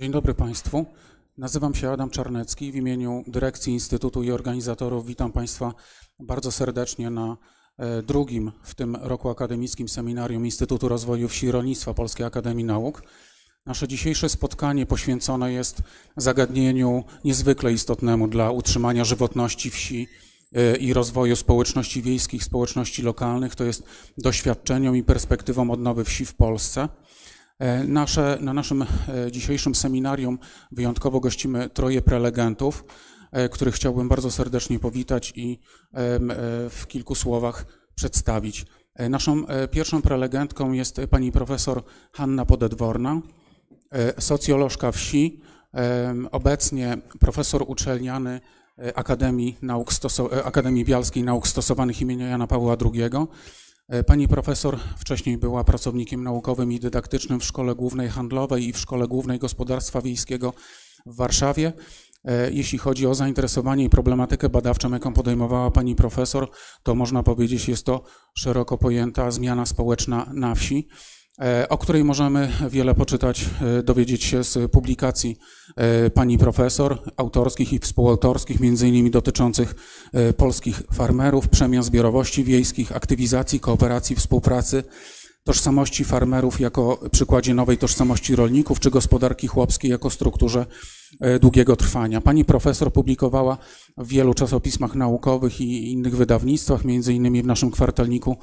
Dzień 0.00 0.12
dobry 0.12 0.34
Państwu. 0.34 0.86
Nazywam 1.38 1.74
się 1.74 1.90
Adam 1.90 2.10
Czarnecki. 2.10 2.72
W 2.72 2.76
imieniu 2.76 3.24
Dyrekcji 3.26 3.72
Instytutu 3.72 4.22
i 4.22 4.30
organizatorów 4.30 5.06
witam 5.06 5.32
Państwa 5.32 5.74
bardzo 6.18 6.52
serdecznie 6.52 7.10
na 7.10 7.36
e, 7.78 8.02
drugim 8.02 8.52
w 8.62 8.74
tym 8.74 8.96
roku 8.96 9.30
akademickim 9.30 9.88
seminarium 9.88 10.44
Instytutu 10.44 10.88
Rozwoju 10.88 11.28
Wsi 11.28 11.46
i 11.46 11.50
Rolnictwa 11.50 11.94
Polskiej 11.94 12.26
Akademii 12.26 12.64
Nauk. 12.64 13.02
Nasze 13.66 13.88
dzisiejsze 13.88 14.28
spotkanie 14.28 14.86
poświęcone 14.86 15.52
jest 15.52 15.82
zagadnieniu 16.16 17.04
niezwykle 17.24 17.72
istotnemu 17.72 18.28
dla 18.28 18.50
utrzymania 18.50 19.04
żywotności 19.04 19.70
wsi 19.70 20.08
e, 20.52 20.76
i 20.76 20.92
rozwoju 20.92 21.36
społeczności 21.36 22.02
wiejskich, 22.02 22.44
społeczności 22.44 23.02
lokalnych, 23.02 23.54
to 23.54 23.64
jest 23.64 23.82
doświadczeniom 24.18 24.96
i 24.96 25.02
perspektywom 25.02 25.70
odnowy 25.70 26.04
wsi 26.04 26.26
w 26.26 26.34
Polsce. 26.34 26.88
E, 27.60 27.84
nasze, 27.84 28.38
na 28.40 28.54
naszym 28.54 28.82
e, 28.82 28.86
dzisiejszym 29.32 29.74
seminarium 29.74 30.38
wyjątkowo 30.72 31.20
gościmy 31.20 31.68
troje 31.68 32.02
prelegentów, 32.02 32.84
e, 33.32 33.48
których 33.48 33.74
chciałbym 33.74 34.08
bardzo 34.08 34.30
serdecznie 34.30 34.78
powitać 34.78 35.32
i 35.36 35.58
w 36.70 36.82
kilku 36.88 37.14
słowach 37.14 37.66
przedstawić. 37.94 38.66
Naszą 39.10 39.44
pierwszą 39.70 40.02
prelegentką 40.02 40.72
jest 40.72 41.00
pani 41.10 41.32
profesor 41.32 41.82
Hanna 42.12 42.46
Podedworna, 42.46 43.20
socjolożka 44.18 44.92
wsi, 44.92 45.40
obecnie 46.30 46.98
profesor 47.20 47.64
uczelniany 47.66 48.40
Akademii, 48.94 49.58
Nauk 49.62 49.90
Akademii 50.44 50.84
Bialskiej 50.84 51.24
Nauk 51.24 51.48
Stosowanych 51.48 52.00
imienia 52.00 52.28
Jana 52.28 52.46
Pawła 52.46 52.76
II, 52.84 53.10
pani 54.06 54.28
profesor 54.28 54.78
wcześniej 54.98 55.38
była 55.38 55.64
pracownikiem 55.64 56.24
naukowym 56.24 56.72
i 56.72 56.80
dydaktycznym 56.80 57.40
w 57.40 57.44
Szkole 57.44 57.74
Głównej 57.74 58.08
Handlowej 58.08 58.68
i 58.68 58.72
w 58.72 58.78
Szkole 58.78 59.08
Głównej 59.08 59.38
Gospodarstwa 59.38 60.00
Wiejskiego 60.00 60.52
w 61.06 61.16
Warszawie. 61.16 61.72
E, 62.24 62.50
jeśli 62.50 62.78
chodzi 62.78 63.06
o 63.06 63.14
zainteresowanie 63.14 63.84
i 63.84 63.90
problematykę 63.90 64.48
badawczą, 64.48 64.92
jaką 64.92 65.12
podejmowała 65.12 65.70
pani 65.70 65.96
profesor, 65.96 66.50
to 66.82 66.94
można 66.94 67.22
powiedzieć, 67.22 67.68
jest 67.68 67.86
to 67.86 68.02
szeroko 68.34 68.78
pojęta 68.78 69.30
zmiana 69.30 69.66
społeczna 69.66 70.30
na 70.34 70.54
wsi. 70.54 70.88
E, 71.40 71.68
o 71.68 71.78
której 71.78 72.04
możemy 72.04 72.52
wiele 72.70 72.94
poczytać, 72.94 73.44
e, 73.78 73.82
dowiedzieć 73.82 74.24
się 74.24 74.44
z 74.44 74.72
publikacji 74.72 75.38
e, 75.76 76.10
pani 76.10 76.38
profesor, 76.38 76.98
autorskich 77.16 77.72
i 77.72 77.78
współautorskich, 77.78 78.60
między 78.60 78.88
innymi 78.88 79.10
dotyczących 79.10 79.74
polskich 80.36 80.82
farmerów, 80.92 81.48
przemian 81.48 81.82
zbiorowości 81.82 82.44
wiejskich, 82.44 82.96
aktywizacji, 82.96 83.60
kooperacji, 83.60 84.16
współpracy, 84.16 84.84
tożsamości 85.44 86.04
farmerów 86.04 86.60
jako 86.60 87.00
przykładzie 87.12 87.54
nowej 87.54 87.78
tożsamości 87.78 88.36
rolników, 88.36 88.80
czy 88.80 88.90
gospodarki 88.90 89.46
chłopskiej 89.46 89.90
jako 89.90 90.10
strukturze 90.10 90.66
długiego 91.40 91.76
trwania. 91.76 92.20
Pani 92.20 92.44
profesor 92.44 92.92
publikowała 92.92 93.58
w 93.96 94.08
wielu 94.08 94.34
czasopismach 94.34 94.94
naukowych 94.94 95.60
i 95.60 95.92
innych 95.92 96.16
wydawnictwach, 96.16 96.84
między 96.84 97.14
innymi 97.14 97.42
w 97.42 97.46
naszym 97.46 97.70
kwartalniku 97.70 98.36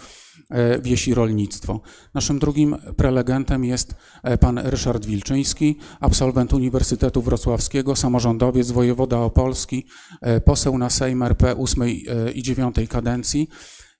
E, 0.50 0.82
wieś 0.82 1.08
i 1.08 1.14
rolnictwo. 1.14 1.82
Naszym 2.14 2.40
drugim 2.40 2.76
prelegentem 2.98 3.64
jest 3.66 3.96
e, 4.24 4.38
pan 4.38 4.58
Ryszard 4.58 5.06
Wilczyński, 5.06 5.78
absolwent 6.00 6.54
Uniwersytetu 6.54 7.22
Wrocławskiego, 7.22 7.96
samorządowiec, 7.96 8.72
wojewoda 8.72 9.18
opolski, 9.18 9.86
e, 10.22 10.42
poseł 10.42 10.78
na 10.78 10.90
Sejm 10.90 11.24
RP 11.24 11.58
8 11.58 11.84
i 12.34 12.44
9 12.44 12.76
kadencji. 12.90 13.48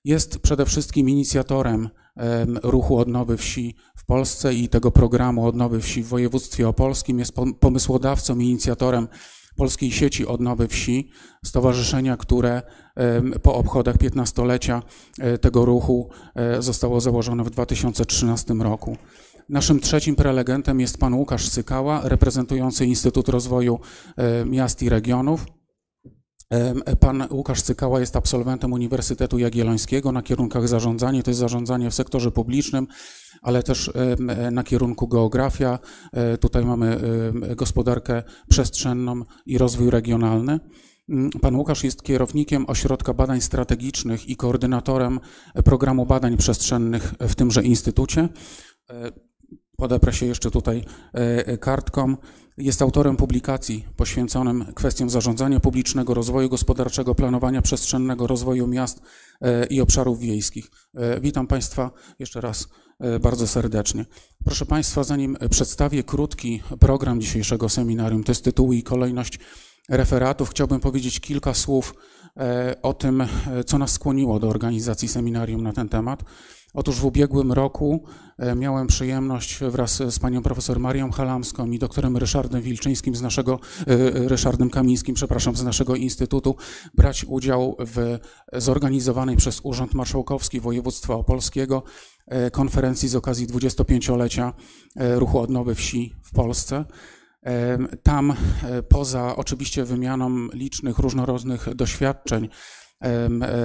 Jest 0.04 0.38
przede 0.38 0.66
wszystkim 0.66 1.08
inicjatorem 1.08 1.88
ruchu 2.62 2.96
odnowy 2.96 3.36
wsi 3.36 3.74
w 3.96 4.04
Polsce 4.04 4.54
i 4.54 4.68
tego 4.68 4.90
programu 4.90 5.46
odnowy 5.46 5.80
wsi 5.80 6.02
w 6.02 6.08
województwie 6.08 6.68
opolskim. 6.68 7.18
Jest 7.18 7.32
pomysłodawcą 7.60 8.38
i 8.38 8.44
inicjatorem 8.44 9.08
Polskiej 9.58 9.92
Sieci 9.92 10.26
Odnowy 10.26 10.68
Wsi, 10.68 11.10
stowarzyszenia, 11.44 12.16
które 12.16 12.62
po 13.42 13.54
obchodach 13.54 13.96
15-lecia 13.96 14.82
e, 15.18 15.38
tego 15.38 15.64
ruchu 15.64 16.10
e, 16.34 16.62
zostało 16.62 17.00
założone 17.00 17.44
w 17.44 17.50
2013 17.50 18.54
roku. 18.54 18.96
Naszym 19.48 19.80
trzecim 19.80 20.16
prelegentem 20.16 20.80
jest 20.80 20.98
pan 20.98 21.14
Łukasz 21.14 21.48
Cykała, 21.48 22.00
reprezentujący 22.04 22.86
Instytut 22.86 23.28
Rozwoju 23.28 23.80
e, 24.16 24.44
Miast 24.44 24.82
i 24.82 24.88
Regionów. 24.88 25.46
Pan 27.00 27.24
Łukasz 27.30 27.62
Cykała 27.62 28.00
jest 28.00 28.16
absolwentem 28.16 28.72
Uniwersytetu 28.72 29.38
Jagiellońskiego 29.38 30.12
na 30.12 30.22
kierunkach 30.22 30.68
zarządzanie, 30.68 31.22
to 31.22 31.30
jest 31.30 31.40
zarządzanie 31.40 31.90
w 31.90 31.94
sektorze 31.94 32.30
publicznym, 32.30 32.86
ale 33.42 33.62
też 33.62 33.92
na 34.52 34.64
kierunku 34.64 35.08
geografia. 35.08 35.78
E, 36.12 36.38
tutaj 36.38 36.64
mamy 36.64 37.00
gospodarkę 37.56 38.22
przestrzenną 38.48 39.22
i 39.46 39.58
rozwój 39.58 39.90
regionalny. 39.90 40.60
Mm, 41.08 41.30
pan 41.30 41.56
Łukasz 41.56 41.84
jest 41.84 42.02
kierownikiem 42.02 42.64
Ośrodka 42.68 43.14
Badań 43.14 43.40
Strategicznych 43.40 44.28
i 44.28 44.36
koordynatorem 44.36 45.20
programu 45.64 46.06
badań 46.06 46.36
przestrzennych 46.36 47.14
w 47.20 47.34
tymże 47.34 47.62
instytucie. 47.62 48.28
E, 49.78 49.82
Podeprę 49.82 50.12
się 50.12 50.26
jeszcze 50.26 50.50
tutaj 50.50 50.84
e, 51.12 51.58
kartką. 51.58 52.16
Jest 52.58 52.82
autorem 52.82 53.16
publikacji 53.16 53.84
poświęconym 53.96 54.64
kwestiom 54.74 55.10
zarządzania 55.10 55.60
publicznego, 55.60 56.14
rozwoju 56.14 56.48
gospodarczego, 56.48 57.14
planowania 57.14 57.62
przestrzennego, 57.62 58.26
rozwoju 58.26 58.66
miast 58.66 59.00
e, 59.40 59.66
i 59.66 59.80
obszarów 59.80 60.20
wiejskich. 60.20 60.70
E, 60.94 61.20
witam 61.20 61.46
Państwa 61.46 61.90
jeszcze 62.18 62.40
raz 62.40 62.68
e, 63.00 63.20
bardzo 63.20 63.46
serdecznie. 63.46 64.04
Proszę 64.44 64.66
Państwa, 64.66 65.04
zanim 65.04 65.36
przedstawię 65.50 66.02
krótki 66.02 66.62
program 66.80 67.20
dzisiejszego 67.20 67.68
seminarium, 67.68 68.24
to 68.24 68.32
jest 68.32 68.44
tytuł 68.44 68.72
i 68.72 68.82
kolejność 68.82 69.38
referatów, 69.88 70.50
chciałbym 70.50 70.80
powiedzieć 70.80 71.20
kilka 71.20 71.54
słów 71.54 71.94
o 72.82 72.94
tym, 72.94 73.22
co 73.66 73.78
nas 73.78 73.90
skłoniło 73.90 74.40
do 74.40 74.48
organizacji 74.48 75.08
seminarium 75.08 75.62
na 75.62 75.72
ten 75.72 75.88
temat. 75.88 76.24
Otóż 76.74 76.96
w 76.96 77.04
ubiegłym 77.04 77.52
roku 77.52 78.04
e, 78.38 78.54
miałem 78.54 78.86
przyjemność 78.86 79.58
wraz 79.60 79.96
z 79.96 80.18
panią 80.18 80.42
profesor 80.42 80.80
Marią 80.80 81.10
Halamską 81.10 81.70
i 81.70 81.78
doktorem 81.78 82.16
Ryszardem 82.16 82.62
Wilczyńskim 82.62 83.14
z 83.14 83.22
naszego, 83.22 83.60
e, 83.86 83.92
e, 83.92 84.28
Ryszardem 84.28 84.70
Kamińskim, 84.70 85.14
przepraszam, 85.14 85.56
z 85.56 85.64
naszego 85.64 85.96
instytutu 85.96 86.56
brać 86.94 87.24
udział 87.24 87.76
w 87.78 88.18
zorganizowanej 88.52 89.36
przez 89.36 89.60
Urząd 89.62 89.94
Marszałkowski 89.94 90.60
Województwa 90.60 91.14
Opolskiego 91.14 91.82
konferencji 92.52 93.08
z 93.08 93.16
okazji 93.16 93.46
25-lecia 93.46 94.52
ruchu 94.96 95.38
odnowy 95.38 95.74
wsi 95.74 96.14
w 96.22 96.32
Polsce. 96.32 96.84
Tam 98.02 98.34
poza 98.88 99.36
oczywiście 99.36 99.84
wymianą 99.84 100.48
licznych 100.52 100.98
różnorodnych 100.98 101.74
doświadczeń 101.74 102.48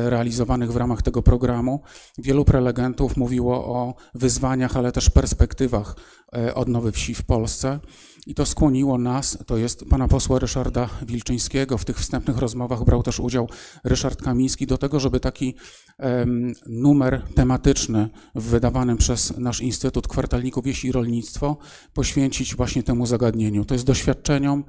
realizowanych 0.05 0.71
w 0.71 0.75
ramach 0.75 1.01
tego 1.01 1.21
programu. 1.21 1.81
Wielu 2.17 2.45
prelegentów 2.45 3.17
mówiło 3.17 3.65
o 3.65 3.95
wyzwaniach, 4.13 4.77
ale 4.77 4.91
też 4.91 5.09
perspektywach 5.09 5.95
e, 6.35 6.55
odnowy 6.55 6.91
wsi 6.91 7.15
w 7.15 7.23
Polsce. 7.23 7.79
I 8.27 8.35
to 8.35 8.45
skłoniło 8.45 8.97
nas, 8.97 9.37
to 9.45 9.57
jest 9.57 9.85
pana 9.89 10.07
posła 10.07 10.39
Ryszarda 10.39 10.89
Wilczyńskiego, 11.01 11.77
w 11.77 11.85
tych 11.85 11.99
wstępnych 11.99 12.37
rozmowach 12.37 12.83
brał 12.83 13.03
też 13.03 13.19
udział 13.19 13.49
Ryszard 13.83 14.21
Kamiński, 14.21 14.67
do 14.67 14.77
tego, 14.77 14.99
żeby 14.99 15.19
taki 15.19 15.55
um, 15.99 16.53
numer 16.67 17.21
tematyczny 17.35 18.09
wydawanym 18.35 18.97
przez 18.97 19.37
nasz 19.37 19.61
Instytut 19.61 20.07
Kwartalników 20.07 20.63
Wieś 20.65 20.85
i 20.85 20.91
Rolnictwo 20.91 21.57
poświęcić 21.93 22.55
właśnie 22.55 22.83
temu 22.83 23.05
zagadnieniu. 23.05 23.65
To 23.65 23.75
jest 23.75 23.85
doświadczeniom, 23.85 24.63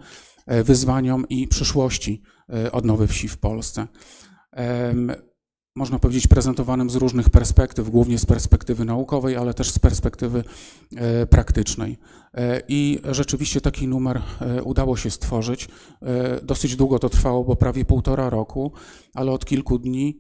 e, 0.47 0.65
wyzwaniom 0.65 1.29
i 1.29 1.49
przyszłości 1.49 2.23
e, 2.49 2.73
odnowy 2.73 3.07
wsi 3.07 3.29
w 3.29 3.39
Polsce 3.39 3.87
można 5.77 5.99
powiedzieć, 5.99 6.27
prezentowanym 6.27 6.91
z 6.91 6.95
różnych 6.95 7.31
perspektyw, 7.31 7.91
głównie 7.91 8.19
z 8.19 8.27
perspektywy 8.27 8.85
naukowej, 8.85 9.37
ale 9.37 9.55
też 9.55 9.71
z 9.71 9.79
perspektywy 9.79 10.45
e, 10.97 11.27
praktycznej. 11.27 11.99
E, 12.35 12.61
I 12.69 13.01
rzeczywiście 13.11 13.61
taki 13.61 13.89
numer 13.89 14.23
e, 14.41 14.63
udało 14.63 14.97
się 14.97 15.11
stworzyć. 15.11 15.69
Dosyć 16.43 16.77
długo 16.77 16.99
to 16.99 17.09
trwało, 17.09 17.45
bo 17.45 17.57
prawie 17.57 17.85
półtora 17.85 18.31
roku, 18.31 18.73
ale 19.15 19.33
od 19.33 19.45
kilku 19.45 19.79
dni 19.79 20.19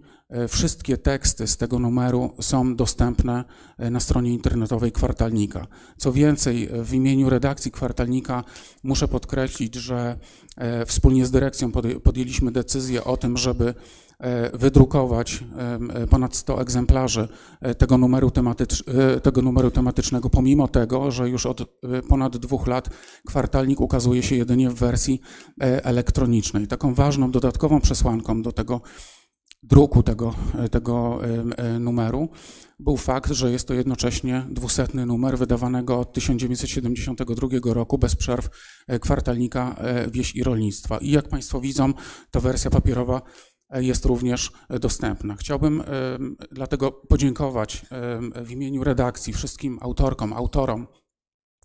wszystkie 0.48 0.96
teksty 0.96 1.46
z 1.46 1.56
tego 1.56 1.78
numeru 1.78 2.34
są 2.40 2.76
dostępne 2.76 3.44
na 3.78 4.00
stronie 4.00 4.34
internetowej 4.34 4.92
kwartalnika. 4.92 5.66
Co 5.96 6.12
więcej, 6.12 6.68
w 6.72 6.94
imieniu 6.94 7.30
redakcji 7.30 7.70
kwartalnika 7.70 8.44
muszę 8.82 9.08
podkreślić, 9.08 9.74
że 9.74 10.18
wspólnie 10.86 11.26
z 11.26 11.30
dyrekcją 11.30 11.72
podjęliśmy 12.02 12.52
decyzję 12.52 13.04
o 13.04 13.16
tym, 13.16 13.36
żeby 13.36 13.74
wydrukować 14.52 15.44
e, 15.94 16.06
ponad 16.06 16.36
100 16.36 16.60
egzemplarzy 16.60 17.28
e, 17.60 17.74
tego 17.74 17.98
numeru, 17.98 18.30
tematycz, 18.30 18.84
tego 19.22 19.42
numeru 19.42 19.70
tematycznego, 19.70 20.30
pomimo 20.30 20.68
tego, 20.68 21.10
że 21.10 21.28
już 21.28 21.46
od 21.46 21.80
ponad 22.08 22.36
dwóch 22.36 22.66
lat 22.66 22.88
kwartalnik 23.26 23.80
ukazuje 23.80 24.22
się 24.22 24.36
jedynie 24.36 24.70
w 24.70 24.74
wersji 24.74 25.20
elektronicznej. 25.60 26.66
Taką 26.66 26.94
ważną, 26.94 27.30
dodatkową 27.30 27.80
przesłanką 27.80 28.42
do 28.42 28.52
tego 28.52 28.80
druku 29.62 30.02
tego, 30.02 30.34
tego 30.70 31.20
numeru 31.80 32.28
był 32.78 32.96
fakt, 32.96 33.32
że 33.32 33.50
jest 33.50 33.68
to 33.68 33.74
jednocześnie 33.74 34.46
dwusetny 34.50 35.06
numer 35.06 35.38
wydawanego 35.38 36.00
od 36.00 36.12
1972 36.12 37.48
roku 37.74 37.98
bez 37.98 38.16
przerw 38.16 38.48
kwartalnika 39.00 39.76
Wieś 40.10 40.36
i 40.36 40.42
Rolnictwa. 40.42 40.98
I 40.98 41.10
jak 41.10 41.28
Państwo 41.28 41.60
widzą, 41.60 41.92
ta 42.30 42.40
wersja 42.40 42.70
papierowa 42.70 43.22
jest 43.74 44.04
również 44.04 44.52
dostępna. 44.68 45.36
Chciałbym 45.36 45.82
dlatego 46.50 46.92
podziękować 46.92 47.86
w 48.44 48.50
imieniu 48.50 48.84
redakcji 48.84 49.32
wszystkim 49.32 49.78
autorkom, 49.82 50.32
autorom 50.32 50.86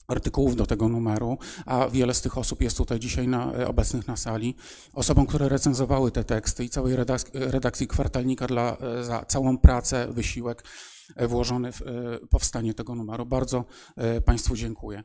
artykułów 0.08 0.56
do 0.56 0.66
tego 0.66 0.90
numeru, 0.90 1.38
a 1.66 1.90
wiele 1.90 2.14
z 2.14 2.22
tych 2.22 2.38
osób 2.38 2.62
jest 2.62 2.78
tutaj 2.78 3.00
dzisiaj 3.00 3.28
na, 3.28 3.68
obecnych 3.68 4.08
na 4.08 4.18
sali, 4.18 4.56
osobom, 4.94 5.26
które 5.26 5.50
recenzowały 5.50 6.12
te 6.12 6.24
teksty 6.24 6.64
i 6.64 6.70
całej 6.70 6.96
redakcji, 7.34 7.88
kwartalnika 7.88 8.48
dla, 8.48 8.78
za 9.02 9.26
całą 9.26 9.58
pracę, 9.58 10.08
wysiłek 10.12 10.64
włożony 11.28 11.72
w 11.72 11.82
powstanie 12.30 12.74
tego 12.74 12.96
numeru. 12.96 13.26
Bardzo 13.26 13.66
Państwu 14.26 14.56
dziękuję. 14.56 15.04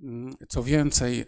Mm, 0.00 0.36
co 0.48 0.62
więcej, 0.62 1.24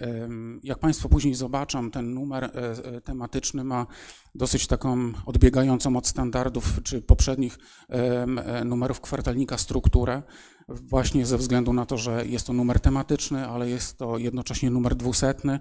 jak 0.63 0.79
Państwo 0.79 1.09
później 1.09 1.35
zobaczą, 1.35 1.91
ten 1.91 2.15
numer 2.15 2.45
e, 2.45 2.51
e, 2.51 3.01
tematyczny 3.01 3.65
ma 3.65 3.87
dosyć 4.35 4.67
taką 4.67 5.13
odbiegającą 5.27 5.97
od 5.97 6.07
standardów 6.07 6.81
czy 6.83 7.03
poprzednich 7.03 7.59
e, 7.89 8.65
numerów 8.65 9.01
kwartalnika 9.01 9.59
strukturę, 9.59 10.23
właśnie 10.69 11.27
ze 11.27 11.39
względu 11.39 11.73
na 11.73 11.87
to, 11.87 11.99
że 11.99 12.27
jest 12.27 12.47
to 12.47 12.53
numer 12.53 12.81
tematyczny, 12.81 13.49
ale 13.49 13.71
jest 13.71 13.99
to 13.99 14.19
jednocześnie 14.19 14.71
numer 14.71 14.95
dwusetny. 14.95 15.61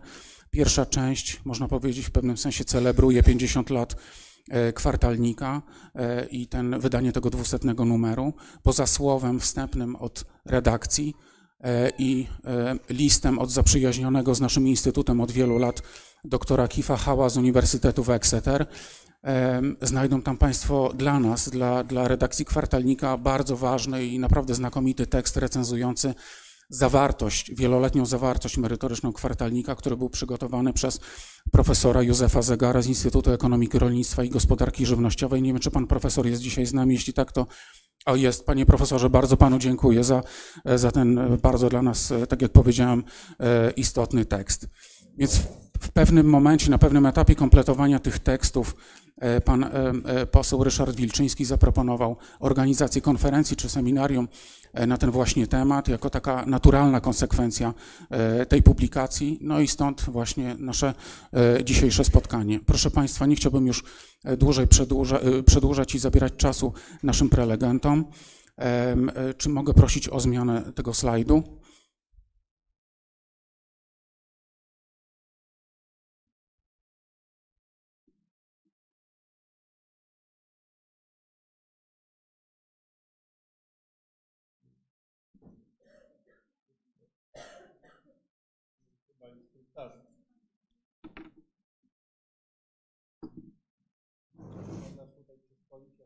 Pierwsza 0.52 0.86
część, 0.86 1.42
można 1.46 1.68
powiedzieć, 1.68 2.06
w 2.06 2.12
pewnym 2.12 2.38
sensie 2.38 2.66
celebruje 2.66 3.24
50 3.24 3.70
lat 3.70 3.96
kwartalnika 4.76 5.62
i 6.32 6.48
ten 6.48 6.80
wydanie 6.80 7.12
tego 7.12 7.30
dwusetnego 7.30 7.86
numeru. 7.86 8.34
Poza 8.64 8.88
słowem 8.88 9.40
wstępnym 9.40 9.96
od 9.96 10.26
redakcji 10.46 11.16
i 11.98 12.28
e, 12.46 12.76
listem 12.90 13.40
od 13.40 13.52
zaprzyjaźnionego 13.52 14.36
z 14.36 14.42
naszym 14.42 14.68
instytutem 14.68 15.22
od 15.22 15.32
wielu 15.32 15.58
lat 15.58 15.82
doktora 16.24 16.68
Kifa 16.68 16.98
Hała 16.98 17.30
z 17.30 17.38
Uniwersytetu 17.38 18.04
w 18.04 18.10
Exeter. 18.10 18.66
E, 19.24 19.62
znajdą 19.82 20.22
tam 20.22 20.38
Państwo 20.38 20.92
dla 20.96 21.20
nas, 21.20 21.50
dla, 21.50 21.84
dla 21.84 22.08
redakcji 22.08 22.46
kwartalnika 22.46 23.18
bardzo 23.18 23.58
ważny 23.58 24.06
i 24.06 24.20
naprawdę 24.20 24.56
znakomity 24.56 25.08
tekst 25.08 25.38
recenzujący 25.38 26.14
zawartość, 26.70 27.52
wieloletnią 27.56 28.06
zawartość 28.06 28.58
merytoryczną 28.58 29.14
kwartalnika, 29.14 29.76
który 29.76 29.98
był 29.98 30.10
przygotowany 30.10 30.74
przez 30.74 31.00
profesora 31.52 32.02
Józefa 32.02 32.42
Zegara 32.42 32.82
z 32.82 32.88
Instytutu 32.88 33.32
Ekonomiki 33.32 33.80
Rolnictwa 33.80 34.24
i 34.24 34.30
Gospodarki 34.30 34.86
Żywnościowej. 34.86 35.42
Nie 35.42 35.50
wiem, 35.50 35.60
czy 35.60 35.72
pan 35.72 35.88
profesor 35.88 36.26
jest 36.28 36.42
dzisiaj 36.42 36.66
z 36.66 36.74
nami. 36.74 36.94
Jeśli 36.94 37.14
tak, 37.14 37.32
to 37.32 37.48
o 38.06 38.16
jest, 38.16 38.46
panie 38.46 38.66
profesorze, 38.66 39.10
bardzo 39.10 39.38
panu 39.38 39.60
dziękuję 39.60 40.04
za, 40.04 40.24
za 40.76 40.92
ten 40.92 41.38
bardzo 41.42 41.70
dla 41.70 41.82
nas, 41.82 42.14
tak 42.30 42.42
jak 42.42 42.52
powiedziałem, 42.52 43.04
e, 43.40 43.72
istotny 43.72 44.26
tekst. 44.26 44.68
Więc 45.18 45.42
w 45.80 45.92
pewnym 45.94 46.28
momencie, 46.30 46.72
na 46.72 46.78
pewnym 46.78 47.06
etapie 47.06 47.36
kompletowania 47.36 48.00
tych 48.00 48.20
tekstów 48.20 48.76
pan 49.46 49.64
e, 49.64 50.26
poseł 50.26 50.64
Ryszard 50.64 50.96
Wilczyński 50.96 51.46
zaproponował 51.46 52.18
organizację 52.40 53.02
konferencji 53.02 53.58
czy 53.58 53.70
seminarium 53.70 54.28
na 54.88 54.98
ten 54.98 55.12
właśnie 55.12 55.48
temat, 55.48 55.88
jako 55.88 56.10
taka 56.10 56.46
naturalna 56.46 57.02
konsekwencja 57.02 57.74
tej 58.48 58.64
publikacji. 58.64 59.40
No 59.42 59.60
i 59.60 59.68
stąd 59.68 60.02
właśnie 60.02 60.56
nasze 60.60 60.94
dzisiejsze 61.64 62.04
spotkanie. 62.04 62.60
Proszę 62.66 62.92
Państwa, 62.92 63.26
nie 63.26 63.36
chciałbym 63.36 63.68
już 63.68 63.84
dłużej 64.38 64.68
przedłuża, 64.68 65.20
przedłużać 65.46 65.96
i 65.96 66.00
zabierać 66.00 66.34
czasu 66.34 66.74
naszym 67.04 67.30
prelegentom. 67.30 68.06
Czy 69.38 69.50
mogę 69.50 69.74
prosić 69.74 70.10
o 70.10 70.20
zmianę 70.20 70.62
tego 70.76 70.94
slajdu? 70.94 71.44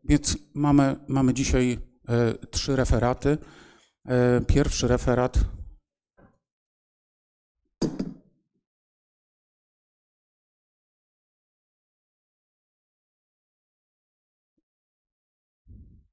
Więc 0.10 0.38
mamy, 0.54 0.96
mamy 1.08 1.34
dzisiaj 1.34 1.80
e, 2.08 2.34
trzy 2.48 2.76
referaty. 2.76 3.38
E, 4.06 4.42
pierwszy 4.42 4.88
referat. 4.88 5.40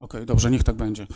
OK, 0.00 0.12
dobrze, 0.26 0.50
niech 0.50 0.64
tak 0.64 0.76
będzie. 0.76 1.06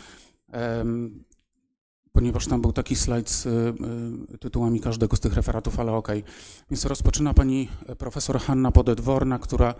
Ponieważ 2.11 2.47
tam 2.47 2.61
był 2.61 2.73
taki 2.73 2.95
slajd 2.95 3.29
z 3.29 3.45
e, 3.45 4.37
tytułami 4.37 4.79
każdego 4.79 5.17
z 5.17 5.19
tych 5.19 5.33
referatów, 5.33 5.79
ale 5.79 5.91
OK. 5.91 6.07
Więc 6.69 6.85
rozpoczyna 6.85 7.33
pani 7.33 7.69
profesor 7.97 8.39
Hanna 8.39 8.71
Podedworna, 8.71 9.39
która 9.39 9.75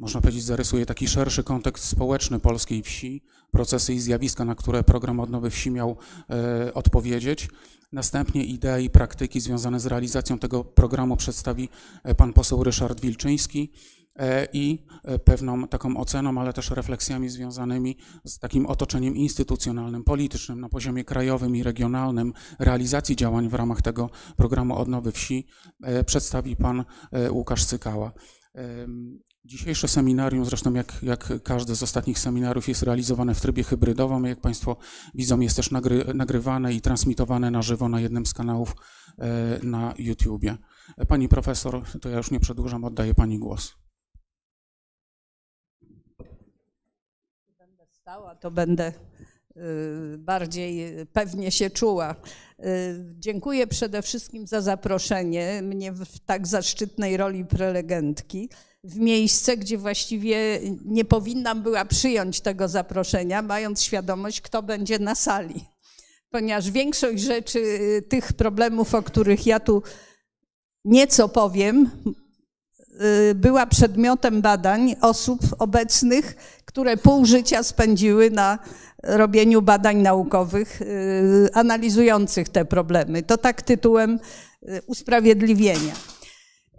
można 0.00 0.20
powiedzieć, 0.20 0.44
zarysuje 0.44 0.86
taki 0.86 1.08
szerszy 1.08 1.44
kontekst 1.44 1.84
społeczny 1.84 2.40
polskiej 2.40 2.82
wsi, 2.82 3.22
procesy 3.50 3.94
i 3.94 4.00
zjawiska, 4.00 4.44
na 4.44 4.54
które 4.54 4.82
program 4.82 5.20
Odnowy 5.20 5.50
Wsi 5.50 5.70
miał 5.70 5.96
e, 6.30 6.74
odpowiedzieć. 6.74 7.48
Następnie 7.92 8.44
idee 8.44 8.84
i 8.84 8.90
praktyki 8.90 9.40
związane 9.40 9.80
z 9.80 9.86
realizacją 9.86 10.38
tego 10.38 10.64
programu 10.64 11.16
przedstawi 11.16 11.68
e, 12.04 12.14
pan 12.14 12.32
poseł 12.32 12.64
Ryszard 12.64 13.00
Wilczyński 13.00 13.72
e, 14.16 14.46
i 14.52 14.86
pewną 15.24 15.68
taką 15.68 15.96
oceną, 15.96 16.40
ale 16.40 16.52
też 16.52 16.70
refleksjami 16.70 17.28
związanymi 17.28 17.96
z 18.24 18.38
takim 18.38 18.66
otoczeniem 18.66 19.16
instytucjonalnym, 19.16 20.04
politycznym 20.04 20.60
na 20.60 20.68
poziomie 20.68 21.04
krajowym 21.04 21.56
i 21.56 21.62
regionalnym 21.62 22.32
realizacji 22.58 23.16
działań 23.16 23.48
w 23.48 23.54
ramach 23.54 23.82
tego 23.82 24.10
programu 24.36 24.76
Odnowy 24.76 25.12
Wsi 25.12 25.46
przedstawi 26.06 26.56
pan 26.56 26.84
Łukasz 27.30 27.64
Cykała. 27.64 28.12
Dzisiejsze 29.44 29.88
seminarium, 29.88 30.44
zresztą 30.44 30.74
jak, 30.74 31.02
jak 31.02 31.42
każde 31.42 31.74
z 31.74 31.82
ostatnich 31.82 32.18
seminariów, 32.18 32.68
jest 32.68 32.82
realizowane 32.82 33.34
w 33.34 33.40
trybie 33.40 33.62
hybrydowym. 33.62 34.24
Jak 34.24 34.40
Państwo 34.40 34.76
widzą, 35.14 35.40
jest 35.40 35.56
też 35.56 35.70
nagry, 35.70 36.04
nagrywane 36.14 36.74
i 36.74 36.80
transmitowane 36.80 37.50
na 37.50 37.62
żywo 37.62 37.88
na 37.88 38.00
jednym 38.00 38.26
z 38.26 38.34
kanałów 38.34 38.74
e, 39.18 39.60
na 39.62 39.94
YouTubie. 39.98 40.56
Pani 41.08 41.28
profesor, 41.28 41.84
to 42.00 42.08
ja 42.08 42.16
już 42.16 42.30
nie 42.30 42.40
przedłużam, 42.40 42.84
oddaję 42.84 43.14
Pani 43.14 43.38
głos. 43.38 43.74
Będę 47.58 47.86
stała, 47.86 48.34
to 48.34 48.50
będę 48.50 48.92
y, 49.56 50.18
bardziej 50.18 50.94
pewnie 51.12 51.50
się 51.50 51.70
czuła. 51.70 52.16
Y, 52.64 53.14
dziękuję 53.18 53.66
przede 53.66 54.02
wszystkim 54.02 54.46
za 54.46 54.60
zaproszenie 54.60 55.62
mnie 55.62 55.92
w 55.92 56.18
tak 56.18 56.46
zaszczytnej 56.46 57.16
roli 57.16 57.44
prelegentki 57.44 58.48
w 58.84 58.96
miejsce, 58.96 59.56
gdzie 59.56 59.78
właściwie 59.78 60.60
nie 60.84 61.04
powinnam 61.04 61.62
była 61.62 61.84
przyjąć 61.84 62.40
tego 62.40 62.68
zaproszenia, 62.68 63.42
mając 63.42 63.82
świadomość, 63.82 64.40
kto 64.40 64.62
będzie 64.62 64.98
na 64.98 65.14
sali. 65.14 65.64
Ponieważ 66.30 66.70
większość 66.70 67.22
rzeczy, 67.22 67.58
y, 67.58 68.02
tych 68.08 68.32
problemów, 68.32 68.94
o 68.94 69.02
których 69.02 69.46
ja 69.46 69.60
tu 69.60 69.82
nieco 70.84 71.28
powiem, 71.28 71.90
y, 73.30 73.34
była 73.34 73.66
przedmiotem 73.66 74.42
badań 74.42 74.96
osób 75.00 75.40
obecnych, 75.58 76.36
które 76.64 76.96
pół 76.96 77.26
życia 77.26 77.62
spędziły 77.62 78.30
na 78.30 78.58
robieniu 79.02 79.62
badań 79.62 79.96
naukowych 79.96 80.82
y, 80.82 81.48
analizujących 81.52 82.48
te 82.48 82.64
problemy. 82.64 83.22
To 83.22 83.38
tak 83.38 83.62
tytułem 83.62 84.20
usprawiedliwienia. 84.86 85.92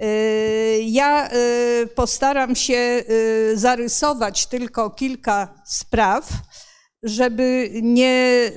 Y, 0.04 0.82
ja 0.84 1.30
y, 1.34 1.88
postaram 1.88 2.56
się 2.56 3.04
y, 3.10 3.58
zarysować 3.58 4.46
tylko 4.46 4.90
kilka 4.90 5.54
spraw, 5.66 6.30
żeby 7.04 7.70
nie 7.82 8.52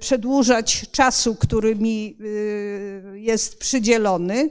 przedłużać 0.00 0.86
czasu, 0.92 1.34
który 1.34 1.76
mi 1.76 2.18
jest 3.14 3.58
przydzielony. 3.58 4.50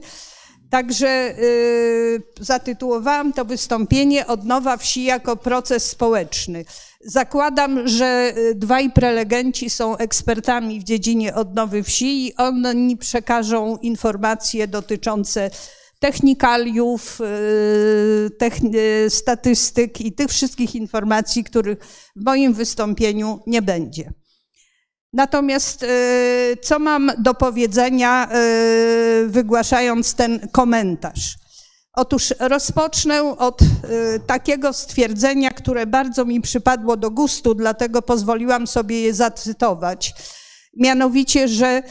Także 0.70 1.36
zatytułowałam 2.40 3.34
to 3.34 3.46
wystąpienie 3.46 4.28
Odnowa 4.28 4.78
wsi 4.78 5.04
jako 5.04 5.36
proces 5.36 5.86
społeczny. 5.86 6.66
Zakładam, 7.02 7.88
że 7.88 8.34
dwaj 8.56 8.92
prelegenci 8.92 9.70
są 9.70 9.98
ekspertami 9.98 10.80
w 10.80 10.84
dziedzinie 10.84 11.36
odnowy 11.36 11.84
wsi 11.84 12.28
i 12.28 12.36
oni 12.36 12.98
przekażą 12.98 13.78
informacje 13.78 14.68
dotyczące 14.68 15.50
technikaliów, 16.00 17.22
y, 17.22 18.76
y, 18.76 19.10
statystyk 19.10 20.02
i 20.02 20.14
tych 20.14 20.30
wszystkich 20.30 20.76
informacji, 20.76 21.44
których 21.44 21.78
w 22.16 22.26
moim 22.26 22.54
wystąpieniu 22.54 23.40
nie 23.48 23.62
będzie. 23.62 24.14
Natomiast 25.14 25.84
y, 25.84 25.88
co 26.62 26.80
mam 26.80 27.12
do 27.18 27.34
powiedzenia, 27.34 28.30
wygłaszając 29.28 30.14
ten 30.14 30.48
komentarz? 30.52 31.38
Otóż 31.94 32.34
rozpocznę 32.40 33.24
od 33.38 33.60
takiego 34.28 34.74
stwierdzenia, 34.74 35.52
które 35.52 35.86
bardzo 35.86 36.26
mi 36.26 36.42
przypadło 36.42 36.98
do 36.98 37.12
gustu, 37.12 37.56
dlatego 37.56 38.02
pozwoliłam 38.02 38.68
sobie 38.68 39.02
je 39.02 39.14
zacytować. 39.14 40.14
Mianowicie, 40.78 41.48
że 41.48 41.84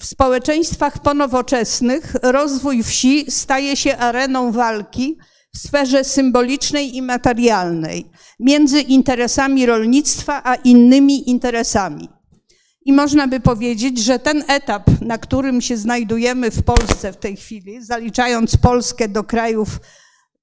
w 0.00 0.04
społeczeństwach 0.04 0.98
ponowoczesnych 0.98 2.14
rozwój 2.22 2.82
wsi 2.82 3.30
staje 3.30 3.76
się 3.76 3.96
areną 3.96 4.52
walki 4.52 5.18
w 5.54 5.58
sferze 5.58 6.04
symbolicznej 6.04 6.96
i 6.96 7.02
materialnej 7.02 8.10
między 8.40 8.80
interesami 8.80 9.66
rolnictwa 9.66 10.40
a 10.44 10.54
innymi 10.54 11.30
interesami. 11.30 12.08
I 12.84 12.92
można 12.92 13.28
by 13.28 13.40
powiedzieć, 13.40 13.98
że 13.98 14.18
ten 14.18 14.44
etap, 14.48 14.82
na 15.00 15.18
którym 15.18 15.60
się 15.60 15.76
znajdujemy 15.76 16.50
w 16.50 16.62
Polsce 16.62 17.12
w 17.12 17.16
tej 17.16 17.36
chwili, 17.36 17.84
zaliczając 17.84 18.56
Polskę 18.56 19.08
do 19.08 19.24
krajów 19.24 19.68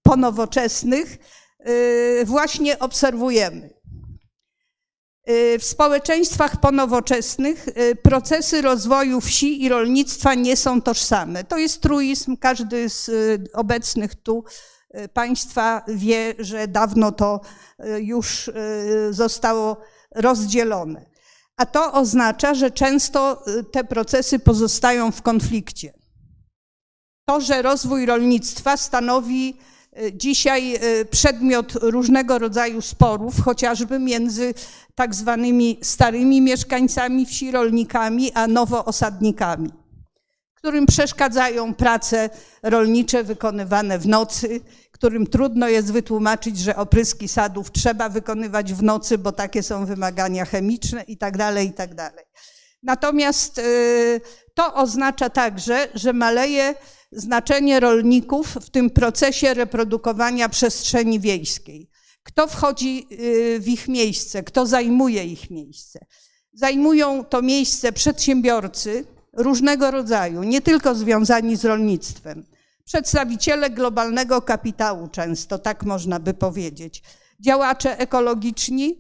ponowoczesnych, 0.04 1.18
yy, 1.66 2.26
właśnie 2.26 2.80
obserwujemy. 2.80 3.81
Yy, 5.28 5.60
W 5.60 5.64
społeczeństwach 5.64 6.60
ponowoczesnych 6.60 7.66
yy, 7.76 7.96
procesy 7.96 8.62
rozwoju 8.62 9.22
wsi 9.22 9.64
i 9.64 9.70
rolnictwa 9.70 10.34
nie 10.34 10.58
są 10.58 10.82
tożsame. 10.82 11.44
To 11.44 11.58
jest 11.58 11.82
truizm. 11.82 12.38
Każdy 12.38 12.90
z 12.90 13.08
yy, 13.08 13.44
obecnych 13.54 14.16
tu 14.16 14.44
Państwa 15.14 15.84
wie, 15.88 16.34
że 16.40 16.68
dawno 16.68 17.12
to 17.12 17.42
już 18.00 18.52
zostało 19.12 19.78
rozdzielone. 20.16 21.12
A 21.62 21.66
to 21.66 21.94
oznacza, 21.94 22.54
że 22.54 22.72
często 22.72 23.44
y, 23.48 23.64
te 23.64 23.84
procesy 23.84 24.40
pozostają 24.40 25.12
w 25.12 25.22
konflikcie. 25.22 25.94
To, 27.26 27.42
że 27.42 27.62
rozwój 27.62 28.06
rolnictwa 28.06 28.78
stanowi 28.78 29.50
y, 29.50 29.71
dzisiaj 30.14 30.76
y, 30.76 31.06
przedmiot 31.06 31.74
różnego 31.82 32.40
rodzaju 32.40 32.82
sporów, 32.82 33.42
chociażby 33.42 34.00
między 34.00 34.54
tak 34.96 35.16
zwanymi 35.16 35.80
starymi 35.82 36.42
mieszkańcami 36.42 37.26
wsi, 37.26 37.52
rolnikami, 37.52 38.32
a 38.32 38.48
nowoosadnikami, 38.48 39.72
którym 40.56 40.86
przeszkadzają 40.86 41.74
prace 41.74 42.30
rolnicze 42.64 43.24
wykonywane 43.24 44.00
w 44.00 44.08
nocy, 44.08 44.62
którym 44.92 45.28
trudno 45.28 45.68
jest 45.68 45.92
wytłumaczyć, 45.92 46.58
że 46.58 46.76
opryski 46.76 47.28
sadów 47.28 47.72
trzeba 47.72 48.10
wykonywać 48.10 48.74
w 48.74 48.84
nocy, 48.84 49.18
bo 49.18 49.32
takie 49.32 49.64
są 49.64 49.86
wymagania 49.86 50.46
chemiczne 50.46 51.04
i 51.04 51.18
tak 51.18 51.38
dalej, 51.38 51.68
i 51.68 51.74
tak. 51.74 51.90
Natomiast 52.84 53.58
y, 53.58 54.22
to 54.54 54.74
oznacza 54.74 55.30
także, 55.30 55.88
że 55.94 56.14
maleje 56.14 56.76
znaczenie 57.12 57.80
rolników 57.80 58.58
w 58.62 58.70
tym 58.70 58.90
procesie 58.90 59.54
reprodukowania 59.54 60.50
przestrzeni 60.50 61.20
wiejskiej. 61.20 61.90
Kto 62.24 62.48
wchodzi 62.48 63.08
y, 63.12 63.60
w 63.60 63.68
ich 63.68 63.88
miejsce, 63.88 64.44
kto 64.44 64.66
zajmuje 64.66 65.26
ich 65.26 65.50
miejsce? 65.50 66.06
Zajmują 66.54 67.24
to 67.24 67.42
miejsce 67.42 67.92
przedsiębiorcy 67.92 69.06
różnego 69.34 69.92
rodzaju, 69.92 70.44
nie 70.44 70.62
tylko 70.62 70.96
związani 70.96 71.56
z 71.56 71.66
rolnictwem 71.66 72.46
przedstawiciele 72.92 73.70
globalnego 73.70 74.42
kapitału, 74.42 75.08
często 75.08 75.60
tak 75.60 75.84
można 75.84 76.20
by 76.20 76.34
powiedzieć, 76.34 77.04
działacze 77.40 78.00
ekologiczni, 78.00 79.00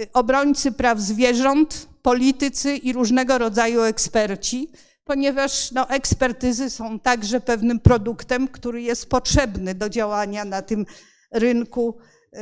y, 0.00 0.12
obrońcy 0.12 0.72
praw 0.72 0.98
zwierząt, 0.98 1.86
politycy 2.02 2.76
i 2.76 2.92
różnego 2.92 3.38
rodzaju 3.38 3.82
eksperci, 3.82 4.68
ponieważ 5.04 5.72
no, 5.72 5.88
ekspertyzy 5.88 6.70
są 6.70 7.00
także 7.00 7.40
pewnym 7.40 7.80
produktem, 7.80 8.48
który 8.48 8.82
jest 8.82 9.08
potrzebny 9.08 9.74
do 9.74 9.88
działania 9.88 10.44
na 10.44 10.62
tym 10.62 10.86
rynku 11.32 11.98
yy, 12.32 12.40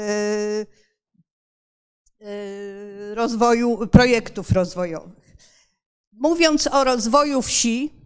yy, 2.20 3.14
rozwoju, 3.14 3.86
projektów 3.86 4.50
rozwojowych. 4.50 5.36
Mówiąc 6.12 6.66
o 6.66 6.84
rozwoju 6.84 7.42
wsi, 7.42 8.00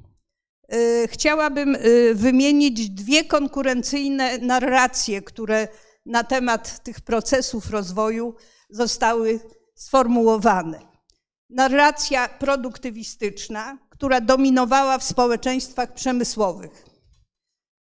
Y, 0.73 1.09
Chciałabym 1.09 1.77
wymienić 2.15 2.91
dwie 2.91 3.25
konkurencyjne 3.25 4.39
narracje, 4.39 5.23
które 5.23 5.69
na 6.07 6.25
temat 6.25 6.83
tych 6.83 7.01
procesów 7.01 7.71
rozwoju 7.71 8.35
zostały 8.71 9.41
sformułowane. 9.75 10.81
Narracja 11.51 12.29
produktywistyczna, 12.29 13.79
która 13.95 14.21
dominowała 14.21 14.99
w 14.99 15.05
społeczeństwach 15.05 15.95
przemysłowych. 15.95 16.85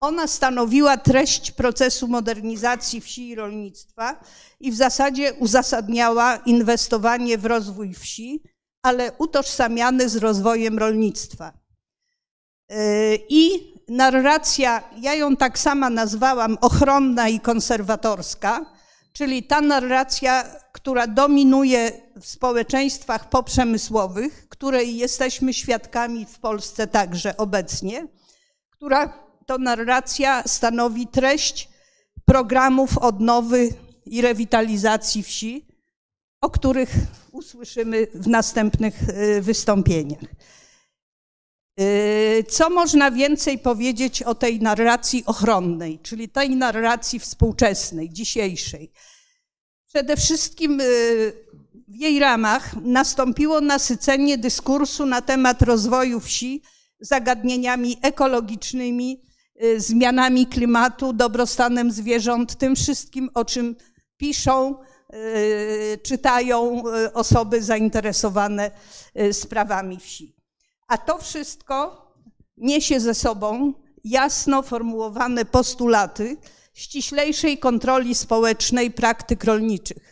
Ona 0.00 0.26
stanowiła 0.26 0.96
treść 0.96 1.50
procesu 1.50 2.08
modernizacji 2.08 3.00
wsi 3.00 3.28
i 3.28 3.34
rolnictwa 3.34 4.20
i 4.60 4.70
w 4.70 4.74
zasadzie 4.74 5.34
uzasadniała 5.34 6.36
inwestowanie 6.36 7.38
w 7.38 7.44
rozwój 7.44 7.94
wsi, 7.94 8.42
ale 8.82 9.12
utożsamiany 9.18 10.08
z 10.08 10.16
rozwojem 10.16 10.78
rolnictwa. 10.78 11.52
I 13.28 13.72
narracja, 13.88 14.82
ja 15.00 15.14
ją 15.14 15.36
tak 15.36 15.58
sama 15.58 15.90
nazwałam, 15.90 16.58
ochronna 16.60 17.28
i 17.28 17.40
konserwatorska, 17.40 18.72
czyli 19.12 19.42
ta 19.42 19.60
narracja, 19.60 20.44
która 20.72 21.06
dominuje 21.06 21.92
w 22.20 22.26
społeczeństwach 22.26 23.28
poprzemysłowych, 23.28 24.48
której 24.62 24.96
jesteśmy 24.96 25.54
świadkami 25.54 26.26
w 26.26 26.38
Polsce 26.38 26.86
także 26.86 27.36
obecnie, 27.36 28.06
która 28.70 29.26
to 29.46 29.58
narracja 29.58 30.42
stanowi 30.46 31.06
treść 31.06 31.68
programów 32.24 32.98
odnowy 32.98 33.68
i 34.06 34.22
rewitalizacji 34.22 35.22
wsi, 35.22 35.66
o 36.40 36.50
których 36.50 36.90
usłyszymy 37.32 38.06
w 38.14 38.28
następnych 38.28 39.08
y, 39.08 39.42
wystąpieniach. 39.42 40.30
Yy, 41.76 42.44
Co 42.48 42.70
można 42.70 43.10
więcej 43.10 43.58
powiedzieć 43.58 44.22
o 44.22 44.34
tej 44.34 44.60
narracji 44.60 45.24
ochronnej, 45.26 45.98
czyli 45.98 46.28
tej 46.28 46.50
narracji 46.56 47.18
współczesnej, 47.18 48.10
dzisiejszej? 48.10 48.92
Przede 49.86 50.16
wszystkim 50.16 50.78
yy, 50.78 51.51
w 51.92 51.96
jej 51.96 52.18
ramach 52.18 52.76
nastąpiło 52.82 53.60
nasycenie 53.60 54.38
dyskursu 54.38 55.06
na 55.06 55.22
temat 55.22 55.62
rozwoju 55.62 56.20
wsi 56.20 56.62
zagadnieniami 57.00 57.98
ekologicznymi, 58.02 59.22
yy, 59.54 59.80
zmianami 59.80 60.46
klimatu, 60.46 61.12
dobrostanem 61.12 61.92
zwierząt, 61.92 62.56
tym 62.56 62.76
wszystkim, 62.76 63.30
o 63.34 63.44
czym 63.44 63.76
piszą, 64.16 64.74
czytają 66.02 66.82
osoby 67.14 67.62
zainteresowane 67.62 68.70
sprawami 69.32 69.98
wsi. 69.98 70.36
A 70.88 70.98
to 70.98 71.18
wszystko 71.18 72.06
niesie 72.56 73.00
ze 73.00 73.14
sobą 73.14 73.72
jasno 74.04 74.62
formułowane 74.62 75.44
postulaty 75.44 76.36
ściślejszej 76.74 77.58
kontroli 77.58 78.14
społecznej 78.14 78.90
praktyk 78.90 79.44
rolniczych. 79.44 80.11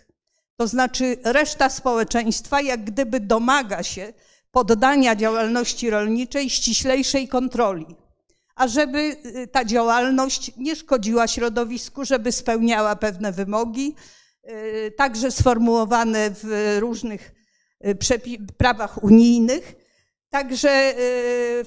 To 0.61 0.67
znaczy, 0.67 1.17
reszta 1.25 1.69
społeczeństwa 1.69 2.61
jak 2.61 2.85
gdyby 2.85 3.21
domaga 3.21 3.83
się 3.83 4.13
poddania 4.51 5.17
działalności 5.17 5.91
rolniczej 5.91 6.51
ściślejszej 6.51 7.29
kontroli, 7.29 7.87
ażeby 8.55 8.99
y, 8.99 9.47
ta 9.47 9.65
działalność 9.65 10.53
nie 10.57 10.77
szkodziła 10.77 11.29
środowisku, 11.29 12.05
żeby 12.05 12.33
spełniała 12.33 12.97
pewne 12.97 13.33
wymogi, 13.33 13.95
y, 14.51 14.93
także 14.97 15.31
sformułowane 15.31 16.31
w 16.31 16.77
różnych 16.81 17.33
y, 17.87 17.97
prawach 18.57 19.05
unijnych. 19.05 19.75
Także 20.31 20.95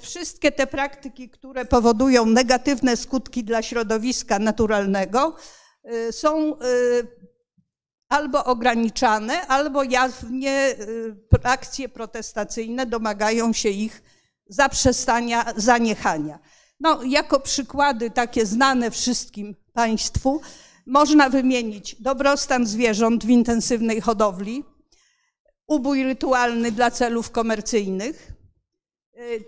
wszystkie 0.02 0.52
te 0.52 0.68
praktyki, 0.68 1.30
które 1.30 1.66
powodują 1.66 2.26
negatywne 2.26 2.98
skutki 2.98 3.44
dla 3.44 3.62
środowiska 3.62 4.40
naturalnego, 4.40 5.36
są 6.12 6.56
albo 8.14 8.44
ograniczane, 8.46 9.48
albo 9.48 9.84
jawnie 9.84 10.76
akcje 11.44 11.90
protestacyjne 11.90 12.86
domagają 12.86 13.54
się 13.54 13.70
ich 13.70 14.04
zaprzestania, 14.48 15.46
zaniechania. 15.58 16.40
No, 16.80 17.04
jako 17.04 17.40
przykłady 17.40 18.12
takie 18.12 18.46
znane 18.46 18.92
wszystkim 18.92 19.56
Państwu 19.74 20.42
można 20.86 21.30
wymienić 21.30 22.02
dobrostan 22.02 22.66
zwierząt 22.66 23.26
w 23.26 23.30
intensywnej 23.30 24.02
hodowli, 24.02 24.64
ubój 25.68 26.04
rytualny 26.04 26.72
dla 26.72 26.92
celów 26.92 27.32
komercyjnych, 27.32 28.32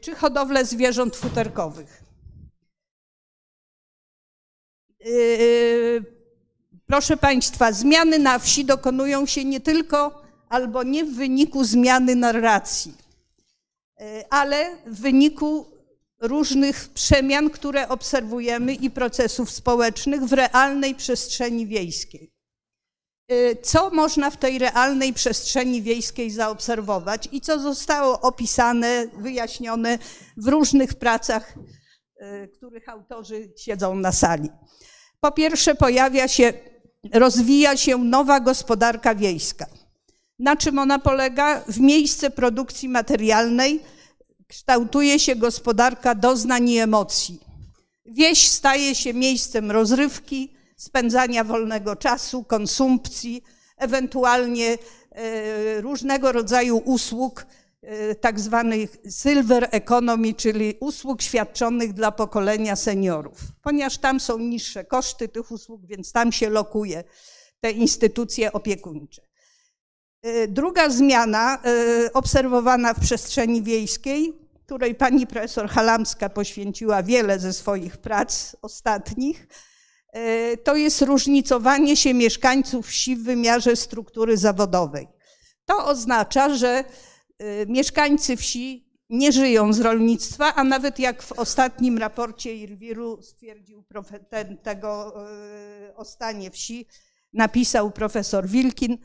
czy 0.01 0.15
hodowlę 0.15 0.65
zwierząt 0.65 1.15
futerkowych. 1.15 2.03
Proszę 6.87 7.17
Państwa, 7.17 7.71
zmiany 7.71 8.19
na 8.19 8.39
wsi 8.39 8.65
dokonują 8.65 9.25
się 9.25 9.45
nie 9.45 9.59
tylko 9.59 10.21
albo 10.49 10.83
nie 10.83 11.05
w 11.05 11.15
wyniku 11.15 11.63
zmiany 11.63 12.15
narracji, 12.15 12.93
yy, 13.99 14.05
ale 14.29 14.77
w 14.85 15.01
wyniku 15.01 15.65
różnych 16.19 16.89
przemian, 16.89 17.49
które 17.49 17.89
obserwujemy 17.89 18.73
i 18.73 18.89
procesów 18.89 19.51
społecznych 19.51 20.21
w 20.21 20.33
realnej 20.33 20.95
przestrzeni 20.95 21.67
wiejskiej. 21.67 22.31
Yy, 23.29 23.57
Co 23.63 23.89
można 23.89 24.31
w 24.31 24.37
tej 24.37 24.59
realnej 24.59 25.13
przestrzeni 25.13 25.81
wiejskiej 25.81 26.31
zaobserwować 26.31 27.29
i 27.31 27.41
co 27.41 27.59
zostało 27.59 28.21
opisane, 28.21 29.07
wyjaśnione 29.17 29.99
w 30.37 30.47
różnych 30.47 30.93
pracach, 30.93 31.53
yy, 32.19 32.47
których 32.47 32.89
autorzy 32.89 33.53
siedzą 33.57 33.95
na 33.95 34.11
sali? 34.11 34.49
Po 35.19 35.31
pierwsze, 35.31 35.75
pojawia 35.75 36.27
się, 36.27 36.53
rozwija 37.13 37.77
się 37.77 37.97
nowa 37.97 38.39
gospodarka 38.39 39.15
wiejska. 39.15 39.65
Na 40.39 40.55
czym 40.55 40.79
ona 40.79 40.99
polega? 40.99 41.63
W 41.67 41.79
miejsce 41.79 42.29
produkcji 42.29 42.89
materialnej 42.89 43.79
kształtuje 44.47 45.19
się 45.19 45.35
gospodarka 45.35 46.15
doznań 46.15 46.69
i 46.69 46.77
emocji. 46.77 47.39
Wieś 48.05 48.47
staje 48.47 48.95
się 48.95 49.13
miejscem 49.13 49.71
rozrywki, 49.71 50.53
spędzania 50.77 51.43
wolnego 51.43 51.95
czasu, 51.95 52.43
konsumpcji, 52.43 53.43
ewentualnie 53.77 54.77
e, 55.11 55.81
różnego 55.81 56.31
rodzaju 56.31 56.77
usług, 56.77 57.45
tak 58.21 58.39
zwanych 58.39 58.97
silver 59.21 59.67
economy, 59.71 60.33
czyli 60.33 60.77
usług 60.79 61.21
świadczonych 61.21 61.93
dla 61.93 62.11
pokolenia 62.11 62.75
seniorów. 62.75 63.37
Ponieważ 63.61 63.97
tam 63.97 64.19
są 64.19 64.37
niższe 64.37 64.85
koszty 64.85 65.27
tych 65.27 65.51
usług, 65.51 65.85
więc 65.85 66.11
tam 66.11 66.31
się 66.31 66.49
lokuje 66.49 67.03
te 67.59 67.71
instytucje 67.71 68.53
opiekuńcze. 68.53 69.21
E, 70.21 70.47
Druga 70.47 70.89
zmiana 70.89 71.61
e, 71.63 72.13
obserwowana 72.13 72.93
w 72.93 72.99
przestrzeni 72.99 73.63
wiejskiej, 73.63 74.33
której 74.65 74.95
pani 74.95 75.27
profesor 75.27 75.69
Halamska 75.69 76.29
poświęciła 76.29 77.03
wiele 77.03 77.39
ze 77.39 77.53
swoich 77.53 77.97
prac 77.97 78.55
ostatnich, 78.61 79.47
e, 80.13 80.57
to 80.57 80.75
jest 80.75 81.01
różnicowanie 81.01 81.97
się 81.97 82.13
mieszkańców 82.13 82.87
wsi 82.87 83.15
w 83.15 83.23
wymiarze 83.23 83.75
struktury 83.75 84.37
zawodowej. 84.37 85.07
To 85.65 85.85
oznacza, 85.85 86.55
że 86.55 86.69
e, 86.69 86.83
mieszkańcy 87.67 88.37
wsi 88.37 88.85
nie 89.09 89.31
żyją 89.31 89.73
z 89.73 89.79
rolnictwa, 89.79 90.55
a 90.55 90.63
nawet 90.63 90.99
jak 90.99 91.23
w 91.23 91.31
ostatnim 91.31 91.97
raporcie 91.97 92.55
IRWIR-u 92.55 93.21
stwierdził 93.21 93.83
ten, 94.29 94.57
tego 94.57 95.13
e, 95.29 95.95
o 95.95 96.05
stanie 96.05 96.51
wsi, 96.51 96.87
napisał 97.33 97.91
profesor 97.91 98.47
Wilkin, 98.47 98.97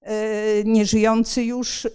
e, 0.00 0.64
nieżyjący 0.64 1.42
już, 1.42 1.86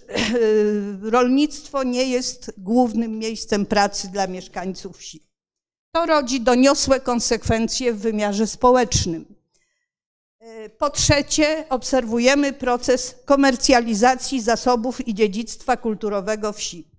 rolnictwo 1.02 1.82
nie 1.82 2.04
jest 2.04 2.52
głównym 2.58 3.18
miejscem 3.18 3.66
pracy 3.66 4.08
dla 4.08 4.26
mieszkańców 4.26 4.98
wsi. 4.98 5.26
To 5.92 6.06
rodzi 6.06 6.40
doniosłe 6.40 7.00
konsekwencje 7.00 7.92
w 7.92 7.98
wymiarze 7.98 8.46
społecznym. 8.46 9.34
E, 10.40 10.68
Po 10.68 10.90
trzecie, 10.90 11.64
obserwujemy 11.68 12.52
proces 12.52 13.14
komercjalizacji 13.24 14.40
zasobów 14.40 15.08
i 15.08 15.14
dziedzictwa 15.14 15.76
kulturowego 15.76 16.52
wsi. 16.52 16.90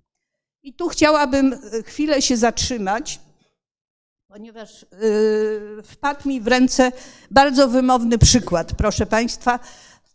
I 0.63 0.73
tu 0.73 0.87
chciałabym 0.87 1.53
e, 1.53 1.83
chwilę 1.83 2.21
się 2.21 2.37
zatrzymać, 2.37 3.19
ponieważ 4.27 4.83
e, 4.83 4.87
wpadł 5.83 6.29
mi 6.29 6.41
w 6.41 6.47
ręce 6.47 6.91
bardzo 7.31 7.67
wymowny 7.67 8.17
przykład, 8.17 8.73
proszę 8.73 9.05
Państwa, 9.05 9.59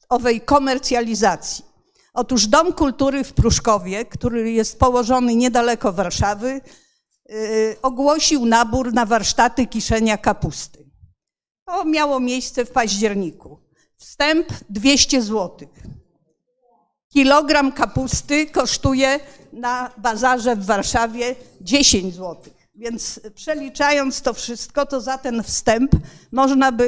owej 0.08 0.40
komercjalizacji. 0.40 1.64
Otóż 2.14 2.46
Dom 2.46 2.72
Kultury 2.72 3.24
w 3.24 3.32
Pruszkowie, 3.32 4.04
który 4.04 4.52
jest 4.52 4.78
położony 4.78 5.34
niedaleko 5.34 5.92
Warszawy, 5.92 6.60
ogłosił 7.82 8.46
nabór 8.46 8.92
na 8.92 9.06
warsztaty 9.06 9.66
kiszenia 9.66 10.16
kapusty. 10.18 10.91
To 11.64 11.84
miało 11.84 12.20
miejsce 12.20 12.64
w 12.64 12.70
październiku. 12.70 13.58
Wstęp 13.96 14.46
200 14.70 15.22
zł. 15.22 15.68
Kilogram 17.12 17.72
kapusty 17.72 18.46
kosztuje 18.46 19.20
na 19.52 19.92
bazarze 19.98 20.56
w 20.56 20.66
Warszawie 20.66 21.36
10 21.60 22.14
zł. 22.14 22.36
Więc 22.74 23.20
przeliczając 23.34 24.22
to 24.22 24.34
wszystko, 24.34 24.86
to 24.86 25.00
za 25.00 25.18
ten 25.18 25.42
wstęp 25.42 25.92
można 26.32 26.72
by 26.72 26.84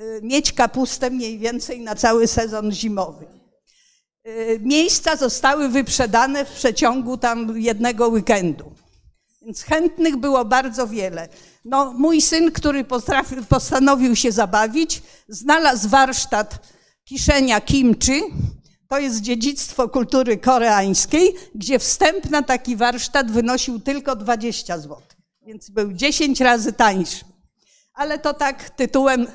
y, 0.00 0.20
mieć 0.22 0.52
kapustę 0.52 1.10
mniej 1.10 1.38
więcej 1.38 1.80
na 1.80 1.94
cały 1.94 2.26
sezon 2.26 2.72
zimowy. 2.72 3.26
Y, 4.26 4.60
Miejsca 4.62 5.16
zostały 5.16 5.68
wyprzedane 5.68 6.44
w 6.44 6.50
przeciągu 6.50 7.16
tam 7.16 7.60
jednego 7.60 8.08
weekendu. 8.08 8.72
Więc 9.42 9.62
chętnych 9.62 10.16
było 10.16 10.44
bardzo 10.44 10.86
wiele. 10.86 11.28
No, 11.64 11.92
mój 11.92 12.20
syn, 12.20 12.52
który 12.52 12.84
potrafi, 12.84 13.36
postanowił 13.48 14.16
się 14.16 14.32
zabawić, 14.32 15.02
znalazł 15.28 15.88
warsztat 15.88 16.58
kiszenia 17.04 17.60
kimchi. 17.60 18.22
To 18.88 18.98
jest 18.98 19.20
dziedzictwo 19.20 19.88
kultury 19.88 20.36
koreańskiej, 20.36 21.34
gdzie 21.54 21.78
wstęp 21.78 22.30
na 22.30 22.42
taki 22.42 22.76
warsztat 22.76 23.30
wynosił 23.30 23.80
tylko 23.80 24.16
20 24.16 24.78
zł. 24.78 24.98
Więc 25.46 25.70
był 25.70 25.92
10 25.92 26.40
razy 26.40 26.72
tańszy. 26.72 27.24
Ale 27.94 28.18
to 28.18 28.34
tak 28.34 28.70
tytułem 28.70 29.26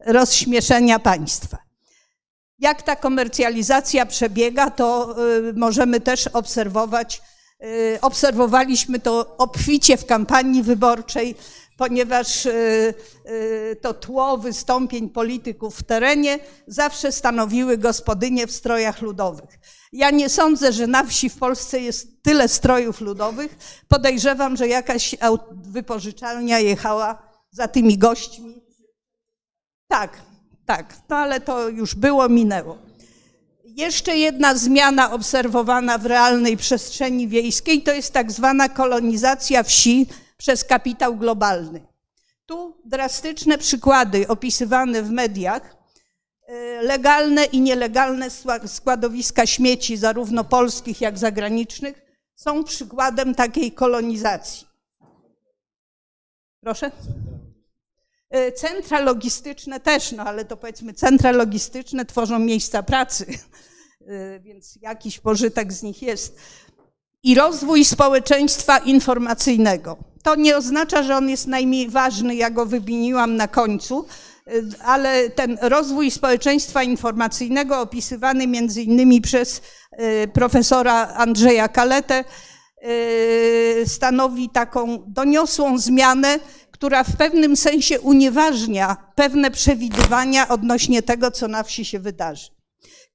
rozśmieszenia 0.00 0.98
państwa. 0.98 1.58
Jak 2.58 2.82
ta 2.82 2.96
komercjalizacja 2.96 4.06
przebiega, 4.06 4.70
to 4.70 5.16
y, 5.48 5.52
możemy 5.52 6.00
też 6.00 6.26
obserwować. 6.26 7.22
Y, 7.64 7.98
Obserwowaliśmy 8.02 9.00
to 9.00 9.36
obficie 9.36 9.96
w 9.96 10.06
kampanii 10.06 10.62
wyborczej, 10.62 11.34
ponieważ 11.76 12.46
y, 12.46 12.94
y, 13.30 13.76
to 13.82 13.94
tło 13.94 14.38
wystąpień 14.38 15.10
polityków 15.10 15.76
w 15.76 15.82
terenie 15.82 16.38
zawsze 16.66 17.12
stanowiły 17.12 17.78
gospodynie 17.78 18.46
w 18.46 18.52
strojach 18.52 19.02
ludowych. 19.02 19.58
Ja 19.92 20.10
nie 20.10 20.28
sądzę, 20.28 20.72
że 20.72 20.86
na 20.86 21.04
wsi 21.04 21.28
w 21.28 21.38
Polsce 21.38 21.80
jest 21.80 22.22
tyle 22.22 22.48
strojów 22.48 23.00
ludowych. 23.00 23.56
Podejrzewam, 23.88 24.56
że 24.56 24.68
jakaś 24.68 25.16
wypożyczalnia 25.52 26.58
jechała 26.58 27.22
za 27.50 27.68
tymi 27.68 27.98
gośćmi. 27.98 28.62
Tak, 29.88 30.22
tak, 30.66 30.94
no 31.08 31.16
ale 31.16 31.40
to 31.40 31.68
już 31.68 31.94
było, 31.94 32.28
minęło. 32.28 32.85
Jeszcze 33.76 34.16
jedna 34.16 34.54
zmiana 34.54 35.12
obserwowana 35.12 35.98
w 35.98 36.06
realnej 36.06 36.56
przestrzeni 36.56 37.28
wiejskiej 37.28 37.82
to 37.82 37.92
jest 37.92 38.12
tak 38.12 38.32
zwana 38.32 38.68
kolonizacja 38.68 39.62
wsi 39.62 40.06
przez 40.36 40.64
kapitał 40.64 41.16
globalny. 41.16 41.86
Tu 42.46 42.76
drastyczne 42.84 43.58
przykłady 43.58 44.28
opisywane 44.28 45.02
w 45.02 45.10
mediach. 45.10 45.76
e, 46.46 46.82
Legalne 46.82 47.44
i 47.44 47.60
nielegalne 47.60 48.28
składowiska 48.66 49.46
śmieci, 49.46 49.96
zarówno 49.96 50.44
polskich, 50.44 51.00
jak 51.00 51.18
zagranicznych, 51.18 52.02
są 52.34 52.64
przykładem 52.64 53.34
takiej 53.34 53.72
kolonizacji. 53.72 54.66
Proszę? 56.60 56.90
E, 58.30 58.52
Centra 58.52 59.00
logistyczne 59.00 59.80
też, 59.80 60.12
no 60.12 60.22
ale 60.22 60.44
to 60.44 60.56
powiedzmy, 60.56 60.94
centra 60.94 61.32
logistyczne 61.32 62.04
tworzą 62.04 62.38
miejsca 62.38 62.82
pracy, 62.82 63.26
E, 64.08 64.40
więc 64.40 64.78
jakiś 64.82 65.18
pożytek 65.18 65.72
z 65.72 65.82
nich 65.82 66.02
jest. 66.02 66.36
I 67.22 67.34
rozwój 67.34 67.84
społeczeństwa 67.84 68.78
informacyjnego. 68.78 69.96
To 70.22 70.34
nie 70.34 70.56
oznacza, 70.56 71.02
że 71.02 71.16
on 71.16 71.28
jest 71.28 71.46
najmniej 71.46 71.88
ważny, 71.88 72.34
ja 72.34 72.50
go 72.50 72.66
wymieniłam 72.66 73.36
na 73.36 73.48
końcu, 73.48 74.06
e, 74.46 74.50
ale 74.84 75.30
ten 75.30 75.58
rozwój 75.60 76.10
społeczeństwa 76.10 76.82
informacyjnego 76.82 77.80
opisywany 77.80 78.46
między 78.46 78.82
innymi 78.82 79.20
przez 79.20 79.62
profesora 80.32 81.08
Andrzeja 81.08 81.68
Kaletę 81.68 82.24
stanowi 83.86 84.50
taką 84.50 85.04
doniosłą 85.06 85.78
zmianę, 85.78 86.38
która 86.76 87.04
w 87.04 87.16
pewnym 87.16 87.56
sensie 87.56 88.00
unieważnia 88.00 88.96
pewne 89.14 89.50
przewidywania 89.50 90.48
odnośnie 90.48 91.02
tego, 91.02 91.30
co 91.30 91.48
na 91.48 91.62
wsi 91.62 91.84
się 91.84 91.98
wydarzy. 91.98 92.48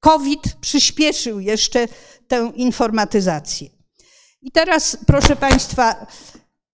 COVID 0.00 0.40
przyspieszył 0.60 1.40
jeszcze 1.40 1.88
tę 2.28 2.52
informatyzację. 2.54 3.68
I 4.42 4.52
teraz, 4.52 4.96
proszę 5.06 5.36
Państwa, 5.36 6.06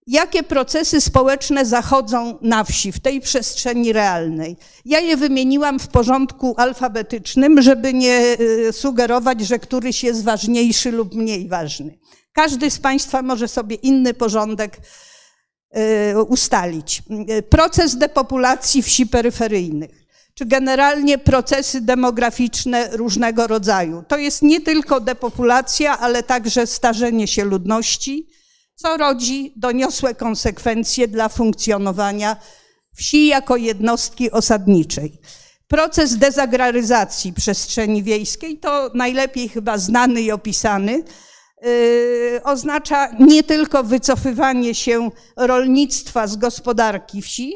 jakie 0.06 0.42
procesy 0.42 1.00
społeczne 1.00 1.66
zachodzą 1.66 2.38
na 2.40 2.64
wsi, 2.64 2.92
w 2.92 3.00
tej 3.00 3.20
przestrzeni 3.20 3.92
realnej? 3.92 4.56
Ja 4.84 5.00
je 5.00 5.16
wymieniłam 5.16 5.78
w 5.78 5.88
porządku 5.88 6.54
alfabetycznym, 6.56 7.62
żeby 7.62 7.94
nie 7.94 8.36
y, 8.40 8.72
sugerować, 8.72 9.40
że 9.40 9.58
któryś 9.58 10.04
jest 10.04 10.24
ważniejszy 10.24 10.90
lub 10.90 11.14
mniej 11.14 11.48
ważny. 11.48 11.98
Każdy 12.32 12.70
z 12.70 12.78
Państwa 12.78 13.22
może 13.22 13.48
sobie 13.48 13.76
inny 13.76 14.14
porządek 14.14 14.80
ustalić. 16.28 17.02
Y, 17.30 17.42
Proces 17.42 17.96
depopulacji 17.96 18.82
wsi 18.82 19.06
peryferyjnych, 19.06 19.90
czy 20.34 20.46
generalnie 20.46 21.18
procesy 21.18 21.80
demograficzne 21.80 22.88
różnego 22.96 23.46
rodzaju. 23.46 24.04
To 24.08 24.16
jest 24.16 24.42
nie 24.42 24.60
tylko 24.60 25.00
depopulacja, 25.00 25.98
ale 25.98 26.22
także 26.22 26.66
starzenie 26.66 27.26
się 27.26 27.44
ludności, 27.44 28.28
co 28.74 28.96
rodzi 28.96 29.52
doniosłe 29.56 30.14
konsekwencje 30.14 31.08
dla 31.08 31.28
funkcjonowania 31.28 32.36
wsi 32.96 33.26
jako 33.26 33.56
jednostki 33.56 34.30
osadniczej. 34.30 35.20
Proces 35.68 36.16
dezagraryzacji 36.16 37.32
przestrzeni 37.32 38.02
wiejskiej 38.02 38.58
to 38.58 38.90
najlepiej 38.94 39.48
chyba 39.48 39.78
znany 39.78 40.22
i 40.22 40.32
opisany. 40.32 41.02
Yy, 41.62 42.40
oznacza 42.44 43.08
nie 43.20 43.42
tylko 43.42 43.84
wycofywanie 43.84 44.74
się 44.74 45.10
rolnictwa 45.36 46.26
z 46.26 46.36
gospodarki 46.36 47.22
wsi, 47.22 47.52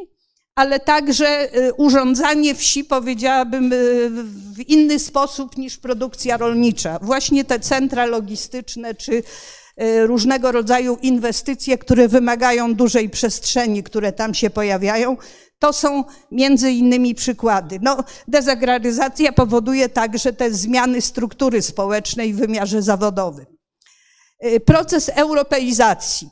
ale 0.55 0.81
także 0.81 1.49
yy, 1.55 1.75
urządzanie 1.75 2.55
wsi, 2.55 2.85
powiedziałabym, 2.85 3.71
yy, 3.71 4.11
w 4.55 4.61
inny 4.69 4.99
sposób 4.99 5.57
niż 5.57 5.79
produkcja 5.79 6.37
rolnicza. 6.37 6.99
Właśnie 7.03 7.45
te 7.45 7.61
centra 7.61 8.07
logistyczne 8.07 8.95
czy 8.95 9.23
różnego 10.07 10.53
rodzaju 10.53 10.99
inwestycje, 11.03 11.79
które 11.79 12.09
wymagają 12.09 12.75
dużej 12.75 13.11
przestrzeni, 13.11 13.83
które 13.83 14.12
tam 14.12 14.35
się 14.35 14.51
pojawiają, 14.51 15.17
to 15.59 15.73
są 15.73 16.05
między 16.31 16.71
innymi 16.71 17.15
przykłady. 17.15 17.79
No, 17.83 18.05
dezagraryzacja 18.29 19.33
powoduje 19.33 19.88
także 19.88 20.33
te 20.33 20.51
zmiany 20.51 21.01
struktury 21.01 21.62
społecznej 21.62 22.35
w 22.35 22.37
wymiarze 22.37 22.83
zawodowym. 22.83 23.52
Y, 24.44 24.61
Proces 24.61 25.09
europeizacji. 25.09 26.28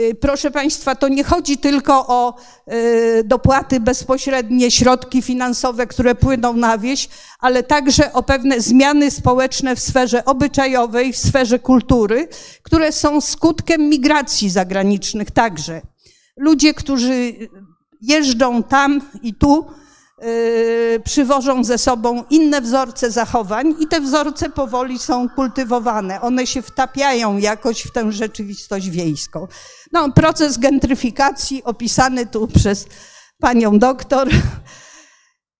Y, 0.00 0.14
Proszę 0.14 0.50
Państwa, 0.50 0.94
to 0.94 1.08
nie 1.08 1.24
chodzi 1.24 1.58
tylko 1.58 2.06
o 2.06 2.34
y, 2.72 3.22
dopłaty 3.24 3.80
bezpośrednie, 3.80 4.70
środki 4.70 5.22
finansowe, 5.22 5.86
które 5.86 6.14
płyną 6.14 6.52
na 6.52 6.78
wieś, 6.78 7.08
ale 7.38 7.62
także 7.62 8.12
o 8.12 8.22
pewne 8.22 8.60
zmiany 8.60 9.10
społeczne 9.10 9.76
w 9.76 9.80
sferze 9.80 10.24
obyczajowej, 10.24 11.12
w 11.12 11.18
sferze 11.18 11.58
kultury, 11.58 12.28
które 12.62 12.92
są 12.92 13.20
skutkiem 13.20 13.88
migracji 13.88 14.50
zagranicznych 14.50 15.30
także. 15.30 15.82
Ludzie, 16.36 16.74
którzy 16.74 17.34
jeżdżą 18.00 18.62
tam 18.62 19.00
i 19.22 19.34
tu, 19.34 19.66
przywożą 21.04 21.64
ze 21.64 21.78
sobą 21.78 22.24
inne 22.30 22.60
wzorce 22.60 23.10
zachowań 23.10 23.74
i 23.80 23.86
te 23.86 24.00
wzorce 24.00 24.50
powoli 24.50 24.98
są 24.98 25.28
kultywowane. 25.28 26.20
One 26.20 26.46
się 26.46 26.62
wtapiają 26.62 27.38
jakoś 27.38 27.82
w 27.82 27.92
tę 27.92 28.12
rzeczywistość 28.12 28.90
wiejską. 28.90 29.48
No, 29.92 30.12
proces 30.12 30.58
gentryfikacji 30.58 31.64
opisany 31.64 32.26
tu 32.26 32.48
przez 32.48 32.86
panią 33.40 33.78
doktor. 33.78 34.28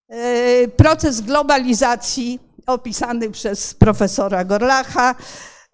Yy, 0.09 0.67
Proces 0.77 1.21
globalizacji 1.21 2.39
opisany 2.67 3.31
przez 3.31 3.73
profesora 3.73 4.43
Gorlacha. 4.43 5.15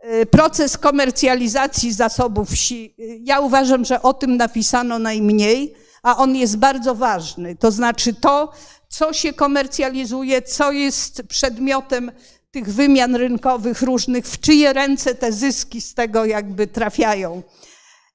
Yy, 0.04 0.25
Proces 0.25 0.78
komercjalizacji 0.78 1.93
zasobów 1.93 2.49
wsi. 2.49 2.95
Ja 3.23 3.39
uważam, 3.39 3.86
że 3.86 4.02
o 4.02 4.13
tym 4.13 4.38
napisano 4.38 4.99
najmniej 4.99 5.75
a 6.04 6.17
on 6.17 6.36
jest 6.36 6.58
bardzo 6.58 6.95
ważny. 6.95 7.56
To 7.56 7.71
znaczy 7.71 8.13
to, 8.13 8.52
co 8.89 9.13
się 9.13 9.34
komercjalizuje, 9.34 10.41
co 10.41 10.71
jest 10.71 11.23
przedmiotem 11.28 12.12
tych 12.52 12.73
wymian 12.73 13.15
rynkowych 13.15 13.82
różnych, 13.82 14.28
w 14.28 14.39
czyje 14.39 14.73
ręce 14.73 15.15
te 15.15 15.32
zyski 15.32 15.82
z 15.82 15.93
tego 15.93 16.25
jakby 16.25 16.67
trafiają. 16.67 17.43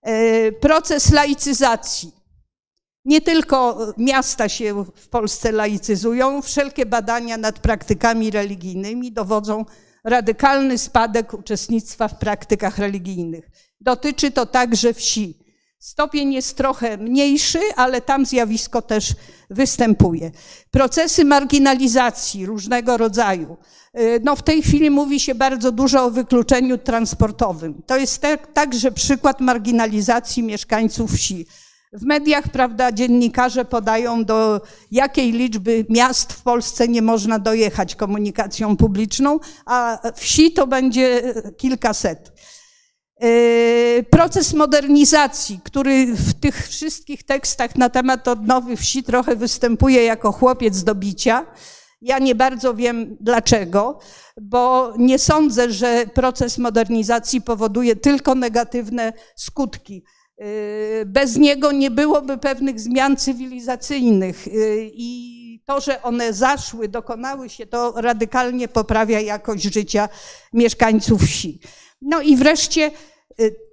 E, 0.02 0.52
Proces 0.52 1.12
laicyzacji. 1.12 2.12
Nie 3.04 3.20
tylko 3.20 3.78
miasta 3.98 4.48
się 4.48 4.84
w 4.96 5.08
Polsce 5.08 5.52
laicyzują, 5.52 6.42
wszelkie 6.42 6.86
badania 6.86 7.36
nad 7.36 7.58
praktykami 7.58 8.30
religijnymi 8.30 9.12
dowodzą 9.12 9.64
radykalny 10.04 10.78
spadek 10.78 11.34
uczestnictwa 11.34 12.08
w 12.08 12.18
praktykach 12.18 12.78
religijnych. 12.78 13.50
Dotyczy 13.80 14.30
to 14.30 14.46
także 14.46 14.94
wsi. 14.94 15.43
Stopień 15.84 16.32
jest 16.32 16.56
trochę 16.56 16.96
mniejszy, 16.96 17.60
ale 17.76 18.00
tam 18.00 18.26
zjawisko 18.26 18.82
też 18.82 19.14
występuje. 19.50 20.30
Procesy 20.70 21.24
marginalizacji 21.24 22.46
różnego 22.46 22.96
rodzaju. 22.96 23.56
Y, 23.98 24.20
No 24.24 24.36
w 24.36 24.42
tej 24.42 24.62
chwili 24.62 24.90
mówi 24.90 25.20
się 25.20 25.34
bardzo 25.34 25.72
dużo 25.72 26.04
o 26.04 26.10
wykluczeniu 26.10 26.78
transportowym. 26.78 27.82
To 27.86 27.96
jest 27.96 28.20
te, 28.20 28.38
także 28.38 28.92
przykład 28.92 29.40
marginalizacji 29.40 30.42
mieszkańców 30.42 31.12
wsi. 31.12 31.46
W 31.92 32.02
mediach, 32.02 32.48
prawda, 32.48 32.92
dziennikarze 32.92 33.64
podają, 33.64 34.24
do 34.24 34.60
jakiej 34.90 35.32
liczby 35.32 35.86
miast 35.88 36.32
w 36.32 36.42
Polsce 36.42 36.88
nie 36.88 37.02
można 37.02 37.38
dojechać 37.38 37.94
komunikacją 37.94 38.76
publiczną, 38.76 39.40
a 39.66 39.98
wsi 40.14 40.52
to 40.52 40.66
będzie 40.66 41.34
kilkaset. 41.56 42.32
Yy, 43.24 44.04
Proces 44.10 44.54
modernizacji, 44.54 45.60
który 45.64 46.06
w 46.06 46.34
tych 46.34 46.68
wszystkich 46.68 47.22
tekstach 47.22 47.76
na 47.76 47.88
temat 47.88 48.28
odnowy 48.28 48.76
wsi 48.76 49.02
trochę 49.02 49.36
występuje 49.36 50.04
jako 50.04 50.32
chłopiec 50.32 50.82
do 50.84 50.94
bicia. 50.94 51.46
Ja 52.00 52.18
nie 52.18 52.34
bardzo 52.34 52.74
wiem 52.74 53.16
dlaczego, 53.20 53.98
bo 54.40 54.92
nie 54.98 55.18
sądzę, 55.18 55.72
że 55.72 56.06
proces 56.14 56.58
modernizacji 56.58 57.40
powoduje 57.40 57.96
tylko 57.96 58.34
negatywne 58.34 59.12
skutki. 59.36 60.04
Yy, 60.38 60.46
Bez 61.06 61.36
niego 61.36 61.72
nie 61.72 61.90
byłoby 61.90 62.38
pewnych 62.38 62.80
zmian 62.80 63.16
cywilizacyjnych 63.16 64.46
yy, 64.46 64.90
i 64.92 65.60
to, 65.66 65.80
że 65.80 66.02
one 66.02 66.32
zaszły, 66.32 66.88
dokonały 66.88 67.48
się, 67.48 67.66
to 67.66 67.92
radykalnie 67.96 68.68
poprawia 68.68 69.20
jakość 69.20 69.62
życia 69.62 70.08
mieszkańców 70.52 71.22
wsi. 71.22 71.60
No 72.02 72.20
i 72.20 72.36
wreszcie 72.36 72.90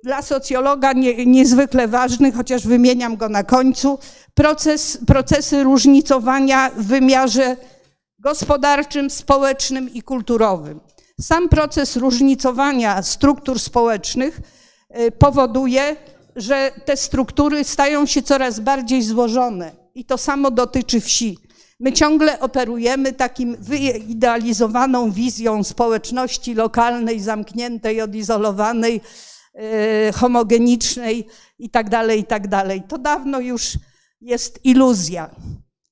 dla 0.04 0.22
socjologa 0.22 0.94
nie, 0.94 1.26
niezwykle 1.26 1.88
ważny, 1.88 2.32
chociaż 2.32 2.68
wymieniam 2.68 3.18
go 3.18 3.30
na 3.30 3.44
końcu, 3.44 4.00
proces, 4.34 4.98
procesy 5.08 5.64
różnicowania 5.64 6.70
w 6.70 6.86
wymiarze 6.86 7.58
gospodarczym, 8.20 9.10
społecznym 9.10 9.94
i 9.94 10.02
kulturowym. 10.02 10.80
Sam 11.22 11.50
proces 11.50 11.96
różnicowania 11.96 13.04
struktur 13.04 13.60
społecznych 13.60 14.40
y, 15.00 15.12
powoduje, 15.12 15.96
że 16.36 16.72
te 16.86 16.98
struktury 16.98 17.64
stają 17.64 18.06
się 18.06 18.22
coraz 18.22 18.60
bardziej 18.60 19.02
złożone 19.02 19.72
i 19.96 20.06
to 20.06 20.18
samo 20.18 20.52
dotyczy 20.52 21.02
wsi. 21.02 21.38
My 21.80 21.94
ciągle 21.94 22.40
operujemy 22.40 23.14
takim 23.14 23.56
wyidealizowaną 23.60 25.12
wizją 25.12 25.64
społeczności 25.64 26.54
lokalnej, 26.54 27.20
zamkniętej, 27.20 28.02
odizolowanej, 28.02 29.02
homogenicznej 30.16 31.28
itd., 31.60 32.16
itd. 32.16 32.80
To 32.88 32.98
dawno 32.98 33.40
już 33.40 33.78
jest 34.22 34.60
iluzja. 34.64 35.36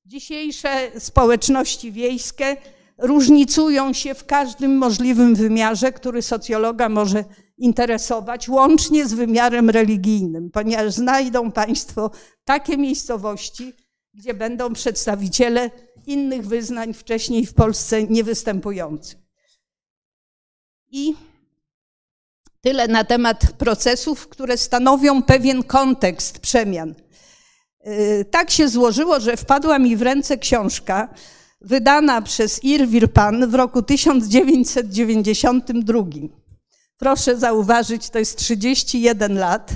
Dzisiejsze 0.06 0.92
społeczności 1.00 1.92
wiejskie 1.92 2.58
różnicują 2.98 3.94
się 3.94 4.14
w 4.14 4.26
każdym 4.26 4.78
możliwym 4.78 5.36
wymiarze, 5.36 5.92
który 5.92 6.22
socjologa 6.22 6.90
może 6.90 7.26
interesować, 7.58 8.50
łącznie 8.50 9.08
z 9.08 9.14
wymiarem 9.14 9.70
religijnym, 9.70 10.52
ponieważ 10.52 10.94
znajdą 10.94 11.52
Państwo 11.52 12.12
takie 12.44 12.78
miejscowości, 12.78 13.74
gdzie 14.14 14.34
będą 14.34 14.74
przedstawiciele 14.74 15.72
innych 16.08 16.48
wyznań 16.48 16.94
wcześniej 16.94 17.46
w 17.46 17.54
Polsce 17.54 18.04
niewystępujących. 18.04 19.20
I 20.92 21.16
tyle 22.62 22.88
na 22.88 23.04
temat 23.04 23.54
procesów, 23.58 24.28
które 24.28 24.58
stanowią 24.58 25.24
pewien 25.24 25.64
kontekst 25.64 26.40
przemian. 26.40 26.96
Yy, 27.86 28.26
Tak 28.26 28.52
się 28.52 28.70
złożyło, 28.70 29.20
że 29.20 29.38
wpadła 29.38 29.80
mi 29.80 29.96
w 29.96 30.02
ręce 30.02 30.38
książka 30.38 31.10
wydana 31.62 32.22
przez 32.22 32.64
Irwir 32.64 33.14
Pan 33.14 33.50
w 33.50 33.56
roku 33.56 33.82
1992. 33.82 36.04
Proszę 36.98 37.38
zauważyć, 37.38 38.10
to 38.10 38.20
jest 38.20 38.38
31 38.38 39.38
lat 39.38 39.72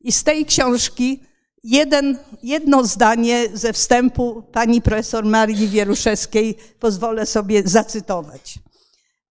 i 0.00 0.12
z 0.12 0.24
tej 0.24 0.46
książki 0.46 1.20
jeden, 1.64 2.18
jedno 2.42 2.84
zdanie 2.84 3.48
ze 3.54 3.72
wstępu 3.72 4.42
pani 4.52 4.82
profesor 4.82 5.24
Marii 5.24 5.68
Wieruszewskiej 5.68 6.56
pozwolę 6.80 7.26
sobie 7.26 7.62
zacytować. 7.64 8.58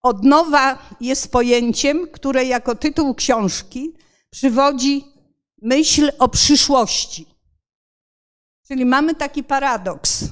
Odnowa 0.03 0.77
jest 1.01 1.31
pojęciem, 1.31 2.07
które 2.07 2.45
jako 2.45 2.75
tytuł 2.75 3.15
książki 3.15 3.93
przywodzi 4.29 5.05
myśl 5.61 6.11
o 6.19 6.29
przyszłości. 6.29 7.25
Czyli 8.67 8.85
mamy 8.85 9.15
taki 9.15 9.43
paradoks. 9.43 10.23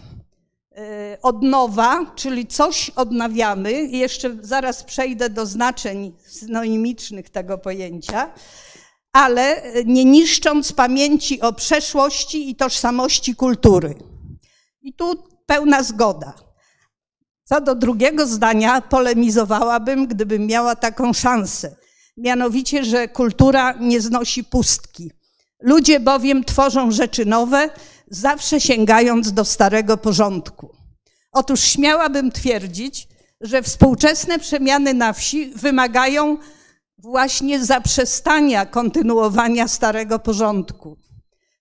E, 0.71 1.17
Odnowa, 1.21 2.11
czyli 2.15 2.47
coś 2.47 2.89
odnawiamy, 2.89 3.71
jeszcze 3.83 4.37
zaraz 4.41 4.83
przejdę 4.83 5.29
do 5.29 5.45
znaczeń 5.45 6.13
synonimicznych 6.25 7.29
tego 7.29 7.57
pojęcia, 7.57 8.33
ale 9.13 9.63
nie 9.85 10.05
niszcząc 10.05 10.71
pamięci 10.71 11.41
o 11.41 11.53
przeszłości 11.53 12.49
i 12.49 12.55
tożsamości 12.55 13.35
kultury. 13.35 13.95
I 14.81 14.93
tu 14.93 15.23
pełna 15.45 15.83
zgoda. 15.83 16.48
Co 17.49 17.61
do 17.61 17.75
drugiego 17.75 18.27
zdania, 18.27 18.81
polemizowałabym, 18.81 20.07
gdybym 20.07 20.47
miała 20.47 20.75
taką 20.75 21.13
szansę. 21.13 21.75
Mianowicie, 22.17 22.85
że 22.85 23.07
kultura 23.07 23.73
nie 23.79 24.01
znosi 24.01 24.43
pustki. 24.43 25.11
Ludzie 25.61 25.99
bowiem 25.99 26.43
tworzą 26.43 26.91
rzeczy 26.91 27.25
nowe, 27.25 27.69
zawsze 28.07 28.61
sięgając 28.61 29.33
do 29.33 29.45
starego 29.45 29.97
porządku. 29.97 30.75
Otóż 31.31 31.61
śmiałabym 31.61 32.31
twierdzić, 32.31 33.07
że 33.41 33.63
współczesne 33.63 34.39
przemiany 34.39 34.93
na 34.93 35.13
wsi 35.13 35.51
wymagają 35.55 36.37
właśnie 36.97 37.65
zaprzestania 37.65 38.65
kontynuowania 38.65 39.67
starego 39.67 40.19
porządku. 40.19 40.97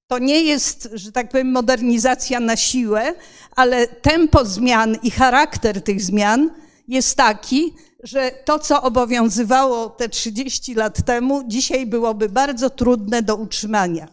To 0.08 0.18
nie 0.18 0.42
jest, 0.42 0.88
że 0.92 1.12
tak 1.12 1.28
powiem, 1.28 1.52
modernizacja 1.52 2.40
na 2.40 2.56
siłę, 2.56 3.14
ale 3.56 3.86
tempo 3.86 4.44
zmian 4.44 4.96
i 5.02 5.10
charakter 5.10 5.82
tych 5.82 6.02
zmian 6.02 6.50
jest 6.88 7.16
taki, 7.16 7.74
że 8.02 8.30
to, 8.44 8.58
co 8.58 8.82
obowiązywało 8.82 9.88
te 9.90 10.08
30 10.08 10.74
lat 10.74 11.04
temu, 11.04 11.42
dzisiaj 11.46 11.86
byłoby 11.86 12.28
bardzo 12.28 12.70
trudne 12.70 13.22
do 13.22 13.36
utrzymania. 13.36 14.08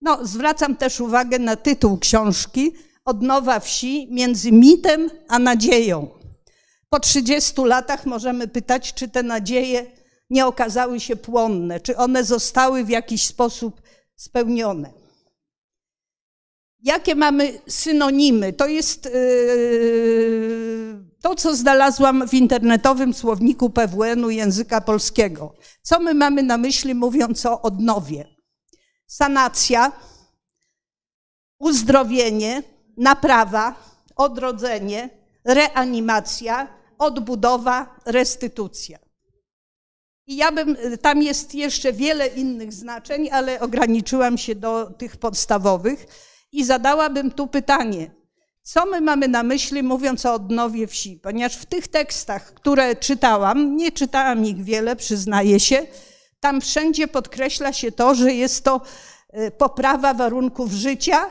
No, 0.00 0.26
zwracam 0.26 0.76
też 0.76 1.00
uwagę 1.00 1.38
na 1.38 1.56
tytuł 1.56 1.98
książki 1.98 2.72
Odnowa 3.04 3.60
wsi 3.60 4.08
między 4.10 4.52
mitem 4.52 5.10
a 5.28 5.38
nadzieją. 5.38 6.08
Po 6.88 7.00
30 7.00 7.62
latach 7.64 8.06
możemy 8.06 8.48
pytać, 8.48 8.94
czy 8.94 9.08
te 9.08 9.22
nadzieje 9.22 9.86
nie 10.30 10.46
okazały 10.46 11.00
się 11.00 11.16
płonne, 11.16 11.80
czy 11.80 11.96
one 11.96 12.24
zostały 12.24 12.84
w 12.84 12.88
jakiś 12.88 13.26
sposób 13.26 13.82
spełnione. 14.16 15.01
Jakie 16.82 17.14
mamy 17.14 17.58
synonimy? 17.68 18.52
To 18.52 18.66
jest 18.66 19.04
yy, 19.04 19.12
to, 21.22 21.34
co 21.34 21.56
znalazłam 21.56 22.28
w 22.28 22.34
internetowym 22.34 23.14
słowniku 23.14 23.70
PWN-u 23.70 24.30
języka 24.30 24.80
polskiego. 24.80 25.54
Co 25.82 26.00
my 26.00 26.14
mamy 26.14 26.42
na 26.42 26.58
myśli, 26.58 26.94
mówiąc 26.94 27.46
o 27.46 27.62
odnowie? 27.62 28.28
Sanacja, 29.06 29.92
uzdrowienie, 31.58 32.62
naprawa, 32.96 33.74
odrodzenie, 34.16 35.10
reanimacja, 35.44 36.68
odbudowa, 36.98 37.96
restytucja. 38.06 38.98
I 40.26 40.36
ja 40.36 40.52
bym, 40.52 40.76
tam 41.02 41.22
jest 41.22 41.54
jeszcze 41.54 41.92
wiele 41.92 42.26
innych 42.26 42.72
znaczeń, 42.72 43.30
ale 43.32 43.60
ograniczyłam 43.60 44.38
się 44.38 44.54
do 44.54 44.90
tych 44.90 45.16
podstawowych 45.16 46.06
i 46.52 46.64
zadałabym 46.64 47.30
tu 47.30 47.46
pytanie, 47.46 48.10
co 48.62 48.86
my 48.86 49.00
mamy 49.00 49.28
na 49.28 49.42
myśli, 49.42 49.82
mówiąc 49.82 50.26
o 50.26 50.34
odnowie 50.34 50.86
wsi? 50.86 51.20
Ponieważ 51.22 51.56
w 51.56 51.66
tych 51.66 51.88
tekstach, 51.88 52.54
które 52.54 52.96
czytałam, 52.96 53.76
nie 53.76 53.92
czytałam 53.92 54.44
ich 54.44 54.64
wiele, 54.64 54.96
przyznaję 54.96 55.60
się, 55.60 55.86
tam 56.40 56.60
wszędzie 56.60 57.08
podkreśla 57.08 57.72
się 57.72 57.92
to, 57.92 58.14
że 58.14 58.32
jest 58.32 58.64
to 58.64 58.80
e, 59.28 59.50
poprawa 59.50 60.14
warunków 60.14 60.72
życia 60.72 61.30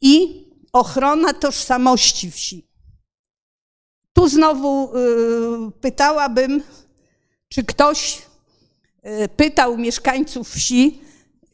i 0.00 0.44
ochrona 0.72 1.32
tożsamości 1.32 2.30
wsi. 2.30 2.68
Tu 4.12 4.28
znowu 4.28 4.84
e, 4.84 4.90
pytałabym, 5.80 6.62
czy 7.48 7.64
ktoś 7.64 8.22
e, 9.02 9.28
pytał 9.28 9.78
mieszkańców 9.78 10.50
wsi, 10.50 11.00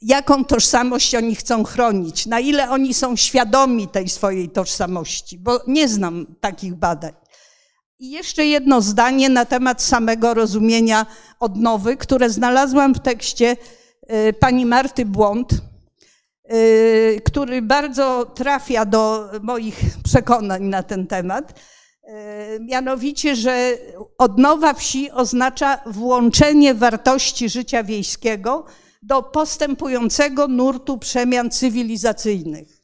jaką 0.02 0.44
tożsamość 0.44 1.14
oni 1.14 1.34
chcą 1.34 1.64
chronić, 1.64 2.26
na 2.26 2.40
ile 2.40 2.70
oni 2.70 2.94
są 2.94 3.16
świadomi 3.16 3.88
tej 3.88 4.08
swojej 4.08 4.48
tożsamości, 4.48 5.38
bo 5.38 5.60
nie 5.66 5.88
znam 5.88 6.26
takich 6.40 6.74
badań. 6.74 7.12
I 7.98 8.10
jeszcze 8.10 8.46
jedno 8.46 8.80
zdanie 8.80 9.28
na 9.28 9.44
temat 9.44 9.82
samego 9.82 10.34
rozumienia 10.34 11.06
odnowy, 11.40 11.96
które 11.96 12.30
znalazłam 12.30 12.94
w 12.94 13.00
tekście 13.00 13.56
e, 14.06 14.32
pani 14.32 14.66
Marty 14.66 15.04
Błąd, 15.04 15.52
e, 15.52 17.20
który 17.20 17.62
bardzo 17.62 18.26
trafia 18.34 18.84
do 18.84 19.30
moich 19.42 19.80
przekonań 20.04 20.62
na 20.62 20.82
ten 20.82 21.06
temat. 21.06 21.60
E, 22.02 22.60
mianowicie, 22.60 23.36
że 23.36 23.78
odnowa 24.18 24.74
wsi 24.74 25.10
oznacza 25.10 25.78
włączenie 25.86 26.74
wartości 26.74 27.48
życia 27.48 27.84
wiejskiego 27.84 28.64
do 29.02 29.22
postępującego 29.22 30.48
nurtu 30.48 30.98
przemian 30.98 31.50
cywilizacyjnych. 31.50 32.82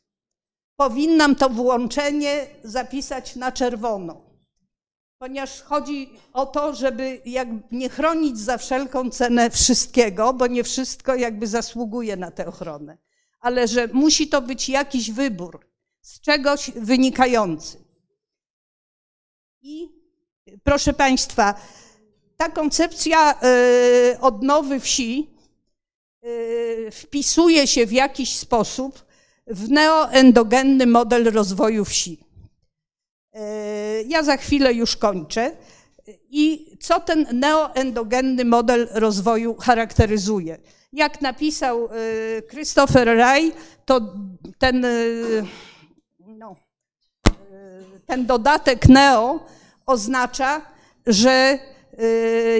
Powinnam 0.76 1.36
to 1.36 1.50
włączenie 1.50 2.46
zapisać 2.64 3.36
na 3.36 3.52
czerwono, 3.52 4.20
ponieważ 5.18 5.62
chodzi 5.62 6.10
o 6.32 6.46
to, 6.46 6.74
żeby 6.74 7.22
jakby 7.24 7.76
nie 7.76 7.88
chronić 7.88 8.38
za 8.38 8.58
wszelką 8.58 9.10
cenę 9.10 9.50
wszystkiego, 9.50 10.32
bo 10.32 10.46
nie 10.46 10.64
wszystko 10.64 11.14
jakby 11.14 11.46
zasługuje 11.46 12.16
na 12.16 12.30
tę 12.30 12.46
ochronę, 12.46 12.98
ale 13.40 13.68
że 13.68 13.88
musi 13.88 14.28
to 14.28 14.42
być 14.42 14.68
jakiś 14.68 15.10
wybór 15.10 15.66
z 16.00 16.20
czegoś 16.20 16.70
wynikający. 16.70 17.84
I 19.62 19.88
proszę 20.64 20.92
Państwa, 20.92 21.54
ta 22.36 22.48
koncepcja 22.48 23.34
y, 24.14 24.20
odnowy 24.20 24.80
wsi 24.80 25.33
wpisuje 26.92 27.66
się 27.66 27.86
w 27.86 27.92
jakiś 27.92 28.36
sposób 28.36 29.04
w 29.46 29.70
neoendogenny 29.70 30.86
model 30.86 31.32
rozwoju 31.32 31.84
wsi. 31.84 32.18
Y, 33.36 34.04
ja 34.08 34.22
za 34.22 34.36
chwilę 34.36 34.74
już 34.74 34.96
kończę. 34.96 35.56
I 36.30 36.76
co 36.80 37.00
ten 37.00 37.26
neoendogenny 37.32 38.44
model 38.44 38.88
rozwoju 38.92 39.54
charakteryzuje? 39.54 40.58
Jak 40.92 41.20
napisał 41.20 41.88
Christopher 42.50 43.16
Ray, 43.18 43.52
to 43.84 44.00
ten, 44.58 44.86
no, 46.26 46.56
ten 48.06 48.26
dodatek 48.26 48.88
neo 48.88 49.46
oznacza, 49.86 50.62
że 51.06 51.58
y, 51.60 51.73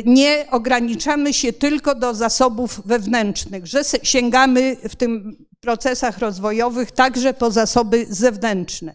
nie 0.04 0.46
ograniczamy 0.50 1.34
się 1.34 1.52
tylko 1.52 1.94
do 1.94 2.14
zasobów 2.14 2.80
wewnętrznych, 2.84 3.66
że 3.66 3.82
sięgamy 4.02 4.76
w 4.88 4.96
tym 4.96 5.36
procesach 5.60 6.18
rozwojowych 6.18 6.92
także 6.92 7.34
po 7.34 7.50
zasoby 7.50 8.06
zewnętrzne. 8.10 8.94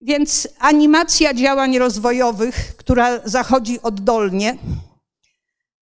Więc 0.00 0.48
animacja 0.58 1.34
działań 1.34 1.78
rozwojowych, 1.78 2.76
która 2.76 3.20
zachodzi 3.24 3.82
oddolnie, 3.82 4.56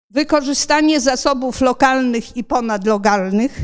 wykorzystanie 0.10 1.00
zasobów 1.00 1.62
lokalnych 1.62 2.38
i 2.38 2.44
ponadlokalnych, 2.44 3.60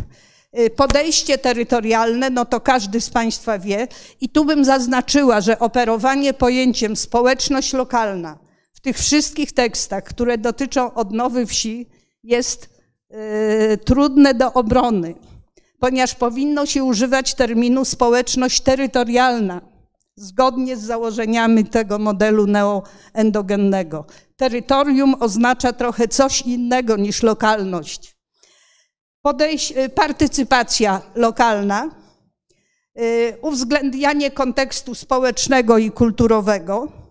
y, 0.59 0.69
podejście 0.69 1.37
terytorialne, 1.37 2.29
no 2.29 2.45
to 2.45 2.61
każdy 2.61 3.01
z 3.01 3.09
Państwa 3.09 3.59
wie, 3.59 3.87
i 4.21 4.29
tu 4.29 4.45
bym 4.45 4.65
zaznaczyła, 4.65 5.41
że 5.41 5.59
operowanie 5.59 6.33
pojęciem 6.33 6.95
społeczność 6.95 7.73
lokalna 7.73 8.44
tych 8.85 8.97
wszystkich 8.97 9.51
tekstach, 9.51 10.03
które 10.03 10.37
dotyczą 10.37 10.93
odnowy 10.93 11.45
wsi, 11.45 11.89
jest 12.23 12.69
y, 13.73 13.77
trudne 13.77 14.33
do 14.33 14.53
obrony, 14.53 15.15
ponieważ 15.79 16.15
powinno 16.15 16.65
się 16.65 16.83
używać 16.83 17.35
terminu 17.35 17.85
społeczność 17.85 18.61
terytorialna, 18.61 19.61
zgodnie 20.15 20.77
z 20.77 20.81
założeniami 20.81 21.65
tego 21.65 21.99
modelu 21.99 22.47
neoendogennego. 22.47 24.05
Terytorium 24.35 25.15
oznacza 25.19 25.73
trochę 25.73 26.07
coś 26.07 26.41
innego 26.41 26.97
niż 26.97 27.23
lokalność. 27.23 28.17
Podejś, 29.21 29.73
partycypacja 29.95 31.01
lokalna, 31.15 31.89
y, 32.99 33.37
uwzględnianie 33.41 34.31
kontekstu 34.31 34.95
społecznego 34.95 35.77
i 35.77 35.91
kulturowego. 35.91 37.04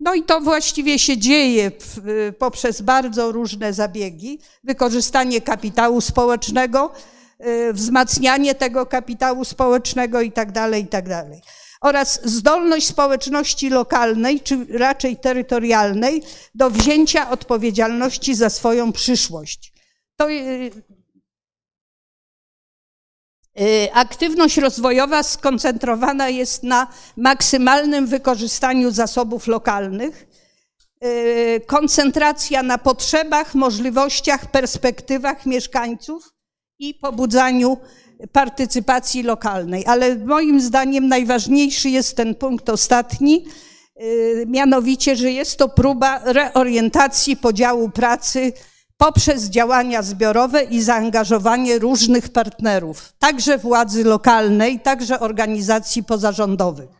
No 0.00 0.14
i 0.14 0.22
to 0.22 0.40
właściwie 0.40 0.98
się 0.98 1.18
dzieje 1.18 1.70
w, 1.70 2.00
poprzez 2.38 2.82
bardzo 2.82 3.32
różne 3.32 3.72
zabiegi. 3.72 4.38
Wykorzystanie 4.64 5.40
kapitału 5.40 6.00
społecznego, 6.00 6.92
y, 7.46 7.72
wzmacnianie 7.72 8.54
tego 8.54 8.86
kapitału 8.86 9.44
społecznego 9.44 10.20
i 10.20 10.32
tak 10.32 10.52
dalej, 10.52 10.82
i 10.82 10.86
tak 10.86 11.08
dalej 11.08 11.40
oraz 11.80 12.20
zdolność 12.24 12.86
społeczności 12.86 13.70
lokalnej, 13.70 14.40
czy 14.40 14.66
raczej 14.70 15.16
terytorialnej, 15.16 16.22
do 16.54 16.70
wzięcia 16.70 17.30
odpowiedzialności 17.30 18.34
za 18.34 18.50
swoją 18.50 18.92
przyszłość. 18.92 19.72
To 20.16 20.30
y, 20.30 20.32
y, 20.32 20.70
aktywność 23.92 24.56
rozwojowa 24.56 25.22
skoncentrowana 25.22 26.28
jest 26.28 26.62
na 26.62 26.86
maksymalnym 27.16 28.06
wykorzystaniu 28.06 28.90
zasobów 28.90 29.46
lokalnych, 29.46 30.26
y, 31.04 31.60
koncentracja 31.66 32.62
na 32.62 32.78
potrzebach, 32.78 33.54
możliwościach, 33.54 34.50
perspektywach 34.50 35.46
mieszkańców 35.46 36.32
i 36.78 36.94
pobudzaniu 36.94 37.76
partycypacji 38.32 39.22
lokalnej. 39.22 39.86
Ale 39.86 40.16
moim 40.16 40.60
zdaniem 40.60 41.08
najważniejszy 41.08 41.90
jest 41.90 42.16
ten 42.16 42.34
punkt 42.34 42.68
ostatni, 42.68 43.44
y, 44.00 44.44
mianowicie, 44.48 45.16
że 45.16 45.30
jest 45.30 45.56
to 45.56 45.68
próba 45.68 46.20
reorientacji 46.24 47.36
podziału 47.36 47.90
pracy 47.90 48.52
poprzez 48.96 49.44
działania 49.44 50.02
zbiorowe 50.02 50.62
i 50.62 50.82
zaangażowanie 50.82 51.78
różnych 51.78 52.28
partnerów, 52.28 53.12
także 53.18 53.58
władzy 53.58 54.04
lokalnej, 54.04 54.80
także 54.80 55.20
organizacji 55.20 56.04
pozarządowych. 56.04 56.90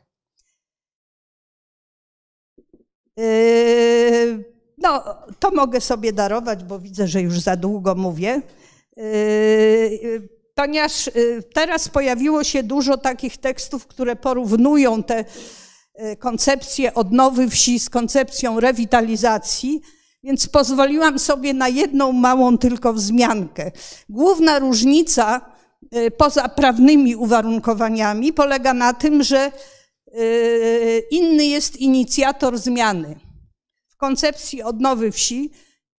Yy, 3.17 4.57
No, 4.79 5.05
to 5.39 5.51
mogę 5.51 5.81
sobie 5.81 6.13
darować, 6.13 6.65
bo 6.65 6.79
widzę, 6.79 7.09
że 7.09 7.23
już 7.23 7.41
za 7.41 7.57
długo 7.57 7.95
mówię. 7.95 8.43
Yy, 8.97 10.29
Ponieważ 10.55 11.07
yy, 11.07 11.43
teraz 11.55 11.89
pojawiło 11.89 12.45
się 12.45 12.63
dużo 12.63 12.97
takich 12.97 13.37
tekstów, 13.37 13.87
które 13.87 14.17
porównują 14.17 15.03
te 15.03 15.25
koncepcje 16.19 16.95
odnowy 16.95 17.51
wsi 17.51 17.81
z 17.81 17.91
koncepcją 17.91 18.61
rewitalizacji, 18.61 19.81
więc 20.27 20.47
pozwoliłam 20.47 21.19
sobie 21.19 21.55
na 21.55 21.69
jedną 21.69 22.13
małą 22.13 22.59
tylko 22.59 22.93
wzmiankę. 22.93 23.71
Główna 24.09 24.59
różnica 24.59 25.41
yy, 25.93 26.11
poza 26.11 26.49
prawnymi 26.49 27.17
uwarunkowaniami 27.17 28.33
polega 28.33 28.75
na 28.75 28.93
tym, 28.93 29.23
że 29.23 29.53
yy, 30.07 31.03
inny 31.11 31.47
jest 31.47 31.77
inicjator 31.77 32.59
zmiany. 32.59 33.17
W 33.89 33.97
koncepcji 33.97 34.63
odnowy 34.63 35.13
wsi 35.13 35.51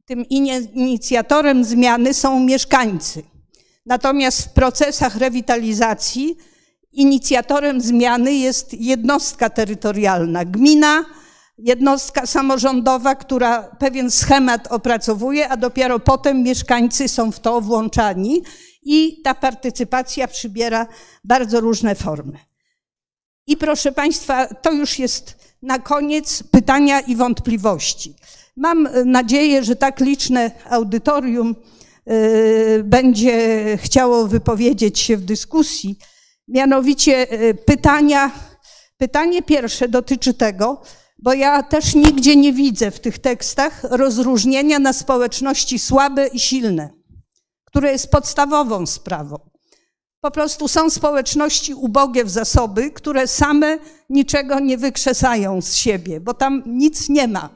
tym 0.05 0.25
inicjatorem 0.73 1.63
zmiany 1.63 2.13
są 2.13 2.39
mieszkańcy. 2.39 3.23
Natomiast 3.85 4.41
w 4.41 4.49
procesach 4.49 5.15
rewitalizacji 5.15 6.37
inicjatorem 6.91 7.81
zmiany 7.81 8.33
jest 8.33 8.73
jednostka 8.73 9.49
terytorialna, 9.49 10.45
gmina, 10.45 11.05
jednostka 11.57 12.25
samorządowa, 12.25 13.15
która 13.15 13.63
pewien 13.63 14.11
schemat 14.11 14.67
opracowuje, 14.67 15.49
a 15.49 15.57
dopiero 15.57 15.99
potem 15.99 16.43
mieszkańcy 16.43 17.07
są 17.07 17.31
w 17.31 17.39
to 17.39 17.61
włączani 17.61 18.43
i 18.83 19.21
ta 19.23 19.35
partycypacja 19.35 20.27
przybiera 20.27 20.87
bardzo 21.23 21.59
różne 21.59 21.95
formy. 21.95 22.39
I 23.47 23.57
proszę 23.57 23.91
Państwa, 23.91 24.47
to 24.47 24.71
już 24.71 24.99
jest 24.99 25.53
na 25.61 25.79
koniec 25.79 26.43
pytania 26.43 26.99
i 26.99 27.15
wątpliwości. 27.15 28.15
Mam 28.55 28.87
e, 28.87 29.05
nadzieję, 29.05 29.63
że 29.63 29.75
tak 29.75 29.99
liczne 29.99 30.51
audytorium 30.69 31.55
e, 32.05 32.83
będzie 32.83 33.37
chciało 33.77 34.27
wypowiedzieć 34.27 34.99
się 34.99 35.17
w 35.17 35.25
dyskusji. 35.25 35.97
Mianowicie 36.47 37.29
e, 37.29 37.53
pytania, 37.53 38.31
pytanie 38.97 39.41
pierwsze 39.41 39.87
dotyczy 39.87 40.33
tego, 40.33 40.81
bo 41.19 41.33
ja 41.33 41.63
też 41.63 41.95
nigdzie 41.95 42.35
nie 42.35 42.53
widzę 42.53 42.91
w 42.91 42.99
tych 42.99 43.19
tekstach 43.19 43.83
rozróżnienia 43.83 44.79
na 44.79 44.93
społeczności 44.93 45.79
słabe 45.79 46.27
i 46.27 46.39
silne, 46.39 46.89
które 47.65 47.91
jest 47.91 48.11
podstawową 48.11 48.85
sprawą. 48.85 49.37
Po 50.21 50.31
prostu 50.31 50.67
są 50.67 50.89
społeczności 50.89 51.73
ubogie 51.73 52.25
w 52.25 52.29
zasoby, 52.29 52.91
które 52.91 53.27
same 53.27 53.77
niczego 54.09 54.59
nie 54.59 54.77
wykrzesają 54.77 55.61
z 55.61 55.75
siebie, 55.75 56.19
bo 56.19 56.33
tam 56.33 56.63
nic 56.65 57.09
nie 57.09 57.27
ma. 57.27 57.49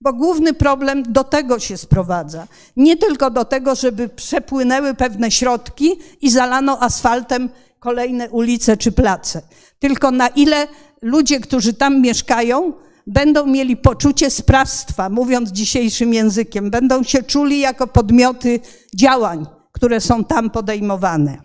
Bo 0.00 0.12
główny 0.12 0.54
problem 0.54 1.02
do 1.12 1.24
tego 1.24 1.58
się 1.58 1.76
sprowadza. 1.76 2.46
Nie 2.76 2.96
tylko 2.96 3.30
do 3.30 3.44
tego, 3.44 3.74
żeby 3.74 4.08
przepłynęły 4.08 4.94
pewne 4.94 5.30
środki 5.30 5.98
i 6.20 6.30
zalano 6.30 6.82
asfaltem 6.82 7.48
kolejne 7.80 8.30
ulice 8.30 8.76
czy 8.76 8.92
place, 8.92 9.42
tylko 9.78 10.10
na 10.10 10.28
ile 10.28 10.68
ludzie, 11.06 11.40
którzy 11.40 11.74
tam 11.74 12.00
mieszkają, 12.00 12.72
będą 13.06 13.46
mieli 13.46 13.76
poczucie 13.76 14.30
sprawstwa, 14.30 15.10
mówiąc 15.10 15.50
dzisiejszym 15.50 16.14
językiem, 16.14 16.70
będą 16.70 17.02
się 17.02 17.22
czuli 17.22 17.58
jako 17.58 17.86
podmioty 17.86 18.60
działań, 18.94 19.46
które 19.72 20.00
są 20.00 20.24
tam 20.24 20.50
podejmowane. 20.50 21.38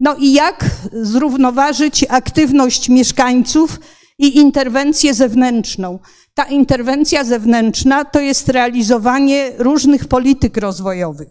No 0.00 0.16
i 0.16 0.32
jak 0.32 0.64
zrównoważyć 0.92 2.06
aktywność 2.08 2.88
mieszkańców 2.88 3.80
i 4.18 4.36
interwencję 4.36 5.14
zewnętrzną? 5.14 5.98
Ta 6.34 6.44
interwencja 6.44 7.24
zewnętrzna 7.24 8.04
to 8.04 8.20
jest 8.20 8.48
realizowanie 8.48 9.52
różnych 9.58 10.08
polityk 10.08 10.56
rozwojowych. 10.56 11.28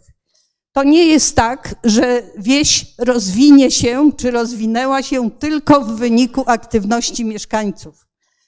To 0.79 0.83
nie 0.83 1.05
jest 1.05 1.35
tak, 1.35 1.75
że 1.83 2.21
wieś 2.37 2.85
rozwinie 2.97 3.71
się 3.71 4.11
czy 4.17 4.31
rozwinęła 4.31 5.03
się 5.03 5.31
tylko 5.31 5.81
w 5.81 5.95
wyniku 5.95 6.43
aktywności 6.47 7.25
mieszkańców. 7.25 8.07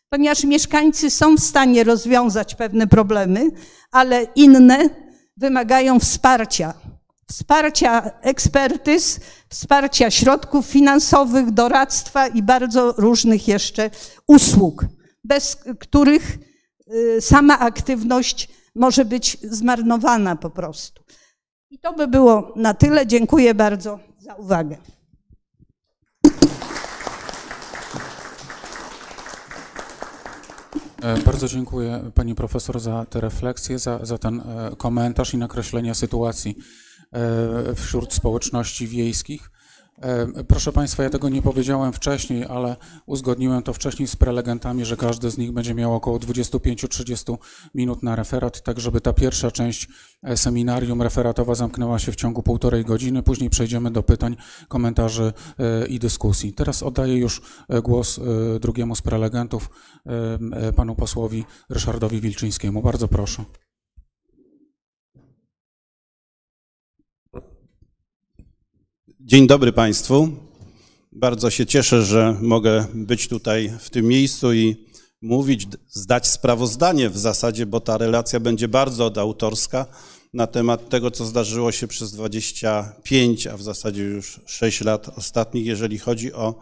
Ponieważ 0.09 0.43
mieszkańcy 0.43 1.09
są 1.09 1.35
w 1.35 1.39
stanie 1.39 1.83
rozwiązać 1.83 2.55
pewne 2.55 2.87
problemy, 2.87 3.51
ale 3.91 4.23
inne 4.35 4.89
wymagają 5.37 5.99
wsparcia. 5.99 6.73
Wsparcia 7.29 8.11
ekspertyz, 8.21 9.19
wsparcia 9.49 10.11
środków 10.11 10.65
finansowych, 10.65 11.51
doradztwa 11.51 12.27
i 12.27 12.43
bardzo 12.43 12.91
różnych 12.97 13.47
jeszcze 13.47 13.89
usług, 14.27 14.85
bez 15.23 15.57
których 15.79 16.37
y, 17.17 17.21
sama 17.21 17.59
aktywność 17.59 18.49
może 18.75 19.05
być 19.05 19.37
zmarnowana 19.43 20.35
po 20.35 20.49
prostu. 20.49 21.01
I 21.71 21.79
to 21.79 21.93
by 21.93 22.07
było 22.07 22.53
na 22.55 22.73
tyle. 22.73 23.07
Dziękuję 23.07 23.53
bardzo 23.53 23.99
za 24.19 24.35
uwagę. 24.35 24.77
E, 31.01 31.17
Bardzo 31.25 31.47
dziękuję 31.47 32.11
pani 32.15 32.35
profesor 32.35 32.79
za 32.79 33.05
te 33.05 33.21
refleksje, 33.21 33.79
za, 33.79 34.05
za 34.05 34.17
ten 34.17 34.39
e, 34.39 34.71
komentarz 34.77 35.33
i 35.33 35.37
nakreślenie 35.37 35.95
sytuacji 35.95 36.55
e, 37.13 37.75
wśród 37.75 38.13
społeczności 38.13 38.87
wiejskich. 38.87 39.51
E, 40.01 40.43
Proszę 40.43 40.71
Państwa, 40.71 41.03
ja 41.03 41.09
tego 41.09 41.29
nie 41.29 41.41
powiedziałem 41.41 41.93
wcześniej, 41.93 42.45
ale 42.45 42.75
uzgodniłem 43.05 43.63
to 43.63 43.73
wcześniej 43.73 44.07
z 44.07 44.15
prelegentami, 44.15 44.85
że 44.85 44.97
każdy 44.97 45.31
z 45.31 45.37
nich 45.37 45.51
będzie 45.51 45.73
miał 45.73 45.95
około 45.95 46.17
25-30 46.19 47.37
minut 47.75 48.03
na 48.03 48.15
referat, 48.15 48.61
tak 48.61 48.79
żeby 48.79 49.01
ta 49.01 49.13
pierwsza 49.13 49.51
część 49.51 49.87
e, 50.23 50.37
seminarium 50.37 51.01
referatowa 51.01 51.55
zamknęła 51.55 51.99
się 51.99 52.11
w 52.11 52.15
ciągu 52.15 52.43
półtorej 52.43 52.85
godziny. 52.85 53.23
Później 53.23 53.49
przejdziemy 53.49 53.91
do 53.91 54.03
pytań, 54.03 54.35
komentarzy 54.67 55.33
e, 55.59 55.87
i 55.87 55.99
dyskusji. 55.99 56.53
Teraz 56.53 56.83
oddaję 56.83 57.17
już 57.17 57.41
głos 57.83 58.19
drugiemu 58.59 58.95
z 58.95 59.01
prelegentów, 59.01 59.69
panu 60.75 60.95
posłowi 60.95 61.45
Ryszardowi 61.69 62.21
Wilczyńskiemu. 62.21 62.81
Bardzo 62.81 63.07
proszę. 63.07 63.45
Dzień 69.25 69.47
dobry 69.47 69.73
Państwu. 69.73 70.29
Bardzo 71.11 71.49
się 71.49 71.65
cieszę, 71.65 72.03
że 72.03 72.37
mogę 72.41 72.85
być 72.93 73.27
tutaj 73.27 73.73
w 73.79 73.89
tym 73.89 74.05
miejscu 74.05 74.53
i 74.53 74.75
mówić, 75.21 75.67
zdać 75.87 76.27
sprawozdanie 76.27 77.09
w 77.09 77.17
zasadzie, 77.17 77.65
bo 77.65 77.79
ta 77.79 77.97
relacja 77.97 78.39
będzie 78.39 78.67
bardzo 78.67 79.05
odautorska 79.05 79.85
na 80.33 80.47
temat 80.47 80.89
tego, 80.89 81.11
co 81.11 81.25
zdarzyło 81.25 81.71
się 81.71 81.87
przez 81.87 82.11
25, 82.11 83.47
a 83.47 83.57
w 83.57 83.61
zasadzie 83.61 84.03
już 84.03 84.41
6 84.45 84.81
lat 84.81 85.17
ostatnich, 85.17 85.65
jeżeli 85.65 85.99
chodzi 85.99 86.33
o 86.33 86.59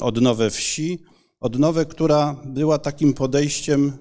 odnowę 0.00 0.50
wsi. 0.50 0.98
Odnowę, 1.40 1.86
która 1.86 2.36
była 2.44 2.78
takim 2.78 3.14
podejściem, 3.14 3.92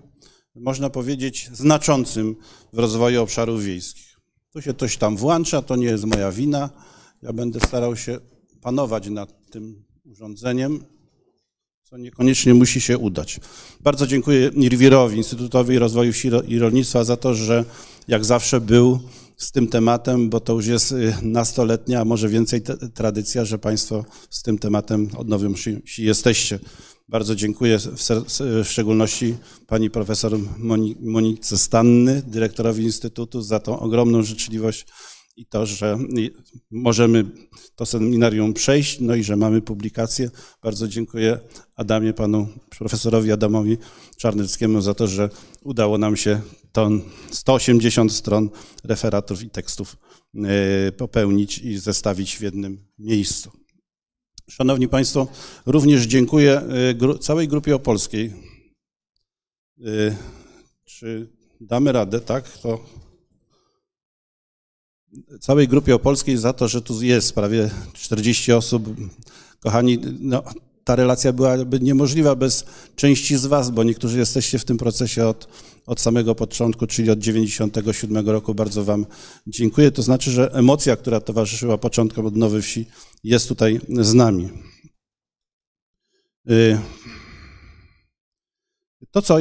można 0.55 0.89
powiedzieć, 0.89 1.49
znaczącym 1.53 2.35
w 2.73 2.79
rozwoju 2.79 3.21
obszarów 3.21 3.63
wiejskich. 3.63 4.19
Tu 4.53 4.61
się 4.61 4.73
coś 4.73 4.97
tam 4.97 5.17
włącza, 5.17 5.61
to 5.61 5.75
nie 5.75 5.85
jest 5.85 6.05
moja 6.05 6.31
wina. 6.31 6.69
Ja 7.21 7.33
będę 7.33 7.59
starał 7.59 7.95
się 7.95 8.19
panować 8.61 9.09
nad 9.09 9.49
tym 9.51 9.83
urządzeniem, 10.05 10.83
co 11.83 11.97
niekoniecznie 11.97 12.53
musi 12.53 12.81
się 12.81 12.97
udać. 12.97 13.39
Bardzo 13.81 14.07
dziękuję 14.07 14.47
IRWIR-owi, 14.47 15.17
Instytutowi 15.17 15.79
Rozwoju 15.79 16.13
Wsi 16.13 16.29
i 16.47 16.59
Rolnictwa 16.59 17.03
za 17.03 17.17
to, 17.17 17.33
że 17.33 17.65
jak 18.07 18.25
zawsze 18.25 18.61
był 18.61 18.99
z 19.37 19.51
tym 19.51 19.67
tematem, 19.67 20.29
bo 20.29 20.39
to 20.39 20.53
już 20.53 20.65
jest 20.65 20.91
y, 20.91 21.13
nastoletnia, 21.21 22.01
a 22.01 22.05
może 22.05 22.29
więcej 22.29 22.61
tradycja, 22.93 23.45
że 23.45 23.59
Państwo 23.59 24.05
z 24.29 24.41
tym 24.41 24.59
tematem 24.59 25.09
odnowią 25.17 25.53
wsi 25.53 25.81
wsi 25.85 26.03
jesteście. 26.03 26.59
Bardzo 27.09 27.35
dziękuję 27.35 27.77
w, 27.79 27.99
w 28.63 28.67
szczególności 28.67 29.35
pani 29.67 29.89
profesor 29.89 30.37
Moni- 30.57 30.95
Monice 30.99 31.57
Stanny, 31.57 32.21
dyrektorowi 32.27 32.83
Instytutu 32.83 33.41
za 33.41 33.59
tą 33.59 33.79
ogromną 33.79 34.23
życzliwość 34.23 34.85
i 35.39 35.45
to, 35.45 35.65
że 35.65 35.97
możemy 36.71 37.25
to 37.75 37.85
seminarium 37.85 38.53
przejść, 38.53 38.99
no 38.99 39.15
i 39.15 39.23
że 39.23 39.35
mamy 39.35 39.61
publikację. 39.61 40.29
Bardzo 40.63 40.87
dziękuję 40.87 41.39
Adamie, 41.75 42.13
panu 42.13 42.47
profesorowi 42.77 43.31
Adamowi 43.31 43.77
Czarneckiemu 44.17 44.81
za 44.81 44.93
to, 44.93 45.07
że 45.07 45.29
udało 45.63 45.97
nam 45.97 46.17
się 46.17 46.41
ton 46.71 47.01
180 47.31 48.11
stron 48.11 48.49
referatów 48.83 49.43
i 49.43 49.49
tekstów 49.49 49.97
e, 50.35 50.91
popełnić 50.91 51.57
i 51.57 51.77
zestawić 51.77 52.37
w 52.37 52.41
jednym 52.41 52.85
miejscu. 52.97 53.51
Szanowni 54.49 54.87
Państwo, 54.87 55.27
również 55.65 56.03
dziękuję 56.03 56.61
e, 56.61 57.19
całej 57.19 57.47
grupie 57.47 57.75
opolskiej. 57.75 58.33
E, 59.85 60.15
czy 60.85 61.29
damy 61.61 61.91
radę, 61.91 62.19
tak? 62.19 62.57
To 62.57 62.98
całej 65.39 65.67
grupie 65.67 65.95
opolskiej 65.95 66.37
za 66.37 66.53
to, 66.53 66.67
że 66.67 66.81
tu 66.81 67.03
jest 67.03 67.33
prawie 67.33 67.69
40 67.93 68.53
osób. 68.53 68.95
Kochani, 69.59 69.99
no, 70.19 70.43
ta 70.83 70.95
relacja 70.95 71.33
byłaby 71.33 71.79
niemożliwa 71.79 72.35
bez 72.35 72.65
części 72.95 73.37
z 73.37 73.45
Was, 73.45 73.69
bo 73.69 73.83
niektórzy 73.83 74.19
jesteście 74.19 74.59
w 74.59 74.65
tym 74.65 74.77
procesie 74.77 75.27
od, 75.27 75.47
od 75.85 75.99
samego 75.99 76.35
początku, 76.35 76.87
czyli 76.87 77.09
od 77.09 77.19
97 77.19 78.29
roku. 78.29 78.55
Bardzo 78.55 78.83
Wam 78.83 79.05
dziękuję. 79.47 79.91
To 79.91 80.01
znaczy, 80.01 80.31
że 80.31 80.53
emocja, 80.53 80.95
która 80.95 81.19
towarzyszyła 81.19 81.77
początkom 81.77 82.25
od 82.25 82.35
Nowej 82.35 82.61
Wsi, 82.61 82.85
jest 83.23 83.47
tutaj 83.47 83.79
z 83.99 84.13
nami. 84.13 84.49
Y, 86.49 86.79
to, 89.11 89.21
co 89.21 89.37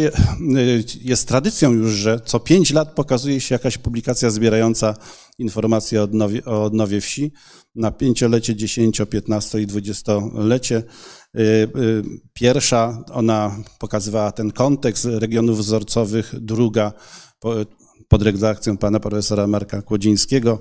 jest 1.03 1.29
tradycją 1.29 1.73
już, 1.73 1.93
że 1.93 2.21
co 2.25 2.41
pięć 2.41 2.73
lat 2.73 2.95
pokazuje 2.95 3.41
się 3.41 3.55
jakaś 3.55 3.79
publikacja 3.79 4.31
zbierająca 4.31 4.95
informacje 5.39 6.01
o 6.01 6.05
odnowie, 6.05 6.45
o 6.45 6.65
odnowie 6.65 7.01
wsi 7.01 7.33
na 7.75 7.91
pięciolecie, 7.91 8.57
dziesięcio, 8.57 9.07
piętnasto 9.07 9.59
i 9.59 9.67
dwudziestolecie. 9.67 10.77
Y, 10.77 11.41
y, 11.41 11.69
pierwsza, 12.33 13.05
ona 13.13 13.57
pokazywała 13.79 14.33
ten 14.33 14.53
kontekst 14.53 15.05
regionów 15.05 15.59
wzorcowych, 15.59 16.35
druga 16.41 16.93
pod 18.09 18.23
redakcją 18.23 18.77
pana 18.77 19.01
profesora 19.01 19.47
Marka 19.47 19.83
Kłodzińskiego 19.83 20.59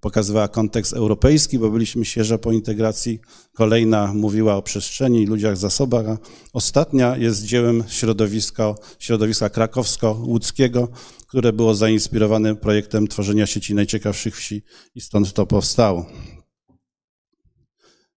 pokazywała 0.00 0.48
kontekst 0.48 0.92
europejski, 0.92 1.58
bo 1.58 1.70
byliśmy 1.70 2.04
świeżo 2.04 2.38
po 2.38 2.52
integracji. 2.52 3.20
Kolejna 3.54 4.14
mówiła 4.14 4.56
o 4.56 4.62
przestrzeni 4.62 5.26
ludziach, 5.26 5.56
zasobach, 5.56 6.06
ostatnia 6.52 7.16
jest 7.16 7.44
dziełem 7.44 7.84
środowiska, 7.88 8.74
środowiska 8.98 9.48
krakowsko-łódzkiego, 9.48 10.88
które 11.32 11.52
było 11.52 11.74
zainspirowane 11.74 12.56
projektem 12.56 13.08
tworzenia 13.08 13.46
sieci 13.46 13.74
najciekawszych 13.74 14.36
wsi 14.36 14.62
i 14.94 15.00
stąd 15.00 15.32
to 15.32 15.46
powstało. 15.46 16.06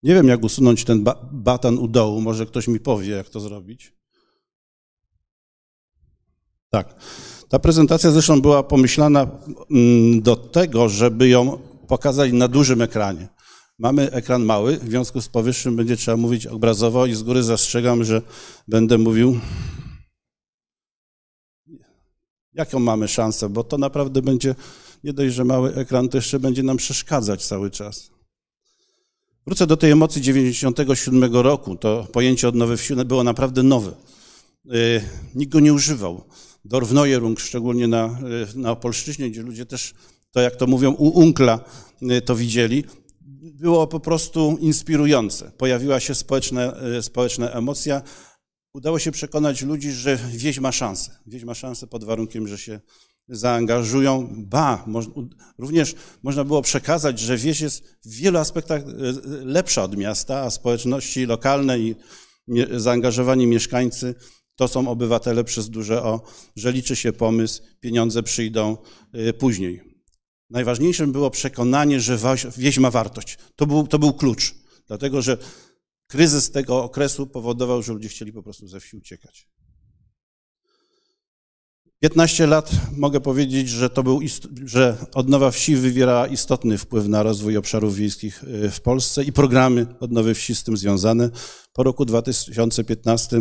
Nie 0.03 0.15
wiem, 0.15 0.29
jak 0.29 0.45
usunąć 0.45 0.85
ten 0.85 1.05
batan 1.33 1.79
u 1.79 1.89
dołu. 1.89 2.21
Może 2.21 2.47
ktoś 2.47 2.69
mi 2.69 2.81
powie, 2.81 3.11
jak 3.11 3.29
to 3.29 3.41
zrobić. 3.41 3.93
Tak. 6.71 6.95
Ta 7.49 7.59
prezentacja 7.59 8.11
zresztą 8.11 8.41
była 8.41 8.63
pomyślana 8.63 9.27
mm, 9.71 10.23
do 10.23 10.37
tego, 10.37 10.89
żeby 10.89 11.29
ją 11.29 11.59
pokazać 11.89 12.33
na 12.33 12.49
dużym 12.49 12.83
ekranie. 12.83 13.29
Mamy 13.79 14.11
ekran 14.11 14.45
mały, 14.45 14.77
w 14.77 14.89
związku 14.89 15.21
z 15.21 15.29
powyższym 15.29 15.77
będzie 15.77 15.97
trzeba 15.97 16.17
mówić 16.17 16.47
obrazowo 16.47 17.07
i 17.07 17.15
z 17.15 17.23
góry 17.23 17.43
zastrzegam, 17.43 18.05
że 18.05 18.23
będę 18.69 18.99
mówił, 18.99 19.41
jaką 22.55 22.79
mamy 22.79 23.09
szansę, 23.09 23.49
bo 23.49 23.65
to 23.65 23.79
naprawdę 23.79 24.23
będzie, 24.23 24.55
nie 25.05 25.13
dość, 25.13 25.35
że 25.35 25.45
mały 25.45 25.75
ekran, 25.75 26.09
to 26.09 26.19
jeszcze 26.19 26.41
będzie 26.41 26.63
nam 26.63 26.77
przeszkadzać 26.77 27.47
cały 27.47 27.71
czas. 27.71 28.11
Wrócę 29.47 29.67
do 29.67 29.77
tej 29.77 29.91
emocji 29.91 30.23
97 30.23 31.35
roku. 31.35 31.77
To 31.77 32.07
pojęcie 32.13 32.49
odnowy 32.49 32.77
wsi 32.77 32.95
było 32.95 33.25
naprawdę 33.25 33.63
nowe. 33.63 33.93
Y, 34.75 35.03
nikt 35.35 35.53
go 35.53 35.61
nie 35.61 35.73
używał. 35.73 36.25
Dorfneuerung, 36.65 37.41
szczególnie 37.41 37.89
na, 37.89 38.19
y, 38.55 38.59
na 38.59 38.71
Opolszczyźnie, 38.71 39.31
gdzie 39.31 39.43
ludzie 39.43 39.67
też, 39.67 39.95
to 40.33 40.41
jak 40.41 40.57
to 40.57 40.67
mówią, 40.67 40.93
u 40.93 41.09
unkla 41.09 41.61
y, 42.03 42.21
to 42.21 42.37
widzieli, 42.37 42.85
było 43.55 43.87
po 43.87 44.01
prostu 44.01 44.59
inspirujące. 44.61 45.53
Pojawiła 45.59 46.01
się 46.01 46.15
społeczna 47.01 47.51
emocja. 47.53 48.03
Udało 48.75 48.99
się 48.99 49.13
przekonać 49.13 49.63
ludzi, 49.63 49.93
że 49.93 50.19
wieś 50.33 50.59
ma 50.59 50.73
szansę. 50.73 51.11
Wieś 51.27 51.45
ma 51.45 51.55
szansę 51.55 51.87
pod 51.87 52.05
warunkiem, 52.05 52.49
że 52.49 52.59
się 52.59 52.81
zaangażują. 53.29 54.29
Ba, 54.37 54.87
również 55.59 55.95
można 56.23 56.45
było 56.45 56.63
przekazać, 56.63 57.19
że 57.19 57.37
wieś 57.37 57.61
jest 57.61 57.85
w 58.05 58.15
wielu 58.15 58.39
aspektach 58.39 58.83
lepsza 59.45 59.83
od 59.83 59.97
miasta, 59.97 60.41
a 60.41 60.51
społeczności 60.51 61.27
lokalne 61.27 61.79
i 61.79 61.95
zaangażowani 62.77 63.47
mieszkańcy 63.47 64.15
to 64.57 64.69
są 64.69 64.89
obywatele 64.89 65.45
przez 65.45 65.71
duże 65.71 66.03
O, 66.03 66.23
że 66.57 66.73
liczy 66.73 66.97
się 66.97 67.13
pomysł, 67.13 67.63
pieniądze 67.81 68.23
przyjdą 68.23 68.77
y, 69.15 69.33
później. 69.33 69.81
Najważniejszym 70.51 71.13
było 71.13 71.31
przekonanie, 71.31 72.01
że 72.01 72.19
wieś 72.57 72.79
ma 72.79 72.91
wartość. 72.91 73.39
To 73.57 73.67
był, 73.67 73.87
to 73.87 73.99
był 73.99 74.13
klucz, 74.13 74.55
dlatego 74.87 75.23
że 75.23 75.39
kryzys 76.07 76.51
tego 76.51 76.85
okresu 76.85 77.27
powodował, 77.27 77.83
że 77.83 77.93
ludzie 77.93 78.09
chcieli 78.09 78.33
po 78.33 78.43
prostu 78.43 78.69
ze 78.69 78.81
wsi 78.81 78.97
uciekać. 78.97 79.49
15 82.01 82.47
lat 82.47 82.71
mogę 82.97 83.21
powiedzieć, 83.21 83.69
że 83.69 83.91
to 83.91 84.03
był, 84.03 84.21
że 84.65 84.97
odnowa 85.15 85.51
wsi 85.51 85.77
wywierała 85.77 86.27
istotny 86.27 86.79
wpływ 86.79 87.07
na 87.07 87.23
rozwój 87.23 87.57
obszarów 87.57 87.97
wiejskich 87.97 88.45
y, 88.45 88.71
w 88.71 88.81
Polsce 88.81 89.25
i 89.25 89.33
programy 89.33 89.87
odnowy 90.01 90.35
wsi 90.35 90.55
z 90.55 90.65
tym 90.65 90.77
związane. 90.77 91.31
Po 91.77 91.83
roku 91.83 92.05
2015 92.05 93.41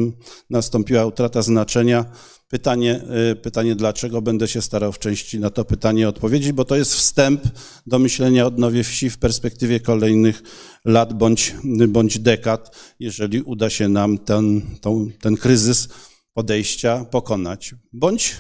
nastąpiła 0.50 1.06
utrata 1.06 1.42
znaczenia. 1.42 2.06
Pytanie, 2.50 3.02
y, 3.32 3.36
pytanie 3.36 3.76
dlaczego, 3.76 4.22
będę 4.22 4.48
się 4.48 4.62
starał 4.62 4.92
w 4.92 5.00
części 5.00 5.40
na 5.40 5.50
to 5.50 5.66
pytanie 5.66 6.10
odpowiedzieć, 6.10 6.52
bo 6.52 6.66
to 6.66 6.76
jest 6.76 6.94
wstęp 6.94 7.42
do 7.88 8.00
myślenia 8.00 8.44
o 8.44 8.48
odnowie 8.48 8.84
wsi 8.84 9.10
w 9.10 9.18
perspektywie 9.18 9.80
kolejnych 9.80 10.44
lat 10.86 11.14
bądź, 11.14 11.56
bądź 11.88 12.20
dekad, 12.20 12.76
jeżeli 13.00 13.42
uda 13.42 13.70
się 13.70 13.88
nam 13.90 14.18
ten, 14.18 14.62
ten, 14.82 15.12
ten 15.22 15.38
kryzys 15.38 15.90
podejścia 16.34 17.06
pokonać, 17.06 17.76
bądź 17.94 18.36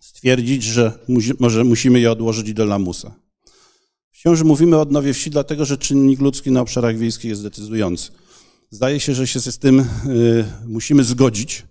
stwierdzić, 0.00 0.62
że 0.62 0.98
musi, 1.08 1.32
może 1.40 1.64
musimy 1.64 2.00
je 2.00 2.12
odłożyć 2.12 2.52
do 2.52 2.64
lamusa. 2.64 3.14
Wciąż 4.10 4.42
mówimy 4.42 4.76
o 4.76 4.80
odnowie 4.80 5.14
wsi, 5.14 5.30
dlatego 5.30 5.64
że 5.64 5.78
czynnik 5.78 6.20
ludzki 6.20 6.50
na 6.50 6.60
obszarach 6.60 6.98
wiejskich 6.98 7.30
jest 7.30 7.42
decydujący. 7.42 8.23
Zdaje 8.74 9.00
się, 9.00 9.14
że 9.14 9.26
się 9.26 9.40
z 9.40 9.58
tym 9.58 9.80
y, 9.80 9.84
musimy 10.66 11.04
zgodzić, 11.04 11.62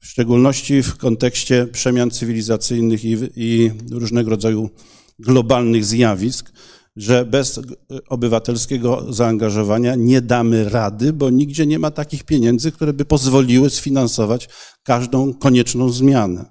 w 0.00 0.06
szczególności 0.06 0.82
w 0.82 0.96
kontekście 0.96 1.66
przemian 1.66 2.10
cywilizacyjnych 2.10 3.04
i, 3.04 3.16
i 3.36 3.70
różnego 3.90 4.30
rodzaju 4.30 4.70
globalnych 5.18 5.84
zjawisk, 5.84 6.52
że 6.96 7.24
bez 7.24 7.60
obywatelskiego 8.08 9.12
zaangażowania 9.12 9.94
nie 9.94 10.20
damy 10.20 10.68
rady, 10.68 11.12
bo 11.12 11.30
nigdzie 11.30 11.66
nie 11.66 11.78
ma 11.78 11.90
takich 11.90 12.24
pieniędzy, 12.24 12.72
które 12.72 12.92
by 12.92 13.04
pozwoliły 13.04 13.70
sfinansować 13.70 14.48
każdą 14.82 15.34
konieczną 15.34 15.90
zmianę. 15.90 16.44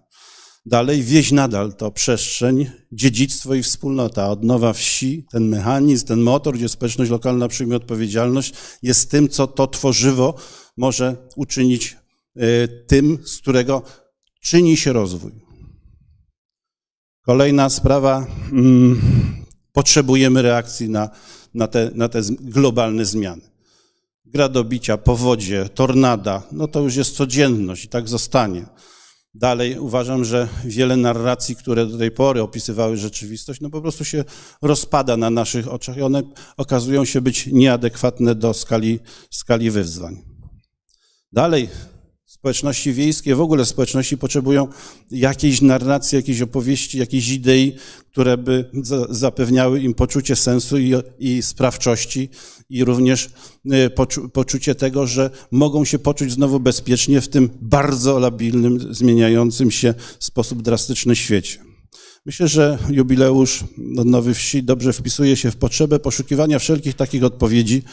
Dalej, 0.65 1.03
wieś 1.03 1.31
nadal 1.31 1.73
to 1.73 1.91
przestrzeń, 1.91 2.69
dziedzictwo 2.91 3.55
i 3.55 3.63
wspólnota. 3.63 4.29
Odnowa 4.29 4.73
wsi, 4.73 5.25
ten 5.31 5.49
mechanizm, 5.49 6.07
ten 6.07 6.21
motor, 6.21 6.55
gdzie 6.57 6.69
społeczność 6.69 7.11
lokalna 7.11 7.47
przyjmie 7.47 7.75
odpowiedzialność, 7.75 8.53
jest 8.83 9.11
tym, 9.11 9.29
co 9.29 9.47
to 9.47 9.67
tworzywo 9.67 10.35
może 10.77 11.27
uczynić 11.35 11.97
e, 12.35 12.67
tym, 12.67 13.17
z 13.25 13.37
którego 13.37 13.83
czyni 14.41 14.77
się 14.77 14.93
rozwój. 14.93 15.31
Kolejna 17.25 17.69
sprawa. 17.69 18.25
Hmm, 18.49 19.01
Potrzebujemy 19.73 20.41
reakcji 20.41 20.89
na, 20.89 21.09
na, 21.53 21.67
te, 21.67 21.91
na 21.95 22.09
te 22.09 22.21
globalne 22.39 23.05
zmiany. 23.05 23.41
Gradobicia, 24.25 24.97
powodzie, 24.97 25.69
tornada, 25.69 26.43
no 26.51 26.67
to 26.67 26.79
już 26.79 26.95
jest 26.95 27.15
codzienność 27.15 27.85
i 27.85 27.87
tak 27.87 28.09
zostanie. 28.09 28.65
Dalej 29.33 29.79
uważam, 29.79 30.25
że 30.25 30.47
wiele 30.65 30.97
narracji, 30.97 31.55
które 31.55 31.85
do 31.85 31.97
tej 31.97 32.11
pory 32.11 32.41
opisywały 32.41 32.97
rzeczywistość, 32.97 33.61
no 33.61 33.69
po 33.69 33.81
prostu 33.81 34.05
się 34.05 34.23
rozpada 34.61 35.17
na 35.17 35.29
naszych 35.29 35.67
oczach 35.67 35.97
i 35.97 36.01
one 36.01 36.21
okazują 36.57 37.05
się 37.05 37.21
być 37.21 37.47
nieadekwatne 37.47 38.35
do 38.35 38.53
skali, 38.53 38.99
skali 39.29 39.71
wyzwań. 39.71 40.21
Dalej 41.31 41.69
Społeczności 42.41 42.93
wiejskie, 42.93 43.35
w 43.35 43.41
ogóle 43.41 43.65
społeczności 43.65 44.17
potrzebują 44.17 44.67
jakiejś 45.11 45.61
narracji, 45.61 46.15
jakiejś 46.15 46.41
opowieści, 46.41 46.97
jakiejś 46.97 47.29
idei, 47.29 47.75
które 48.11 48.37
by 48.37 48.69
zapewniały 49.09 49.79
im 49.79 49.93
poczucie 49.93 50.35
sensu 50.35 50.77
i, 50.77 50.93
i 51.19 51.41
sprawczości 51.41 52.29
i 52.69 52.83
również 52.83 53.29
e, 53.71 53.89
poczu, 53.89 54.29
poczucie 54.29 54.75
tego, 54.75 55.07
że 55.07 55.29
mogą 55.51 55.85
się 55.85 55.99
poczuć 55.99 56.31
znowu 56.31 56.59
bezpiecznie 56.59 57.21
w 57.21 57.27
tym 57.27 57.49
bardzo 57.61 58.19
labilnym, 58.19 58.93
zmieniającym 58.93 59.71
się 59.71 59.93
w 60.19 60.25
sposób 60.25 60.61
drastyczny 60.61 61.15
świecie. 61.15 61.59
Myślę, 62.25 62.47
że 62.47 62.77
jubileusz 62.89 63.63
Nowy 64.05 64.33
Wsi 64.33 64.63
dobrze 64.63 64.93
wpisuje 64.93 65.35
się 65.35 65.51
w 65.51 65.57
potrzebę 65.57 65.99
poszukiwania 65.99 66.59
wszelkich 66.59 66.95
takich 66.95 67.23
odpowiedzi, 67.23 67.83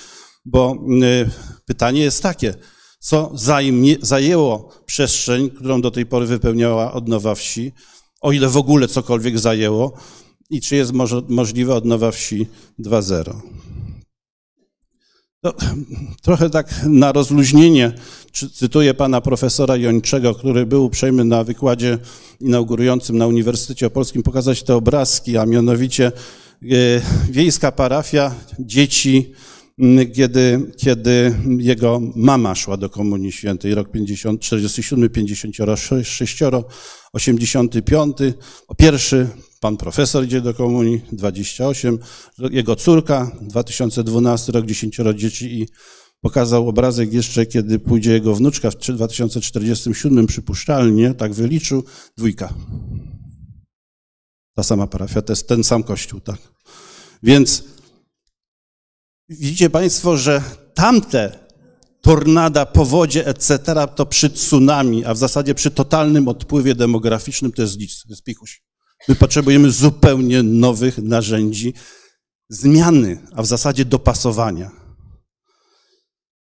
bo 0.45 0.85
y, 1.03 1.31
pytanie 1.67 2.01
jest 2.01 2.23
takie, 2.23 2.55
co 2.99 3.31
zajmie, 3.35 3.97
zajęło 4.03 4.69
przestrzeń, 4.87 5.51
którą 5.51 5.81
do 5.81 5.91
tej 5.91 6.07
pory 6.07 6.27
wypełniała 6.27 6.93
odnowa 6.93 7.35
wsi, 7.35 7.73
o 8.21 8.33
ile 8.33 8.49
w 8.49 8.57
ogóle 8.57 8.89
cokolwiek 8.89 9.39
zajęło 9.39 9.93
i 10.51 10.61
czy 10.61 10.77
jest 10.77 10.93
może, 10.93 11.23
możliwa 11.29 11.75
odnowa 11.75 12.11
wsi 12.11 12.47
2.0. 12.79 13.35
No, 15.43 15.53
trochę 16.23 16.51
tak 16.51 16.75
na 16.87 17.13
rozluźnienie 17.13 17.93
cytuję 18.55 18.95
pana 18.95 19.21
profesora 19.21 19.77
Jończego, 19.77 20.35
który 20.35 20.67
był 20.67 20.85
uprzejmy 20.85 21.25
na 21.25 21.45
wykładzie 21.45 21.99
inaugurującym 22.41 23.19
na 23.19 23.27
Uniwersytecie 23.27 23.87
Opolskim 23.87 24.23
pokazać 24.23 24.63
te 24.63 24.75
obrazki, 24.75 25.37
a 25.37 25.47
mianowicie 25.47 26.07
e, 26.07 26.67
wiejska 27.31 27.73
parafia, 27.73 28.35
dzieci, 28.59 29.33
kiedy, 30.15 30.73
kiedy 30.77 31.35
jego 31.59 32.01
mama 32.17 32.55
szła 32.55 32.77
do 32.77 32.91
Komunii 32.91 33.33
Świętej, 33.33 33.75
rok 33.75 33.91
50, 33.91 34.41
47, 34.41 35.09
56, 35.09 36.43
85, 37.13 38.17
pierwszy 38.77 39.29
pan 39.61 39.77
profesor 39.77 40.25
idzie 40.25 40.41
do 40.41 40.55
Komunii, 40.55 41.01
28, 41.13 41.99
jego 42.39 42.77
córka, 42.77 43.31
2012 43.41 44.53
rok, 44.53 44.67
10 44.67 44.97
dzieci 45.15 45.61
i 45.61 45.67
pokazał 46.21 46.69
obrazek 46.69 47.13
jeszcze, 47.13 47.47
kiedy 47.47 47.79
pójdzie 47.79 48.13
jego 48.13 48.35
wnuczka 48.35 48.71
w 48.71 48.77
2047, 48.77 50.27
przypuszczalnie, 50.27 51.15
tak 51.15 51.33
wyliczył, 51.33 51.85
dwójka. 52.17 52.55
Ta 54.55 54.63
sama 54.63 54.87
parafia, 54.87 55.23
to 55.23 55.33
jest 55.33 55.49
ten 55.49 55.65
sam 55.65 55.83
kościół, 55.83 56.21
tak. 56.21 56.39
Więc 57.23 57.65
widzicie 59.29 59.71
Państwo, 59.71 60.17
że 60.17 60.43
tamte 60.75 61.39
tornada, 62.01 62.67
powodzie, 62.67 63.27
etc., 63.27 63.59
to 63.95 64.07
przy 64.07 64.31
tsunami, 64.31 65.05
a 65.05 65.15
w 65.15 65.19
zasadzie 65.19 65.55
przy 65.55 65.71
totalnym 65.71 66.29
odpływie 66.29 66.75
demograficznym 66.75 67.53
to 67.53 67.63
jest 67.63 67.79
nic, 67.79 68.03
to 68.03 68.09
jest 68.09 68.23
pikuś. 68.23 68.63
My 69.09 69.15
potrzebujemy 69.15 69.71
zupełnie 69.71 70.43
nowych 70.43 70.99
narzędzi 70.99 71.75
zmiany, 72.49 73.19
a 73.35 73.43
w 73.43 73.47
zasadzie 73.47 73.85
dopasowania. 73.85 74.71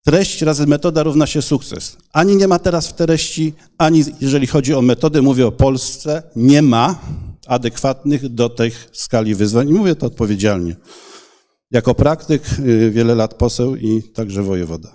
Treść 0.04 0.42
razy 0.42 0.66
metoda 0.66 1.02
równa 1.02 1.26
się 1.26 1.42
sukces. 1.42 1.96
Ani 2.12 2.36
nie 2.36 2.48
ma 2.48 2.58
teraz 2.58 2.88
w 2.88 2.92
treści, 2.92 3.52
ani 3.78 4.04
jeżeli 4.20 4.46
chodzi 4.46 4.74
o 4.74 4.82
metodę, 4.82 5.22
mówię 5.22 5.46
o 5.46 5.52
Polsce, 5.52 6.22
nie 6.36 6.62
ma 6.62 6.98
adekwatnych 7.46 8.28
do 8.28 8.48
tej 8.48 8.72
skali 8.92 9.34
wyzwań. 9.34 9.68
I 9.68 9.72
mówię 9.72 9.94
to 9.94 10.06
odpowiedzialnie. 10.06 10.76
Jako 11.70 11.94
praktyk, 11.94 12.42
y, 12.58 12.90
wiele 12.90 13.14
lat 13.14 13.34
poseł 13.34 13.76
i 13.76 14.02
także 14.02 14.42
wojewoda. 14.42 14.94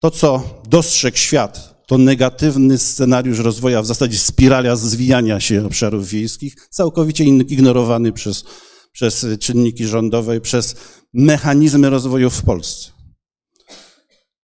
To, 0.00 0.10
co 0.10 0.60
dostrzegł 0.68 1.16
świat, 1.16 1.84
to 1.86 1.98
negatywny 1.98 2.78
scenariusz 2.78 3.38
rozwoju, 3.38 3.82
w 3.82 3.86
zasadzie 3.86 4.18
spirala 4.18 4.76
zwijania 4.76 5.40
się 5.40 5.66
obszarów 5.66 6.08
wiejskich, 6.08 6.54
całkowicie 6.70 7.24
ignorowany 7.24 8.12
przez, 8.12 8.44
przez 8.92 9.26
czynniki 9.40 9.86
rządowe, 9.86 10.40
przez 10.40 10.76
mechanizmy 11.12 11.90
rozwoju 11.90 12.30
w 12.30 12.42
Polsce. 12.42 12.90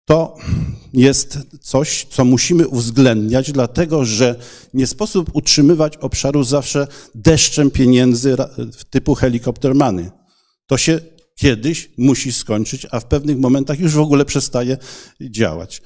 To 0.04 0.36
jest 0.92 1.38
coś, 1.60 2.06
co 2.10 2.24
musimy 2.24 2.68
uwzględniać, 2.68 3.52
dlatego 3.52 4.04
że 4.04 4.40
nie 4.74 4.86
sposób 4.86 5.30
utrzymywać 5.32 5.96
obszaru 5.96 6.44
zawsze 6.44 6.86
deszczem 7.14 7.70
pieniędzy 7.70 8.36
typu 8.90 9.14
helikoptermany. 9.14 10.19
To 10.70 10.78
się 10.78 11.00
kiedyś 11.34 11.90
musi 11.98 12.32
skończyć, 12.32 12.86
a 12.90 13.00
w 13.00 13.04
pewnych 13.06 13.38
momentach 13.38 13.80
już 13.80 13.92
w 13.92 14.00
ogóle 14.00 14.24
przestaje 14.24 14.76
działać. 15.20 15.82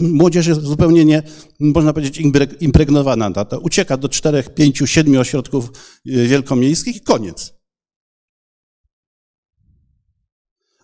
Młodzież 0.00 0.46
jest 0.46 0.62
zupełnie 0.62 1.04
nie, 1.04 1.22
można 1.60 1.92
powiedzieć, 1.92 2.22
impregnowana 2.60 3.30
na 3.30 3.44
to. 3.44 3.60
Ucieka 3.60 3.96
do 3.96 4.08
czterech, 4.08 4.54
pięciu, 4.54 4.86
siedmiu 4.86 5.20
ośrodków 5.20 5.70
wielkomiejskich 6.04 6.96
i 6.96 7.00
koniec. 7.00 7.54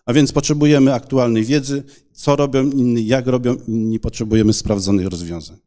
A 0.05 0.13
więc 0.13 0.31
potrzebujemy 0.31 0.93
aktualnej 0.93 1.45
wiedzy, 1.45 1.83
co 2.13 2.35
robią 2.35 2.69
inni, 2.69 3.07
jak 3.07 3.27
robią 3.27 3.55
inni, 3.67 3.99
potrzebujemy 3.99 4.53
sprawdzonych 4.53 5.07
rozwiązań. 5.07 5.57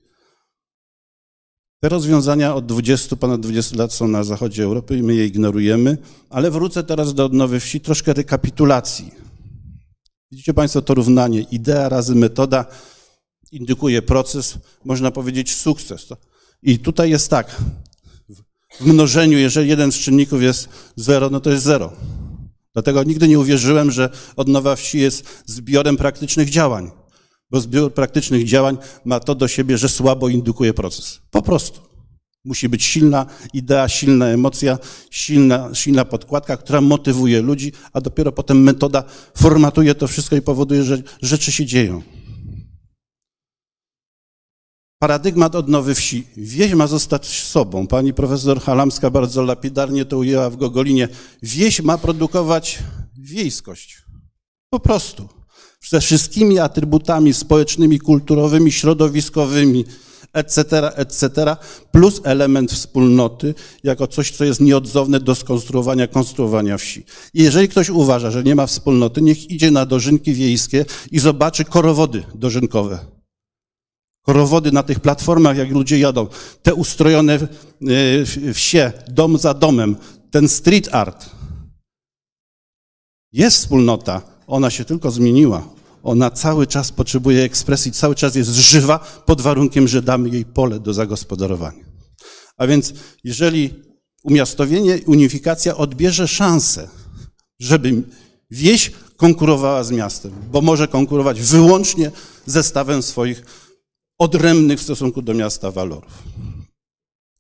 Te 1.81 1.89
rozwiązania 1.89 2.55
od 2.55 2.67
20, 2.67 3.17
ponad 3.17 3.41
20 3.41 3.77
lat 3.77 3.93
są 3.93 4.09
na 4.09 4.25
zachodzie 4.25 4.65
Europy 4.65 4.99
i 4.99 5.03
my 5.03 5.15
je 5.15 5.27
ignorujemy, 5.27 5.99
ale 6.31 6.51
wrócę 6.51 6.85
teraz 6.85 7.15
do 7.15 7.25
odnowy 7.25 7.61
wsi, 7.61 7.81
troszkę 7.81 8.13
rekapitulacji. 8.13 9.11
Widzicie 10.31 10.55
Państwo 10.55 10.83
to 10.83 10.95
równanie, 10.95 11.41
idea 11.41 11.89
razy 11.89 12.15
metoda 12.15 12.65
indykuje 13.53 14.03
proces, 14.03 14.59
można 14.85 15.11
powiedzieć 15.11 15.55
sukces. 15.55 16.07
I 16.63 16.79
tutaj 16.79 17.11
jest 17.11 17.31
tak, 17.31 17.57
w 18.81 18.87
mnożeniu, 18.87 19.39
jeżeli 19.39 19.69
jeden 19.69 19.93
z 19.93 19.99
czynników 19.99 20.43
jest 20.43 20.69
zero, 20.97 21.31
no 21.31 21.41
to 21.41 21.51
jest 21.51 21.65
zero. 21.65 21.93
Dlatego 22.73 23.03
nigdy 23.03 23.29
nie 23.29 23.39
uwierzyłem, 23.39 23.91
że 23.91 24.11
odnowa 24.37 24.77
wsi 24.77 24.99
jest 24.99 25.43
zbiorem 25.47 25.97
praktycznych 25.97 26.51
działań, 26.51 26.91
bo 27.51 27.61
zbiór 27.61 27.95
praktycznych 27.95 28.45
działań 28.45 28.79
ma 29.05 29.21
to 29.21 29.35
do 29.35 29.49
siebie, 29.49 29.79
że 29.79 29.89
słabo 29.89 30.29
indukuje 30.29 30.75
proces. 30.75 31.21
Po 31.31 31.43
prostu. 31.43 31.81
Musi 32.45 32.69
być 32.69 32.85
silna 32.85 33.27
idea, 33.53 33.89
silna 33.89 34.27
emocja, 34.27 34.79
silna, 35.11 35.75
silna 35.75 36.05
podkładka, 36.05 36.57
która 36.57 36.81
motywuje 36.81 37.43
ludzi, 37.43 37.73
a 37.93 38.01
dopiero 38.01 38.33
potem 38.33 38.63
metoda 38.63 39.05
formatuje 39.37 39.95
to 39.95 40.09
wszystko 40.09 40.37
i 40.37 40.43
powoduje, 40.43 40.85
że 40.85 41.03
rzeczy 41.23 41.53
się 41.53 41.67
dzieją. 41.67 42.03
Paradygmat 44.99 45.55
odnowy 45.55 45.95
wsi. 45.95 46.27
Wieś 46.37 46.75
ma 46.75 46.87
zostać 46.87 47.27
sobą. 47.27 47.87
Pani 47.87 48.15
profesor 48.15 48.61
Halamska 48.61 49.11
bardzo 49.11 49.43
lapidarnie 49.43 50.05
to 50.05 50.19
ujęła 50.19 50.51
w 50.51 50.57
Gogolinie. 50.57 51.09
Wieś 51.43 51.81
ma 51.81 51.99
produkować 51.99 52.79
wiejskość. 53.19 54.03
Po 54.71 54.81
prostu. 54.81 55.38
Ze 55.85 56.01
wszystkimi 56.01 56.59
atrybutami 56.59 57.35
społecznymi, 57.35 57.99
kulturowymi, 57.99 58.73
środowiskowymi, 58.73 59.85
etc., 60.33 60.95
etc., 60.97 61.57
plus 61.93 62.21
element 62.25 62.73
wspólnoty, 62.73 63.55
jako 63.85 64.07
coś, 64.07 64.31
co 64.31 64.45
jest 64.45 64.61
nieodzowne 64.61 65.21
do 65.21 65.35
skonstruowania, 65.35 66.07
konstruowania 66.07 66.79
wsi. 66.79 67.05
I 67.35 67.43
jeżeli 67.43 67.69
ktoś 67.69 67.91
uważa, 67.91 68.31
że 68.31 68.45
nie 68.45 68.55
ma 68.55 68.67
wspólnoty, 68.67 69.23
niech 69.23 69.51
idzie 69.51 69.71
na 69.71 69.87
dożynki 69.87 70.33
wiejskie 70.35 70.85
i 71.11 71.19
zobaczy 71.19 71.65
korowody 71.65 72.23
dożynkowe 72.35 73.19
korowody 74.29 74.73
na 74.73 74.83
tych 74.83 75.01
platformach, 75.01 75.57
jak 75.57 75.71
ludzie 75.71 75.99
jadą, 75.99 76.27
te 76.63 76.75
ustrojone 76.75 77.39
wsie, 78.55 78.93
dom 79.09 79.39
za 79.39 79.55
domem, 79.55 79.97
ten 80.31 80.49
street 80.49 80.89
art. 80.93 81.31
Jest 83.33 83.57
wspólnota, 83.57 84.23
ona 84.49 84.71
się 84.71 84.85
tylko 84.85 85.11
zmieniła. 85.11 85.69
Ona 86.03 86.31
cały 86.31 86.67
czas 86.67 86.93
potrzebuje 86.93 87.43
ekspresji, 87.43 87.93
cały 87.93 88.15
czas 88.15 88.35
jest 88.35 88.51
żywa 88.51 88.99
pod 89.27 89.41
warunkiem, 89.41 89.89
że 89.89 90.03
damy 90.03 90.29
jej 90.29 90.45
pole 90.45 90.81
do 90.81 90.95
zagospodarowania. 90.95 91.85
A 92.57 92.67
więc 92.67 92.95
jeżeli 93.25 93.75
umiastowienie, 94.23 94.99
unifikacja 95.07 95.77
odbierze 95.77 96.29
szansę, 96.29 96.89
żeby 97.61 98.03
wieś 98.51 98.93
konkurowała 99.17 99.85
z 99.85 99.91
miastem, 99.91 100.33
bo 100.53 100.61
może 100.61 100.89
konkurować 100.89 101.41
wyłącznie 101.41 102.11
zestawem 102.47 103.03
swoich 103.03 103.43
odrębnych 104.19 104.79
w 104.79 104.83
stosunku 104.83 105.23
do 105.23 105.35
miasta 105.35 105.71
walorów. 105.71 106.23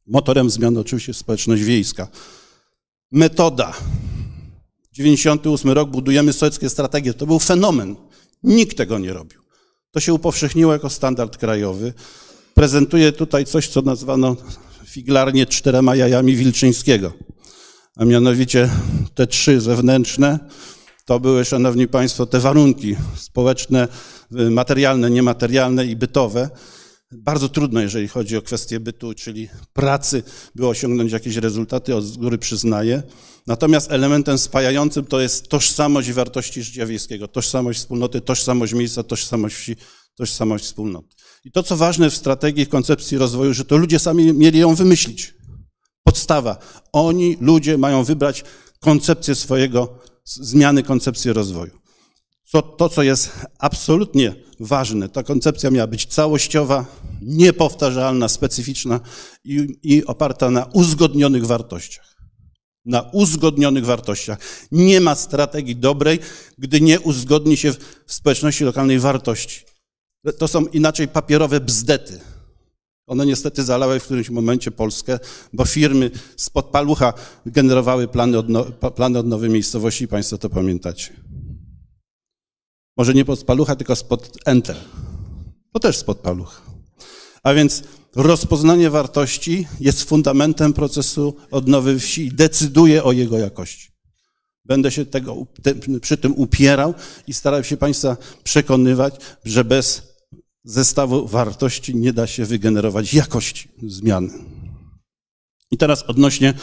Motorem 0.06 0.50
zmian 0.50 0.76
oczywiście 0.76 1.14
społeczność 1.14 1.62
wiejska. 1.62 2.08
Metoda. 3.12 3.72
98 4.98 5.70
rok 5.70 5.90
budujemy 5.90 6.32
sowieckie 6.32 6.68
strategie. 6.68 7.14
To 7.14 7.26
był 7.26 7.38
fenomen. 7.38 7.96
Nikt 8.42 8.76
tego 8.76 8.98
nie 8.98 9.12
robił. 9.12 9.40
To 9.90 10.00
się 10.00 10.14
upowszechniło 10.14 10.72
jako 10.72 10.90
standard 10.90 11.36
krajowy. 11.36 11.92
Prezentuję 12.54 13.12
tutaj 13.12 13.44
coś, 13.44 13.68
co 13.68 13.82
nazwano 13.82 14.36
figlarnie 14.86 15.46
czterema 15.46 15.96
jajami 15.96 16.36
Wilczyńskiego. 16.36 17.12
A 17.96 18.04
mianowicie 18.04 18.70
te 19.14 19.26
trzy 19.26 19.60
zewnętrzne 19.60 20.38
to 21.04 21.20
były, 21.20 21.44
szanowni 21.44 21.88
państwo, 21.88 22.26
te 22.26 22.40
warunki 22.40 22.96
społeczne, 23.16 23.88
materialne, 24.30 25.10
niematerialne 25.10 25.86
i 25.86 25.96
bytowe. 25.96 26.50
Bardzo 27.12 27.48
trudno, 27.48 27.80
jeżeli 27.80 28.08
chodzi 28.08 28.36
o 28.36 28.42
kwestię 28.42 28.80
bytu, 28.80 29.14
czyli 29.14 29.48
pracy, 29.72 30.22
by 30.54 30.66
osiągnąć 30.66 31.12
jakieś 31.12 31.36
rezultaty, 31.36 31.96
od 31.96 32.16
góry 32.16 32.38
przyznaję. 32.38 33.02
Natomiast 33.48 33.92
elementem 33.92 34.38
spajającym 34.38 35.04
to 35.04 35.20
jest 35.20 35.48
tożsamość 35.48 36.08
i 36.08 36.12
wartości 36.12 36.62
życia 36.62 36.86
wiejskiego, 36.86 37.28
tożsamość 37.28 37.78
wspólnoty, 37.78 38.20
tożsamość 38.20 38.72
miejsca, 38.72 39.02
tożsamość 39.02 39.56
wsi, 39.56 39.76
tożsamość 40.14 40.64
wspólnoty. 40.64 41.16
I 41.44 41.52
to, 41.52 41.62
co 41.62 41.76
ważne 41.76 42.10
w 42.10 42.16
strategii, 42.16 42.64
w 42.64 42.68
koncepcji 42.68 43.18
rozwoju, 43.18 43.54
że 43.54 43.64
to 43.64 43.76
ludzie 43.76 43.98
sami 43.98 44.32
mieli 44.32 44.58
ją 44.58 44.74
wymyślić. 44.74 45.34
Podstawa. 46.04 46.58
Oni, 46.92 47.36
ludzie, 47.40 47.78
mają 47.78 48.04
wybrać 48.04 48.44
koncepcję 48.80 49.34
swojego, 49.34 49.98
zmiany 50.24 50.82
koncepcji 50.82 51.32
rozwoju. 51.32 51.78
Co, 52.44 52.62
to, 52.62 52.88
co 52.88 53.02
jest 53.02 53.32
absolutnie 53.58 54.34
ważne, 54.60 55.08
ta 55.08 55.22
koncepcja 55.22 55.70
miała 55.70 55.86
być 55.86 56.06
całościowa, 56.06 56.86
niepowtarzalna, 57.22 58.28
specyficzna 58.28 59.00
i, 59.44 59.78
i 59.82 60.04
oparta 60.04 60.50
na 60.50 60.64
uzgodnionych 60.64 61.46
wartościach. 61.46 62.17
Na 62.88 63.02
uzgodnionych 63.12 63.84
wartościach. 63.84 64.38
Nie 64.72 65.00
ma 65.00 65.14
strategii 65.14 65.76
dobrej, 65.76 66.18
gdy 66.58 66.80
nie 66.80 67.00
uzgodni 67.00 67.56
się 67.56 67.72
w 68.06 68.12
społeczności 68.12 68.64
lokalnej 68.64 68.98
wartości. 68.98 69.64
To 70.38 70.48
są 70.48 70.66
inaczej 70.66 71.08
papierowe 71.08 71.60
bzdety. 71.60 72.20
One 73.06 73.26
niestety 73.26 73.62
zalały 73.64 74.00
w 74.00 74.04
którymś 74.04 74.30
momencie 74.30 74.70
Polskę, 74.70 75.18
bo 75.52 75.64
firmy 75.64 76.10
spod 76.36 76.66
palucha 76.66 77.12
generowały 77.46 78.08
plany, 78.08 78.38
odno, 78.38 78.64
plany 78.64 79.18
odnowy 79.18 79.48
miejscowości, 79.48 80.08
Państwo 80.08 80.38
to 80.38 80.50
pamiętacie. 80.50 81.12
Może 82.96 83.14
nie 83.14 83.24
pod 83.24 83.44
palucha, 83.44 83.76
tylko 83.76 83.96
spod 83.96 84.38
enter. 84.44 84.76
To 85.72 85.80
też 85.80 85.96
spod 85.96 86.18
palucha. 86.18 86.62
A 87.42 87.54
więc 87.54 87.82
rozpoznanie 88.16 88.90
wartości 88.90 89.66
jest 89.80 90.04
fundamentem 90.04 90.72
procesu 90.72 91.36
odnowy 91.50 91.98
wsi 91.98 92.26
i 92.26 92.32
decyduje 92.32 93.04
o 93.04 93.12
jego 93.12 93.38
jakości. 93.38 93.88
Będę 94.64 94.90
się 94.90 95.06
tego, 95.06 95.46
te, 95.62 95.74
przy 96.00 96.16
tym 96.16 96.34
upierał 96.36 96.94
i 97.26 97.34
starał 97.34 97.64
się 97.64 97.76
Państwa 97.76 98.16
przekonywać, 98.44 99.14
że 99.44 99.64
bez 99.64 100.02
zestawu 100.64 101.26
wartości 101.26 101.96
nie 101.96 102.12
da 102.12 102.26
się 102.26 102.44
wygenerować 102.44 103.14
jakości 103.14 103.68
zmiany. 103.86 104.32
I 105.70 105.78
teraz 105.78 106.02
odnośnie 106.02 106.54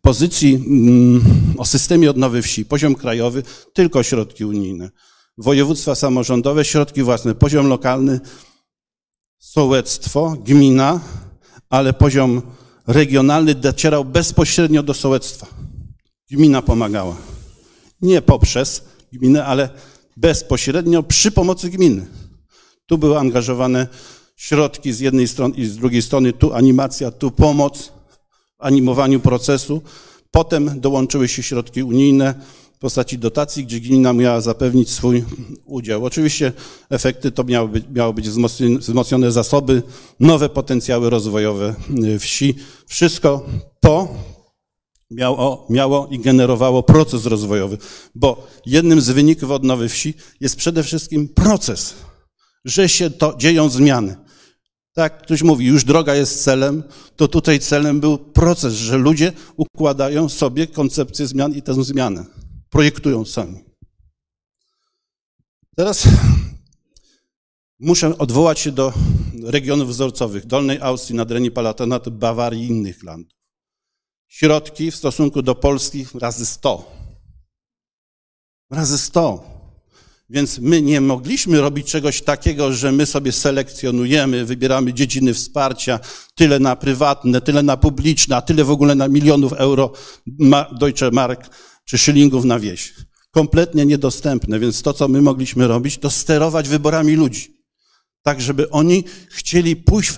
pozycji 0.00 0.54
mm, 0.54 1.20
o 1.58 1.64
systemie 1.64 2.10
odnowy 2.10 2.42
wsi, 2.42 2.64
poziom 2.64 2.94
krajowy, 2.94 3.42
tylko 3.72 4.02
środki 4.02 4.44
unijne. 4.44 4.90
Województwa 5.38 5.94
samorządowe, 5.94 6.64
środki 6.64 7.02
własne, 7.02 7.34
poziom 7.34 7.66
lokalny, 7.66 8.20
sołectwo, 9.38 10.36
gmina, 10.44 11.00
ale 11.70 11.92
poziom 11.92 12.42
regionalny 12.86 13.54
docierał 13.54 14.04
bezpośrednio 14.04 14.82
do 14.82 14.94
sołectwa. 14.94 15.46
Gmina 16.30 16.62
pomagała. 16.62 17.16
Nie 18.02 18.22
poprzez 18.22 18.84
gminę, 19.12 19.44
ale 19.44 19.68
bezpośrednio 20.16 21.02
przy 21.02 21.30
pomocy 21.30 21.70
gminy. 21.70 22.06
Tu 22.86 22.98
były 22.98 23.18
angażowane 23.18 23.86
środki 24.36 24.92
z 24.92 25.00
jednej 25.00 25.28
strony 25.28 25.54
i 25.54 25.66
z 25.66 25.76
drugiej 25.76 26.02
strony, 26.02 26.32
tu 26.32 26.54
animacja, 26.54 27.10
tu 27.10 27.30
pomoc 27.30 27.92
w 28.58 28.64
animowaniu 28.64 29.20
procesu. 29.20 29.82
Potem 30.30 30.80
dołączyły 30.80 31.28
się 31.28 31.42
środki 31.42 31.82
unijne 31.82 32.34
w 32.78 32.80
postaci 32.80 33.18
dotacji, 33.18 33.64
gdzie 33.64 33.80
gmina 33.80 34.12
miała 34.12 34.40
zapewnić 34.40 34.90
swój 34.90 35.24
udział. 35.64 36.04
Oczywiście 36.04 36.52
efekty 36.90 37.32
to 37.32 37.44
miały 37.44 37.68
być, 37.68 37.84
miały 37.94 38.14
być 38.14 38.28
wzmocnione 38.78 39.32
zasoby, 39.32 39.82
nowe 40.20 40.48
potencjały 40.48 41.10
rozwojowe 41.10 41.74
wsi. 42.20 42.54
Wszystko 42.86 43.46
to 43.80 44.08
miało, 45.10 45.66
miało 45.70 46.08
i 46.10 46.18
generowało 46.18 46.82
proces 46.82 47.26
rozwojowy, 47.26 47.78
bo 48.14 48.46
jednym 48.66 49.00
z 49.00 49.10
wyników 49.10 49.50
odnowy 49.50 49.88
wsi 49.88 50.14
jest 50.40 50.56
przede 50.56 50.82
wszystkim 50.82 51.28
proces 51.28 51.94
że 52.64 52.88
się 52.88 53.10
to 53.10 53.34
dzieją 53.38 53.68
zmiany. 53.68 54.16
Tak, 54.94 55.22
ktoś 55.22 55.42
mówi, 55.42 55.66
już 55.66 55.84
droga 55.84 56.14
jest 56.14 56.44
celem, 56.44 56.82
to 57.16 57.28
tutaj 57.28 57.60
celem 57.60 58.00
był 58.00 58.18
proces, 58.18 58.74
że 58.74 58.98
ludzie 58.98 59.32
układają 59.56 60.28
sobie 60.28 60.66
koncepcję 60.66 61.26
zmian 61.26 61.54
i 61.54 61.62
tę 61.62 61.84
zmianę. 61.84 62.24
Projektują 62.70 63.24
sami. 63.24 63.64
Teraz 65.76 66.08
muszę 67.80 68.18
odwołać 68.18 68.58
się 68.60 68.72
do 68.72 68.92
regionów 69.42 69.88
wzorcowych, 69.88 70.46
Dolnej 70.46 70.78
Austrii, 70.80 71.16
Nadrenii 71.16 71.50
Palatinatu, 71.50 72.10
Bawarii 72.10 72.62
i 72.62 72.66
innych 72.66 73.02
landów. 73.02 73.38
Środki 74.28 74.90
w 74.90 74.96
stosunku 74.96 75.42
do 75.42 75.54
Polski 75.54 76.06
razy 76.14 76.46
100. 76.46 76.92
Razy 78.70 78.98
100. 78.98 79.58
Więc 80.30 80.58
my 80.58 80.82
nie 80.82 81.00
mogliśmy 81.00 81.60
robić 81.60 81.86
czegoś 81.86 82.22
takiego, 82.22 82.72
że 82.72 82.92
my 82.92 83.06
sobie 83.06 83.32
selekcjonujemy, 83.32 84.44
wybieramy 84.44 84.94
dziedziny 84.94 85.34
wsparcia, 85.34 86.00
tyle 86.34 86.58
na 86.58 86.76
prywatne, 86.76 87.40
tyle 87.40 87.62
na 87.62 87.76
publiczne, 87.76 88.36
a 88.36 88.42
tyle 88.42 88.64
w 88.64 88.70
ogóle 88.70 88.94
na 88.94 89.08
milionów 89.08 89.52
euro 89.52 89.92
Deutsche 90.72 91.10
Mark 91.10 91.50
czy 91.88 91.98
szylingów 91.98 92.44
na 92.44 92.58
wieś. 92.58 92.94
Kompletnie 93.30 93.86
niedostępne, 93.86 94.58
więc 94.58 94.82
to, 94.82 94.92
co 94.92 95.08
my 95.08 95.22
mogliśmy 95.22 95.68
robić, 95.68 95.98
to 95.98 96.10
sterować 96.10 96.68
wyborami 96.68 97.16
ludzi. 97.16 97.64
Tak, 98.22 98.40
żeby 98.40 98.70
oni 98.70 99.04
chcieli 99.30 99.76
pójść, 99.76 100.12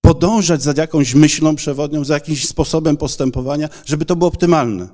podążać 0.00 0.62
za 0.62 0.74
jakąś 0.76 1.14
myślą 1.14 1.56
przewodnią, 1.56 2.04
za 2.04 2.14
jakimś 2.14 2.48
sposobem 2.48 2.96
postępowania, 2.96 3.68
żeby 3.84 4.04
to 4.04 4.16
było 4.16 4.28
optymalne. 4.28 4.88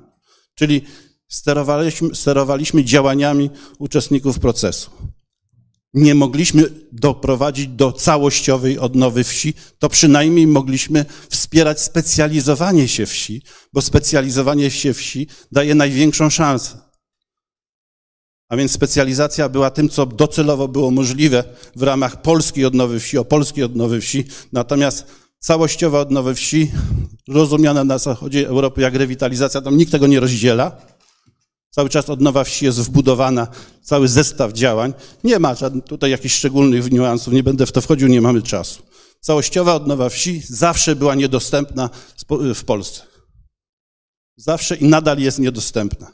Czyli 0.55 0.81
sterowaliśmy, 1.27 2.15
sterowaliśmy 2.15 2.83
działaniami 2.83 3.49
uczestników 3.79 4.39
procesu. 4.39 4.91
Nie 5.93 6.15
mogliśmy 6.15 6.69
doprowadzić 6.91 7.67
do 7.67 7.91
całościowej 7.91 8.79
odnowy 8.79 9.23
wsi, 9.23 9.53
to 9.79 9.89
przynajmniej 9.89 10.47
mogliśmy 10.47 11.05
wspierać 11.29 11.81
specjalizowanie 11.81 12.87
się 12.87 13.05
wsi, 13.05 13.41
bo 13.73 13.81
specjalizowanie 13.81 14.71
się 14.71 14.93
wsi 14.93 15.27
daje 15.51 15.75
największą 15.75 16.29
szansę. 16.29 16.77
A 18.49 18.57
więc 18.57 18.71
specjalizacja 18.71 19.49
była 19.49 19.69
tym, 19.69 19.89
co 19.89 20.05
docelowo 20.05 20.67
było 20.67 20.91
możliwe 20.91 21.43
w 21.75 21.83
ramach 21.83 22.21
polskiej 22.21 22.65
odnowy 22.65 22.99
wsi, 22.99 23.17
o 23.17 23.25
polskiej 23.25 23.63
odnowy 23.63 24.01
wsi, 24.01 24.25
natomiast 24.51 25.05
całościowa 25.39 25.99
odnowa 25.99 26.33
wsi, 26.33 26.71
rozumiana 27.27 27.83
na 27.83 27.97
zachodzie 27.97 28.47
Europy 28.47 28.81
jak 28.81 28.95
rewitalizacja, 28.95 29.61
tam 29.61 29.77
nikt 29.77 29.91
tego 29.91 30.07
nie 30.07 30.19
rozdziela, 30.19 30.77
Cały 31.75 31.89
czas 31.89 32.09
odnowa 32.09 32.43
wsi 32.43 32.65
jest 32.65 32.79
wbudowana, 32.79 33.47
cały 33.81 34.07
zestaw 34.07 34.53
działań. 34.53 34.93
Nie 35.23 35.39
ma 35.39 35.55
tutaj 35.87 36.11
jakichś 36.11 36.35
szczególnych 36.35 36.91
niuansów, 36.91 37.33
nie 37.33 37.43
będę 37.43 37.65
w 37.65 37.71
to 37.71 37.81
wchodził, 37.81 38.07
nie 38.07 38.21
mamy 38.21 38.41
czasu. 38.41 38.83
Całościowa 39.19 39.75
odnowa 39.75 40.09
wsi 40.09 40.41
zawsze 40.49 40.95
była 40.95 41.15
niedostępna 41.15 41.89
w 42.55 42.63
Polsce. 42.63 43.01
Zawsze 44.37 44.75
i 44.75 44.85
nadal 44.85 45.19
jest 45.19 45.39
niedostępna. 45.39 46.11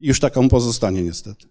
I 0.00 0.08
już 0.08 0.20
taką 0.20 0.48
pozostanie 0.48 1.02
niestety. 1.02 1.46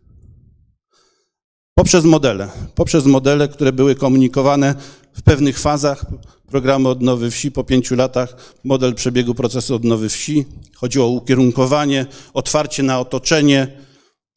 Poprzez 1.75 2.03
modele, 2.03 2.49
poprzez 2.75 3.05
modele, 3.05 3.47
które 3.47 3.71
były 3.71 3.95
komunikowane 3.95 4.75
w 5.13 5.21
pewnych 5.21 5.59
fazach 5.59 6.05
programu 6.47 6.89
odnowy 6.89 7.31
wsi 7.31 7.51
po 7.51 7.63
pięciu 7.63 7.95
latach, 7.95 8.55
model 8.63 8.95
przebiegu 8.95 9.35
procesu 9.35 9.75
odnowy 9.75 10.09
wsi. 10.09 10.45
Chodziło 10.75 11.05
o 11.05 11.09
ukierunkowanie, 11.09 12.05
otwarcie 12.33 12.83
na 12.83 12.99
otoczenie, 12.99 13.67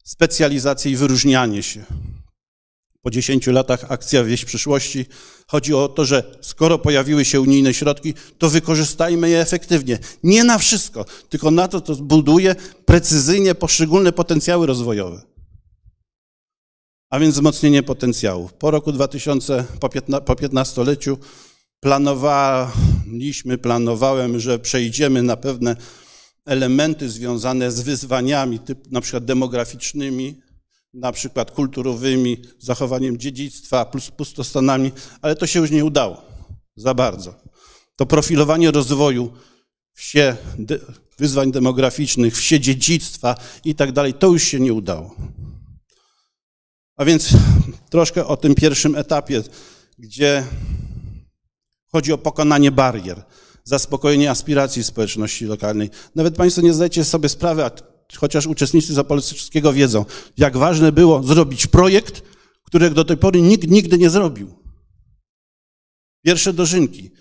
specjalizację 0.03 0.91
i 0.91 0.95
wyróżnianie 0.95 1.63
się. 1.63 1.85
Po 3.01 3.11
dziesięciu 3.11 3.51
latach 3.51 3.91
akcja 3.91 4.23
Wieś 4.23 4.45
Przyszłości 4.45 5.05
chodzi 5.47 5.73
o 5.73 5.89
to, 5.89 6.05
że 6.05 6.23
skoro 6.41 6.79
pojawiły 6.79 7.25
się 7.25 7.41
unijne 7.41 7.73
środki, 7.73 8.13
to 8.37 8.49
wykorzystajmy 8.49 9.29
je 9.29 9.41
efektywnie. 9.41 9.99
Nie 10.23 10.43
na 10.43 10.57
wszystko, 10.57 11.05
tylko 11.29 11.51
na 11.51 11.67
to, 11.67 11.81
co 11.81 11.95
buduje 11.95 12.55
precyzyjnie 12.85 13.55
poszczególne 13.55 14.11
potencjały 14.11 14.67
rozwojowe 14.67 15.31
a 17.11 17.19
więc 17.19 17.35
wzmocnienie 17.35 17.83
potencjałów. 17.83 18.53
Po 18.53 18.71
roku 18.71 18.91
2000, 18.91 19.65
po 20.25 20.33
15-leciu 20.33 21.17
planowaliśmy, 21.81 23.57
planowałem, 23.57 24.39
że 24.39 24.59
przejdziemy 24.59 25.23
na 25.23 25.37
pewne 25.37 25.75
elementy 26.45 27.09
związane 27.09 27.71
z 27.71 27.81
wyzwaniami, 27.81 28.59
typ, 28.59 28.91
na 28.91 29.01
przykład 29.01 29.25
demograficznymi, 29.25 30.41
na 30.93 31.11
przykład 31.11 31.51
kulturowymi, 31.51 32.37
zachowaniem 32.59 33.17
dziedzictwa, 33.17 33.85
plus 33.85 34.11
pustostanami, 34.11 34.91
ale 35.21 35.35
to 35.35 35.47
się 35.47 35.59
już 35.59 35.71
nie 35.71 35.85
udało 35.85 36.21
za 36.75 36.93
bardzo. 36.93 37.35
To 37.95 38.05
profilowanie 38.05 38.71
rozwoju 38.71 39.33
wsie, 39.93 40.35
de, 40.59 40.79
wyzwań 41.17 41.51
demograficznych, 41.51 42.37
wsie 42.37 42.59
dziedzictwa 42.59 43.35
i 43.65 43.75
tak 43.75 43.91
dalej, 43.91 44.13
to 44.13 44.27
już 44.27 44.43
się 44.43 44.59
nie 44.59 44.73
udało. 44.73 45.15
A 46.97 47.05
więc 47.05 47.29
troszkę 47.89 48.25
o 48.25 48.37
tym 48.37 48.55
pierwszym 48.55 48.95
etapie, 48.95 49.43
gdzie 49.97 50.43
chodzi 51.91 52.13
o 52.13 52.17
pokonanie 52.17 52.71
barier, 52.71 53.23
zaspokojenie 53.63 54.31
aspiracji 54.31 54.83
społeczności 54.83 55.45
lokalnej. 55.45 55.89
Nawet 56.15 56.35
Państwo 56.35 56.61
nie 56.61 56.73
zdajecie 56.73 57.05
sobie 57.05 57.29
sprawy, 57.29 57.63
chociaż 58.17 58.47
uczestnicy 58.47 58.93
Zapolskiego 58.93 59.73
wiedzą, 59.73 60.05
jak 60.37 60.57
ważne 60.57 60.91
było 60.91 61.23
zrobić 61.23 61.67
projekt, 61.67 62.21
którego 62.63 62.95
do 62.95 63.05
tej 63.05 63.17
pory 63.17 63.41
nikt 63.41 63.67
nigdy 63.67 63.97
nie 63.97 64.09
zrobił. 64.09 64.53
Pierwsze 66.25 66.53
dożynki. 66.53 67.11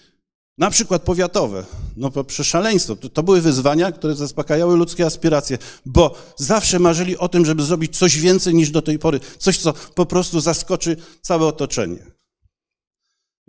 Na 0.58 0.70
przykład 0.70 1.02
powiatowe. 1.02 1.64
No 1.96 2.10
to 2.10 2.24
przeszaleństwo. 2.24 2.96
To, 2.96 3.08
to 3.08 3.22
były 3.22 3.40
wyzwania, 3.40 3.92
które 3.92 4.14
zaspokajały 4.14 4.76
ludzkie 4.76 5.06
aspiracje, 5.06 5.58
bo 5.86 6.14
zawsze 6.36 6.78
marzyli 6.78 7.18
o 7.18 7.28
tym, 7.28 7.46
żeby 7.46 7.62
zrobić 7.62 7.98
coś 7.98 8.18
więcej 8.18 8.54
niż 8.54 8.70
do 8.70 8.82
tej 8.82 8.98
pory. 8.98 9.20
Coś, 9.38 9.58
co 9.58 9.72
po 9.72 10.06
prostu 10.06 10.40
zaskoczy 10.40 10.96
całe 11.22 11.46
otoczenie. 11.46 12.19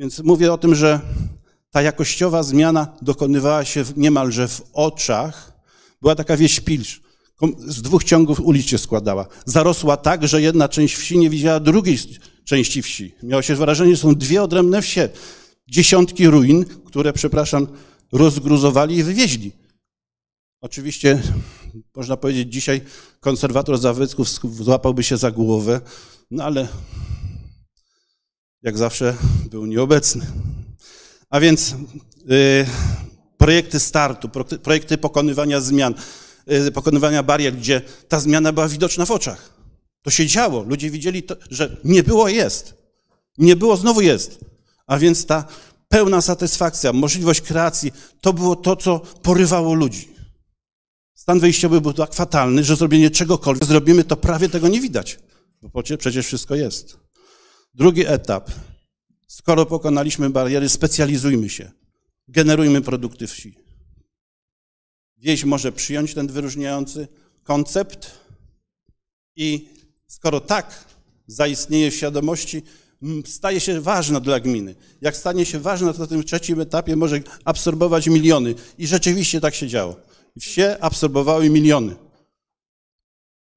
Więc 0.01 0.19
mówię 0.19 0.53
o 0.53 0.57
tym, 0.57 0.75
że 0.75 0.99
ta 1.71 1.81
jakościowa 1.81 2.43
zmiana 2.43 2.97
dokonywała 3.01 3.65
się 3.65 3.83
niemalże 3.97 4.47
w 4.47 4.61
oczach. 4.73 5.61
Była 6.01 6.15
taka 6.15 6.37
wieś 6.37 6.59
Pilcz. 6.59 7.01
Kom- 7.35 7.55
Z 7.67 7.81
dwóch 7.81 8.03
ciągów 8.03 8.39
ulic 8.39 8.65
się 8.67 8.77
składała. 8.77 9.25
Zarosła 9.45 9.97
tak, 9.97 10.27
że 10.27 10.41
jedna 10.41 10.69
część 10.69 10.95
wsi 10.95 11.17
nie 11.17 11.29
widziała 11.29 11.59
drugiej 11.59 11.97
części 12.45 12.81
wsi. 12.81 13.15
Miało 13.23 13.41
się 13.41 13.55
wrażenie, 13.55 13.95
że 13.95 14.01
są 14.01 14.15
dwie 14.15 14.43
odrębne 14.43 14.81
wsie. 14.81 15.09
Dziesiątki 15.67 16.27
ruin, 16.27 16.65
które, 16.65 17.13
przepraszam, 17.13 17.67
rozgruzowali 18.11 18.95
i 18.97 19.03
wywieźli. 19.03 19.51
Oczywiście, 20.61 21.21
można 21.95 22.17
powiedzieć, 22.17 22.53
dzisiaj 22.53 22.81
konserwator 23.19 23.77
zabytków 23.77 24.27
sk- 24.27 24.63
złapałby 24.63 25.03
się 25.03 25.17
za 25.17 25.31
głowę, 25.31 25.81
no 26.31 26.43
ale 26.43 26.67
jak 28.63 28.77
zawsze 28.77 29.17
był 29.49 29.65
nieobecny. 29.65 30.25
A 31.29 31.39
więc 31.39 31.71
y, 32.31 32.65
projekty 33.37 33.79
startu, 33.79 34.29
pro- 34.29 34.43
projekty 34.43 34.97
pokonywania 34.97 35.61
zmian, 35.61 35.93
y, 36.67 36.71
pokonywania 36.71 37.23
barier, 37.23 37.55
gdzie 37.55 37.81
ta 38.07 38.19
zmiana 38.19 38.53
była 38.53 38.67
widoczna 38.67 39.05
w 39.05 39.11
oczach. 39.11 39.53
To 40.01 40.09
się 40.11 40.25
działo. 40.27 40.63
Ludzie 40.63 40.91
widzieli, 40.91 41.23
to, 41.23 41.35
że 41.49 41.77
nie 41.83 42.03
było, 42.03 42.29
jest. 42.29 42.73
Nie 43.37 43.55
było, 43.55 43.77
znowu 43.77 44.01
jest. 44.01 44.39
A 44.87 44.97
więc 44.97 45.25
ta 45.25 45.45
pełna 45.89 46.21
satysfakcja, 46.21 46.93
możliwość 46.93 47.41
kreacji, 47.41 47.91
to 48.21 48.33
było 48.33 48.55
to, 48.55 48.75
co 48.75 48.99
porywało 48.99 49.73
ludzi. 49.73 50.09
Stan 51.13 51.39
wyjściowy 51.39 51.81
był 51.81 51.93
tak 51.93 52.13
fatalny, 52.13 52.63
że 52.63 52.75
zrobienie 52.75 53.09
czegokolwiek 53.09 53.65
zrobimy, 53.65 54.03
to 54.03 54.17
prawie 54.17 54.49
tego 54.49 54.67
nie 54.67 54.81
widać, 54.81 55.19
bo 55.61 55.83
przecież 55.97 56.25
wszystko 56.25 56.55
jest. 56.55 57.00
Drugi 57.73 58.05
etap. 58.07 58.51
Skoro 59.27 59.65
pokonaliśmy 59.65 60.29
bariery, 60.29 60.69
specjalizujmy 60.69 61.49
się. 61.49 61.71
Generujmy 62.27 62.81
produkty 62.81 63.27
wsi. 63.27 63.55
Wieś 65.17 65.43
może 65.43 65.71
przyjąć 65.71 66.13
ten 66.13 66.27
wyróżniający 66.27 67.07
koncept 67.43 68.11
i 69.35 69.69
skoro 70.07 70.39
tak 70.39 70.85
zaistnieje 71.27 71.91
w 71.91 71.95
świadomości, 71.95 72.63
staje 73.25 73.59
się 73.59 73.81
ważna 73.81 74.19
dla 74.19 74.39
gminy. 74.39 74.75
Jak 75.01 75.17
stanie 75.17 75.45
się 75.45 75.59
ważna, 75.59 75.93
to 75.93 75.99
na 75.99 76.07
tym 76.07 76.23
trzecim 76.23 76.61
etapie 76.61 76.95
może 76.95 77.19
absorbować 77.45 78.07
miliony. 78.07 78.55
I 78.77 78.87
rzeczywiście 78.87 79.41
tak 79.41 79.55
się 79.55 79.67
działo. 79.67 79.95
Wsie 80.39 80.77
absorbowały 80.81 81.49
miliony, 81.49 81.95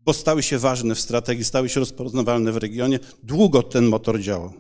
bo 0.05 0.13
stały 0.13 0.43
się 0.43 0.59
ważne 0.59 0.95
w 0.95 1.01
strategii, 1.01 1.45
stały 1.45 1.69
się 1.69 1.81
rozpoznawalne 1.81 2.53
w 2.53 2.57
regionie. 2.57 2.99
Długo 3.23 3.63
ten 3.63 3.87
motor 3.87 4.21
działał. 4.21 4.53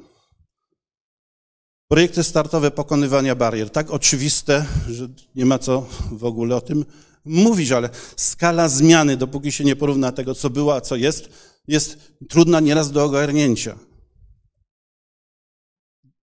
Projekty 1.88 2.24
startowe 2.24 2.70
pokonywania 2.70 3.34
barier, 3.34 3.70
tak 3.70 3.90
oczywiste, 3.90 4.66
że 4.88 5.08
nie 5.34 5.46
ma 5.46 5.58
co 5.58 5.86
w 6.12 6.24
ogóle 6.24 6.56
o 6.56 6.60
tym 6.60 6.84
mówić, 7.24 7.72
ale 7.72 7.90
skala 8.16 8.68
zmiany, 8.68 9.16
dopóki 9.16 9.52
się 9.52 9.64
nie 9.64 9.76
porówna 9.76 10.12
tego, 10.12 10.34
co 10.34 10.50
było, 10.50 10.74
a 10.74 10.80
co 10.80 10.96
jest, 10.96 11.28
jest 11.68 12.12
trudna 12.28 12.60
nieraz 12.60 12.92
do 12.92 13.04
ogarnięcia. 13.04 13.78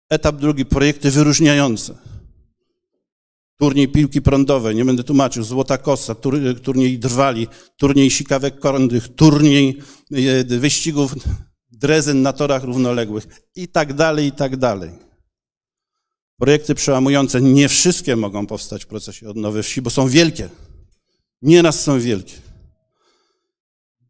Etap 0.09 0.35
drugi, 0.35 0.65
projekty 0.65 1.11
wyróżniające. 1.11 2.10
Turniej 3.61 3.87
piłki 3.87 4.21
prądowej, 4.21 4.75
nie 4.75 4.85
będę 4.85 5.03
tłumaczył, 5.03 5.43
Złota 5.43 5.77
Kosa, 5.77 6.15
tur, 6.15 6.61
turniej 6.61 6.99
drwali, 6.99 7.47
turniej 7.77 8.11
sikawek 8.11 8.59
kornych, 8.59 9.15
turniej 9.15 9.77
e, 10.11 10.43
wyścigów 10.43 11.15
drezyn 11.71 12.21
na 12.21 12.33
torach 12.33 12.63
równoległych 12.63 13.27
i 13.55 13.67
tak 13.67 13.93
dalej, 13.93 14.27
i 14.27 14.31
tak 14.31 14.57
dalej. 14.57 14.91
Projekty 16.39 16.75
przełamujące, 16.75 17.41
nie 17.41 17.69
wszystkie 17.69 18.15
mogą 18.15 18.47
powstać 18.47 18.83
w 18.83 18.87
procesie 18.87 19.29
odnowy 19.29 19.63
wsi, 19.63 19.81
bo 19.81 19.89
są 19.89 20.07
wielkie. 20.07 20.49
Nieraz 21.41 21.83
są 21.83 21.99
wielkie. 21.99 22.33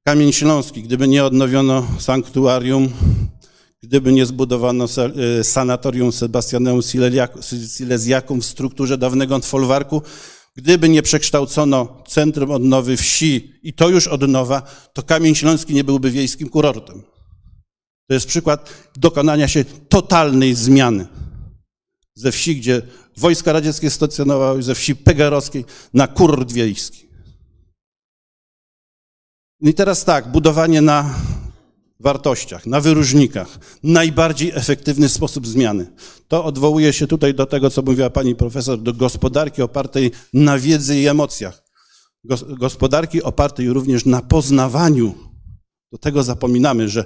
Kamień 0.03 0.33
Śląski, 0.33 0.83
gdyby 0.83 1.07
nie 1.07 1.23
odnowiono 1.23 1.87
sanktuarium, 1.99 2.89
gdyby 3.84 4.13
nie 4.13 4.25
zbudowano 4.25 4.86
e, 5.39 5.43
sanatorium 5.43 6.11
Sebastianeum 6.11 6.82
Silesiacum 7.77 8.41
w 8.41 8.45
strukturze 8.45 8.97
dawnego 8.97 9.39
folwarku, 9.39 10.01
gdyby 10.55 10.89
nie 10.89 11.01
przekształcono 11.01 12.03
Centrum 12.07 12.51
Odnowy 12.51 12.97
Wsi 12.97 13.59
i 13.63 13.73
to 13.73 13.89
już 13.89 14.07
od 14.07 14.21
nowa, 14.21 14.61
to 14.93 15.03
Kamień 15.03 15.36
Śląski 15.36 15.73
nie 15.73 15.84
byłby 15.84 16.11
wiejskim 16.11 16.49
kurortem. 16.49 17.03
To 18.07 18.13
jest 18.13 18.27
przykład 18.27 18.73
dokonania 18.95 19.47
się 19.47 19.65
totalnej 19.89 20.55
zmiany. 20.55 21.07
Ze 22.15 22.32
wsi, 22.32 22.55
gdzie 22.55 22.82
wojska 23.17 23.53
radzieckie 23.53 23.89
stacjonowały, 23.89 24.63
ze 24.63 24.75
wsi 24.75 24.95
pegerowskiej 24.95 25.65
na 25.93 26.07
kurort 26.07 26.51
wiejski. 26.51 27.07
No 29.61 29.69
I 29.69 29.73
teraz 29.73 30.05
tak, 30.05 30.32
budowanie 30.32 30.82
na 30.82 31.15
wartościach, 32.01 32.65
na 32.65 32.81
wyróżnikach, 32.81 33.59
najbardziej 33.83 34.51
efektywny 34.55 35.09
sposób 35.09 35.47
zmiany. 35.47 35.91
To 36.27 36.45
odwołuje 36.45 36.93
się 36.93 37.07
tutaj 37.07 37.33
do 37.33 37.45
tego, 37.45 37.69
co 37.69 37.81
mówiła 37.81 38.09
pani 38.09 38.35
profesor, 38.35 38.81
do 38.81 38.93
gospodarki 38.93 39.61
opartej 39.61 40.11
na 40.33 40.59
wiedzy 40.59 40.99
i 40.99 41.07
emocjach. 41.07 41.63
Gos- 42.23 42.57
Gospodarki 42.57 43.23
opartej 43.23 43.69
również 43.69 44.05
na 44.05 44.21
poznawaniu. 44.21 45.13
Do 45.91 45.97
tego 45.97 46.23
zapominamy, 46.23 46.89
że 46.89 47.05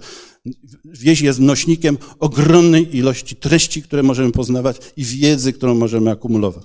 wieś 0.85 1.21
jest 1.21 1.39
nośnikiem 1.39 1.97
ogromnej 2.19 2.97
ilości 2.97 3.35
treści, 3.35 3.83
które 3.83 4.03
możemy 4.03 4.31
poznawać 4.31 4.77
i 4.97 5.05
wiedzy, 5.05 5.53
którą 5.53 5.75
możemy 5.75 6.11
akumulować. 6.11 6.63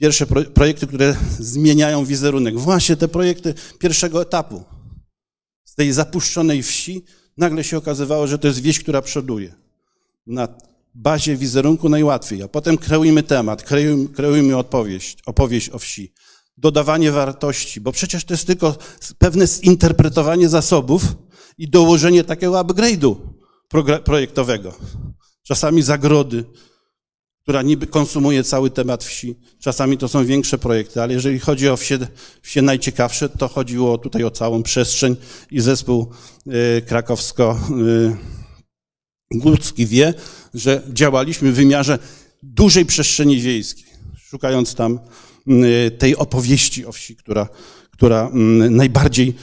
Pierwsze 0.00 0.26
pro- 0.26 0.44
projekty, 0.44 0.86
które 0.86 1.16
zmieniają 1.38 2.04
wizerunek, 2.04 2.58
właśnie 2.58 2.96
te 2.96 3.08
projekty 3.08 3.54
pierwszego 3.78 4.22
etapu. 4.22 4.64
Z 5.72 5.74
tej 5.74 5.92
zapuszczonej 5.92 6.62
wsi 6.62 7.04
nagle 7.36 7.64
się 7.64 7.76
okazywało, 7.78 8.26
że 8.26 8.38
to 8.38 8.46
jest 8.48 8.60
wieś, 8.60 8.78
która 8.78 9.02
przoduje. 9.02 9.54
Na 10.26 10.48
bazie 10.94 11.36
wizerunku 11.36 11.88
najłatwiej, 11.88 12.42
a 12.42 12.48
potem 12.48 12.78
kreujmy 12.78 13.22
temat, 13.22 13.62
kreujmy, 13.62 14.08
kreujmy 14.08 14.56
opowieść, 14.56 15.18
opowieść 15.26 15.70
o 15.70 15.78
wsi. 15.78 16.12
Dodawanie 16.56 17.12
wartości, 17.12 17.80
bo 17.80 17.92
przecież 17.92 18.24
to 18.24 18.34
jest 18.34 18.46
tylko 18.46 18.76
pewne 19.18 19.46
zinterpretowanie 19.46 20.48
zasobów 20.48 21.02
i 21.58 21.68
dołożenie 21.70 22.24
takiego 22.24 22.52
upgrade'u 22.52 23.16
projektowego. 24.04 24.74
Czasami 25.42 25.82
zagrody, 25.82 26.44
która 27.42 27.62
niby 27.62 27.86
konsumuje 27.86 28.44
cały 28.44 28.70
temat 28.70 29.04
wsi. 29.04 29.34
Czasami 29.60 29.98
to 29.98 30.08
są 30.08 30.24
większe 30.24 30.58
projekty, 30.58 31.02
ale 31.02 31.12
jeżeli 31.12 31.38
chodzi 31.38 31.68
o 31.68 31.76
wsie, 31.76 31.98
wsie 32.42 32.62
najciekawsze, 32.62 33.28
to 33.28 33.48
chodziło 33.48 33.98
tutaj 33.98 34.24
o 34.24 34.30
całą 34.30 34.62
przestrzeń 34.62 35.16
i 35.50 35.60
zespół 35.60 36.06
y, 36.46 36.82
krakowsko-łódzki 36.86 39.86
wie, 39.86 40.14
że 40.54 40.82
działaliśmy 40.88 41.52
w 41.52 41.54
wymiarze 41.54 41.98
dużej 42.42 42.86
przestrzeni 42.86 43.40
wiejskiej, 43.40 43.86
szukając 44.16 44.74
tam 44.74 44.98
y, 45.48 45.90
tej 45.90 46.16
opowieści 46.16 46.86
o 46.86 46.92
wsi, 46.92 47.16
która, 47.16 47.48
która 47.90 48.30
mm, 48.32 48.76
najbardziej 48.76 49.34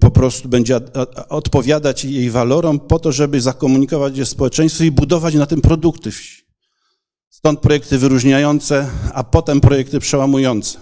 po 0.00 0.10
prostu 0.10 0.48
będzie 0.48 0.80
odpowiadać 1.28 2.04
jej 2.04 2.30
walorom 2.30 2.80
po 2.80 2.98
to, 2.98 3.12
żeby 3.12 3.40
zakomunikować 3.40 4.18
je 4.18 4.26
społeczeństwu 4.26 4.84
i 4.84 4.90
budować 4.90 5.34
na 5.34 5.46
tym 5.46 5.60
produkty 5.60 6.10
wsi. 6.10 6.45
Stąd 7.36 7.60
projekty 7.60 7.98
wyróżniające, 7.98 8.90
a 9.14 9.24
potem 9.24 9.60
projekty 9.60 10.00
przełamujące. 10.00 10.78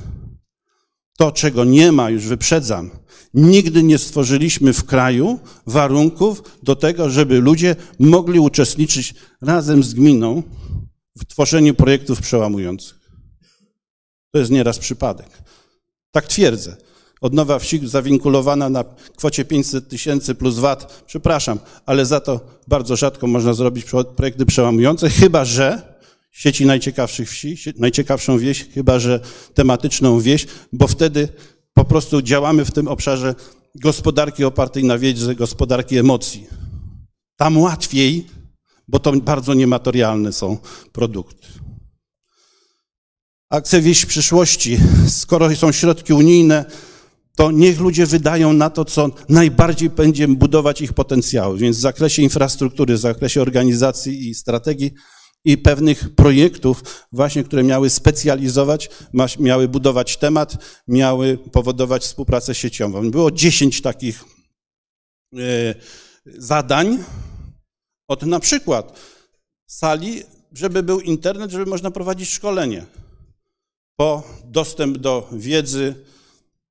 To, 1.18 1.32
czego 1.32 1.64
nie 1.64 1.92
ma, 1.92 2.10
już 2.10 2.26
wyprzedzam, 2.26 2.90
nigdy 3.34 3.82
nie 3.82 3.98
stworzyliśmy 3.98 4.72
w 4.72 4.84
kraju 4.84 5.38
warunków 5.66 6.42
do 6.62 6.76
tego, 6.76 7.10
żeby 7.10 7.40
ludzie 7.40 7.76
mogli 7.98 8.38
uczestniczyć 8.38 9.14
razem 9.42 9.82
z 9.82 9.94
gminą 9.94 10.42
w 11.18 11.24
tworzeniu 11.24 11.74
projektów 11.74 12.20
przełamujących. 12.20 13.10
To 14.32 14.38
jest 14.38 14.50
nieraz 14.50 14.78
przypadek. 14.78 15.28
Tak 16.10 16.26
twierdzę. 16.26 16.76
Odnowa 17.20 17.58
wsi 17.58 17.88
zawinkulowana 17.88 18.68
na 18.68 18.84
kwocie 19.16 19.44
500 19.44 19.88
tysięcy 19.88 20.34
plus 20.34 20.58
VAT, 20.58 21.02
przepraszam, 21.06 21.58
ale 21.86 22.06
za 22.06 22.20
to 22.20 22.40
bardzo 22.68 22.96
rzadko 22.96 23.26
można 23.26 23.54
zrobić 23.54 23.86
projekty 24.16 24.46
przełamujące, 24.46 25.10
chyba 25.10 25.44
że 25.44 25.93
sieci 26.34 26.66
najciekawszych 26.66 27.30
wsi, 27.30 27.56
najciekawszą 27.78 28.38
wieś, 28.38 28.68
chyba 28.74 28.98
że 28.98 29.20
tematyczną 29.54 30.20
wieś, 30.20 30.46
bo 30.72 30.86
wtedy 30.86 31.28
po 31.74 31.84
prostu 31.84 32.22
działamy 32.22 32.64
w 32.64 32.70
tym 32.70 32.88
obszarze 32.88 33.34
gospodarki 33.74 34.44
opartej 34.44 34.84
na 34.84 34.98
wiedzy, 34.98 35.34
gospodarki 35.34 35.98
emocji. 35.98 36.46
Tam 37.36 37.58
łatwiej, 37.58 38.26
bo 38.88 38.98
to 38.98 39.12
bardzo 39.12 39.54
niematerialne 39.54 40.32
są 40.32 40.58
produkty. 40.92 41.46
Akcja 43.50 43.80
Wieś 43.80 44.06
Przyszłości, 44.06 44.78
skoro 45.08 45.56
są 45.56 45.72
środki 45.72 46.12
unijne, 46.12 46.64
to 47.36 47.50
niech 47.50 47.80
ludzie 47.80 48.06
wydają 48.06 48.52
na 48.52 48.70
to, 48.70 48.84
co 48.84 49.10
najbardziej 49.28 49.90
będzie 49.90 50.28
budować 50.28 50.80
ich 50.80 50.92
potencjały. 50.92 51.58
Więc 51.58 51.76
w 51.76 51.80
zakresie 51.80 52.22
infrastruktury, 52.22 52.94
w 52.94 52.98
zakresie 52.98 53.42
organizacji 53.42 54.28
i 54.28 54.34
strategii 54.34 54.94
i 55.44 55.58
pewnych 55.58 56.14
projektów 56.14 57.06
właśnie, 57.12 57.44
które 57.44 57.62
miały 57.62 57.90
specjalizować, 57.90 58.90
miały 59.38 59.68
budować 59.68 60.16
temat, 60.16 60.56
miały 60.88 61.38
powodować 61.38 62.02
współpracę 62.02 62.54
sieciową. 62.54 63.10
Było 63.10 63.30
10 63.30 63.82
takich 63.82 64.24
e, 65.34 65.38
zadań 66.26 67.04
od 68.08 68.22
na 68.22 68.40
przykład 68.40 69.00
sali, 69.66 70.22
żeby 70.52 70.82
był 70.82 71.00
internet, 71.00 71.50
żeby 71.50 71.66
można 71.66 71.90
prowadzić 71.90 72.30
szkolenie, 72.30 72.86
po 73.96 74.22
dostęp 74.44 74.98
do 74.98 75.28
wiedzy, 75.32 75.94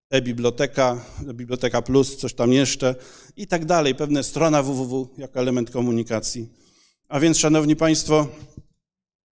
e-biblioteka, 0.10 1.06
biblioteka 1.34 1.82
plus, 1.82 2.18
coś 2.18 2.34
tam 2.34 2.54
jeszcze 2.54 2.96
i 3.38 3.48
tak 3.48 3.66
dalej, 3.66 3.96
pewne 3.96 4.24
strona 4.24 4.64
www 4.64 5.10
jako 5.18 5.40
element 5.40 5.72
komunikacji. 5.72 6.50
A 7.10 7.20
więc, 7.20 7.38
szanowni 7.38 7.76
państwo, 7.76 8.28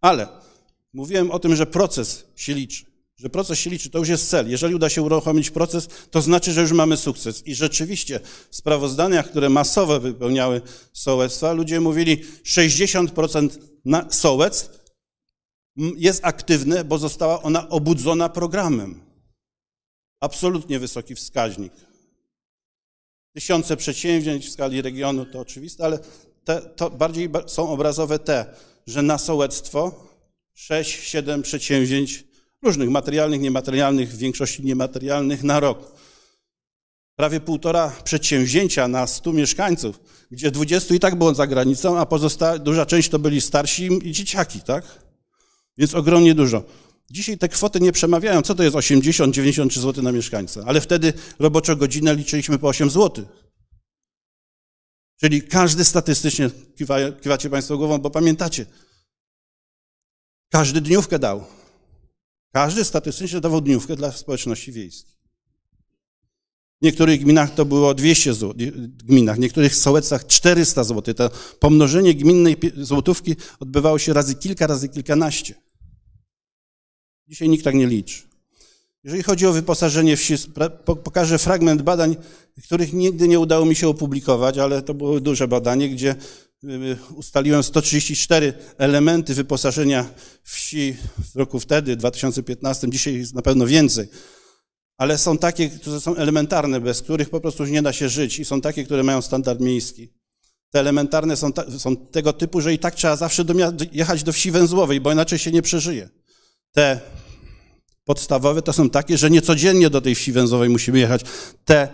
Ale 0.00 0.28
mówiłem 0.92 1.30
o 1.30 1.38
tym, 1.38 1.56
że 1.56 1.66
proces 1.66 2.24
się 2.36 2.54
liczy. 2.54 2.92
Że 3.16 3.30
proces 3.30 3.58
się 3.58 3.70
liczy, 3.70 3.90
to 3.90 3.98
już 3.98 4.08
jest 4.08 4.30
cel. 4.30 4.50
Jeżeli 4.50 4.74
uda 4.74 4.88
się 4.88 5.02
uruchomić 5.02 5.50
proces, 5.50 5.88
to 6.10 6.22
znaczy, 6.22 6.52
że 6.52 6.60
już 6.60 6.72
mamy 6.72 6.96
sukces. 6.96 7.46
I 7.46 7.54
rzeczywiście 7.54 8.20
w 8.50 8.56
sprawozdaniach, 8.56 9.30
które 9.30 9.48
masowo 9.48 10.00
wypełniały 10.00 10.60
sołectwa, 10.92 11.52
ludzie 11.52 11.80
mówili 11.80 12.24
60% 12.44 13.58
na 13.84 14.10
sołec 14.10 14.70
jest 15.76 16.24
aktywne, 16.24 16.84
bo 16.84 16.98
została 16.98 17.42
ona 17.42 17.68
obudzona 17.68 18.28
programem. 18.28 19.00
Absolutnie 20.20 20.78
wysoki 20.78 21.14
wskaźnik. 21.14 21.72
Tysiące 23.34 23.76
przedsięwzięć 23.76 24.46
w 24.46 24.52
skali 24.52 24.82
regionu 24.82 25.26
to 25.26 25.40
oczywiste, 25.40 25.84
ale 25.84 25.98
te, 26.44 26.60
to 26.60 26.90
bardziej 26.90 27.28
ba- 27.28 27.48
są 27.48 27.68
obrazowe 27.68 28.18
te, 28.18 28.46
że 28.86 29.02
na 29.02 29.18
sołectwo 29.18 30.08
6-7 30.56 31.42
przedsięwzięć 31.42 32.24
różnych, 32.62 32.88
materialnych, 32.90 33.40
niematerialnych, 33.40 34.12
w 34.12 34.18
większości 34.18 34.64
niematerialnych 34.64 35.42
na 35.42 35.60
rok. 35.60 35.92
Prawie 37.16 37.40
półtora 37.40 37.92
przedsięwzięcia 38.04 38.88
na 38.88 39.06
100 39.06 39.32
mieszkańców, 39.32 40.00
gdzie 40.30 40.50
20 40.50 40.94
i 40.94 40.98
tak 40.98 41.14
było 41.14 41.34
za 41.34 41.46
granicą, 41.46 41.98
a 41.98 42.06
pozostała 42.06 42.58
duża 42.58 42.86
część 42.86 43.08
to 43.08 43.18
byli 43.18 43.40
starsi 43.40 43.88
i 44.02 44.12
dzieciaki, 44.12 44.60
tak? 44.60 44.84
Więc 45.78 45.94
ogromnie 45.94 46.34
dużo. 46.34 46.62
Dzisiaj 47.12 47.38
te 47.38 47.48
kwoty 47.48 47.80
nie 47.80 47.92
przemawiają. 47.92 48.42
Co 48.42 48.54
to 48.54 48.62
jest 48.62 48.76
80, 48.76 49.34
93 49.34 49.80
zł 49.80 50.04
na 50.04 50.12
mieszkańca? 50.12 50.64
Ale 50.66 50.80
wtedy 50.80 51.12
roboczą 51.38 51.76
godzinę 51.76 52.14
liczyliśmy 52.14 52.58
po 52.58 52.68
8 52.68 52.90
zł. 52.90 53.26
Czyli 55.20 55.42
każdy 55.42 55.84
statystycznie, 55.84 56.50
kiwa, 56.76 57.12
kiwacie 57.12 57.50
Państwo 57.50 57.78
głową, 57.78 57.98
bo 57.98 58.10
pamiętacie, 58.10 58.66
każdy 60.48 60.80
dniówkę 60.80 61.18
dał. 61.18 61.44
Każdy 62.52 62.84
statystycznie 62.84 63.40
dawał 63.40 63.60
dniówkę 63.60 63.96
dla 63.96 64.12
społeczności 64.12 64.72
wiejskiej. 64.72 65.12
W 66.82 66.84
niektórych 66.84 67.20
gminach 67.20 67.54
to 67.54 67.64
było 67.64 67.94
200 67.94 68.34
zł, 68.34 68.54
gminach, 69.04 69.36
w 69.36 69.40
niektórych 69.40 69.74
sołecach 69.74 70.26
400 70.26 70.84
zł. 70.84 71.14
To 71.14 71.30
pomnożenie 71.60 72.14
gminnej 72.14 72.56
złotówki 72.76 73.36
odbywało 73.60 73.98
się 73.98 74.12
razy 74.12 74.34
kilka, 74.34 74.66
razy 74.66 74.88
kilkanaście. 74.88 75.61
Dzisiaj 77.28 77.48
nikt 77.48 77.64
tak 77.64 77.74
nie 77.74 77.86
liczy. 77.86 78.22
Jeżeli 79.04 79.22
chodzi 79.22 79.46
o 79.46 79.52
wyposażenie 79.52 80.16
wsi, 80.16 80.34
pokażę 81.04 81.38
fragment 81.38 81.82
badań, 81.82 82.16
których 82.64 82.92
nigdy 82.92 83.28
nie 83.28 83.40
udało 83.40 83.66
mi 83.66 83.74
się 83.74 83.88
opublikować, 83.88 84.58
ale 84.58 84.82
to 84.82 84.94
było 84.94 85.20
duże 85.20 85.48
badanie, 85.48 85.88
gdzie 85.88 86.14
y, 86.64 86.96
ustaliłem 87.14 87.62
134 87.62 88.54
elementy 88.78 89.34
wyposażenia 89.34 90.10
wsi 90.42 90.96
w 91.32 91.36
roku 91.36 91.60
wtedy, 91.60 91.96
2015, 91.96 92.90
dzisiaj 92.90 93.14
jest 93.14 93.34
na 93.34 93.42
pewno 93.42 93.66
więcej. 93.66 94.08
Ale 94.96 95.18
są 95.18 95.38
takie, 95.38 95.68
które 95.68 96.00
są 96.00 96.16
elementarne, 96.16 96.80
bez 96.80 97.02
których 97.02 97.30
po 97.30 97.40
prostu 97.40 97.64
nie 97.64 97.82
da 97.82 97.92
się 97.92 98.08
żyć 98.08 98.38
i 98.38 98.44
są 98.44 98.60
takie, 98.60 98.84
które 98.84 99.02
mają 99.02 99.22
standard 99.22 99.60
miejski. 99.60 100.12
Te 100.70 100.80
elementarne 100.80 101.36
są, 101.36 101.52
ta, 101.52 101.78
są 101.78 101.96
tego 101.96 102.32
typu, 102.32 102.60
że 102.60 102.74
i 102.74 102.78
tak 102.78 102.94
trzeba 102.94 103.16
zawsze 103.16 103.44
do, 103.44 103.54
jechać 103.92 104.22
do 104.22 104.32
wsi 104.32 104.50
węzłowej, 104.50 105.00
bo 105.00 105.12
inaczej 105.12 105.38
się 105.38 105.52
nie 105.52 105.62
przeżyje. 105.62 106.08
Te 106.72 107.00
podstawowe 108.04 108.62
to 108.62 108.72
są 108.72 108.90
takie, 108.90 109.18
że 109.18 109.30
nie 109.30 109.42
codziennie 109.42 109.90
do 109.90 110.00
tej 110.00 110.14
wsi 110.14 110.32
węzłowej 110.32 110.68
musimy 110.68 110.98
jechać. 110.98 111.20
Te 111.64 111.88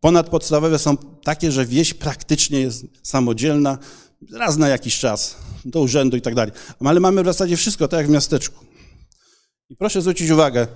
ponadpodstawowe 0.00 0.78
są 0.78 0.96
takie, 0.96 1.52
że 1.52 1.66
wieś 1.66 1.94
praktycznie 1.94 2.60
jest 2.60 2.84
samodzielna, 3.02 3.78
raz 4.32 4.56
na 4.56 4.68
jakiś 4.68 4.98
czas, 4.98 5.36
do 5.64 5.80
urzędu 5.80 6.16
i 6.16 6.20
tak 6.20 6.34
dalej. 6.34 6.52
Ale 6.84 7.00
mamy 7.00 7.22
w 7.22 7.26
zasadzie 7.26 7.56
wszystko, 7.56 7.88
tak 7.88 7.98
jak 7.98 8.06
w 8.06 8.10
miasteczku. 8.10 8.64
I 9.70 9.76
proszę 9.76 10.00
zwrócić 10.00 10.30
uwagę, 10.30 10.66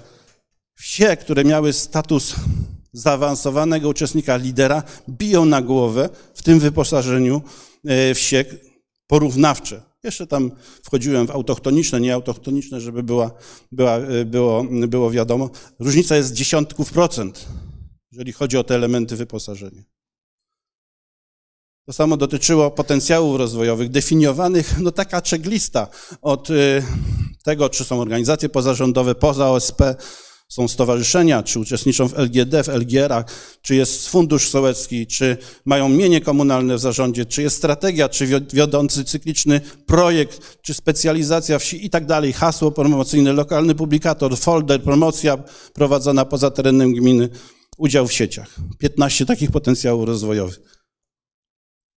wsie, 0.75 1.17
które 1.17 1.45
miały 1.45 1.73
status 1.73 2.35
zaawansowanego 2.93 3.89
uczestnika 3.89 4.37
lidera, 4.37 4.83
biją 5.09 5.45
na 5.45 5.63
głowę 5.63 6.09
w 6.35 6.43
tym 6.43 6.59
wyposażeniu 6.59 7.43
e, 7.87 8.15
wsie 8.15 8.45
porównawcze. 9.07 9.83
Jeszcze 10.07 10.27
tam 10.27 10.51
wchodziłem 10.83 11.27
w 11.27 11.31
autochtoniczne, 11.31 12.01
nieautochtoniczne, 12.01 12.81
żeby 12.81 13.03
była, 13.03 13.31
była, 13.73 13.97
e, 13.97 14.25
było, 14.25 14.65
było 14.65 15.11
wiadomo. 15.11 15.51
Różnica 15.79 16.17
jest 16.17 16.33
dziesiątków 16.33 16.93
procent, 16.93 17.47
jeżeli 18.13 18.33
chodzi 18.33 18.59
o 18.59 18.65
te 18.65 18.75
elementy 18.75 19.17
wyposażenia. 19.17 19.83
To 21.87 21.93
samo 21.93 22.17
dotyczyło 22.17 22.71
potencjałów 22.71 23.39
rozwojowych, 23.39 23.91
definiowanych, 23.91 24.81
no 24.81 24.93
taka 24.93 25.21
checklista 25.21 25.89
od 26.23 26.51
y, 26.51 26.83
tego, 27.45 27.69
czy 27.69 27.85
są 27.85 28.01
organizacje 28.01 28.49
pozarządowe 28.49 29.15
poza 29.15 29.51
OSP, 29.51 29.83
są 30.49 30.69
stowarzyszenia, 30.69 31.43
czy 31.43 31.61
uczestniczą 31.61 32.09
w 32.09 32.19
LGD, 32.19 32.63
w 32.65 32.69
LGR-ach, 32.69 33.25
czy 33.63 33.75
jest 33.75 34.09
fundusz 34.09 34.49
sołecki, 34.49 35.07
czy 35.07 35.37
mają 35.65 35.89
mienie 35.89 36.21
komunalne 36.21 36.77
w 36.77 36.81
zarządzie, 36.81 37.27
czy 37.27 37.43
jest 37.43 37.57
strategia, 37.57 38.09
czy 38.09 38.27
wio- 38.27 38.55
wiodący 38.55 39.05
cykliczny 39.05 39.61
projekt, 39.87 40.63
czy 40.63 40.75
specjalizacja 40.75 41.59
wsi 41.59 41.87
i 41.87 41.91
tak 41.91 42.07
dalej, 42.07 42.33
hasło 42.33 42.71
promocyjne, 42.71 43.33
lokalny 43.33 43.75
publikator, 43.75 44.39
folder, 44.39 44.83
promocja 44.83 45.39
prowadzona 45.75 46.25
poza 46.25 46.51
terenem 46.51 46.95
gminy, 46.95 47.29
udział 47.79 48.07
w 48.07 48.13
sieciach. 48.13 48.49
15 48.79 49.27
takich 49.27 49.51
potencjałów 49.51 50.07
rozwojowych. 50.07 50.76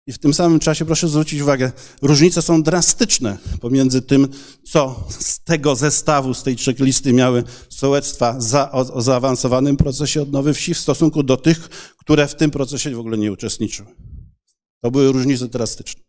I 0.07 0.13
w 0.13 0.17
tym 0.17 0.33
samym 0.33 0.59
czasie 0.59 0.85
proszę 0.85 1.07
zwrócić 1.07 1.41
uwagę, 1.41 1.71
różnice 2.01 2.41
są 2.41 2.63
drastyczne 2.63 3.37
pomiędzy 3.61 4.01
tym, 4.01 4.27
co 4.63 5.07
z 5.19 5.43
tego 5.43 5.75
zestawu, 5.75 6.33
z 6.33 6.43
tej 6.43 6.57
checklisty 6.57 7.13
miały 7.13 7.43
sołectwa 7.69 8.41
za, 8.41 8.71
o, 8.71 8.93
o 8.93 9.01
zaawansowanym 9.01 9.77
procesie 9.77 10.21
odnowy 10.21 10.53
wsi 10.53 10.73
w 10.73 10.79
stosunku 10.79 11.23
do 11.23 11.37
tych, 11.37 11.69
które 11.97 12.27
w 12.27 12.35
tym 12.35 12.51
procesie 12.51 12.95
w 12.95 12.99
ogóle 12.99 13.17
nie 13.17 13.31
uczestniczyły. 13.31 13.89
To 14.81 14.91
były 14.91 15.11
różnice 15.11 15.47
drastyczne. 15.47 16.01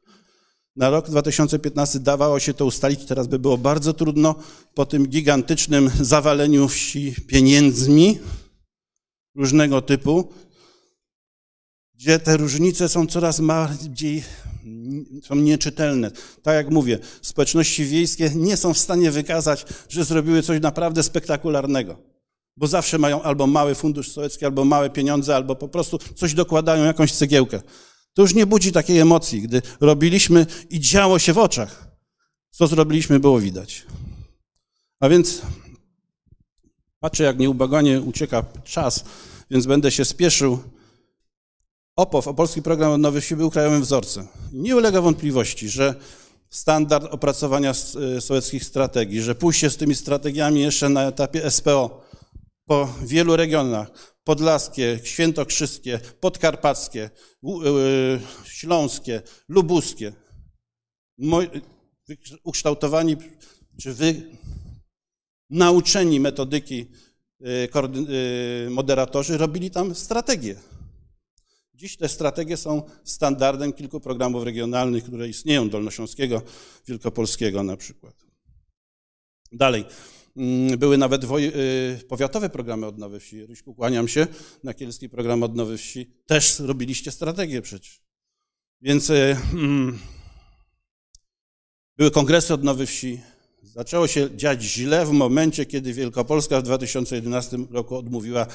Na 0.77 0.91
rok 0.91 1.11
2015 1.11 2.01
dawało 2.01 2.41
się 2.41 2.55
to 2.55 2.67
ustalić, 2.67 3.05
teraz 3.05 3.27
by 3.27 3.39
było 3.39 3.59
bardzo 3.59 3.93
trudno 3.93 4.35
po 4.75 4.87
tym 4.87 5.07
gigantycznym 5.07 5.91
zawaleniu 6.01 6.69
wsi 6.69 7.15
pieniędzmi 7.27 8.19
różnego 9.37 9.83
typu, 9.83 10.33
gdzie 11.99 12.19
te 12.19 12.37
różnice 12.37 12.89
są 12.89 13.07
coraz 13.07 13.41
bardziej 13.41 14.25
są 15.23 15.35
nieczytelne. 15.35 16.11
Tak 16.43 16.55
jak 16.55 16.71
mówię, 16.71 16.99
społeczności 17.23 17.85
wiejskie 17.85 18.31
nie 18.35 18.57
są 18.57 18.75
w 18.75 18.79
stanie 18.79 19.11
wykazać, 19.11 19.67
że 19.89 20.05
zrobiły 20.05 20.43
coś 20.43 20.61
naprawdę 20.61 21.03
spektakularnego, 21.03 21.99
bo 22.57 22.67
zawsze 22.67 22.99
mają 22.99 23.23
albo 23.23 23.47
mały 23.47 23.75
fundusz 23.75 24.13
sołecki, 24.13 24.45
albo 24.45 24.65
małe 24.65 24.91
pieniądze, 24.91 25.37
albo 25.37 25.57
po 25.57 25.69
prostu 25.69 25.99
coś 25.99 26.35
dokładają, 26.35 26.85
jakąś 26.85 27.13
cegiełkę. 27.13 27.61
To 28.15 28.23
już 28.23 28.35
nie 28.35 28.47
budzi 28.47 28.73
takiej 28.73 28.99
emocji, 28.99 29.43
gdy 29.43 29.63
robiliśmy 29.81 30.47
i 30.71 30.81
działo 30.81 31.19
się 31.19 31.33
w 31.33 31.39
oczach. 31.39 31.89
Co 32.51 32.67
zrobiliśmy, 32.67 33.21
było 33.21 33.41
widać. 33.41 33.87
A 35.01 35.09
więc 35.09 35.43
patrzę, 37.01 37.25
jak 37.25 37.39
nieubaganie 37.39 38.01
ucieka 38.01 38.45
czas, 38.65 39.05
więc 39.51 39.67
będę 39.67 39.91
się 39.91 40.05
spieszył. 40.05 40.59
OPOW, 41.99 42.29
Opolski 42.29 42.63
Program 42.63 42.93
Odnowy 42.93 43.21
Wsi, 43.21 43.37
był 43.37 43.51
krajowym 43.51 43.83
wzorcem. 43.83 44.27
Nie 44.53 44.77
ulega 44.77 45.01
wątpliwości, 45.01 45.69
że 45.69 45.95
standard 46.51 47.05
opracowania 47.05 47.75
sołeckich 48.21 48.65
strategii, 48.65 49.23
że 49.23 49.35
pójście 49.35 49.71
z 49.71 49.77
tymi 49.77 49.95
strategiami 49.95 50.61
jeszcze 50.61 50.89
na 50.89 51.07
etapie 51.07 51.51
SPO 51.51 52.05
po 52.65 52.95
wielu 53.03 53.37
regionach, 53.37 53.91
podlaskie, 54.25 55.01
świętokrzyskie, 55.05 56.01
podkarpackie, 56.21 57.11
śląskie, 58.45 59.23
lubuskie, 59.49 60.13
ukształtowani 62.45 63.17
czy 63.81 63.95
wy 63.95 64.23
nauczeni 65.51 66.21
metodyki 66.21 66.87
moderatorzy 68.71 69.39
robili 69.39 69.71
tam 69.71 69.95
strategie. 69.95 70.57
Dziś 71.79 71.97
te 71.97 72.09
strategie 72.09 72.57
są 72.57 72.83
standardem 73.05 73.73
kilku 73.73 74.01
programów 74.01 74.45
regionalnych, 74.45 75.05
które 75.05 75.29
istnieją, 75.29 75.71
Dolnośląskiego, 75.71 76.43
Wielkopolskiego 76.87 77.63
na 77.63 77.77
przykład. 77.77 78.15
Dalej, 79.53 79.85
były 80.79 80.99
nawet 80.99 81.25
woj- 81.25 81.53
powiatowe 82.09 82.51
programy 82.51 82.87
odnowy 82.87 83.21
wsi. 83.21 83.47
Ryśku, 83.47 83.75
kłaniam 83.75 84.09
się, 84.09 84.27
na 84.65 84.75
kielski 84.75 85.09
program 85.09 85.43
odnowy 85.43 85.79
wsi. 85.79 86.07
Też 86.27 86.61
robiliście 86.61 87.11
strategię 87.11 87.63
przecież. 87.63 88.03
Więc 88.81 89.11
mm, 89.11 89.99
były 91.97 92.11
kongresy 92.11 92.55
odnowy 92.55 92.87
wsi. 92.87 93.21
Zaczęło 93.63 94.07
się 94.07 94.37
dziać 94.37 94.63
źle 94.63 95.07
w 95.07 95.11
momencie, 95.11 95.67
kiedy 95.67 95.93
Wielkopolska 95.93 96.61
w 96.61 96.63
2011 96.63 97.59
roku 97.71 97.97
odmówiła 97.97 98.47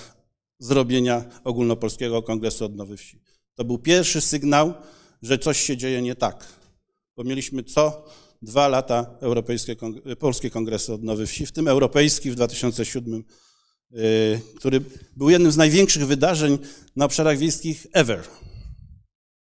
zrobienia 0.64 1.26
ogólnopolskiego 1.43 2.22
kongresu 2.22 2.66
odnowy 2.66 2.97
wsi. 2.97 3.20
To 3.55 3.66
był 3.66 3.78
pierwszy 3.78 4.22
sygnał, 4.22 4.74
że 5.22 5.38
coś 5.38 5.61
się 5.61 5.78
dzieje 5.78 6.01
nie 6.01 6.16
tak. 6.16 6.47
Bo 7.16 7.24
mieliśmy 7.24 7.64
co 7.64 8.05
dwa 8.41 8.68
lata 8.68 9.18
europejskie, 9.20 9.76
polskie 10.20 10.49
kongresy 10.49 10.93
odnowy 10.93 11.28
wsi, 11.28 11.45
w 11.45 11.51
tym 11.51 11.68
europejski 11.68 12.32
w 12.32 12.36
2007, 12.36 13.24
który 14.55 14.82
był 15.16 15.30
jednym 15.30 15.51
z 15.51 15.57
największych 15.57 16.07
wydarzeń 16.07 16.57
na 16.95 17.05
obszarach 17.05 17.38
wiejskich 17.38 17.88
ever. 17.93 18.24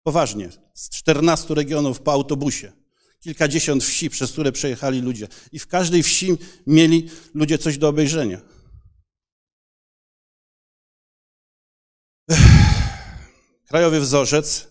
Poważnie, 0.02 0.48
z 0.74 0.88
14 0.90 1.54
regionów 1.54 2.00
po 2.00 2.12
autobusie, 2.12 2.72
kilkadziesiąt 3.20 3.84
wsi, 3.84 4.10
przez 4.10 4.32
które 4.32 4.52
przejechali 4.52 5.00
ludzie. 5.00 5.28
I 5.52 5.58
w 5.58 5.66
każdej 5.66 6.02
wsi 6.02 6.36
mieli 6.66 7.08
ludzie 7.34 7.58
coś 7.58 7.78
do 7.78 7.88
obejrzenia. 7.88 8.55
Krajowy 13.68 14.00
wzorzec 14.00 14.68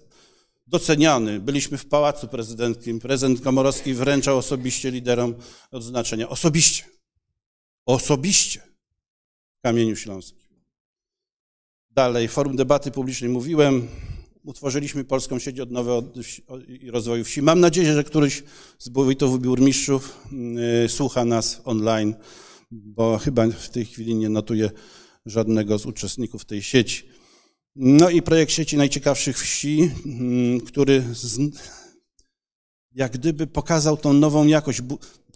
doceniany. 0.68 1.40
Byliśmy 1.40 1.78
w 1.78 1.86
Pałacu 1.86 2.28
Prezydenckim. 2.28 3.00
Prezydent 3.00 3.42
Komorowski 3.42 3.94
wręczał 3.94 4.38
osobiście 4.38 4.92
liderom 4.92 5.36
odznaczenia. 5.72 6.30
Osobiście. 6.30 6.84
Osobiście. 7.86 8.62
W 9.60 9.62
Kamieniu 9.62 9.96
Śląskim. 9.96 10.46
Dalej, 11.92 12.28
forum 12.28 12.56
debaty 12.56 12.92
publicznej 12.92 13.30
mówiłem. 13.30 13.88
Utworzyliśmy 14.44 15.04
Polską 15.04 15.40
Sieć 15.40 15.60
Odnowy 15.60 15.92
i 16.68 16.92
Rozwoju 16.92 17.24
Wsi. 17.24 17.42
Mam 17.42 17.60
nadzieję, 17.60 17.94
że 17.94 18.04
któryś 18.04 18.44
z 18.80 18.90
wójtów 18.90 19.42
burmistrzów 19.42 20.28
słucha 20.88 21.26
nas 21.26 21.62
online, 21.64 22.16
bo 22.72 23.18
chyba 23.18 23.48
w 23.48 23.70
tej 23.70 23.86
chwili 23.86 24.16
nie 24.16 24.30
notuje 24.30 24.72
żadnego 25.26 25.80
z 25.80 25.86
uczestników 25.86 26.46
tej 26.46 26.64
sieci. 26.64 27.15
No 27.76 28.10
i 28.10 28.22
projekt 28.22 28.52
sieci 28.52 28.78
najciekawszych 28.78 29.40
wsi, 29.40 29.92
który 30.68 31.04
z, 31.14 31.40
jak 32.92 33.12
gdyby 33.12 33.48
pokazał 33.48 33.98
tą 33.98 34.14
nową 34.14 34.48
jakość 34.48 34.82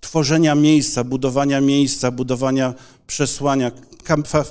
tworzenia 0.01 0.55
miejsca, 0.55 1.03
budowania 1.03 1.61
miejsca, 1.61 2.11
budowania 2.11 2.73
przesłania. 3.07 3.71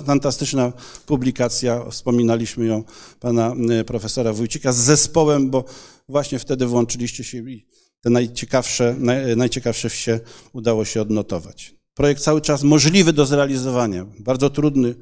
Fantastyczna 0.05 0.73
publikacja, 1.05 1.89
wspominaliśmy 1.89 2.65
ją 2.65 2.83
pana 3.19 3.55
profesora 3.85 4.33
Wójcika 4.33 4.71
z 4.71 4.77
zespołem, 4.77 5.49
bo 5.49 5.65
właśnie 6.09 6.39
wtedy 6.39 6.65
włączyliście 6.65 7.23
się 7.23 7.49
i 7.49 7.65
te 8.01 8.09
najciekawsze, 8.09 8.95
najciekawsze 9.35 9.89
wsie 9.89 10.19
udało 10.53 10.85
się 10.85 11.01
odnotować. 11.01 11.75
Projekt 11.93 12.21
cały 12.21 12.41
czas 12.41 12.63
możliwy 12.63 13.13
do 13.13 13.25
zrealizowania, 13.25 14.05
bardzo 14.19 14.49
trudny, 14.49 14.95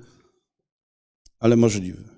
ale 1.39 1.55
możliwy. 1.55 2.16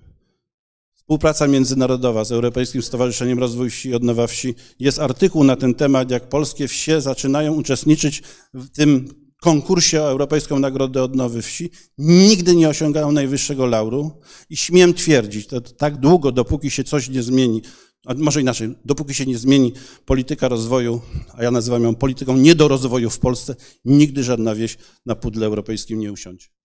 Współpraca 1.10 1.46
międzynarodowa 1.46 2.24
z 2.24 2.32
Europejskim 2.32 2.82
Stowarzyszeniem 2.82 3.38
Rozwoju 3.38 3.70
Wsi 3.70 3.88
i 3.88 3.94
Odnowa 3.94 4.26
Wsi. 4.26 4.54
Jest 4.78 4.98
artykuł 4.98 5.44
na 5.44 5.56
ten 5.56 5.74
temat, 5.74 6.10
jak 6.10 6.28
polskie 6.28 6.68
wsie 6.68 7.00
zaczynają 7.00 7.54
uczestniczyć 7.54 8.22
w 8.54 8.68
tym 8.68 9.08
konkursie 9.40 10.02
o 10.02 10.10
Europejską 10.10 10.58
Nagrodę 10.58 11.02
Odnowy 11.02 11.42
Wsi. 11.42 11.70
Nigdy 11.98 12.56
nie 12.56 12.68
osiągają 12.68 13.12
najwyższego 13.12 13.66
lauru 13.66 14.10
i 14.50 14.56
śmiem 14.56 14.94
twierdzić, 14.94 15.46
to 15.46 15.60
tak 15.60 15.96
długo, 15.96 16.32
dopóki 16.32 16.70
się 16.70 16.84
coś 16.84 17.08
nie 17.08 17.22
zmieni, 17.22 17.62
a 18.06 18.14
może 18.14 18.40
inaczej, 18.40 18.74
dopóki 18.84 19.14
się 19.14 19.26
nie 19.26 19.38
zmieni 19.38 19.72
polityka 20.04 20.48
rozwoju, 20.48 21.00
a 21.34 21.42
ja 21.42 21.50
nazywam 21.50 21.82
ją 21.82 21.94
polityką 21.94 22.36
niedorozwoju 22.36 23.10
w 23.10 23.18
Polsce, 23.18 23.56
nigdy 23.84 24.24
żadna 24.24 24.54
wieś 24.54 24.78
na 25.06 25.14
pudle 25.14 25.46
europejskim 25.46 26.00
nie 26.00 26.12
usiądzie. 26.12 26.59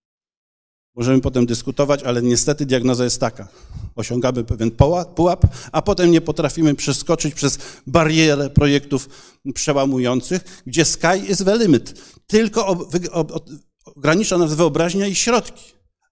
Możemy 0.96 1.20
potem 1.20 1.46
dyskutować, 1.46 2.02
ale 2.02 2.22
niestety 2.22 2.66
diagnoza 2.66 3.04
jest 3.04 3.20
taka. 3.20 3.48
Osiągamy 3.94 4.44
pewien 4.44 4.70
pułap, 5.14 5.46
a 5.72 5.82
potem 5.82 6.10
nie 6.10 6.20
potrafimy 6.20 6.74
przeskoczyć 6.74 7.34
przez 7.34 7.58
barierę 7.86 8.50
projektów 8.50 9.08
przełamujących, 9.54 10.62
gdzie 10.66 10.84
sky 10.84 11.16
is 11.28 11.44
the 11.44 11.58
limit. 11.58 11.94
Tylko 12.26 12.88
ogranicza 13.84 14.38
nas 14.38 14.54
wyobraźnia 14.54 15.06
i 15.06 15.14
środki. 15.14 15.64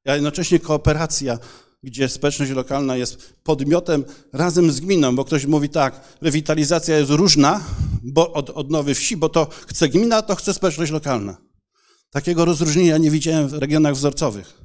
A 0.05 0.15
jednocześnie 0.15 0.61
kooperacja, 0.61 1.39
gdzie 1.83 2.09
społeczność 2.09 2.53
lokalna 2.53 2.97
jest 2.97 3.35
podmiotem 3.43 4.05
razem 4.33 4.73
z 4.73 4.81
gminą, 4.81 5.17
bo 5.17 5.25
ktoś 5.25 5.47
mówi 5.47 5.69
tak, 5.69 6.01
rewitalizacja 6.21 6.99
jest 6.99 7.11
różna 7.11 7.61
bo 8.05 8.33
od 8.33 8.51
odnowy 8.51 8.95
wsi, 8.95 9.17
bo 9.17 9.29
to 9.29 9.49
chce 9.67 9.89
gmina, 9.89 10.23
to 10.23 10.35
chce 10.35 10.55
społeczność 10.55 10.93
lokalna. 10.93 11.37
Takiego 12.11 12.45
rozróżnienia 12.45 12.99
nie 12.99 13.11
widziałem 13.11 13.49
w 13.49 13.53
regionach 13.53 13.95
wzorcowych. 13.95 14.64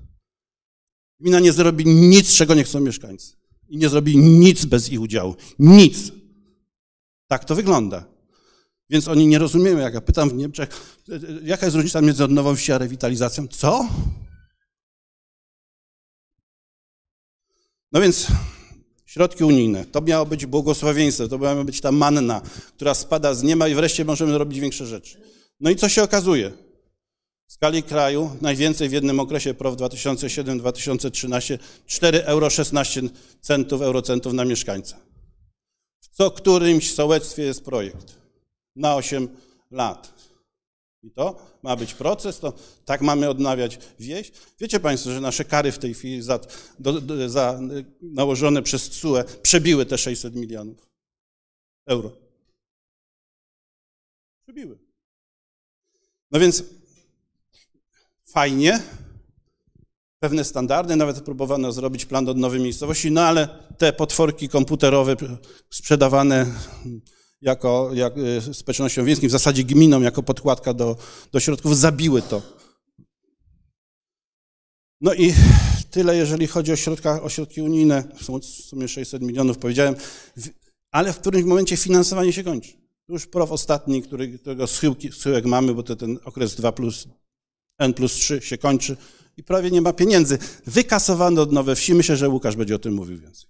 Gmina 1.19 1.39
nie 1.39 1.51
zrobi 1.51 1.85
nic, 1.85 2.33
czego 2.33 2.53
nie 2.53 2.63
chcą 2.63 2.79
mieszkańcy. 2.79 3.33
I 3.69 3.77
nie 3.77 3.89
zrobi 3.89 4.17
nic 4.17 4.65
bez 4.65 4.89
ich 4.89 5.01
udziału. 5.01 5.35
Nic. 5.59 6.11
Tak 7.27 7.45
to 7.45 7.55
wygląda. 7.55 8.05
Więc 8.89 9.07
oni 9.07 9.27
nie 9.27 9.39
rozumieją, 9.39 9.77
jak 9.77 9.93
ja 9.93 10.01
pytam 10.01 10.29
w 10.29 10.33
Niemczech, 10.33 10.69
jaka 11.43 11.65
jest 11.65 11.75
różnica 11.75 12.01
między 12.01 12.23
odnową 12.23 12.55
wsi 12.55 12.71
a 12.71 12.77
rewitalizacją? 12.77 13.47
Co? 13.47 13.87
No 17.91 18.01
więc 18.01 18.27
środki 19.05 19.43
unijne, 19.43 19.85
to 19.85 20.01
miało 20.01 20.25
być 20.25 20.45
błogosławieństwo, 20.45 21.27
to 21.27 21.37
miała 21.37 21.63
być 21.63 21.81
ta 21.81 21.91
manna, 21.91 22.41
która 22.75 22.93
spada 22.93 23.33
z 23.33 23.43
nieba 23.43 23.67
i 23.67 23.75
wreszcie 23.75 24.05
możemy 24.05 24.37
robić 24.37 24.59
większe 24.59 24.85
rzeczy. 24.85 25.21
No 25.59 25.69
i 25.69 25.75
co 25.75 25.89
się 25.89 26.03
okazuje? 26.03 26.51
W 27.49 27.53
skali 27.53 27.83
kraju 27.83 28.37
najwięcej 28.41 28.89
w 28.89 28.91
jednym 28.91 29.19
okresie 29.19 29.53
PROW 29.53 29.75
2007-2013 29.75 31.57
4,16 31.87 32.25
euro 32.25 32.49
centów, 33.41 33.81
eurocentów 33.81 34.33
na 34.33 34.45
mieszkańca. 34.45 34.99
W 36.01 36.07
co 36.09 36.31
którymś 36.31 36.93
sołectwie 36.93 37.43
jest 37.43 37.65
projekt 37.65 38.17
na 38.75 38.95
8 38.95 39.27
lat. 39.71 40.13
I 41.03 41.11
to 41.11 41.57
ma 41.63 41.75
być 41.75 41.93
proces, 41.93 42.39
to 42.39 42.53
tak 42.85 43.01
mamy 43.01 43.29
odnawiać 43.29 43.79
wieś. 43.99 44.31
Wiecie 44.59 44.79
Państwo, 44.79 45.11
że 45.11 45.21
nasze 45.21 45.45
kary 45.45 45.71
w 45.71 45.79
tej 45.79 45.93
chwili 45.93 46.21
za, 46.21 46.39
do, 46.79 47.01
do, 47.01 47.29
za 47.29 47.59
nałożone 48.01 48.63
przez 48.63 48.89
CUE 48.89 49.23
przebiły 49.41 49.85
te 49.85 49.97
600 49.97 50.35
milionów 50.35 50.89
euro. 51.87 52.11
Przebiły. 54.43 54.79
No 56.31 56.39
więc 56.39 56.63
fajnie, 58.31 58.81
pewne 60.19 60.43
standardy, 60.43 60.95
nawet 60.95 61.21
próbowano 61.21 61.71
zrobić 61.71 62.05
plan 62.05 62.29
odnowy 62.29 62.59
miejscowości, 62.59 63.11
no 63.11 63.21
ale 63.21 63.49
te 63.77 63.93
potworki 63.93 64.49
komputerowe 64.49 65.15
sprzedawane 65.69 66.45
jako, 67.41 67.91
jak, 67.93 68.17
y, 68.17 68.53
społecznościom 68.53 69.05
wiejskim, 69.05 69.29
w 69.29 69.31
zasadzie 69.31 69.63
gminom 69.63 70.03
jako 70.03 70.23
podkładka 70.23 70.73
do, 70.73 70.97
do 71.31 71.39
środków, 71.39 71.77
zabiły 71.77 72.21
to. 72.21 72.41
No 75.01 75.13
i 75.13 75.33
tyle, 75.91 76.15
jeżeli 76.15 76.47
chodzi 76.47 76.71
o, 76.71 76.75
środka, 76.75 77.21
o 77.21 77.29
środki 77.29 77.61
unijne, 77.61 78.03
w 78.15 78.25
sumie 78.69 78.87
600 78.87 79.21
milionów 79.21 79.57
powiedziałem, 79.57 79.95
ale 80.91 81.13
w 81.13 81.19
którymś 81.19 81.45
momencie 81.45 81.77
finansowanie 81.77 82.33
się 82.33 82.43
kończy. 82.43 82.73
Już 83.09 83.27
prof 83.27 83.51
ostatni, 83.51 84.01
który, 84.01 84.39
którego 84.39 84.67
schyłki, 84.67 85.11
schyłek 85.11 85.45
mamy, 85.45 85.73
bo 85.73 85.83
to 85.83 85.95
ten 85.95 86.19
okres 86.25 86.55
2 86.55 86.71
plus 86.71 87.07
N 87.79 87.93
plus 87.93 88.13
3 88.13 88.41
się 88.41 88.57
kończy 88.57 88.97
i 89.37 89.43
prawie 89.43 89.71
nie 89.71 89.81
ma 89.81 89.93
pieniędzy. 89.93 90.37
Wykasowano 90.67 91.45
nowe 91.45 91.75
wsi, 91.75 91.93
myślę, 91.93 92.17
że 92.17 92.29
Łukasz 92.29 92.55
będzie 92.55 92.75
o 92.75 92.79
tym 92.79 92.93
mówił 92.93 93.19
więcej. 93.19 93.49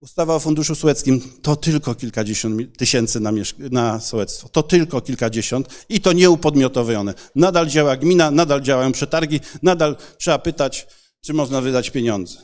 Ustawa 0.00 0.34
o 0.34 0.40
Funduszu 0.40 0.74
Sołeckim 0.74 1.20
to 1.42 1.56
tylko 1.56 1.94
kilkadziesiąt 1.94 2.78
tysięcy 2.78 3.20
na, 3.20 3.32
na 3.70 4.00
sołectwo. 4.00 4.48
To 4.48 4.62
tylko 4.62 5.00
kilkadziesiąt 5.00 5.86
i 5.88 6.00
to 6.00 6.12
nieupodmiotowione. 6.12 7.14
Nadal 7.34 7.68
działa 7.68 7.96
gmina, 7.96 8.30
nadal 8.30 8.62
działają 8.62 8.92
przetargi, 8.92 9.40
nadal 9.62 9.96
trzeba 10.18 10.38
pytać, 10.38 10.86
czy 11.20 11.32
można 11.32 11.60
wydać 11.60 11.90
pieniądze. 11.90 12.38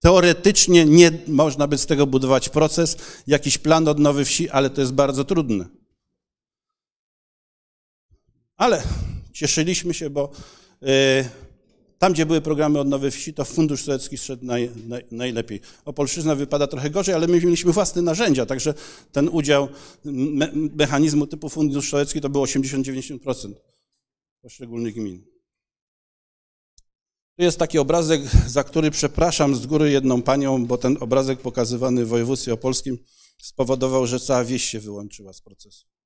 Teoretycznie 0.00 0.84
nie 0.84 1.12
można 1.26 1.66
by 1.66 1.78
z 1.78 1.86
tego 1.86 2.06
budować 2.06 2.48
proces, 2.48 2.96
jakiś 3.26 3.58
plan 3.58 3.88
odnowy 3.88 4.24
wsi, 4.24 4.50
ale 4.50 4.70
to 4.70 4.80
jest 4.80 4.92
bardzo 4.92 5.24
trudne. 5.24 5.64
Ale 8.56 8.82
cieszyliśmy 9.38 9.94
się, 9.94 10.10
bo 10.10 10.30
y, 10.82 10.86
tam, 11.98 12.12
gdzie 12.12 12.26
były 12.26 12.40
programy 12.40 12.80
odnowy 12.80 13.10
wsi, 13.10 13.34
to 13.34 13.44
Fundusz 13.44 13.84
Sołecki 13.84 14.18
szedł 14.18 14.44
naj, 14.44 14.70
naj, 14.86 15.04
najlepiej. 15.10 15.60
Opolszczyzna 15.84 16.34
wypada 16.34 16.66
trochę 16.66 16.90
gorzej, 16.90 17.14
ale 17.14 17.26
my 17.26 17.40
mieliśmy 17.40 17.72
własne 17.72 18.02
narzędzia, 18.02 18.46
także 18.46 18.74
ten 19.12 19.28
udział 19.28 19.68
me, 20.04 20.50
mechanizmu 20.54 21.26
typu 21.26 21.48
Fundusz 21.48 21.90
Sołecki 21.90 22.20
to 22.20 22.28
było 22.28 22.44
80-90% 22.44 23.52
poszczególnych 24.42 24.94
gmin. 24.94 25.24
Tu 27.36 27.42
jest 27.42 27.58
taki 27.58 27.78
obrazek, 27.78 28.22
za 28.46 28.64
który 28.64 28.90
przepraszam 28.90 29.56
z 29.56 29.66
góry 29.66 29.90
jedną 29.90 30.22
panią, 30.22 30.66
bo 30.66 30.78
ten 30.78 30.96
obrazek 31.00 31.40
pokazywany 31.40 32.04
w 32.04 32.08
województwie 32.08 32.52
opolskim 32.52 32.98
spowodował, 33.38 34.06
że 34.06 34.20
cała 34.20 34.44
wieś 34.44 34.64
się 34.64 34.80
wyłączyła 34.80 35.32
z 35.32 35.40
procesu. 35.40 35.97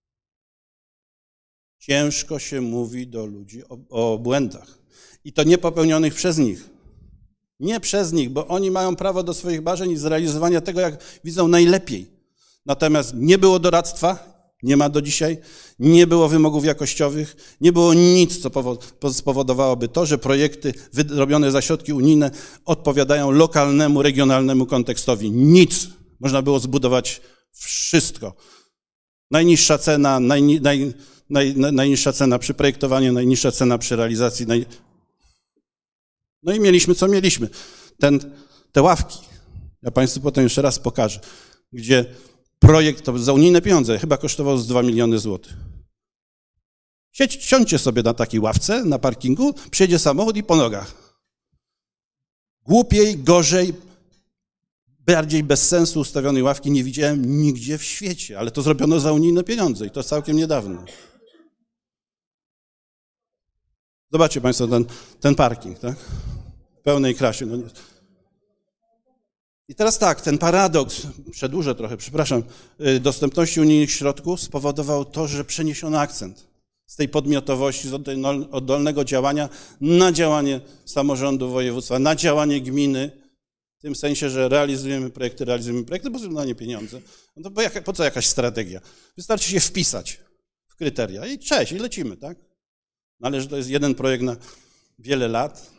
Ciężko 1.86 2.38
się 2.38 2.60
mówi 2.60 3.06
do 3.06 3.26
ludzi 3.26 3.62
o, 3.68 3.78
o 3.90 4.18
błędach. 4.18 4.78
I 5.24 5.32
to 5.32 5.42
nie 5.42 5.58
popełnionych 5.58 6.14
przez 6.14 6.38
nich. 6.38 6.70
Nie 7.60 7.80
przez 7.80 8.12
nich, 8.12 8.30
bo 8.30 8.46
oni 8.48 8.70
mają 8.70 8.96
prawo 8.96 9.22
do 9.22 9.34
swoich 9.34 9.62
marzeń 9.62 9.90
i 9.90 9.96
zrealizowania 9.96 10.60
tego, 10.60 10.80
jak 10.80 11.04
widzą 11.24 11.48
najlepiej. 11.48 12.10
Natomiast 12.66 13.12
nie 13.16 13.38
było 13.38 13.58
doradztwa, 13.58 14.32
nie 14.62 14.76
ma 14.76 14.88
do 14.88 15.02
dzisiaj, 15.02 15.38
nie 15.78 16.06
było 16.06 16.28
wymogów 16.28 16.64
jakościowych, 16.64 17.56
nie 17.60 17.72
było 17.72 17.94
nic, 17.94 18.38
co 18.38 18.50
powo- 18.50 18.78
po- 19.00 19.12
spowodowałoby 19.12 19.88
to, 19.88 20.06
że 20.06 20.18
projekty 20.18 20.74
robione 21.08 21.50
za 21.50 21.62
środki 21.62 21.92
unijne 21.92 22.30
odpowiadają 22.64 23.30
lokalnemu, 23.30 24.02
regionalnemu 24.02 24.66
kontekstowi. 24.66 25.30
Nic. 25.30 25.88
Można 26.20 26.42
było 26.42 26.58
zbudować 26.60 27.20
wszystko. 27.52 28.34
Najniższa 29.30 29.78
cena, 29.78 30.20
najni, 30.20 30.60
naj, 30.60 30.92
naj, 31.32 31.56
naj, 31.56 31.72
najniższa 31.72 32.12
cena 32.12 32.38
przy 32.38 32.54
projektowaniu, 32.54 33.12
najniższa 33.12 33.52
cena 33.52 33.78
przy 33.78 33.96
realizacji. 33.96 34.46
Naj... 34.46 34.66
No 36.42 36.54
i 36.54 36.60
mieliśmy, 36.60 36.94
co 36.94 37.08
mieliśmy. 37.08 37.48
Ten, 37.98 38.20
te 38.72 38.82
ławki, 38.82 39.18
ja 39.82 39.90
Państwu 39.90 40.20
potem 40.20 40.44
jeszcze 40.44 40.62
raz 40.62 40.78
pokażę, 40.78 41.20
gdzie 41.72 42.04
projekt 42.58 43.04
to 43.04 43.18
za 43.18 43.32
unijne 43.32 43.62
pieniądze 43.62 43.98
chyba 43.98 44.16
kosztował 44.16 44.58
z 44.58 44.66
2 44.66 44.82
miliony 44.82 45.18
złotych. 45.18 45.52
Siądźcie 47.40 47.78
sobie 47.78 48.02
na 48.02 48.14
takiej 48.14 48.40
ławce, 48.40 48.84
na 48.84 48.98
parkingu, 48.98 49.54
przyjedzie 49.70 49.98
samochód 49.98 50.36
i 50.36 50.42
po 50.42 50.56
nogach. 50.56 50.94
Głupiej, 52.64 53.18
gorzej, 53.18 53.74
bardziej 55.06 55.44
bez 55.44 55.68
sensu 55.68 56.00
ustawionej 56.00 56.42
ławki 56.42 56.70
nie 56.70 56.84
widziałem 56.84 57.42
nigdzie 57.42 57.78
w 57.78 57.84
świecie, 57.84 58.38
ale 58.38 58.50
to 58.50 58.62
zrobiono 58.62 59.00
za 59.00 59.12
unijne 59.12 59.44
pieniądze 59.44 59.86
i 59.86 59.90
to 59.90 60.02
całkiem 60.02 60.36
niedawno. 60.36 60.84
Zobaczcie 64.12 64.40
Państwo 64.40 64.68
ten, 64.68 64.84
ten 65.20 65.34
parking, 65.34 65.78
tak? 65.78 65.96
W 66.80 66.82
pełnej 66.82 67.14
krasie. 67.14 67.46
No 67.46 67.56
nie. 67.56 67.64
I 69.68 69.74
teraz 69.74 69.98
tak, 69.98 70.20
ten 70.20 70.38
paradoks, 70.38 71.06
przedłużę 71.30 71.74
trochę, 71.74 71.96
przepraszam, 71.96 72.42
y, 72.80 73.00
dostępności 73.00 73.60
unijnych 73.60 73.90
środków 73.90 74.40
spowodował 74.40 75.04
to, 75.04 75.28
że 75.28 75.44
przeniesiono 75.44 76.00
akcent 76.00 76.46
z 76.86 76.96
tej 76.96 77.08
podmiotowości, 77.08 77.88
z 77.88 77.92
oddolnego 78.50 79.04
działania 79.04 79.48
na 79.80 80.12
działanie 80.12 80.60
samorządu 80.84 81.50
województwa, 81.50 81.98
na 81.98 82.16
działanie 82.16 82.60
gminy, 82.60 83.10
w 83.78 83.82
tym 83.82 83.94
sensie, 83.94 84.30
że 84.30 84.48
realizujemy 84.48 85.10
projekty, 85.10 85.44
realizujemy 85.44 85.84
projekty, 85.84 86.10
bo 86.10 86.18
są 86.18 86.30
na 86.30 86.44
nie 86.44 86.54
pieniądze. 86.54 87.00
No 87.36 87.42
to 87.42 87.50
po, 87.50 87.80
po 87.84 87.92
co 87.92 88.04
jakaś 88.04 88.26
strategia? 88.26 88.80
Wystarczy 89.16 89.50
się 89.50 89.60
wpisać 89.60 90.20
w 90.68 90.76
kryteria 90.76 91.26
i 91.26 91.38
cześć, 91.38 91.72
i 91.72 91.78
lecimy, 91.78 92.16
tak? 92.16 92.51
No 93.22 93.28
ale 93.28 93.40
że 93.40 93.48
to 93.48 93.56
jest 93.56 93.68
jeden 93.68 93.94
projekt 93.94 94.24
na 94.24 94.36
wiele 94.98 95.28
lat. 95.28 95.70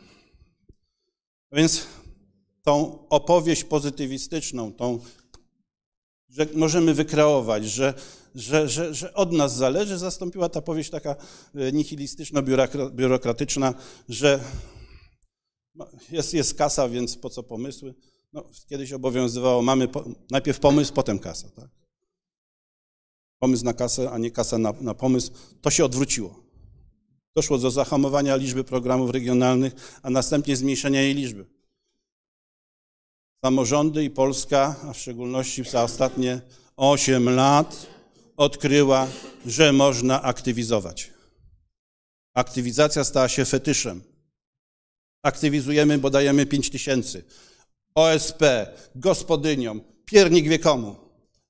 A 1.50 1.56
Więc 1.56 1.86
tą 2.62 3.08
opowieść 3.08 3.64
pozytywistyczną, 3.64 4.72
tą, 4.72 4.98
że 6.28 6.46
możemy 6.54 6.94
wykreować, 6.94 7.64
że, 7.64 7.94
że, 8.34 8.68
że, 8.68 8.94
że 8.94 9.14
od 9.14 9.32
nas 9.32 9.56
zależy, 9.56 9.98
zastąpiła 9.98 10.48
ta 10.48 10.62
powieść 10.62 10.90
taka 10.90 11.16
e, 11.54 11.72
nihilistyczno-biurokratyczna, 11.72 13.74
że 14.08 14.40
no, 15.74 15.88
jest, 16.10 16.34
jest 16.34 16.54
kasa, 16.54 16.88
więc 16.88 17.16
po 17.16 17.30
co 17.30 17.42
pomysły? 17.42 17.94
No, 18.32 18.44
kiedyś 18.68 18.92
obowiązywało, 18.92 19.62
mamy 19.62 19.88
po, 19.88 20.04
najpierw 20.30 20.60
pomysł, 20.60 20.92
potem 20.92 21.18
kasa. 21.18 21.48
Tak? 21.48 21.68
Pomysł 23.38 23.64
na 23.64 23.72
kasę, 23.72 24.10
a 24.10 24.18
nie 24.18 24.30
kasa 24.30 24.58
na, 24.58 24.72
na 24.80 24.94
pomysł. 24.94 25.32
To 25.62 25.70
się 25.70 25.84
odwróciło. 25.84 26.43
Doszło 27.34 27.58
do 27.58 27.70
zahamowania 27.70 28.36
liczby 28.36 28.64
programów 28.64 29.10
regionalnych, 29.10 29.98
a 30.02 30.10
następnie 30.10 30.56
zmniejszenia 30.56 31.02
jej 31.02 31.14
liczby. 31.14 31.46
Samorządy 33.44 34.04
i 34.04 34.10
Polska, 34.10 34.76
a 34.82 34.92
w 34.92 34.98
szczególności 34.98 35.64
za 35.64 35.82
ostatnie 35.82 36.40
8 36.76 37.28
lat, 37.34 37.86
odkryła, 38.36 39.08
że 39.46 39.72
można 39.72 40.22
aktywizować. 40.22 41.10
Aktywizacja 42.34 43.04
stała 43.04 43.28
się 43.28 43.44
fetyszem. 43.44 44.02
Aktywizujemy, 45.22 45.98
bo 45.98 46.10
dajemy 46.10 46.46
5 46.46 46.70
tysięcy. 46.70 47.24
OSP, 47.94 48.42
gospodyniom, 48.94 49.80
piernik 50.04 50.48
wie 50.48 50.58
komu. 50.58 50.96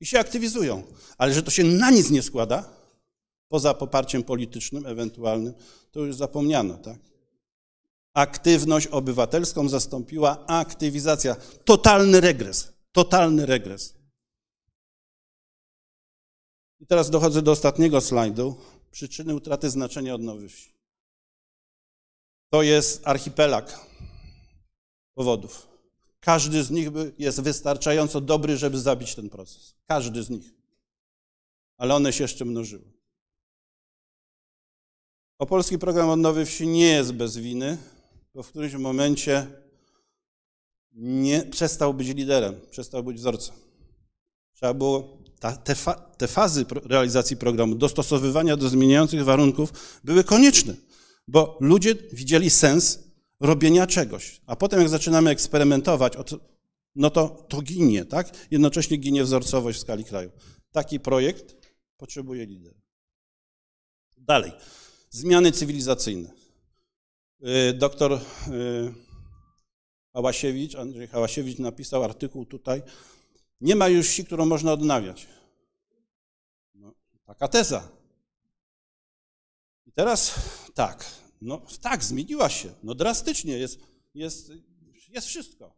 I 0.01 0.07
się 0.07 0.19
aktywizują. 0.19 0.83
Ale 1.19 1.35
że 1.35 1.43
to 1.43 1.51
się 1.51 1.65
na 1.65 1.91
nic 1.91 2.11
nie 2.11 2.23
składa, 2.23 2.71
poza 3.49 3.75
poparciem 3.75 4.23
politycznym 4.23 4.87
ewentualnym, 4.87 5.55
to 5.93 6.01
już 6.01 6.17
zapomniano, 6.17 6.79
tak? 6.79 6.99
Aktywność 8.15 8.87
obywatelską 8.87 9.69
zastąpiła 9.69 10.47
aktywizacja. 10.47 11.37
Totalny 11.65 12.21
regres. 12.21 12.73
Totalny 12.93 13.47
regres. 13.47 13.95
I 16.81 16.87
teraz 16.87 17.11
dochodzę 17.11 17.43
do 17.43 17.53
ostatniego 17.53 18.01
slajdu. 18.01 18.57
Przyczyny 18.91 19.35
utraty 19.35 19.71
znaczenia 19.71 20.15
odnowy 20.15 20.49
wsi. 20.49 20.75
To 22.51 22.63
jest 22.63 23.09
archipelag 23.09 23.87
powodów. 25.15 25.69
Każdy 26.21 26.65
z 26.65 26.71
nich 26.71 26.89
jest 27.19 27.41
wystarczająco 27.41 28.21
dobry, 28.21 28.57
żeby 28.57 28.79
zabić 28.79 29.15
ten 29.15 29.31
proces. 29.31 29.75
Każdy 29.87 30.23
z 30.23 30.31
nich. 30.31 30.55
Ale 31.77 31.95
one 31.95 32.13
się 32.13 32.25
jeszcze 32.25 32.45
mnożyły. 32.45 32.94
Opolski 35.39 35.79
program 35.79 36.09
odnowy 36.09 36.47
wsi 36.47 36.67
nie 36.67 36.87
jest 36.87 37.13
bez 37.13 37.37
winy, 37.37 37.79
bo 38.35 38.43
w 38.43 38.49
którymś 38.49 38.75
momencie 38.75 39.47
nie, 40.93 41.43
przestał 41.43 41.95
być 41.95 42.09
liderem, 42.09 42.61
przestał 42.71 43.05
być 43.05 43.17
wzorcą. 43.17 43.53
Trzeba 44.53 44.75
było, 44.75 45.19
ta, 45.41 45.57
te, 45.57 45.75
fa, 45.75 45.95
te 45.95 46.29
fazy 46.29 46.65
realizacji 46.85 47.37
programu, 47.37 47.75
dostosowywania 47.75 48.57
do 48.57 48.69
zmieniających 48.69 49.25
warunków 49.25 50.01
były 50.05 50.25
konieczne, 50.25 50.75
bo 51.29 51.59
ludzie 51.61 51.95
widzieli 52.13 52.51
sens 52.51 52.99
robienia 53.41 53.87
czegoś. 53.87 54.41
A 54.47 54.57
potem 54.57 54.81
jak 54.81 54.89
zaczynamy 54.89 55.31
eksperymentować, 55.31 56.13
no 56.95 57.11
to, 57.11 57.29
to 57.49 57.63
ginie, 57.63 58.05
tak? 58.05 58.31
Jednocześnie 58.51 58.97
ginie 58.97 59.25
wzorcowość 59.25 59.79
w 59.79 59.83
skali 59.83 60.05
kraju. 60.05 60.31
Taki 60.73 61.01
projekt 61.01 61.57
potrzebuje 61.97 62.47
lidera. 62.47 62.81
Dalej. 64.19 64.53
Zmiany 65.15 65.53
cywilizacyjne. 65.53 66.31
Y, 67.71 67.73
Doktor 67.73 68.13
y, 68.13 68.21
Hałasiewicz, 70.13 70.75
Andrzej 70.75 71.09
Hałasiewicz 71.09 71.59
napisał 71.59 72.05
artykuł 72.05 72.47
tutaj. 72.47 72.83
Nie 73.61 73.77
ma 73.77 73.89
już 73.89 74.09
wsi, 74.09 74.25
którą 74.25 74.47
można 74.47 74.73
odnawiać. 74.73 75.27
No, 76.75 76.95
taka 77.27 77.49
teza. 77.49 77.89
I 79.87 79.93
teraz 79.93 80.35
tak, 80.75 81.07
no 81.41 81.63
tak, 81.83 82.05
zmieniła 82.05 82.49
się. 82.49 82.75
No 82.83 82.95
drastycznie 82.95 83.59
jest, 83.59 83.81
jest, 84.15 84.53
jest 85.09 85.27
wszystko. 85.27 85.77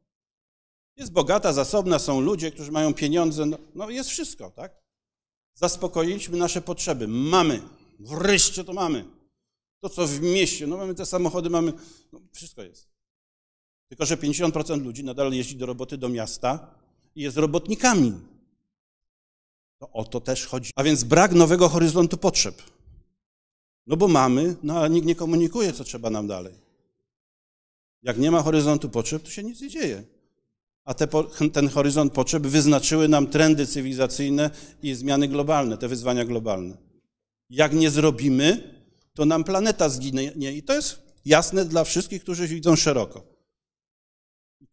Jest 0.96 1.12
bogata, 1.12 1.52
zasobna, 1.52 1.98
są 1.98 2.20
ludzie, 2.20 2.50
którzy 2.50 2.72
mają 2.72 2.94
pieniądze, 2.94 3.46
no, 3.46 3.58
no 3.74 3.90
jest 3.90 4.10
wszystko, 4.10 4.50
tak? 4.50 4.76
Zaspokoiliśmy 5.54 6.36
nasze 6.36 6.60
potrzeby. 6.60 7.08
Mamy. 7.08 7.62
Wreszcie 7.98 8.64
to 8.64 8.72
mamy. 8.72 9.15
To, 9.81 9.89
co 9.89 10.07
w 10.07 10.20
mieście, 10.20 10.66
no 10.66 10.77
mamy 10.77 10.94
te 10.94 11.07
samochody, 11.07 11.51
mamy, 11.51 11.73
no 12.12 12.20
wszystko 12.32 12.62
jest. 12.62 12.89
Tylko, 13.89 14.07
że 14.07 14.16
50% 14.16 14.85
ludzi 14.85 15.05
nadal 15.05 15.32
jeździ 15.32 15.57
do 15.57 15.66
roboty 15.66 15.98
do 15.98 16.09
miasta 16.09 16.74
i 17.15 17.23
jest 17.23 17.36
robotnikami. 17.36 18.12
To 19.78 19.90
o 19.90 20.05
to 20.05 20.20
też 20.20 20.47
chodzi. 20.47 20.70
A 20.77 20.82
więc 20.85 21.05
brak 21.05 21.32
nowego 21.32 21.69
horyzontu 21.69 22.16
potrzeb. 22.16 22.62
No 23.86 23.97
bo 23.97 24.09
mamy, 24.09 24.57
no 24.62 24.78
ale 24.78 24.90
nikt 24.90 25.07
nie 25.07 25.15
komunikuje, 25.15 25.73
co 25.73 25.85
trzeba 25.85 26.11
nam 26.11 26.27
dalej. 26.27 26.55
Jak 28.03 28.19
nie 28.19 28.31
ma 28.31 28.43
horyzontu 28.43 28.89
potrzeb, 28.89 29.23
to 29.23 29.31
się 29.31 29.43
nic 29.43 29.61
nie 29.61 29.69
dzieje. 29.69 30.05
A 30.85 30.94
te, 30.94 31.09
ten 31.53 31.69
horyzont 31.69 32.12
potrzeb 32.12 32.43
wyznaczyły 32.43 33.09
nam 33.09 33.27
trendy 33.27 33.66
cywilizacyjne 33.66 34.51
i 34.82 34.94
zmiany 34.94 35.28
globalne, 35.28 35.78
te 35.78 35.89
wyzwania 35.89 36.24
globalne. 36.24 36.77
Jak 37.51 37.73
nie 37.73 37.90
zrobimy, 37.90 38.74
to 39.16 39.24
nam 39.24 39.44
planeta 39.44 39.88
zginie. 39.88 40.32
Nie, 40.36 40.52
I 40.52 40.62
to 40.62 40.74
jest 40.74 41.02
jasne 41.24 41.64
dla 41.64 41.84
wszystkich, 41.84 42.22
którzy 42.22 42.48
widzą 42.48 42.76
szeroko. 42.76 43.22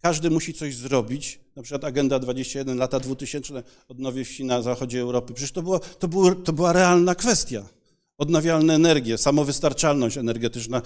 Każdy 0.01 0.29
musi 0.29 0.53
coś 0.53 0.75
zrobić, 0.75 1.39
na 1.55 1.63
przykład 1.63 1.83
Agenda 1.83 2.19
21, 2.19 2.77
lata 2.77 2.99
2000, 2.99 3.63
odnowie 3.87 4.25
wsi 4.25 4.45
na 4.45 4.61
zachodzie 4.61 5.01
Europy. 5.01 5.33
Przecież 5.33 5.51
to, 5.51 5.61
było, 5.61 5.79
to, 5.79 6.07
było, 6.07 6.35
to 6.35 6.53
była 6.53 6.73
realna 6.73 7.15
kwestia. 7.15 7.69
Odnawialne 8.17 8.75
energie, 8.75 9.17
samowystarczalność 9.17 10.17
energetyczna, 10.17 10.81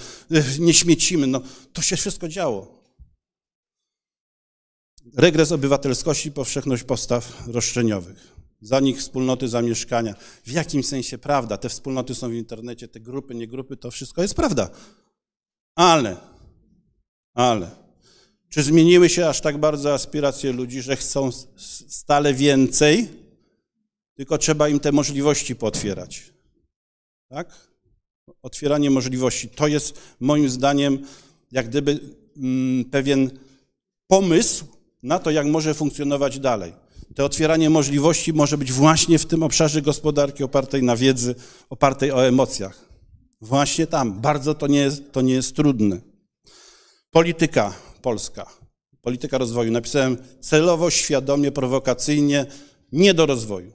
nie 0.60 0.74
śmiecimy, 0.74 1.28
no 1.28 1.42
to 1.74 1.82
się 1.82 1.96
wszystko 1.96 2.28
działo. 2.28 2.84
Regres 5.16 5.52
obywatelskości, 5.52 6.32
powszechność 6.32 6.84
postaw 6.84 7.48
roszczeniowych. 7.48 8.37
Za 8.62 8.80
nich 8.80 9.00
wspólnoty 9.00 9.48
zamieszkania. 9.48 10.16
W 10.46 10.52
jakim 10.52 10.84
sensie 10.84 11.18
prawda? 11.18 11.58
Te 11.58 11.70
wspólnoty 11.70 12.16
są 12.16 12.30
w 12.30 12.34
internecie, 12.34 12.88
te 12.88 13.00
grupy, 13.00 13.36
nie 13.36 13.48
grupy, 13.48 13.78
to 13.78 13.92
wszystko 13.92 14.22
jest 14.22 14.34
prawda. 14.34 14.70
Ale, 15.76 16.18
ale, 17.34 17.72
czy 18.50 18.64
zmieniły 18.64 19.10
się 19.10 19.28
aż 19.28 19.42
tak 19.42 19.58
bardzo 19.58 19.94
aspiracje 19.94 20.54
ludzi, 20.54 20.82
że 20.82 20.96
chcą 20.96 21.30
stale 21.88 22.34
więcej, 22.34 23.08
tylko 24.16 24.38
trzeba 24.38 24.70
im 24.70 24.80
te 24.80 24.92
możliwości 24.92 25.56
pootwierać. 25.56 26.34
Tak? 27.30 27.68
Otwieranie 28.42 28.90
możliwości 28.90 29.50
to 29.50 29.68
jest 29.68 30.00
moim 30.20 30.50
zdaniem 30.50 31.06
jak 31.52 31.70
gdyby 31.70 32.00
mm, 32.38 32.86
pewien 32.86 33.32
pomysł 34.08 34.66
na 35.04 35.20
to, 35.20 35.32
jak 35.32 35.48
może 35.48 35.74
funkcjonować 35.74 36.40
dalej. 36.40 36.74
To 37.16 37.26
otwieranie 37.26 37.70
możliwości 37.70 38.34
może 38.34 38.58
być 38.58 38.72
właśnie 38.72 39.20
w 39.20 39.26
tym 39.26 39.44
obszarze 39.44 39.82
gospodarki 39.82 40.44
opartej 40.44 40.84
na 40.84 40.96
wiedzy, 40.96 41.36
opartej 41.70 42.12
o 42.12 42.28
emocjach. 42.28 42.86
Właśnie 43.42 43.88
tam. 43.88 44.22
Bardzo 44.22 44.56
to 44.56 44.68
nie 44.68 44.80
jest, 44.80 45.12
to 45.12 45.22
nie 45.22 45.34
jest 45.34 45.56
trudne. 45.56 46.02
Polityka 47.12 47.74
polska, 48.02 48.52
polityka 49.02 49.38
rozwoju. 49.38 49.72
Napisałem 49.72 50.18
celowo, 50.42 50.90
świadomie, 50.90 51.52
prowokacyjnie, 51.52 52.46
nie 52.92 53.14
do 53.14 53.26
rozwoju. 53.26 53.72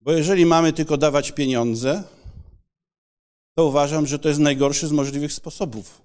Bo 0.00 0.12
jeżeli 0.12 0.46
mamy 0.46 0.72
tylko 0.72 0.96
dawać 0.96 1.32
pieniądze, 1.32 2.02
to 3.54 3.66
uważam, 3.66 4.06
że 4.06 4.18
to 4.18 4.28
jest 4.28 4.40
najgorszy 4.40 4.88
z 4.88 4.92
możliwych 4.92 5.32
sposobów. 5.32 6.02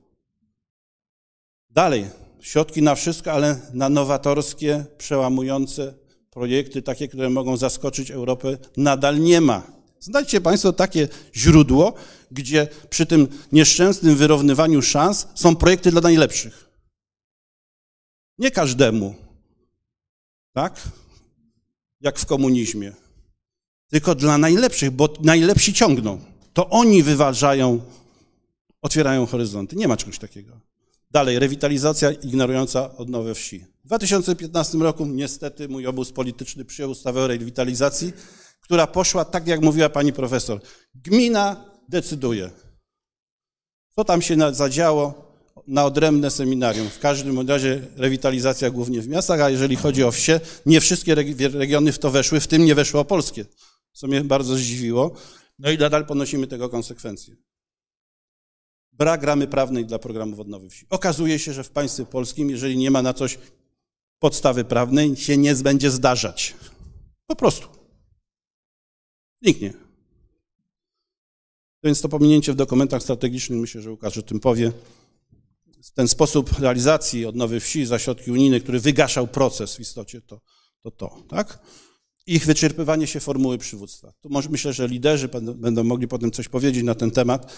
Dalej, 1.70 2.10
środki 2.46 2.82
na 2.82 2.96
wszystko, 2.96 3.32
ale 3.32 3.62
na 3.74 3.90
nowatorskie, 3.90 4.86
przełamujące 4.98 5.94
projekty, 6.30 6.82
takie, 6.82 7.08
które 7.08 7.30
mogą 7.30 7.58
zaskoczyć 7.58 8.12
Europę, 8.12 8.58
nadal 8.78 9.20
nie 9.20 9.42
ma. 9.42 9.64
Znajdźcie 10.00 10.42
Państwo 10.42 10.74
takie 10.74 11.08
źródło, 11.36 11.94
gdzie 12.32 12.68
przy 12.90 13.06
tym 13.06 13.28
nieszczęsnym 13.52 14.16
wyrównywaniu 14.16 14.82
szans 14.82 15.28
są 15.36 15.56
projekty 15.56 15.92
dla 15.92 16.02
najlepszych. 16.02 16.70
Nie 18.38 18.52
każdemu, 18.52 19.16
tak? 20.54 20.82
Jak 22.02 22.20
w 22.20 22.26
komunizmie. 22.26 22.94
Tylko 23.90 24.16
dla 24.16 24.38
najlepszych, 24.38 24.92
bo 24.92 25.14
najlepsi 25.22 25.74
ciągną. 25.74 26.20
To 26.54 26.70
oni 26.70 27.04
wyważają, 27.04 27.82
otwierają 28.82 29.26
horyzonty. 29.26 29.76
Nie 29.76 29.88
ma 29.88 29.98
czegoś 29.98 30.20
takiego. 30.20 30.75
Dalej, 31.16 31.40
rewitalizacja 31.40 32.12
ignorująca 32.12 32.98
odnowę 32.98 33.36
wsi. 33.36 33.66
W 33.84 33.88
2015 33.88 34.78
roku 34.78 35.06
niestety 35.06 35.70
mój 35.70 35.88
obóz 35.88 36.12
polityczny 36.12 36.66
przyjął 36.66 36.92
ustawę 36.92 37.22
o 37.22 37.28
rewitalizacji, 37.28 38.14
która 38.62 38.88
poszła 38.88 39.26
tak, 39.26 39.48
jak 39.48 39.62
mówiła 39.62 39.90
pani 39.90 40.14
profesor. 40.14 40.60
Gmina 40.96 41.66
decyduje. 41.90 42.50
Co 43.96 44.04
tam 44.04 44.22
się 44.22 44.54
zadziało? 44.54 45.26
Na 45.68 45.86
odrębne 45.86 46.32
seminarium. 46.32 46.90
W 46.90 47.00
każdym 47.00 47.50
razie 47.50 47.82
rewitalizacja 47.96 48.70
głównie 48.70 49.02
w 49.02 49.08
miastach, 49.08 49.42
a 49.42 49.50
jeżeli 49.50 49.76
chodzi 49.76 50.04
o 50.04 50.12
wsie, 50.12 50.40
nie 50.66 50.82
wszystkie 50.82 51.16
regi- 51.16 51.58
regiony 51.58 51.92
w 51.92 52.00
to 52.00 52.12
weszły, 52.12 52.40
w 52.40 52.48
tym 52.48 52.66
nie 52.66 52.76
weszło 52.76 53.02
opolskie, 53.02 53.46
co 53.94 54.08
mnie 54.08 54.22
bardzo 54.24 54.56
zdziwiło. 54.56 55.16
No 55.60 55.72
i 55.72 55.78
nadal 55.78 56.06
ponosimy 56.06 56.48
tego 56.48 56.70
konsekwencje. 56.70 57.36
Brak 58.98 59.24
ramy 59.24 59.48
prawnej 59.48 59.86
dla 59.86 60.00
programów 60.00 60.40
odnowy 60.40 60.70
wsi. 60.70 60.86
Okazuje 60.90 61.40
się, 61.40 61.54
że 61.54 61.64
w 61.64 61.70
państwie 61.70 62.06
polskim, 62.06 62.50
jeżeli 62.50 62.78
nie 62.78 62.92
ma 62.92 63.02
na 63.02 63.14
coś 63.14 63.38
podstawy 64.20 64.66
prawnej, 64.66 65.16
się 65.16 65.38
nie 65.38 65.56
będzie 65.56 65.92
zdarzać. 65.92 66.56
Po 67.28 67.36
prostu. 67.36 67.68
Zniknie. 69.42 69.74
Więc 71.84 72.02
to 72.02 72.10
pominięcie 72.10 72.54
w 72.54 72.56
dokumentach 72.56 73.04
strategicznych, 73.04 73.60
myślę, 73.60 73.82
że 73.82 73.92
Łukasz 73.92 74.18
o 74.18 74.22
tym 74.22 74.40
powie. 74.40 74.72
Ten 75.94 76.08
sposób 76.08 76.60
realizacji 76.60 77.26
odnowy 77.26 77.60
wsi 77.60 77.86
za 77.86 78.00
środki 78.00 78.32
unijne, 78.32 78.60
który 78.60 78.80
wygaszał 78.80 79.28
proces 79.28 79.76
w 79.76 79.80
istocie, 79.80 80.22
to 80.22 80.42
to, 80.86 80.92
to 80.92 81.24
tak? 81.30 81.60
Ich 82.28 82.46
wyczerpywanie 82.46 83.08
się 83.08 83.20
formuły 83.20 83.58
przywództwa. 83.58 84.14
Tu 84.22 84.30
może, 84.30 84.50
myślę, 84.50 84.74
że 84.74 84.88
liderzy 84.88 85.28
będą, 85.28 85.54
będą 85.54 85.84
mogli 85.84 86.08
potem 86.08 86.32
coś 86.32 86.48
powiedzieć 86.48 86.84
na 86.84 86.96
ten 86.96 87.12
temat. 87.12 87.58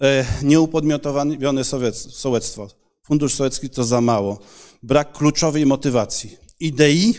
E, 0.00 0.24
nieupodmiotowane 0.42 1.62
sowiec- 1.64 2.10
sołectwo. 2.10 2.68
Fundusz 3.02 3.34
sołecki 3.34 3.70
to 3.70 3.84
za 3.84 4.00
mało. 4.00 4.38
Brak 4.82 5.12
kluczowej 5.12 5.66
motywacji. 5.66 6.36
Idei, 6.60 7.14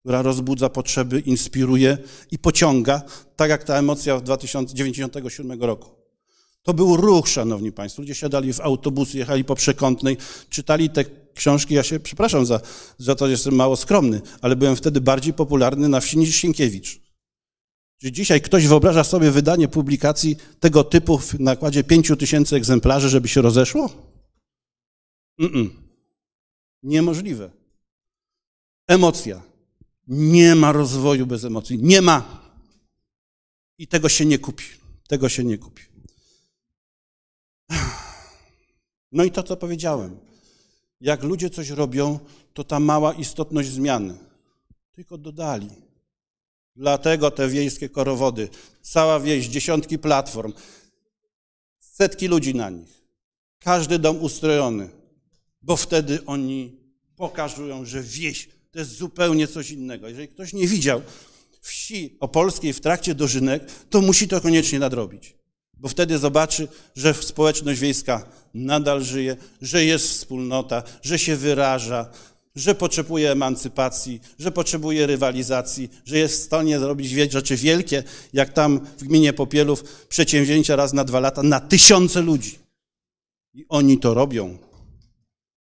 która 0.00 0.22
rozbudza 0.22 0.68
potrzeby, 0.68 1.20
inspiruje 1.20 1.98
i 2.30 2.38
pociąga, 2.38 3.02
tak 3.36 3.50
jak 3.50 3.64
ta 3.64 3.78
emocja 3.78 4.16
w 4.16 4.22
2097 4.22 5.62
roku. 5.62 5.90
To 6.62 6.74
był 6.74 6.96
ruch, 6.96 7.28
szanowni 7.28 7.72
państwo. 7.72 8.02
Ludzie 8.02 8.14
siadali 8.14 8.52
w 8.52 8.60
autobusy, 8.60 9.18
jechali 9.18 9.44
po 9.44 9.54
przekątnej, 9.54 10.16
czytali 10.48 10.90
te 10.90 11.04
książki. 11.34 11.74
Ja 11.74 11.82
się 11.82 12.00
przepraszam 12.00 12.46
za, 12.46 12.60
za 12.98 13.14
to, 13.14 13.26
że 13.26 13.30
jestem 13.30 13.54
mało 13.54 13.76
skromny, 13.76 14.20
ale 14.40 14.56
byłem 14.56 14.76
wtedy 14.76 15.00
bardziej 15.00 15.32
popularny 15.32 15.88
na 15.88 16.00
wsi 16.00 16.18
niż 16.18 16.36
Sienkiewicz. 16.36 17.07
Czy 17.98 18.12
dzisiaj 18.12 18.40
ktoś 18.40 18.66
wyobraża 18.66 19.04
sobie 19.04 19.30
wydanie 19.30 19.68
publikacji 19.68 20.36
tego 20.60 20.84
typu 20.84 21.18
w 21.18 21.40
nakładzie 21.40 21.84
pięciu 21.84 22.16
tysięcy 22.16 22.56
egzemplarzy, 22.56 23.08
żeby 23.08 23.28
się 23.28 23.42
rozeszło? 23.42 23.90
Mm-mm. 25.40 25.70
Niemożliwe. 26.82 27.50
Emocja. 28.86 29.42
Nie 30.06 30.54
ma 30.54 30.72
rozwoju 30.72 31.26
bez 31.26 31.44
emocji. 31.44 31.78
Nie 31.82 32.02
ma. 32.02 32.42
I 33.78 33.86
tego 33.86 34.08
się 34.08 34.26
nie 34.26 34.38
kupi. 34.38 34.64
Tego 35.08 35.28
się 35.28 35.44
nie 35.44 35.58
kupi. 35.58 35.82
No 39.12 39.24
i 39.24 39.30
to, 39.30 39.42
co 39.42 39.56
powiedziałem. 39.56 40.18
Jak 41.00 41.22
ludzie 41.22 41.50
coś 41.50 41.70
robią, 41.70 42.18
to 42.54 42.64
ta 42.64 42.80
mała 42.80 43.12
istotność 43.12 43.68
zmiany. 43.68 44.18
Tylko 44.92 45.18
dodali. 45.18 45.87
Dlatego 46.78 47.30
te 47.30 47.48
wiejskie 47.48 47.88
korowody, 47.88 48.48
cała 48.82 49.20
wieś, 49.20 49.46
dziesiątki 49.46 49.98
platform, 49.98 50.52
setki 51.80 52.28
ludzi 52.28 52.54
na 52.54 52.70
nich. 52.70 53.04
Każdy 53.58 53.98
dom 53.98 54.22
ustrojony, 54.22 54.88
bo 55.62 55.76
wtedy 55.76 56.24
oni 56.26 56.76
pokażą, 57.16 57.84
że 57.84 58.02
wieś 58.02 58.48
to 58.70 58.78
jest 58.78 58.96
zupełnie 58.96 59.48
coś 59.48 59.70
innego. 59.70 60.08
Jeżeli 60.08 60.28
ktoś 60.28 60.52
nie 60.52 60.68
widział 60.68 61.02
wsi 61.60 62.16
opolskiej 62.20 62.72
w 62.72 62.80
trakcie 62.80 63.14
dożynek, 63.14 63.70
to 63.90 64.00
musi 64.00 64.28
to 64.28 64.40
koniecznie 64.40 64.78
nadrobić. 64.78 65.34
Bo 65.74 65.88
wtedy 65.88 66.18
zobaczy, 66.18 66.68
że 66.96 67.14
społeczność 67.14 67.80
wiejska 67.80 68.28
nadal 68.54 69.02
żyje, 69.02 69.36
że 69.62 69.84
jest 69.84 70.08
wspólnota, 70.08 70.82
że 71.02 71.18
się 71.18 71.36
wyraża, 71.36 72.10
że 72.58 72.74
potrzebuje 72.74 73.32
emancypacji, 73.32 74.20
że 74.38 74.52
potrzebuje 74.52 75.06
rywalizacji, 75.06 75.90
że 76.04 76.18
jest 76.18 76.40
w 76.40 76.44
stanie 76.44 76.78
zrobić 76.78 77.10
rzeczy 77.10 77.56
wielkie, 77.56 78.02
jak 78.32 78.52
tam 78.52 78.80
w 78.98 79.04
gminie 79.04 79.32
Popielów 79.32 80.06
przedsięwzięcia 80.08 80.76
raz 80.76 80.92
na 80.92 81.04
dwa 81.04 81.20
lata 81.20 81.42
na 81.42 81.60
tysiące 81.60 82.22
ludzi. 82.22 82.58
I 83.54 83.66
oni 83.68 83.98
to 83.98 84.14
robią. 84.14 84.58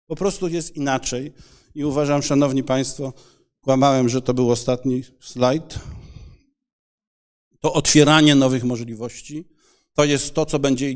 Po 0.07 0.15
prostu 0.15 0.47
jest 0.47 0.75
inaczej. 0.75 1.33
I 1.75 1.85
uważam, 1.85 2.21
szanowni 2.23 2.63
państwo, 2.63 3.13
kłamałem, 3.61 4.09
że 4.09 4.21
to 4.21 4.33
był 4.33 4.51
ostatni 4.51 5.03
slajd. 5.19 5.79
To 7.59 7.73
otwieranie 7.73 8.35
nowych 8.35 8.63
możliwości 8.63 9.45
to 9.97 10.05
jest 10.05 10.33
to, 10.33 10.45
co 10.45 10.59
będzie 10.59 10.91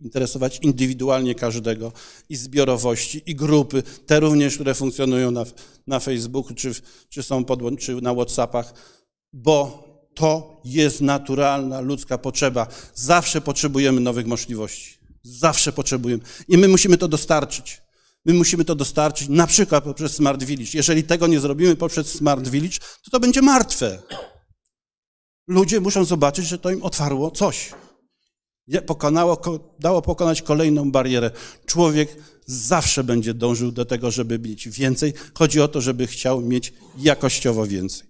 interesować 0.00 0.58
indywidualnie 0.62 1.34
każdego 1.34 1.92
i 2.28 2.36
zbiorowości, 2.36 3.22
i 3.26 3.34
grupy, 3.34 3.82
te 4.06 4.20
również, 4.20 4.54
które 4.54 4.74
funkcjonują 4.74 5.30
na, 5.30 5.44
na 5.86 6.00
Facebooku, 6.00 6.54
czy, 6.54 6.72
czy 7.08 7.22
są 7.22 7.44
czy 7.78 7.94
na 7.94 8.14
Whatsappach, 8.14 8.74
bo 9.32 9.84
to 10.14 10.60
jest 10.64 11.00
naturalna 11.00 11.80
ludzka 11.80 12.18
potrzeba. 12.18 12.66
Zawsze 12.94 13.40
potrzebujemy 13.40 14.00
nowych 14.00 14.26
możliwości. 14.26 14.98
Zawsze 15.22 15.72
potrzebujemy. 15.72 16.22
I 16.48 16.58
my 16.58 16.68
musimy 16.68 16.98
to 16.98 17.08
dostarczyć. 17.08 17.82
My 18.24 18.34
musimy 18.34 18.64
to 18.64 18.74
dostarczyć 18.74 19.28
na 19.28 19.46
przykład 19.46 19.84
poprzez 19.84 20.14
Smart 20.14 20.42
Village. 20.42 20.70
Jeżeli 20.74 21.04
tego 21.04 21.26
nie 21.26 21.40
zrobimy 21.40 21.76
poprzez 21.76 22.06
Smart 22.06 22.48
Village, 22.48 22.78
to 23.04 23.10
to 23.10 23.20
będzie 23.20 23.42
martwe. 23.42 24.02
Ludzie 25.48 25.80
muszą 25.80 26.04
zobaczyć, 26.04 26.46
że 26.46 26.58
to 26.58 26.70
im 26.70 26.82
otwarło 26.82 27.30
coś. 27.30 27.70
Pokonało, 28.86 29.36
ko- 29.36 29.74
dało 29.78 30.02
pokonać 30.02 30.42
kolejną 30.42 30.90
barierę. 30.90 31.30
Człowiek 31.66 32.16
zawsze 32.46 33.04
będzie 33.04 33.34
dążył 33.34 33.72
do 33.72 33.84
tego, 33.84 34.10
żeby 34.10 34.38
mieć 34.38 34.68
więcej. 34.68 35.12
Chodzi 35.34 35.60
o 35.60 35.68
to, 35.68 35.80
żeby 35.80 36.06
chciał 36.06 36.40
mieć 36.40 36.72
jakościowo 36.98 37.66
więcej. 37.66 38.08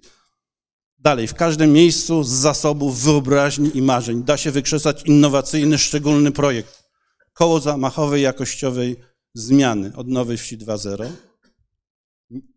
Dalej, 0.99 1.27
w 1.27 1.35
każdym 1.35 1.73
miejscu 1.73 2.23
z 2.23 2.29
zasobów 2.29 3.01
wyobraźni 3.01 3.77
i 3.77 3.83
marzeń 3.83 4.25
da 4.25 4.37
się 4.37 4.51
wykrzesać 4.51 5.03
innowacyjny, 5.07 5.79
szczególny 5.79 6.33
projekt. 6.33 6.85
Koło 7.33 7.61
zamachowej 7.61 8.23
jakościowej 8.23 8.97
zmiany 9.35 9.97
odnowy 9.97 10.37
wsi 10.37 10.59
2.0. 10.59 11.11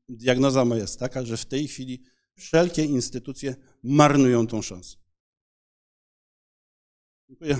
Diagnoza 0.10 0.66
moja 0.66 0.82
jest 0.82 1.00
taka, 1.00 1.26
że 1.26 1.38
w 1.38 1.46
tej 1.46 1.68
chwili 1.68 2.04
wszelkie 2.36 2.86
instytucje 2.86 3.56
marnują 3.84 4.48
tą 4.48 4.62
szansę. 4.62 4.98
Dziękuję. 7.30 7.58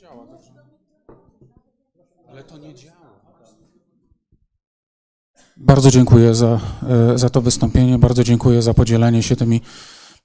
Działa. 0.00 0.26
Także... 0.26 0.50
Ale 2.30 2.44
to 2.44 2.58
nie 2.58 2.74
działa. 2.74 2.98
Bardzo 5.56 5.90
dziękuję 5.90 6.34
za, 6.34 6.60
e, 7.14 7.18
za 7.18 7.30
to 7.30 7.40
wystąpienie, 7.40 7.98
bardzo 7.98 8.24
dziękuję 8.24 8.62
za 8.62 8.74
podzielenie 8.74 9.22
się 9.22 9.36
tymi 9.36 9.60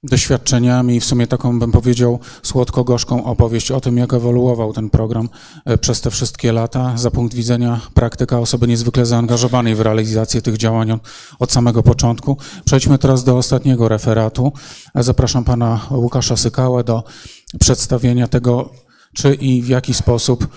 doświadczeniami 0.02 0.96
i 0.96 1.00
w 1.00 1.04
sumie 1.04 1.26
taką, 1.26 1.58
bym 1.58 1.72
powiedział, 1.72 2.18
słodko-gorzką 2.42 3.24
opowieść 3.24 3.70
o 3.70 3.80
tym, 3.80 3.96
jak 3.96 4.14
ewoluował 4.14 4.72
ten 4.72 4.90
program 4.90 5.28
e, 5.64 5.78
przez 5.78 6.00
te 6.00 6.10
wszystkie 6.10 6.52
lata, 6.52 6.96
za 6.96 7.10
punkt 7.10 7.34
widzenia 7.34 7.80
praktyka 7.94 8.38
osoby 8.38 8.68
niezwykle 8.68 9.06
zaangażowanej 9.06 9.74
w 9.74 9.80
realizację 9.80 10.42
tych 10.42 10.56
działań 10.56 10.90
od- 10.92 11.02
od 11.38 11.52
samego 11.52 11.82
początku. 11.82 12.38
Przejdźmy 12.64 12.98
teraz 12.98 13.24
do 13.24 13.36
ostatniego 13.38 13.88
referatu. 13.88 14.52
Zapraszam 14.94 15.44
pana 15.44 15.80
Łukasza 15.90 16.36
Sykałę 16.36 16.84
do 16.84 17.02
przedstawienia 17.60 18.28
tego, 18.28 18.70
czy 19.14 19.34
i 19.34 19.62
w 19.62 19.68
jaki 19.68 19.94
sposób 19.94 20.48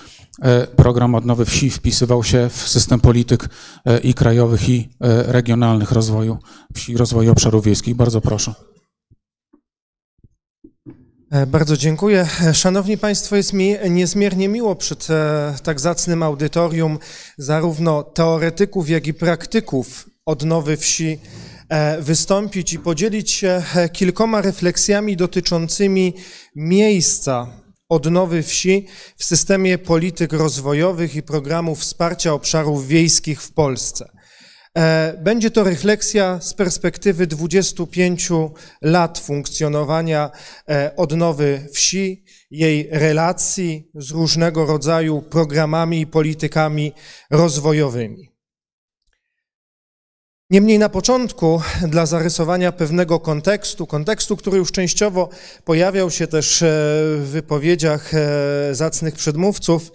e, 0.41 0.67
program 0.67 1.15
Odnowy 1.15 1.45
Wsi 1.45 1.69
wpisywał 1.69 2.23
się 2.23 2.49
w 2.49 2.69
system 2.69 2.99
polityk 2.99 3.49
e, 3.85 3.99
i 3.99 4.13
krajowych, 4.13 4.69
i 4.69 4.89
e, 5.01 5.23
regionalnych 5.31 5.91
rozwoju 5.91 6.37
wsi, 6.75 6.97
rozwoju 6.97 7.31
obszarów 7.31 7.65
wiejskich. 7.65 7.95
Bardzo 7.95 8.21
proszę. 8.21 8.53
Bardzo 11.47 11.77
dziękuję. 11.77 12.27
Szanowni 12.53 12.97
Państwo, 12.97 13.35
jest 13.35 13.53
mi 13.53 13.75
niezmiernie 13.89 14.47
miło 14.47 14.75
przed 14.75 15.07
tak 15.63 15.79
zacnym 15.79 16.23
audytorium 16.23 16.99
zarówno 17.37 18.03
teoretyków, 18.03 18.89
jak 18.89 19.07
i 19.07 19.13
praktyków 19.13 20.09
odnowy 20.25 20.77
wsi 20.77 21.19
wystąpić 21.99 22.73
i 22.73 22.79
podzielić 22.79 23.31
się 23.31 23.63
kilkoma 23.93 24.41
refleksjami 24.41 25.17
dotyczącymi 25.17 26.13
miejsca 26.55 27.47
odnowy 27.89 28.43
wsi 28.43 28.87
w 29.17 29.23
systemie 29.23 29.77
polityk 29.77 30.33
rozwojowych 30.33 31.15
i 31.15 31.23
programów 31.23 31.79
wsparcia 31.79 32.33
obszarów 32.33 32.87
wiejskich 32.87 33.41
w 33.41 33.51
Polsce. 33.51 34.09
E, 34.77 35.13
Będzie 35.23 35.51
to 35.51 35.63
refleksja 35.63 36.41
z 36.41 36.53
perspektywy 36.53 37.27
25 37.27 38.29
lat 38.81 39.19
funkcjonowania 39.19 40.31
e, 40.69 40.95
odnowy 40.95 41.67
wsi, 41.73 42.23
jej 42.51 42.87
relacji 42.91 43.91
z 43.95 44.11
różnego 44.11 44.65
rodzaju 44.65 45.21
programami 45.21 46.01
i 46.01 46.07
politykami 46.07 46.93
rozwojowymi. 47.31 48.36
Niemniej 50.49 50.79
na 50.79 50.89
początku, 50.89 51.61
dla 51.87 52.05
zarysowania 52.05 52.71
pewnego 52.71 53.19
kontekstu, 53.19 53.87
kontekstu, 53.87 54.37
który 54.37 54.57
już 54.57 54.71
częściowo 54.71 55.29
pojawiał 55.65 56.11
się 56.11 56.27
też 56.27 56.61
e, 56.61 56.65
w 57.17 57.27
wypowiedziach 57.31 58.13
e, 58.13 58.75
zacnych 58.75 59.15
przedmówców, 59.15 59.91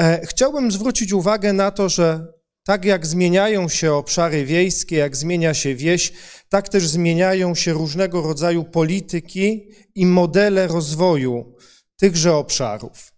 e, 0.00 0.26
chciałbym 0.26 0.72
zwrócić 0.72 1.12
uwagę 1.12 1.52
na 1.52 1.70
to, 1.70 1.88
że 1.88 2.26
tak 2.64 2.84
jak 2.84 3.06
zmieniają 3.06 3.68
się 3.68 3.92
obszary 3.92 4.44
wiejskie, 4.44 4.96
jak 4.96 5.16
zmienia 5.16 5.54
się 5.54 5.74
wieś, 5.74 6.12
tak 6.48 6.68
też 6.68 6.88
zmieniają 6.88 7.54
się 7.54 7.72
różnego 7.72 8.22
rodzaju 8.22 8.64
polityki 8.64 9.70
i 9.94 10.06
modele 10.06 10.66
rozwoju 10.66 11.54
tychże 11.96 12.34
obszarów. 12.34 13.12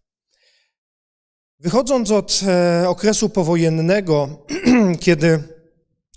Wychodząc 1.61 2.11
od 2.11 2.41
okresu 2.87 3.29
powojennego, 3.29 4.47
kiedy 5.01 5.52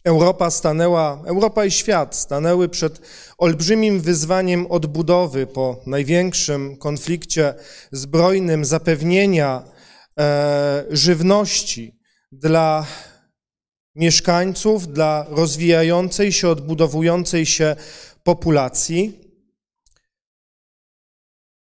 Europa 0.05 0.51
stanęła, 0.51 1.23
Europa 1.25 1.65
i 1.65 1.71
świat 1.71 2.15
stanęły 2.15 2.69
przed 2.69 3.01
olbrzymim 3.37 4.01
wyzwaniem 4.01 4.67
odbudowy 4.67 5.47
po 5.47 5.81
największym 5.85 6.77
konflikcie 6.77 7.53
zbrojnym, 7.91 8.65
zapewnienia 8.65 9.63
e, 10.19 10.85
żywności 10.89 11.99
dla 12.31 12.85
mieszkańców, 13.95 14.87
dla 14.87 15.25
rozwijającej 15.29 16.31
się, 16.31 16.49
odbudowującej 16.49 17.45
się 17.45 17.75
populacji. 18.23 19.19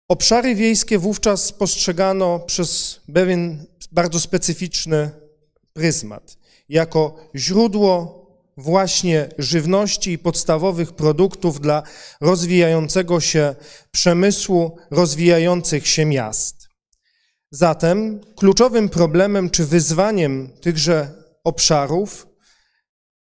Obszary 0.08 0.56
wiejskie 0.56 1.00
wówczas 1.00 1.52
postrzegano 1.52 2.40
przez 2.40 3.02
pewien 3.14 3.66
bardzo 3.92 4.20
specyficzny 4.20 5.12
pryzmat, 5.74 6.38
jako 6.70 7.30
źródło 7.36 8.23
właśnie 8.58 9.30
żywności 9.38 10.12
i 10.12 10.18
podstawowych 10.18 10.92
produktów 10.92 11.62
dla 11.62 11.84
rozwijającego 12.22 13.20
się 13.20 13.56
przemysłu, 13.92 14.78
rozwijających 14.92 15.88
się 15.88 16.06
miast. 16.06 16.68
Zatem 17.52 18.22
kluczowym 18.36 18.90
problemem 18.90 19.50
czy 19.50 19.66
wyzwaniem 19.66 20.50
tychże 20.62 21.12
obszarów 21.44 22.28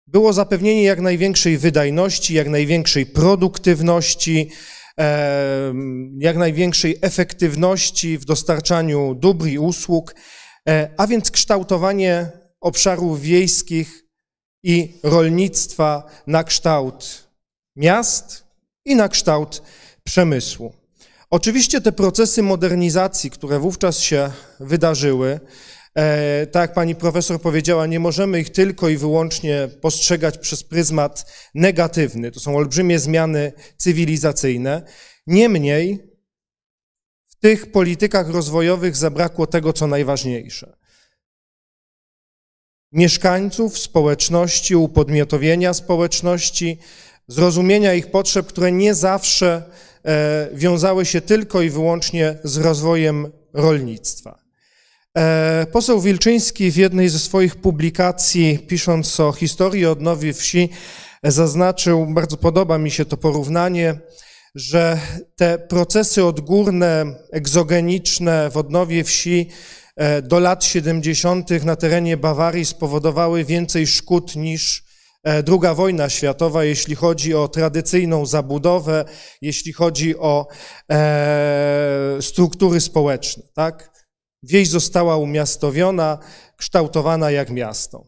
było 0.06 0.32
zapewnienie 0.32 0.82
jak 0.82 1.00
największej 1.00 1.58
wydajności, 1.58 2.34
jak 2.34 2.48
największej 2.48 3.06
produktywności, 3.06 4.50
e, 4.98 5.74
jak 6.18 6.36
największej 6.36 6.98
efektywności 7.02 8.18
w 8.18 8.24
dostarczaniu 8.24 9.14
dóbr 9.14 9.46
i 9.46 9.58
usług, 9.58 10.14
e, 10.68 10.90
a 10.96 11.06
więc 11.06 11.30
kształtowanie 11.30 12.30
obszarów 12.60 13.20
wiejskich 13.20 14.01
i 14.62 15.00
rolnictwa 15.02 16.10
na 16.26 16.44
kształt 16.44 17.28
miast 17.76 18.44
i 18.84 18.96
na 18.96 19.08
kształt 19.08 19.62
przemysłu. 20.04 20.72
Oczywiście 21.30 21.80
te 21.80 21.92
procesy 21.92 22.42
modernizacji, 22.42 23.30
które 23.30 23.58
wówczas 23.58 23.98
się 24.00 24.30
wydarzyły, 24.60 25.40
e, 25.94 26.46
tak 26.46 26.62
jak 26.62 26.74
pani 26.74 26.94
profesor 26.94 27.40
powiedziała, 27.40 27.86
nie 27.86 28.00
możemy 28.00 28.40
ich 28.40 28.50
tylko 28.50 28.88
i 28.88 28.96
wyłącznie 28.96 29.68
postrzegać 29.80 30.38
przez 30.38 30.62
pryzmat 30.62 31.32
negatywny. 31.54 32.30
To 32.30 32.40
są 32.40 32.56
olbrzymie 32.56 32.98
zmiany 32.98 33.52
cywilizacyjne. 33.76 34.82
Niemniej 35.26 36.12
w 37.28 37.36
tych 37.36 37.72
politykach 37.72 38.28
rozwojowych 38.28 38.96
zabrakło 38.96 39.46
tego, 39.46 39.72
co 39.72 39.86
najważniejsze. 39.86 40.76
Mieszkańców, 42.92 43.78
społeczności, 43.78 44.76
upodmiotowienia 44.76 45.74
społeczności, 45.74 46.78
zrozumienia 47.28 47.94
ich 47.94 48.10
potrzeb, 48.10 48.46
które 48.46 48.72
nie 48.72 48.94
zawsze 48.94 49.62
e, 50.04 50.48
wiązały 50.54 51.06
się 51.06 51.20
tylko 51.20 51.62
i 51.62 51.70
wyłącznie 51.70 52.38
z 52.44 52.56
rozwojem 52.56 53.32
rolnictwa. 53.52 54.38
E, 55.18 55.66
Poseł 55.72 56.00
Wilczyński 56.00 56.70
w 56.70 56.76
jednej 56.76 57.08
ze 57.08 57.18
swoich 57.18 57.56
publikacji, 57.56 58.58
pisząc 58.58 59.20
o 59.20 59.32
historii 59.32 59.86
odnowy 59.86 60.32
wsi, 60.32 60.68
zaznaczył, 61.24 62.06
bardzo 62.06 62.36
podoba 62.36 62.78
mi 62.78 62.90
się 62.90 63.04
to 63.04 63.16
porównanie, 63.16 63.98
że 64.54 64.98
te 65.36 65.58
procesy 65.58 66.24
odgórne, 66.24 67.04
egzogeniczne 67.30 68.50
w 68.50 68.56
odnowie 68.56 69.04
wsi 69.04 69.48
do 70.22 70.38
lat 70.38 70.64
70. 70.64 71.64
na 71.64 71.76
terenie 71.76 72.16
Bawarii 72.16 72.64
spowodowały 72.64 73.44
więcej 73.44 73.86
szkód 73.86 74.36
niż 74.36 74.84
e, 75.26 75.42
II 75.48 75.74
wojna 75.74 76.08
światowa, 76.08 76.64
jeśli 76.64 76.94
chodzi 76.94 77.34
o 77.34 77.48
tradycyjną 77.48 78.26
zabudowę, 78.26 79.04
jeśli 79.40 79.72
chodzi 79.72 80.18
o 80.18 80.46
e, 80.92 82.16
struktury 82.20 82.80
społeczne. 82.80 83.42
Tak? 83.54 83.90
Wieś 84.42 84.68
została 84.68 85.16
umiastowiona, 85.16 86.18
kształtowana 86.56 87.30
jak 87.30 87.50
miasto. 87.50 88.06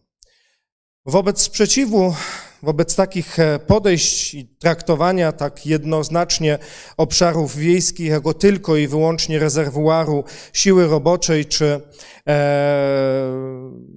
Wobec 1.07 1.41
sprzeciwu, 1.43 2.15
wobec 2.65 2.97
takich 2.97 3.39
e, 3.39 3.59
podejść 3.59 4.35
i 4.35 4.47
traktowania 4.47 5.33
tak 5.33 5.67
jednoznacznie 5.67 6.59
obszarów 6.97 7.57
wiejskich 7.57 8.09
jako 8.09 8.35
tylko 8.35 8.77
i 8.77 8.89
wyłącznie 8.89 9.39
rezerwuaru 9.39 10.25
siły 10.53 10.87
roboczej 10.87 11.47
czy 11.47 11.81
e, 12.29 13.41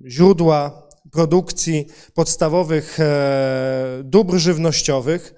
źródła 0.08 0.88
produkcji 1.12 1.88
podstawowych 2.14 3.00
e, 3.00 4.02
dóbr 4.04 4.38
żywnościowych, 4.38 5.34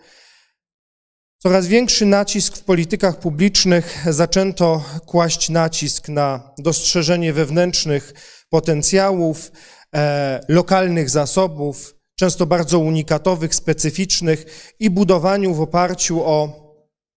Coraz 1.42 1.68
większy 1.68 2.06
nacisk 2.06 2.58
w 2.58 2.64
politykach 2.64 3.20
publicznych 3.20 4.06
zaczęto 4.10 4.84
kłaść 5.06 5.50
nacisk 5.50 6.10
na 6.10 6.54
dostrzeżenie 6.58 7.34
wewnętrznych 7.34 8.14
potencjałów, 8.50 9.52
e, 9.96 10.42
lokalnych 10.48 11.10
zasobów, 11.10 11.99
często 12.20 12.46
bardzo 12.46 12.80
unikatowych, 12.80 13.56
specyficznych 13.56 14.74
i 14.80 14.90
budowaniu 14.90 15.54
w 15.54 15.62
oparciu 15.62 16.24
o 16.24 16.50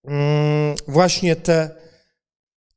mm, 0.04 0.76
właśnie 0.88 1.36
te 1.36 1.70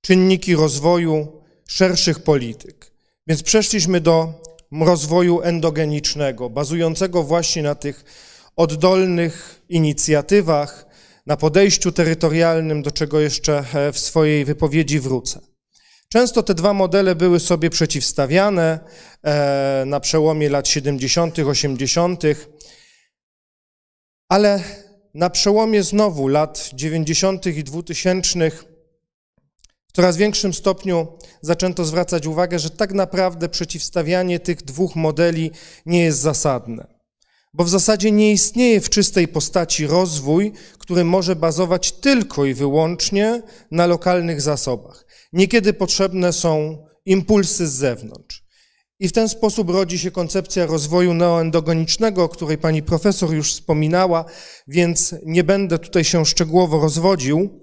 czynniki 0.02 0.56
rozwoju 0.56 1.42
szerszych 1.68 2.20
polityk. 2.20 2.92
Więc 3.28 3.44
przeszliśmy 3.44 4.02
do 4.02 4.34
rozwoju 4.72 5.42
endogenicznego, 5.42 6.50
bazującego 6.50 7.24
właśnie 7.24 7.64
na 7.64 7.76
tych 7.76 8.04
oddolnych 8.56 9.62
inicjatywach, 9.70 10.86
na 11.26 11.38
podejściu 11.38 11.92
terytorialnym, 11.92 12.82
do 12.82 12.92
czego 12.92 13.20
jeszcze 13.20 13.64
e, 13.74 13.92
w 13.92 14.00
swojej 14.00 14.46
wypowiedzi 14.46 15.00
wrócę. 15.00 15.55
Często 16.10 16.44
te 16.44 16.54
dwa 16.54 16.74
modele 16.74 17.16
były 17.16 17.40
sobie 17.40 17.70
przeciwstawiane 17.70 18.80
e, 19.24 19.84
na 19.86 20.00
przełomie 20.00 20.50
lat 20.50 20.68
70., 20.68 21.40
80., 21.40 22.24
ale 24.30 24.64
na 25.14 25.30
przełomie 25.30 25.84
znowu 25.84 26.28
lat 26.28 26.70
90. 26.74 27.46
i 27.46 27.64
2000 27.64 28.52
w 29.88 29.94
coraz 29.94 30.18
większym 30.18 30.54
stopniu 30.54 31.08
zaczęto 31.42 31.86
zwracać 31.86 32.26
uwagę, 32.26 32.60
że 32.60 32.70
tak 32.70 32.94
naprawdę 32.94 33.50
przeciwstawianie 33.50 34.40
tych 34.40 34.64
dwóch 34.64 34.96
modeli 34.96 35.52
nie 35.86 36.04
jest 36.04 36.20
zasadne 36.20 36.96
bo 37.56 37.64
w 37.64 37.70
zasadzie 37.70 38.12
nie 38.12 38.32
istnieje 38.32 38.82
w 38.82 38.90
czystej 38.90 39.28
postaci 39.28 39.88
rozwój, 39.88 40.52
który 40.80 41.04
może 41.04 41.36
bazować 41.36 41.92
tylko 41.92 42.46
i 42.46 42.54
wyłącznie 42.54 43.42
na 43.72 43.86
lokalnych 43.86 44.42
zasobach. 44.42 45.05
Niekiedy 45.36 45.74
potrzebne 45.74 46.34
są 46.34 46.78
impulsy 47.06 47.68
z 47.68 47.74
zewnątrz. 47.74 48.46
I 49.00 49.08
w 49.08 49.12
ten 49.12 49.30
sposób 49.30 49.70
rodzi 49.70 50.00
się 50.00 50.12
koncepcja 50.12 50.66
rozwoju 50.66 51.14
neoendogenicznego, 51.14 52.24
o 52.24 52.30
której 52.30 52.58
pani 52.58 52.84
profesor 52.84 53.34
już 53.34 53.54
wspominała, 53.54 54.26
więc 54.68 55.16
nie 55.26 55.44
będę 55.44 55.80
tutaj 55.80 56.04
się 56.04 56.26
szczegółowo 56.26 56.80
rozwodził, 56.82 57.62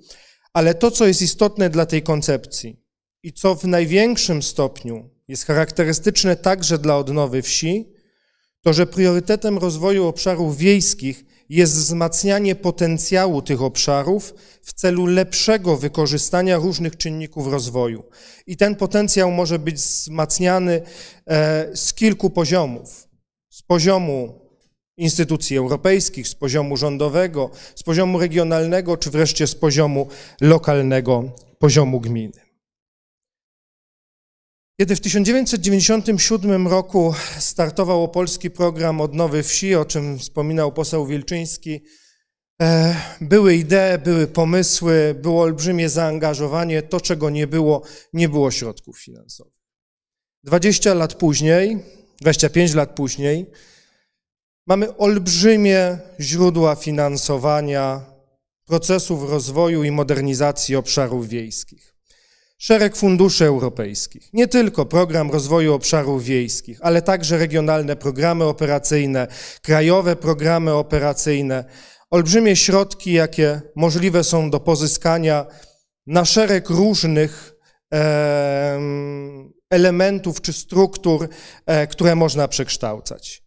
ale 0.52 0.74
to, 0.74 0.90
co 0.90 1.06
jest 1.06 1.22
istotne 1.22 1.70
dla 1.70 1.86
tej 1.86 2.02
koncepcji 2.02 2.82
i 3.22 3.32
co 3.32 3.54
w 3.54 3.64
największym 3.64 4.42
stopniu 4.42 5.10
jest 5.28 5.44
charakterystyczne 5.44 6.36
także 6.36 6.78
dla 6.78 6.98
odnowy 6.98 7.42
wsi, 7.42 7.92
to, 8.62 8.72
że 8.72 8.86
priorytetem 8.86 9.58
rozwoju 9.58 10.06
obszarów 10.06 10.56
wiejskich 10.56 11.24
jest 11.52 11.74
wzmacnianie 11.74 12.54
potencjału 12.54 13.42
tych 13.42 13.62
obszarów 13.62 14.34
w 14.62 14.72
celu 14.72 15.06
lepszego 15.06 15.76
wykorzystania 15.76 16.56
różnych 16.56 16.96
czynników 16.96 17.46
rozwoju. 17.46 18.04
I 18.46 18.56
ten 18.56 18.76
potencjał 18.76 19.30
może 19.30 19.58
być 19.58 19.76
wzmacniany 19.76 20.82
e, 21.26 21.76
z 21.76 21.94
kilku 21.94 22.30
poziomów. 22.30 23.08
Z 23.50 23.62
poziomu 23.62 24.40
instytucji 24.96 25.56
europejskich, 25.56 26.28
z 26.28 26.34
poziomu 26.34 26.76
rządowego, 26.76 27.50
z 27.74 27.82
poziomu 27.82 28.18
regionalnego, 28.18 28.96
czy 28.96 29.10
wreszcie 29.10 29.46
z 29.46 29.54
poziomu 29.54 30.08
lokalnego, 30.40 31.24
poziomu 31.58 32.00
gminy. 32.00 32.51
Kiedy 34.82 34.96
w 34.96 35.00
1997 35.00 36.68
roku 36.68 37.14
startował 37.38 38.08
polski 38.08 38.50
program 38.50 39.00
odnowy 39.00 39.42
wsi, 39.42 39.74
o 39.74 39.84
czym 39.84 40.18
wspominał 40.18 40.72
poseł 40.72 41.06
Wilczyński, 41.06 41.80
e, 42.62 42.96
były 43.20 43.54
idee, 43.54 43.98
były 44.04 44.26
pomysły, 44.26 45.14
było 45.22 45.42
olbrzymie 45.42 45.88
zaangażowanie. 45.88 46.82
To, 46.82 47.00
czego 47.00 47.30
nie 47.30 47.46
było, 47.46 47.82
nie 48.12 48.28
było 48.28 48.50
środków 48.50 48.98
finansowych. 48.98 49.60
20 50.44 50.94
lat 50.94 51.14
później, 51.14 51.78
25 52.20 52.74
lat 52.74 52.94
później, 52.94 53.46
mamy 54.66 54.96
olbrzymie 54.96 55.98
źródła 56.20 56.74
finansowania 56.74 58.00
procesów 58.66 59.30
rozwoju 59.30 59.84
i 59.84 59.90
modernizacji 59.90 60.76
obszarów 60.76 61.28
wiejskich 61.28 61.92
szereg 62.62 62.96
funduszy 62.96 63.44
europejskich. 63.44 64.32
Nie 64.32 64.48
tylko 64.48 64.86
program 64.86 65.30
rozwoju 65.30 65.74
obszarów 65.74 66.24
wiejskich, 66.24 66.78
ale 66.82 67.02
także 67.02 67.38
regionalne 67.38 67.96
programy 67.96 68.44
operacyjne, 68.44 69.26
krajowe 69.62 70.16
programy 70.16 70.72
operacyjne, 70.74 71.64
olbrzymie 72.10 72.56
środki, 72.56 73.12
jakie 73.12 73.62
możliwe 73.76 74.24
są 74.24 74.50
do 74.50 74.60
pozyskania 74.60 75.46
na 76.06 76.24
szereg 76.24 76.70
różnych 76.70 77.54
elementów 79.70 80.40
czy 80.40 80.52
struktur, 80.52 81.28
e, 81.66 81.86
które 81.86 82.14
można 82.14 82.48
przekształcać. 82.48 83.42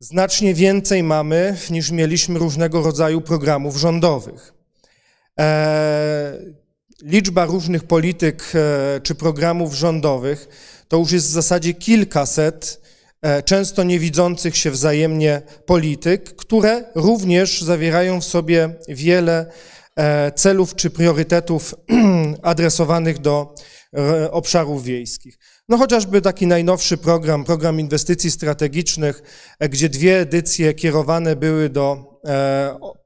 Znacznie 0.00 0.54
więcej 0.54 1.02
mamy 1.02 1.56
niż 1.70 1.90
mieliśmy 1.90 2.38
różnego 2.38 2.82
rodzaju 2.82 3.20
programów 3.20 3.76
rządowych. 3.76 4.54
E, 5.40 6.63
liczba 7.02 7.44
różnych 7.44 7.84
polityk 7.84 8.52
e, 8.54 9.00
czy 9.00 9.14
programów 9.14 9.74
rządowych 9.74 10.48
to 10.88 10.96
już 10.96 11.12
jest 11.12 11.26
w 11.26 11.30
zasadzie 11.30 11.74
kilkaset 11.74 12.80
e, 13.22 13.42
często 13.42 13.82
niewidzących 13.82 14.56
się 14.56 14.70
wzajemnie 14.70 15.42
polityk, 15.66 16.36
które 16.36 16.84
również 16.94 17.62
zawierają 17.62 18.20
w 18.20 18.24
sobie 18.24 18.74
wiele 18.88 19.46
e, 19.96 20.32
celów 20.32 20.74
czy 20.74 20.90
priorytetów 20.90 21.74
adresowanych 22.42 23.18
do 23.18 23.54
obszarów 24.30 24.84
wiejskich. 24.84 25.38
No 25.68 25.78
chociażby 25.78 26.20
taki 26.20 26.46
najnowszy 26.46 26.96
program, 26.96 27.44
program 27.44 27.80
inwestycji 27.80 28.30
strategicznych, 28.30 29.22
gdzie 29.70 29.88
dwie 29.88 30.20
edycje 30.20 30.74
kierowane 30.74 31.36
były 31.36 31.68
do 31.68 32.13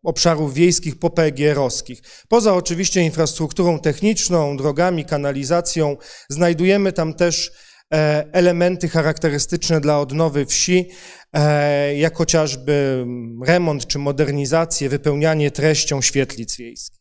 obszarów 0.02 0.54
wiejskich 0.54 0.98
popegierowskich. 0.98 2.02
Poza 2.28 2.54
oczywiście 2.54 3.02
infrastrukturą 3.02 3.78
techniczną, 3.78 4.56
drogami, 4.56 5.04
kanalizacją, 5.04 5.96
znajdujemy 6.28 6.92
tam 6.92 7.14
też 7.14 7.52
e, 7.94 8.24
elementy 8.32 8.88
charakterystyczne 8.88 9.80
dla 9.80 10.00
odnowy 10.00 10.46
wsi, 10.46 10.90
e, 11.32 11.96
jak 11.96 12.16
chociażby 12.16 13.06
remont 13.46 13.86
czy 13.86 13.98
modernizację, 13.98 14.88
wypełnianie 14.88 15.50
treścią 15.50 16.02
świetlic 16.02 16.56
wiejskich. 16.56 16.97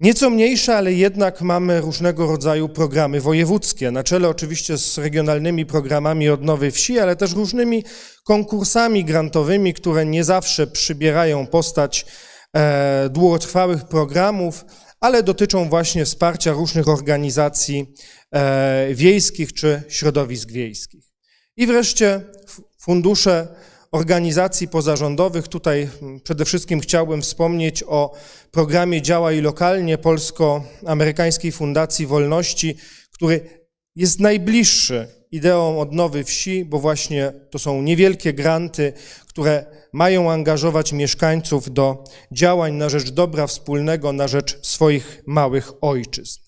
Nieco 0.00 0.30
mniejsze, 0.30 0.76
ale 0.76 0.92
jednak 0.92 1.40
mamy 1.40 1.80
różnego 1.80 2.26
rodzaju 2.26 2.68
programy 2.68 3.20
wojewódzkie, 3.20 3.90
na 3.90 4.04
czele 4.04 4.28
oczywiście 4.28 4.78
z 4.78 4.98
regionalnymi 4.98 5.66
programami 5.66 6.28
odnowy 6.28 6.70
wsi, 6.70 6.98
ale 6.98 7.16
też 7.16 7.32
różnymi 7.32 7.84
konkursami 8.24 9.04
grantowymi, 9.04 9.74
które 9.74 10.06
nie 10.06 10.24
zawsze 10.24 10.66
przybierają 10.66 11.46
postać 11.46 12.06
e, 12.56 13.08
długotrwałych 13.10 13.84
programów, 13.84 14.64
ale 15.00 15.22
dotyczą 15.22 15.68
właśnie 15.68 16.04
wsparcia 16.04 16.52
różnych 16.52 16.88
organizacji 16.88 17.94
e, 18.32 18.88
wiejskich 18.94 19.52
czy 19.52 19.82
środowisk 19.88 20.50
wiejskich. 20.50 21.04
I 21.56 21.66
wreszcie 21.66 22.20
fundusze 22.80 23.48
organizacji 23.96 24.68
pozarządowych. 24.68 25.48
Tutaj 25.48 25.88
przede 26.24 26.44
wszystkim 26.44 26.80
chciałbym 26.80 27.22
wspomnieć 27.22 27.84
o 27.86 28.14
programie 28.50 29.02
Działaj 29.02 29.40
lokalnie 29.40 29.98
Polsko-Amerykańskiej 29.98 31.52
Fundacji 31.52 32.06
Wolności, 32.06 32.76
który 33.12 33.40
jest 33.96 34.20
najbliższy 34.20 35.08
ideą 35.30 35.80
odnowy 35.80 36.24
wsi, 36.24 36.64
bo 36.64 36.78
właśnie 36.78 37.32
to 37.50 37.58
są 37.58 37.82
niewielkie 37.82 38.32
granty, 38.32 38.92
które 39.26 39.66
mają 39.92 40.30
angażować 40.30 40.92
mieszkańców 40.92 41.72
do 41.72 42.04
działań 42.32 42.74
na 42.74 42.88
rzecz 42.88 43.10
dobra 43.10 43.46
wspólnego, 43.46 44.12
na 44.12 44.28
rzecz 44.28 44.66
swoich 44.66 45.22
małych 45.26 45.72
ojczyzn. 45.80 46.40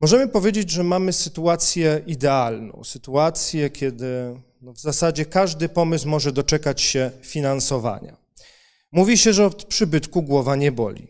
Możemy 0.00 0.28
powiedzieć, 0.28 0.70
że 0.70 0.84
mamy 0.84 1.12
sytuację 1.12 2.02
idealną, 2.06 2.84
sytuację, 2.84 3.70
kiedy 3.70 4.06
no 4.60 4.72
w 4.72 4.80
zasadzie 4.80 5.24
każdy 5.24 5.68
pomysł 5.68 6.08
może 6.08 6.32
doczekać 6.32 6.80
się 6.80 7.10
finansowania. 7.22 8.16
Mówi 8.92 9.18
się, 9.18 9.32
że 9.32 9.46
od 9.46 9.64
przybytku 9.64 10.22
głowa 10.22 10.56
nie 10.56 10.72
boli. 10.72 11.08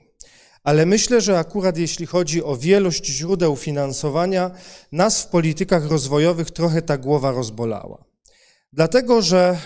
Ale 0.65 0.87
myślę, 0.87 1.21
że 1.21 1.39
akurat 1.39 1.79
jeśli 1.79 2.07
chodzi 2.07 2.45
o 2.45 2.57
wielość 2.57 3.07
źródeł 3.07 3.57
finansowania, 3.57 4.51
nas 4.93 5.23
w 5.23 5.27
politykach 5.27 5.91
rozwojowych 5.91 6.51
trochę 6.51 6.83
ta 6.83 6.99
głowa 6.99 7.31
rozbolała. 7.31 8.05
Dlatego, 8.73 9.23
że 9.23 9.59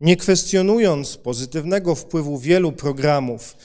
nie 0.00 0.16
kwestionując 0.16 1.16
pozytywnego 1.16 1.94
wpływu 1.94 2.38
wielu 2.38 2.72
programów 2.72 3.56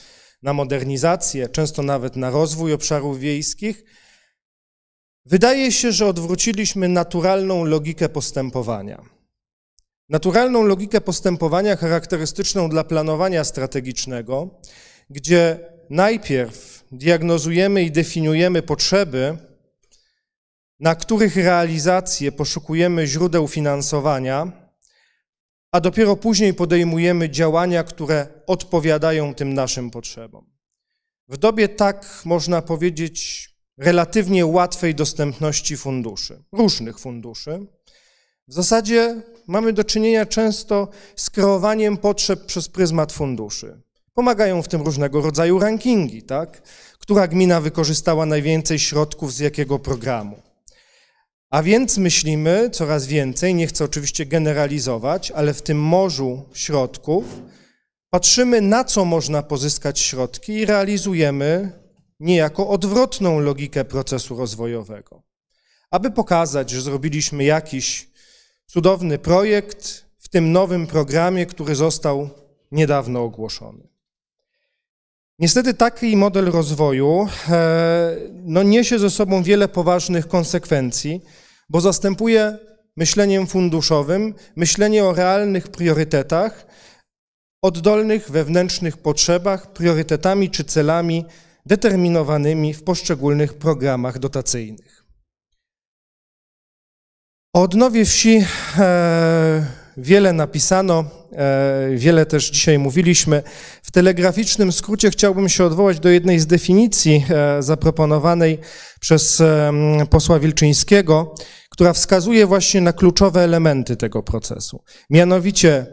na 0.42 0.52
modernizację, 0.52 1.48
często 1.48 1.82
nawet 1.82 2.16
na 2.16 2.30
rozwój 2.30 2.72
obszarów 2.72 3.18
wiejskich, 3.18 3.84
wydaje 5.26 5.72
się, 5.72 5.92
że 5.92 6.06
odwróciliśmy 6.06 6.88
naturalną 6.88 7.64
logikę 7.64 8.08
postępowania. 8.08 9.02
Naturalną 10.08 10.62
logikę 10.62 11.00
postępowania 11.00 11.76
charakterystyczną 11.76 12.68
dla 12.68 12.84
planowania 12.84 13.44
strategicznego, 13.44 14.60
gdzie 15.10 15.58
najpierw 15.90 16.84
diagnozujemy 16.92 17.82
i 17.82 17.90
definiujemy 17.90 18.62
potrzeby, 18.62 19.38
na 20.80 20.94
których 20.94 21.36
realizację 21.36 22.32
poszukujemy 22.32 23.06
źródeł 23.06 23.48
finansowania, 23.48 24.52
a 25.72 25.80
dopiero 25.80 26.16
później 26.16 26.54
podejmujemy 26.54 27.30
działania, 27.30 27.84
które 27.84 28.26
odpowiadają 28.46 29.34
tym 29.34 29.54
naszym 29.54 29.90
potrzebom. 29.90 30.50
W 31.28 31.36
dobie 31.36 31.68
tak, 31.68 32.22
można 32.24 32.62
powiedzieć, 32.62 33.50
relatywnie 33.78 34.46
łatwej 34.46 34.94
dostępności 34.94 35.76
funduszy, 35.76 36.42
różnych 36.52 36.98
funduszy, 36.98 37.66
w 38.48 38.52
zasadzie 38.52 39.22
mamy 39.46 39.72
do 39.72 39.84
czynienia 39.84 40.26
często 40.26 40.88
z 41.16 41.30
kreowaniem 41.30 41.96
potrzeb 41.96 42.46
przez 42.46 42.68
pryzmat 42.68 43.12
funduszy. 43.12 43.80
Pomagają 44.14 44.62
w 44.62 44.68
tym 44.68 44.82
różnego 44.82 45.20
rodzaju 45.20 45.58
rankingi, 45.58 46.22
tak? 46.22 46.62
Która 46.98 47.28
gmina 47.28 47.60
wykorzystała 47.60 48.26
najwięcej 48.26 48.78
środków 48.78 49.32
z 49.32 49.38
jakiego 49.38 49.78
programu. 49.78 50.42
A 51.50 51.62
więc 51.62 51.98
myślimy 51.98 52.70
coraz 52.72 53.06
więcej, 53.06 53.54
nie 53.54 53.66
chcę 53.66 53.84
oczywiście 53.84 54.26
generalizować, 54.26 55.30
ale 55.30 55.54
w 55.54 55.62
tym 55.62 55.78
morzu 55.78 56.42
środków 56.54 57.24
patrzymy, 58.10 58.60
na 58.60 58.84
co 58.84 59.04
można 59.04 59.42
pozyskać 59.42 60.00
środki 60.00 60.52
i 60.52 60.66
realizujemy 60.66 61.72
niejako 62.20 62.68
odwrotną 62.68 63.40
logikę 63.40 63.84
procesu 63.84 64.36
rozwojowego. 64.36 65.22
Aby 65.90 66.10
pokazać, 66.10 66.70
że 66.70 66.80
zrobiliśmy 66.80 67.44
jakiś 67.44 68.10
cudowny 68.66 69.18
projekt 69.18 70.04
w 70.18 70.28
tym 70.28 70.52
nowym 70.52 70.86
programie, 70.86 71.46
który 71.46 71.74
został 71.74 72.30
niedawno 72.72 73.22
ogłoszony. 73.22 73.88
Niestety 75.38 75.74
taki 75.74 76.16
model 76.16 76.44
rozwoju 76.44 77.28
e, 77.48 78.16
no, 78.32 78.62
niesie 78.62 78.98
ze 78.98 79.10
sobą 79.10 79.42
wiele 79.42 79.68
poważnych 79.68 80.28
konsekwencji, 80.28 81.20
bo 81.68 81.80
zastępuje 81.80 82.58
myśleniem 82.96 83.46
funduszowym 83.46 84.34
myślenie 84.56 85.04
o 85.04 85.14
realnych 85.14 85.68
priorytetach, 85.68 86.66
oddolnych 87.62 88.30
wewnętrznych 88.30 88.96
potrzebach, 88.96 89.72
priorytetami 89.72 90.50
czy 90.50 90.64
celami 90.64 91.24
determinowanymi 91.66 92.74
w 92.74 92.82
poszczególnych 92.82 93.54
programach 93.54 94.18
dotacyjnych. 94.18 95.04
O 97.56 97.62
odnowie 97.62 98.04
wsi 98.04 98.44
e, 98.78 99.66
wiele 99.96 100.32
napisano, 100.32 101.04
e, 101.32 101.88
wiele 101.94 102.26
też 102.26 102.50
dzisiaj 102.50 102.78
mówiliśmy. 102.78 103.42
W 103.82 103.90
telegraficznym 103.90 104.72
skrócie 104.72 105.10
chciałbym 105.10 105.48
się 105.48 105.64
odwołać 105.64 106.00
do 106.00 106.08
jednej 106.08 106.40
z 106.40 106.46
definicji 106.46 107.24
e, 107.30 107.62
zaproponowanej 107.62 108.58
przez 109.00 109.42
posła 110.10 110.38
Wilczyńskiego, 110.38 111.34
która 111.70 111.92
wskazuje 111.92 112.46
właśnie 112.46 112.80
na 112.80 112.92
kluczowe 112.92 113.40
elementy 113.40 113.96
tego 113.96 114.22
procesu. 114.22 114.82
Mianowicie 115.10 115.86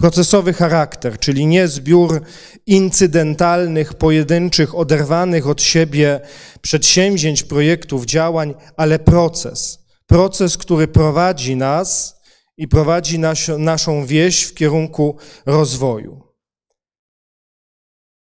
procesowy 0.00 0.52
charakter, 0.52 1.18
czyli 1.18 1.46
nie 1.46 1.68
zbiór 1.68 2.22
incydentalnych, 2.66 3.94
pojedynczych, 3.94 4.74
oderwanych 4.74 5.46
od 5.46 5.62
siebie 5.62 6.20
przedsięwzięć, 6.62 7.42
projektów, 7.42 8.04
działań, 8.04 8.54
ale 8.76 8.98
proces. 8.98 9.78
Proces, 10.06 10.56
który 10.56 10.88
prowadzi 10.88 11.56
nas 11.56 12.20
i 12.56 12.68
prowadzi 12.68 13.18
nas, 13.18 13.38
naszą 13.58 14.06
wieś 14.06 14.42
w 14.42 14.54
kierunku 14.54 15.16
rozwoju. 15.46 16.22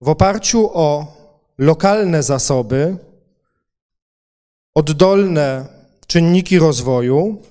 W 0.02 0.10
oparciu 0.10 0.70
o 0.74 1.08
lokalne 1.58 2.24
zasoby, 2.24 2.98
oddolne 4.76 5.68
czynniki 6.08 6.60
rozwoju, 6.60 7.42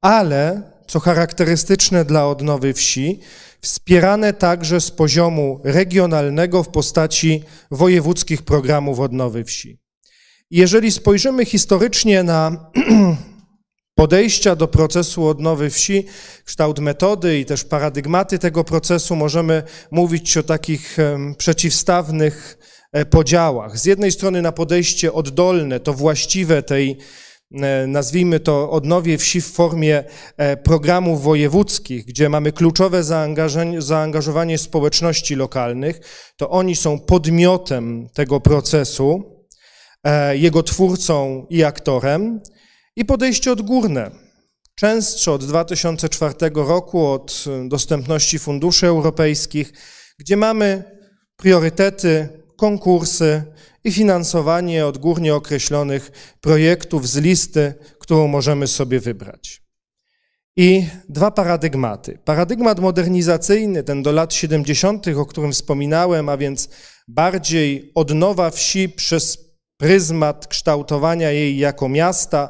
ale 0.00 0.75
co 0.86 1.00
charakterystyczne 1.00 2.04
dla 2.04 2.28
odnowy 2.28 2.72
wsi, 2.72 3.20
wspierane 3.60 4.32
także 4.32 4.80
z 4.80 4.90
poziomu 4.90 5.60
regionalnego 5.64 6.62
w 6.62 6.68
postaci 6.68 7.42
wojewódzkich 7.70 8.42
programów 8.42 9.00
odnowy 9.00 9.44
wsi. 9.44 9.78
Jeżeli 10.50 10.92
spojrzymy 10.92 11.44
historycznie 11.44 12.22
na 12.22 12.70
podejścia 13.94 14.56
do 14.56 14.68
procesu 14.68 15.26
odnowy 15.26 15.70
wsi, 15.70 16.06
kształt 16.44 16.78
metody 16.78 17.38
i 17.38 17.44
też 17.44 17.64
paradygmaty 17.64 18.38
tego 18.38 18.64
procesu, 18.64 19.16
możemy 19.16 19.62
mówić 19.90 20.36
o 20.36 20.42
takich 20.42 20.96
przeciwstawnych 21.38 22.58
e, 22.92 23.04
podziałach. 23.04 23.78
Z 23.78 23.84
jednej 23.84 24.12
strony 24.12 24.42
na 24.42 24.52
podejście 24.52 25.12
oddolne, 25.12 25.80
to 25.80 25.92
właściwe 25.92 26.62
tej 26.62 26.98
nazwijmy 27.86 28.40
to 28.40 28.70
odnowie 28.70 29.18
wsi 29.18 29.40
w 29.40 29.52
formie 29.52 30.04
e, 30.36 30.56
programów 30.56 31.22
wojewódzkich, 31.22 32.04
gdzie 32.04 32.28
mamy 32.28 32.52
kluczowe 32.52 33.04
zaangażowanie 33.78 34.58
społeczności 34.58 35.34
lokalnych, 35.36 36.00
to 36.36 36.50
oni 36.50 36.76
są 36.76 36.98
podmiotem 36.98 38.08
tego 38.14 38.40
procesu, 38.40 39.22
e, 40.04 40.36
jego 40.36 40.62
twórcą 40.62 41.46
i 41.50 41.64
aktorem 41.64 42.40
i 42.96 43.04
podejście 43.04 43.52
odgórne. 43.52 44.10
Częstsze 44.74 45.32
od 45.32 45.44
2004 45.44 46.34
roku, 46.54 47.06
od 47.06 47.44
dostępności 47.68 48.38
funduszy 48.38 48.86
europejskich, 48.86 49.72
gdzie 50.18 50.36
mamy 50.36 50.84
priorytety, 51.36 52.28
konkursy, 52.56 53.42
i 53.86 53.92
finansowanie 53.92 54.86
odgórnie 54.86 55.34
określonych 55.34 56.10
projektów 56.40 57.08
z 57.08 57.16
listy, 57.16 57.74
którą 57.98 58.26
możemy 58.26 58.66
sobie 58.66 59.00
wybrać. 59.00 59.62
I 60.56 60.86
dwa 61.08 61.30
paradygmaty. 61.30 62.18
Paradygmat 62.24 62.80
modernizacyjny, 62.80 63.82
ten 63.82 64.02
do 64.02 64.12
lat 64.12 64.34
70., 64.34 65.08
o 65.08 65.26
którym 65.26 65.52
wspominałem, 65.52 66.28
a 66.28 66.36
więc 66.36 66.68
bardziej 67.08 67.92
odnowa 67.94 68.50
wsi 68.50 68.88
przez 68.88 69.38
pryzmat 69.76 70.46
kształtowania 70.46 71.30
jej 71.30 71.58
jako 71.58 71.88
miasta, 71.88 72.48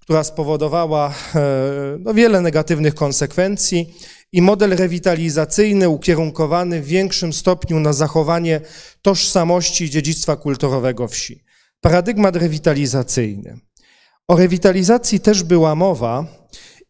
która 0.00 0.24
spowodowała 0.24 1.14
e, 1.34 1.40
no, 2.00 2.14
wiele 2.14 2.40
negatywnych 2.40 2.94
konsekwencji 2.94 3.94
i 4.32 4.42
model 4.42 4.76
rewitalizacyjny 4.76 5.88
ukierunkowany 5.88 6.82
w 6.82 6.86
większym 6.86 7.32
stopniu 7.32 7.80
na 7.80 7.92
zachowanie 7.92 8.60
tożsamości 9.02 9.84
i 9.84 9.90
dziedzictwa 9.90 10.36
kulturowego 10.36 11.08
wsi. 11.08 11.44
Paradygmat 11.80 12.36
rewitalizacyjny. 12.36 13.58
O 14.28 14.36
rewitalizacji 14.36 15.20
też 15.20 15.42
była 15.42 15.74
mowa 15.74 16.26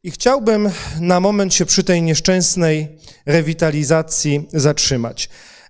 i 0.03 0.11
chciałbym 0.11 0.71
na 1.01 1.21
moment 1.21 1.55
się 1.55 1.67
przy 1.67 1.85
tej 1.85 2.03
nieszczęsnej 2.03 2.99
rewitalizacji 3.27 4.49
zatrzymać. 4.53 5.29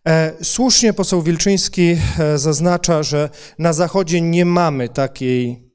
E, 0.09 0.33
Słusznie 0.43 0.93
poseł 0.93 1.23
Wilczyński 1.23 1.97
e, 2.19 2.39
zaznacza, 2.39 3.03
że 3.03 3.31
na 3.59 3.73
Zachodzie 3.73 4.21
nie 4.21 4.45
mamy 4.45 4.89
takiej, 4.89 5.73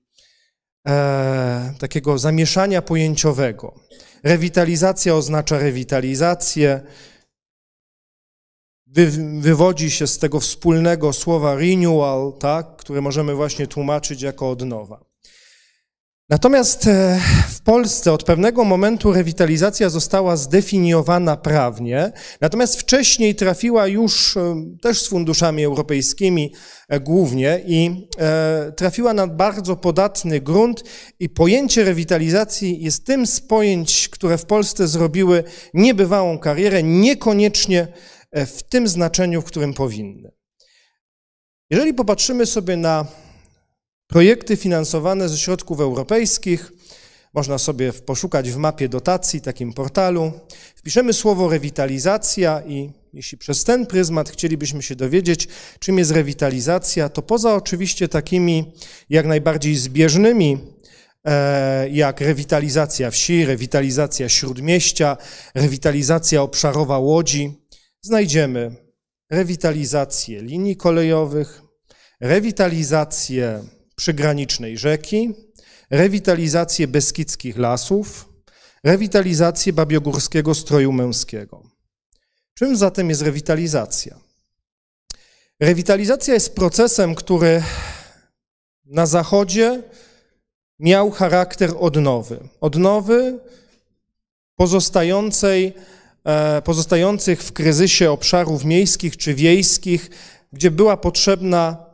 e, 0.88 1.74
takiego 1.80 2.18
zamieszania 2.18 2.82
pojęciowego. 2.82 3.74
Rewitalizacja 4.28 5.16
oznacza 5.16 5.60
rewitalizację, 5.60 6.82
wy, 8.88 9.12
wywodzi 9.40 9.92
się 9.92 10.08
z 10.08 10.20
tego 10.20 10.40
wspólnego 10.40 11.14
słowa 11.14 11.56
renewal, 11.56 12.34
tak, 12.40 12.76
które 12.76 13.02
możemy 13.02 13.36
właśnie 13.36 13.68
tłumaczyć 13.68 14.22
jako 14.22 14.50
odnowa. 14.50 15.07
Natomiast 16.30 16.88
e, 16.88 17.20
w 17.50 17.62
Polsce 17.62 18.14
od 18.14 18.24
pewnego 18.24 18.64
momentu 18.64 19.14
rewitalizacja 19.14 19.90
została 19.90 20.38
zdefiniowana 20.38 21.38
prawnie, 21.38 22.12
natomiast 22.42 22.82
wcześniej 22.82 23.36
trafiła 23.36 23.88
już 23.88 24.38
e, 24.38 24.56
też 24.82 25.02
z 25.02 25.08
funduszami 25.08 25.64
europejskimi 25.64 26.54
e, 26.90 27.00
głównie 27.00 27.62
i 27.68 28.08
trafiła 28.78 29.14
na 29.14 29.28
bardzo 29.28 29.76
podatny 29.76 30.42
grunt 30.42 30.84
i 31.20 31.30
pojęcie 31.30 31.84
rewitalizacji 31.84 32.84
jest 32.84 33.06
tym 33.06 33.28
z 33.28 33.40
pojęć, 33.42 34.10
które 34.10 34.38
w 34.38 34.46
Polsce 34.46 34.88
zrobiły 34.88 35.44
niebywałą 35.74 36.40
karierę, 36.40 36.84
niekoniecznie 36.84 37.88
w 38.34 38.64
tym 38.64 38.88
znaczeniu, 38.88 39.42
w 39.42 39.46
którym 39.46 39.74
powinny. 39.74 40.32
Jeżeli 41.70 41.94
popatrzymy 41.94 42.46
sobie 42.46 42.78
na 42.78 43.06
Projekty 44.08 44.58
finansowane 44.58 45.30
ze 45.30 45.38
środków 45.38 45.80
europejskich, 45.80 46.72
można 47.34 47.58
sobie 47.58 47.94
poszukać 47.94 48.52
w 48.52 48.58
mapie 48.58 48.90
dotacji, 48.90 49.42
takim 49.42 49.74
portalu. 49.74 50.32
Wpiszemy 50.76 51.14
słowo 51.14 51.50
rewitalizacja 51.50 52.62
i 52.68 52.92
jeśli 53.14 53.38
przez 53.38 53.64
ten 53.64 53.86
pryzmat 53.86 54.30
chcielibyśmy 54.30 54.82
się 54.84 54.96
dowiedzieć, 54.96 55.48
czym 55.80 55.98
jest 55.98 56.12
rewitalizacja, 56.12 57.10
to 57.10 57.22
poza 57.22 57.56
oczywiście 57.56 58.08
takimi 58.08 58.72
jak 59.10 59.26
najbardziej 59.26 59.76
zbieżnymi, 59.76 60.58
e, 61.26 61.90
jak 61.90 62.22
rewitalizacja 62.22 63.12
wsi, 63.12 63.46
rewitalizacja 63.46 64.30
śródmieścia, 64.30 65.18
rewitalizacja 65.56 66.42
obszarowa 66.42 67.00
łodzi, 67.00 67.54
znajdziemy 68.02 68.76
rewitalizację 69.30 70.42
linii 70.42 70.76
kolejowych, 70.76 71.62
rewitalizację 72.22 73.77
przygranicznej 73.98 74.78
rzeki, 74.78 75.34
rewitalizację 75.90 76.88
beskidzkich 76.88 77.58
lasów, 77.58 78.30
rewitalizację 78.84 79.74
babiogórskiego 79.74 80.56
stroju 80.56 80.92
męskiego. 80.92 81.64
Czym 82.54 82.78
zatem 82.78 83.10
jest 83.10 83.22
rewitalizacja? 83.22 84.20
Rewitalizacja 85.60 86.34
jest 86.34 86.56
procesem, 86.56 87.16
który 87.16 87.64
na 88.86 89.06
Zachodzie 89.06 89.84
miał 90.80 91.12
charakter 91.12 91.72
odnowy. 91.80 92.40
Odnowy 92.62 93.40
pozostającej, 94.56 95.74
e, 96.24 96.62
pozostających 96.62 97.44
w 97.44 97.54
kryzysie 97.54 98.12
obszarów 98.12 98.66
miejskich 98.66 99.18
czy 99.18 99.34
wiejskich, 99.34 100.10
gdzie 100.54 100.72
była 100.72 100.98
potrzebna 100.98 101.86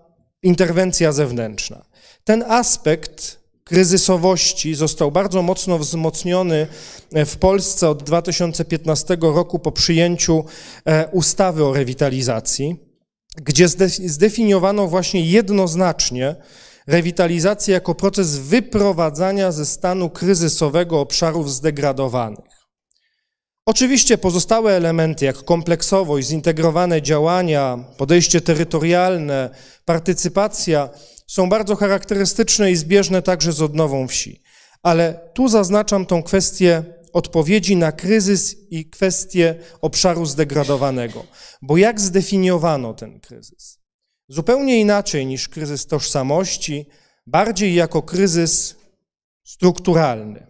interwencja 0.42 1.12
zewnętrzna. 1.12 1.93
Ten 2.24 2.44
aspekt 2.48 3.44
kryzysowości 3.64 4.76
został 4.76 5.12
bardzo 5.12 5.42
mocno 5.42 5.80
wzmocniony 5.80 6.68
e, 7.14 7.26
w 7.26 7.38
Polsce 7.38 7.90
od 7.90 8.04
2015 8.04 9.18
roku 9.22 9.60
po 9.60 9.72
przyjęciu 9.72 10.46
e, 10.86 11.08
ustawy 11.08 11.66
o 11.66 11.74
rewitalizacji, 11.74 12.76
gdzie 13.36 13.68
zdefiniowano 14.06 14.88
właśnie 14.88 15.26
jednoznacznie 15.26 16.36
rewitalizację 16.88 17.74
jako 17.74 17.96
proces 17.96 18.38
wyprowadzania 18.38 19.52
ze 19.52 19.66
stanu 19.66 20.10
kryzysowego 20.10 21.00
obszarów 21.00 21.52
zdegradowanych. 21.52 22.64
Oczywiście 23.66 24.18
pozostałe 24.18 24.74
elementy, 24.74 25.26
jak 25.26 25.44
kompleksowość, 25.44 26.28
zintegrowane 26.28 27.02
działania, 27.02 27.86
podejście 27.98 28.42
terytorialne, 28.42 29.50
partycypacja, 29.86 30.90
są 31.34 31.50
bardzo 31.50 31.76
charakterystyczne 31.76 32.72
i 32.72 32.76
zbieżne 32.76 33.22
także 33.22 33.52
z 33.52 33.62
odnową 33.62 34.08
wsi. 34.08 34.42
Ale 34.84 35.30
tu 35.34 35.48
zaznaczam 35.48 36.06
tą 36.06 36.24
kwestię 36.24 36.84
odpowiedzi 37.14 37.76
na 37.76 37.92
kryzys 37.92 38.56
i 38.72 38.90
kwestię 38.90 39.56
obszaru 39.82 40.26
zdegradowanego. 40.26 41.26
Bo 41.62 41.78
jak 41.78 42.02
zdefiniowano 42.02 42.94
ten 42.94 43.20
kryzys? 43.20 43.80
Zupełnie 44.28 44.80
inaczej 44.80 45.26
niż 45.26 45.50
kryzys 45.50 45.88
tożsamości, 45.88 46.86
bardziej 47.28 47.74
jako 47.74 48.02
kryzys 48.02 48.76
strukturalny. 49.44 50.48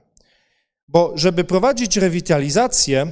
Bo 0.88 1.14
żeby 1.16 1.44
prowadzić 1.44 1.98
rewitalizację, 1.98 3.12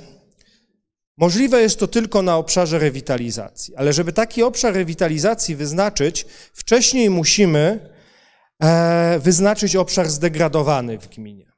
Możliwe 1.17 1.61
jest 1.61 1.79
to 1.79 1.87
tylko 1.87 2.21
na 2.21 2.37
obszarze 2.37 2.79
rewitalizacji, 2.79 3.75
ale 3.75 3.93
żeby 3.93 4.13
taki 4.13 4.43
obszar 4.43 4.73
rewitalizacji 4.73 5.55
wyznaczyć, 5.55 6.25
wcześniej 6.53 7.09
musimy 7.09 7.89
e, 8.63 9.19
wyznaczyć 9.19 9.75
obszar 9.75 10.09
zdegradowany 10.09 10.97
w 10.97 11.07
gminie. 11.07 11.51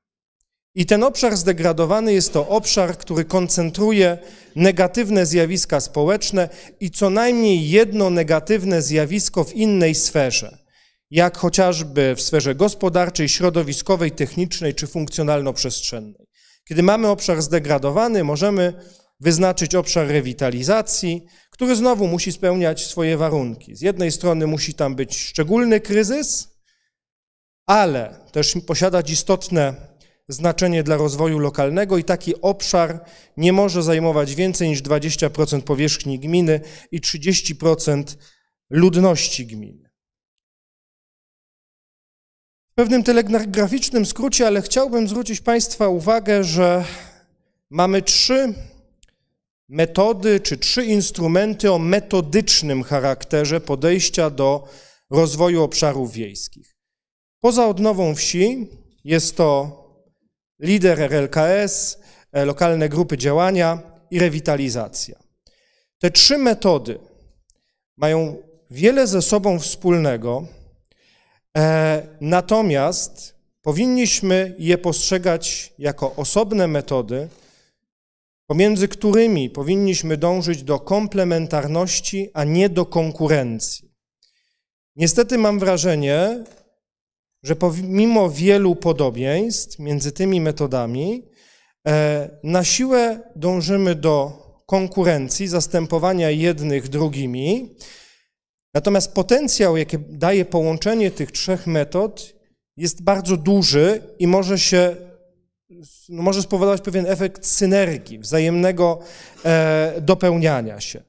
I 0.75 0.85
ten 0.85 1.03
obszar 1.03 1.37
zdegradowany 1.37 2.13
jest 2.13 2.33
to 2.33 2.47
obszar, 2.47 2.97
który 2.97 3.25
koncentruje 3.25 4.17
negatywne 4.55 5.25
zjawiska 5.25 5.79
społeczne 5.79 6.49
i 6.79 6.91
co 6.91 7.09
najmniej 7.09 7.69
jedno 7.69 8.09
negatywne 8.09 8.81
zjawisko 8.81 9.43
w 9.43 9.55
innej 9.55 9.95
sferze, 9.95 10.57
jak 11.11 11.37
chociażby 11.37 12.15
w 12.15 12.21
sferze 12.21 12.55
gospodarczej, 12.55 13.29
środowiskowej, 13.29 14.11
technicznej 14.11 14.75
czy 14.75 14.87
funkcjonalno-przestrzennej. 14.87 16.25
Kiedy 16.67 16.83
mamy 16.83 17.07
obszar 17.07 17.41
zdegradowany, 17.41 18.23
możemy 18.23 18.73
wyznaczyć 19.23 19.75
obszar 19.75 20.07
rewitalizacji, 20.07 21.25
który 21.49 21.75
znowu 21.75 22.07
musi 22.07 22.31
spełniać 22.31 22.85
swoje 22.85 23.17
warunki. 23.17 23.75
Z 23.75 23.81
jednej 23.81 24.11
strony 24.11 24.47
musi 24.47 24.73
tam 24.73 24.95
być 24.95 25.17
szczególny 25.17 25.79
kryzys, 25.79 26.47
ale 27.65 28.19
też 28.31 28.53
posiadać 28.67 29.11
istotne 29.11 29.75
znaczenie 30.27 30.83
dla 30.83 30.97
rozwoju 30.97 31.39
lokalnego 31.39 31.97
i 31.97 32.03
taki 32.03 32.41
obszar 32.41 33.05
nie 33.37 33.53
może 33.53 33.83
zajmować 33.83 34.35
więcej 34.35 34.69
niż 34.69 34.83
20% 34.83 35.61
powierzchni 35.61 36.19
gminy 36.19 36.61
i 36.91 37.01
30% 37.01 38.03
ludności 38.69 39.45
gminy. 39.45 39.89
W 42.71 42.75
pewnym 42.75 43.03
telegraficznym 43.03 44.05
skrócie, 44.05 44.47
ale 44.47 44.61
chciałbym 44.61 45.07
zwrócić 45.07 45.41
Państwa 45.41 45.87
uwagę, 45.87 46.43
że 46.43 46.85
mamy 47.69 48.01
trzy 48.01 48.53
metody 49.69 50.39
czy 50.39 50.57
trzy 50.57 50.85
instrumenty 50.85 51.71
o 51.71 51.79
metodycznym 51.79 52.83
charakterze 52.83 53.61
podejścia 53.61 54.29
do 54.29 54.67
rozwoju 55.09 55.63
obszarów 55.63 56.13
wiejskich. 56.13 56.75
Poza 57.39 57.67
odnową 57.67 58.15
wsi 58.15 58.67
jest 59.03 59.37
to 59.37 59.79
lider 60.59 60.99
RLKS, 60.99 61.99
lokalne 62.33 62.89
grupy 62.89 63.17
działania 63.17 63.81
i 64.11 64.19
rewitalizacja. 64.19 65.19
Te 65.99 66.11
trzy 66.11 66.37
metody 66.37 66.99
mają 67.97 68.37
wiele 68.71 69.07
ze 69.07 69.21
sobą 69.21 69.59
wspólnego, 69.59 70.47
e, 71.57 72.07
natomiast 72.21 73.35
powinniśmy 73.61 74.55
je 74.59 74.77
postrzegać 74.77 75.73
jako 75.79 76.15
osobne 76.15 76.67
metody, 76.67 77.29
pomiędzy 78.47 78.87
którymi 78.87 79.49
powinniśmy 79.49 80.17
dążyć 80.17 80.63
do 80.63 80.79
komplementarności, 80.79 82.29
a 82.33 82.43
nie 82.43 82.69
do 82.69 82.85
konkurencji. 82.85 83.93
Niestety 84.95 85.37
mam 85.37 85.59
wrażenie, 85.59 86.43
że 87.43 87.55
pomimo 87.55 88.29
wielu 88.29 88.75
podobieństw 88.75 89.79
między 89.79 90.11
tymi 90.11 90.41
metodami, 90.41 91.23
e, 91.87 92.29
na 92.43 92.63
siłę 92.63 93.19
dążymy 93.35 93.95
do 93.95 94.43
konkurencji, 94.65 95.47
zastępowania 95.47 96.29
jednych 96.29 96.89
drugimi, 96.89 97.75
Natomiast 98.73 99.13
potencjał, 99.13 99.77
jaki 99.77 99.97
daje 99.99 100.45
połączenie 100.45 101.11
tych 101.11 101.31
trzech 101.31 101.67
metod, 101.67 102.33
jest 102.77 103.03
bardzo 103.03 103.37
duży 103.37 104.01
i 104.19 104.27
może 104.27 104.59
się 104.59 104.95
może 106.09 106.41
spowodować 106.41 106.81
pewien 106.81 107.05
efekt 107.05 107.45
synergii, 107.45 108.19
wzajemnego 108.19 108.99
e, 109.45 109.93
dopełniania 110.01 110.79
się. 110.79 111.03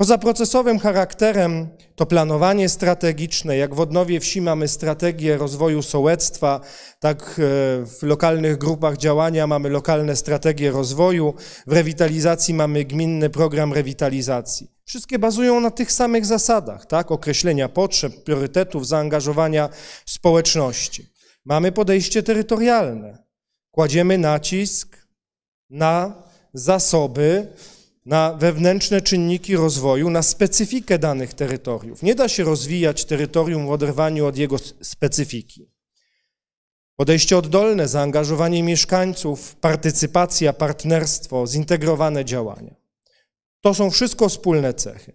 Poza 0.00 0.18
procesowym 0.18 0.78
charakterem 0.78 1.68
to 1.96 2.06
planowanie 2.06 2.68
strategiczne, 2.68 3.56
jak 3.56 3.74
w 3.74 3.80
odnowie 3.80 4.20
wsi 4.20 4.40
mamy 4.40 4.68
strategię 4.68 5.36
rozwoju 5.36 5.82
sołectwa, 5.82 6.60
tak 7.00 7.22
e, 7.22 7.26
w 7.86 7.98
lokalnych 8.02 8.58
grupach 8.58 8.96
działania 8.96 9.46
mamy 9.46 9.70
lokalne 9.70 10.16
strategie 10.16 10.70
rozwoju, 10.70 11.34
w 11.66 11.72
rewitalizacji 11.72 12.54
mamy 12.54 12.84
gminny 12.84 13.30
program 13.30 13.72
rewitalizacji. 13.72 14.70
Wszystkie 14.84 15.18
bazują 15.18 15.60
na 15.60 15.70
tych 15.70 15.92
samych 15.92 16.26
zasadach, 16.26 16.86
tak? 16.86 17.10
określenia 17.10 17.68
potrzeb, 17.68 18.24
priorytetów, 18.24 18.86
zaangażowania 18.86 19.68
społeczności. 20.06 21.06
Mamy 21.44 21.72
podejście 21.72 22.22
terytorialne. 22.22 23.29
Kładziemy 23.70 24.18
nacisk 24.18 25.06
na 25.70 26.22
zasoby, 26.54 27.52
na 28.04 28.34
wewnętrzne 28.34 29.00
czynniki 29.00 29.56
rozwoju, 29.56 30.10
na 30.10 30.22
specyfikę 30.22 30.98
danych 30.98 31.34
terytoriów. 31.34 32.02
Nie 32.02 32.14
da 32.14 32.28
się 32.28 32.44
rozwijać 32.44 33.04
terytorium 33.04 33.66
w 33.66 33.70
oderwaniu 33.70 34.26
od 34.26 34.36
jego 34.36 34.56
specyfiki. 34.82 35.70
Podejście 36.96 37.38
oddolne, 37.38 37.88
zaangażowanie 37.88 38.62
mieszkańców, 38.62 39.56
partycypacja, 39.56 40.52
partnerstwo, 40.52 41.46
zintegrowane 41.46 42.24
działania. 42.24 42.74
To 43.60 43.74
są 43.74 43.90
wszystko 43.90 44.28
wspólne 44.28 44.74
cechy. 44.74 45.12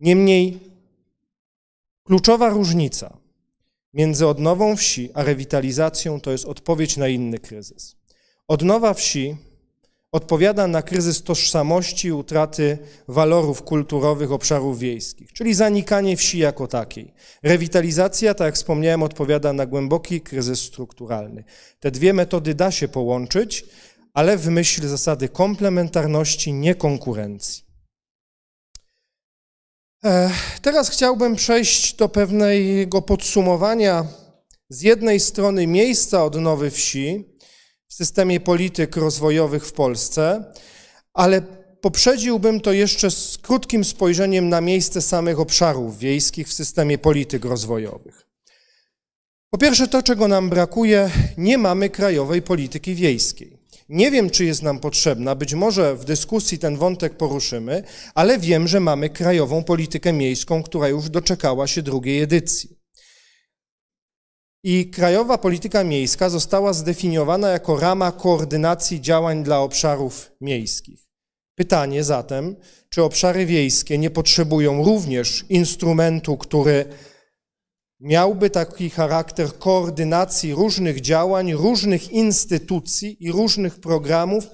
Niemniej 0.00 0.60
kluczowa 2.04 2.48
różnica 2.48 3.21
między 3.94 4.26
odnową 4.26 4.76
wsi 4.76 5.10
a 5.14 5.22
rewitalizacją 5.22 6.20
to 6.20 6.32
jest 6.32 6.44
odpowiedź 6.44 6.96
na 6.96 7.08
inny 7.08 7.38
kryzys. 7.38 7.96
Odnowa 8.48 8.94
wsi 8.94 9.36
odpowiada 10.12 10.66
na 10.66 10.82
kryzys 10.82 11.22
tożsamości 11.22 12.08
i 12.08 12.12
utraty 12.12 12.78
walorów 13.08 13.62
kulturowych 13.62 14.32
obszarów 14.32 14.78
wiejskich, 14.78 15.32
czyli 15.32 15.54
zanikanie 15.54 16.16
wsi 16.16 16.38
jako 16.38 16.66
takiej. 16.66 17.12
Rewitalizacja, 17.42 18.34
tak 18.34 18.44
jak 18.44 18.54
wspomniałem, 18.54 19.02
odpowiada 19.02 19.52
na 19.52 19.66
głęboki 19.66 20.20
kryzys 20.20 20.60
strukturalny. 20.60 21.44
Te 21.80 21.90
dwie 21.90 22.12
metody 22.12 22.54
da 22.54 22.70
się 22.70 22.88
połączyć, 22.88 23.64
ale 24.14 24.36
w 24.36 24.48
myśl 24.48 24.88
zasady 24.88 25.28
komplementarności, 25.28 26.52
nie 26.52 26.74
konkurencji. 26.74 27.71
E, 30.04 30.30
teraz 30.62 30.90
chciałbym 30.90 31.36
przejść 31.36 31.94
do 31.94 32.08
pewnego 32.08 33.02
podsumowania 33.02 34.06
z 34.68 34.82
jednej 34.82 35.20
strony 35.20 35.66
miejsca 35.66 36.24
odnowy 36.24 36.70
wsi 36.70 37.24
w 37.88 37.94
systemie 37.94 38.40
polityk 38.40 38.96
rozwojowych 38.96 39.66
w 39.66 39.72
Polsce, 39.72 40.44
ale 41.14 41.42
poprzedziłbym 41.80 42.60
to 42.60 42.72
jeszcze 42.72 43.10
z 43.10 43.38
krótkim 43.38 43.84
spojrzeniem 43.84 44.48
na 44.48 44.60
miejsce 44.60 45.02
samych 45.02 45.40
obszarów 45.40 45.98
wiejskich 45.98 46.48
w 46.48 46.52
systemie 46.52 46.98
polityk 46.98 47.44
rozwojowych. 47.44 48.26
Po 49.50 49.58
pierwsze, 49.58 49.88
to 49.88 50.02
czego 50.02 50.28
nam 50.28 50.50
brakuje, 50.50 51.10
nie 51.38 51.58
mamy 51.58 51.90
krajowej 51.90 52.42
polityki 52.42 52.94
wiejskiej. 52.94 53.61
Nie 53.92 54.10
wiem, 54.10 54.30
czy 54.30 54.44
jest 54.44 54.62
nam 54.62 54.78
potrzebna, 54.78 55.34
być 55.34 55.54
może 55.54 55.96
w 55.96 56.04
dyskusji 56.04 56.58
ten 56.58 56.76
wątek 56.76 57.16
poruszymy, 57.16 57.82
ale 58.14 58.38
wiem, 58.38 58.68
że 58.68 58.80
mamy 58.80 59.10
krajową 59.10 59.64
politykę 59.64 60.12
miejską, 60.12 60.62
która 60.62 60.88
już 60.88 61.10
doczekała 61.10 61.66
się 61.66 61.82
drugiej 61.82 62.22
edycji. 62.22 62.78
I 64.64 64.90
krajowa 64.90 65.38
polityka 65.38 65.84
miejska 65.84 66.30
została 66.30 66.72
zdefiniowana 66.72 67.48
jako 67.48 67.80
rama 67.80 68.12
koordynacji 68.12 69.00
działań 69.00 69.44
dla 69.44 69.58
obszarów 69.58 70.32
miejskich. 70.40 71.08
Pytanie 71.54 72.04
zatem, 72.04 72.56
czy 72.88 73.02
obszary 73.02 73.46
wiejskie 73.46 73.98
nie 73.98 74.10
potrzebują 74.10 74.84
również 74.84 75.44
instrumentu, 75.48 76.36
który 76.36 76.84
miałby 78.02 78.50
taki 78.50 78.90
charakter 78.90 79.58
koordynacji 79.58 80.54
różnych 80.54 81.00
działań, 81.00 81.52
różnych 81.52 82.10
instytucji 82.10 83.24
i 83.24 83.32
różnych 83.32 83.80
programów 83.80 84.44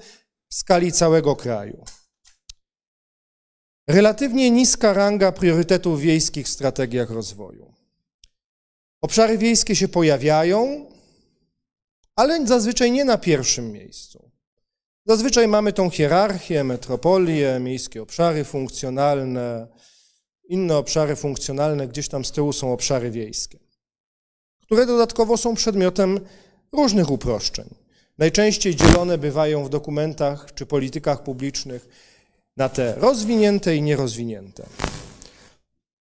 w 0.49 0.55
skali 0.55 0.91
całego 0.91 1.35
kraju. 1.35 1.83
Relatywnie 3.87 4.51
niska 4.51 4.93
ranga 4.93 5.31
priorytetów 5.31 6.01
wiejskich 6.01 6.45
w 6.45 6.49
strategiach 6.49 7.09
rozwoju. 7.09 7.73
Obszary 9.01 9.37
wiejskie 9.37 9.75
się 9.75 9.87
pojawiają, 9.87 10.85
ale 12.15 12.47
zazwyczaj 12.47 12.91
nie 12.91 13.05
na 13.05 13.17
pierwszym 13.17 13.71
miejscu. 13.71 14.31
Zazwyczaj 15.05 15.47
mamy 15.47 15.73
tą 15.73 15.89
hierarchię, 15.89 16.63
metropolie, 16.63 17.59
miejskie 17.59 18.01
obszary 18.01 18.43
funkcjonalne, 18.43 19.67
inne 20.49 20.77
obszary 20.77 21.15
funkcjonalne, 21.15 21.87
gdzieś 21.87 22.07
tam 22.07 22.25
z 22.25 22.31
tyłu 22.31 22.53
są 22.53 22.73
obszary 22.73 23.11
wiejskie, 23.11 23.59
które 24.61 24.85
dodatkowo 24.85 25.37
są 25.37 25.55
przedmiotem 25.55 26.19
różnych 26.71 27.11
uproszczeń. 27.11 27.69
Najczęściej 28.17 28.75
dzielone 28.75 29.17
bywają 29.17 29.65
w 29.65 29.69
dokumentach 29.69 30.53
czy 30.53 30.65
politykach 30.65 31.23
publicznych 31.23 31.87
na 32.57 32.69
te 32.69 32.95
rozwinięte 32.95 33.75
i 33.75 33.81
nierozwinięte. 33.81 34.65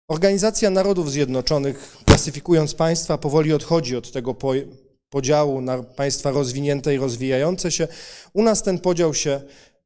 Organizacja 0.08 0.70
Narodów 0.70 1.10
Zjednoczonych, 1.10 1.96
klasyfikując 2.04 2.74
państwa, 2.74 3.18
powoli 3.18 3.52
odchodzi 3.52 3.96
od 3.96 4.12
tego 4.12 4.36
podziału 5.10 5.60
na 5.60 5.82
państwa 5.82 6.30
rozwinięte 6.30 6.94
i 6.94 6.98
rozwijające 6.98 7.72
się. 7.72 7.88
U 8.32 8.42
nas 8.42 8.62
ten 8.62 8.78
podział 8.78 9.14
się 9.14 9.40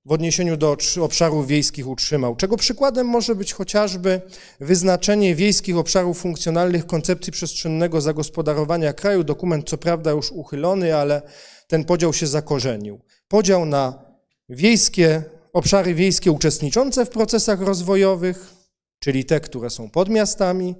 w 0.07 0.13
odniesieniu 0.13 0.57
do 0.57 0.77
obszarów 1.01 1.47
wiejskich 1.47 1.89
utrzymał, 1.89 2.37
czego 2.37 2.57
przykładem 2.57 3.07
może 3.07 3.35
być 3.35 3.53
chociażby 3.53 4.21
wyznaczenie 4.61 5.35
wiejskich 5.35 5.77
obszarów 5.77 6.19
funkcjonalnych 6.19 6.87
koncepcji 6.87 7.33
przestrzennego 7.33 8.01
zagospodarowania 8.01 8.93
kraju. 8.93 9.25
Dokument 9.25 9.69
co 9.69 9.79
prawda 9.79 10.11
już 10.11 10.33
uchylony, 10.33 10.97
ale 10.97 11.23
ten 11.69 11.85
podział 11.85 12.13
się 12.13 12.27
zakorzenił. 12.27 13.01
Podział 13.29 13.67
na 13.67 14.05
wiejskie, 14.49 15.23
obszary 15.53 15.95
wiejskie 15.95 16.33
uczestniczące 16.33 17.07
w 17.07 17.11
procesach 17.11 17.61
rozwojowych, 17.61 18.55
czyli 18.99 19.25
te, 19.25 19.41
które 19.41 19.71
są 19.71 19.91
pod 19.91 20.09
miastami 20.09 20.75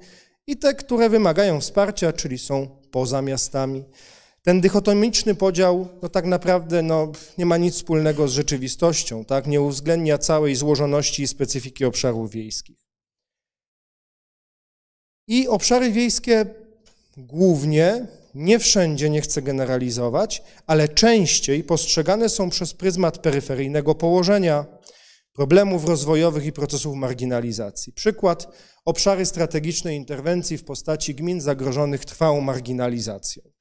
i 0.47 0.57
te, 0.57 0.75
które 0.75 1.09
wymagają 1.09 1.61
wsparcia, 1.61 2.13
czyli 2.13 2.39
są 2.39 2.69
poza 2.91 3.23
miastami. 3.23 3.85
Ten 4.45 4.61
dychotomiczny 4.61 5.35
podział 5.35 5.89
no 6.03 6.09
tak 6.09 6.25
naprawdę 6.25 6.83
no, 6.83 7.13
nie 7.39 7.47
ma 7.47 7.57
nic 7.57 7.75
wspólnego 7.75 8.29
z 8.29 8.33
rzeczywistością, 8.33 9.25
tak? 9.25 9.47
nie 9.47 9.61
uwzględnia 9.61 10.19
całej 10.19 10.55
złożoności 10.55 11.23
i 11.23 11.29
specyfiki 11.29 11.85
obszarów 11.85 12.31
wiejskich. 12.31 12.79
I 15.29 15.49
obszary 15.49 15.91
wiejskie 15.91 16.47
głównie, 17.17 18.07
nie 18.35 18.59
wszędzie, 18.59 19.11
nie 19.11 19.21
chcę 19.21 19.43
generalizować, 19.43 20.43
ale 20.67 20.89
częściej 20.89 21.65
postrzegane 21.65 22.29
są 22.29 22.51
przez 22.51 22.75
pryzmat 22.75 23.19
peryferyjnego 23.19 23.95
położenia, 23.95 24.67
problemów 25.33 25.85
rozwojowych 25.85 26.47
i 26.47 26.53
procesów 26.53 26.97
marginalizacji. 26.97 27.93
Przykład 27.93 28.49
obszary 28.85 29.27
strategicznej 29.27 29.97
interwencji 29.97 30.59
w 30.59 30.65
postaci 30.65 31.15
gmin 31.15 31.41
zagrożonych 31.41 32.05
trwałą 32.05 32.41
marginalizacją. 32.41 33.54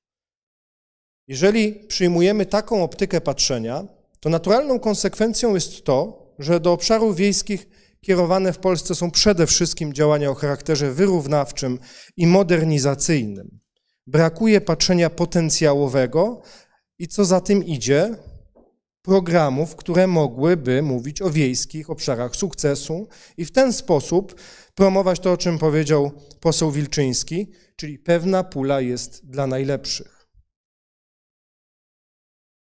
Jeżeli 1.27 1.73
przyjmujemy 1.73 2.45
taką 2.45 2.83
optykę 2.83 3.21
patrzenia, 3.21 3.83
to 4.19 4.29
naturalną 4.29 4.79
konsekwencją 4.79 5.53
jest 5.53 5.83
to, 5.83 6.23
że 6.39 6.59
do 6.59 6.71
obszarów 6.71 7.15
wiejskich 7.15 7.67
kierowane 8.01 8.53
w 8.53 8.57
Polsce 8.57 8.95
są 8.95 9.11
przede 9.11 9.47
wszystkim 9.47 9.93
działania 9.93 10.29
o 10.29 10.33
charakterze 10.33 10.91
wyrównawczym 10.91 11.79
i 12.17 12.27
modernizacyjnym. 12.27 13.59
Brakuje 14.07 14.61
patrzenia 14.61 15.09
potencjałowego 15.09 16.41
i 16.99 17.07
co 17.07 17.25
za 17.25 17.41
tym 17.41 17.63
idzie, 17.63 18.15
programów, 19.01 19.75
które 19.75 20.07
mogłyby 20.07 20.81
mówić 20.81 21.21
o 21.21 21.29
wiejskich 21.29 21.89
obszarach 21.89 22.35
sukcesu 22.35 23.07
i 23.37 23.45
w 23.45 23.51
ten 23.51 23.73
sposób 23.73 24.35
promować 24.75 25.19
to, 25.19 25.31
o 25.31 25.37
czym 25.37 25.59
powiedział 25.59 26.11
poseł 26.39 26.71
Wilczyński, 26.71 27.51
czyli 27.75 27.99
pewna 27.99 28.43
pula 28.43 28.81
jest 28.81 29.25
dla 29.29 29.47
najlepszych. 29.47 30.12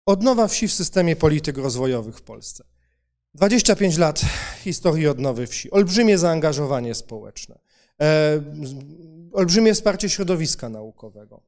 Odnowa 0.05 0.47
wsi 0.47 0.67
w 0.67 0.73
systemie 0.73 1.15
polityk 1.15 1.57
rozwojowych 1.57 2.17
w 2.17 2.21
Polsce. 2.21 2.63
25 3.33 3.97
lat 3.97 4.21
historii 4.63 5.07
odnowy 5.07 5.47
wsi, 5.47 5.71
olbrzymie 5.71 6.17
zaangażowanie 6.17 6.95
społeczne, 6.95 7.59
e, 8.01 8.41
olbrzymie 9.33 9.73
wsparcie 9.73 10.09
środowiska 10.09 10.69
naukowego. 10.69 11.41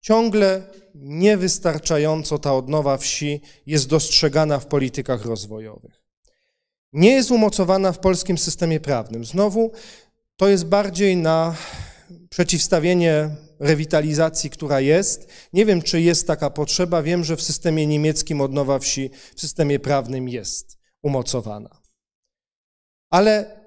Ciągle 0.00 0.62
niewystarczająco 0.94 2.38
ta 2.38 2.54
odnowa 2.54 2.96
wsi 2.96 3.40
jest 3.66 3.88
dostrzegana 3.88 4.58
w 4.58 4.66
politykach 4.66 5.24
rozwojowych. 5.24 6.02
nie 6.92 7.10
jest 7.10 7.30
umocowana 7.30 7.92
w 7.92 7.98
polskim 7.98 8.38
systemie 8.38 8.80
prawnym. 8.80 9.24
Znowu 9.24 9.72
to 10.36 10.48
jest 10.48 10.64
bardziej 10.64 11.16
na 11.16 11.54
przeciwstawienie 12.30 13.36
rewitalizacji, 13.58 14.50
która 14.50 14.80
jest. 14.80 15.28
Nie 15.52 15.66
wiem, 15.66 15.82
czy 15.82 16.00
jest 16.00 16.26
taka 16.26 16.50
potrzeba. 16.50 17.02
Wiem, 17.02 17.24
że 17.24 17.36
w 17.36 17.42
systemie 17.42 17.86
niemieckim 17.86 18.40
odnowa 18.40 18.78
wsi, 18.78 19.10
w 19.36 19.40
systemie 19.40 19.78
prawnym 19.78 20.28
jest 20.28 20.78
umocowana. 21.02 21.82
Ale 23.10 23.60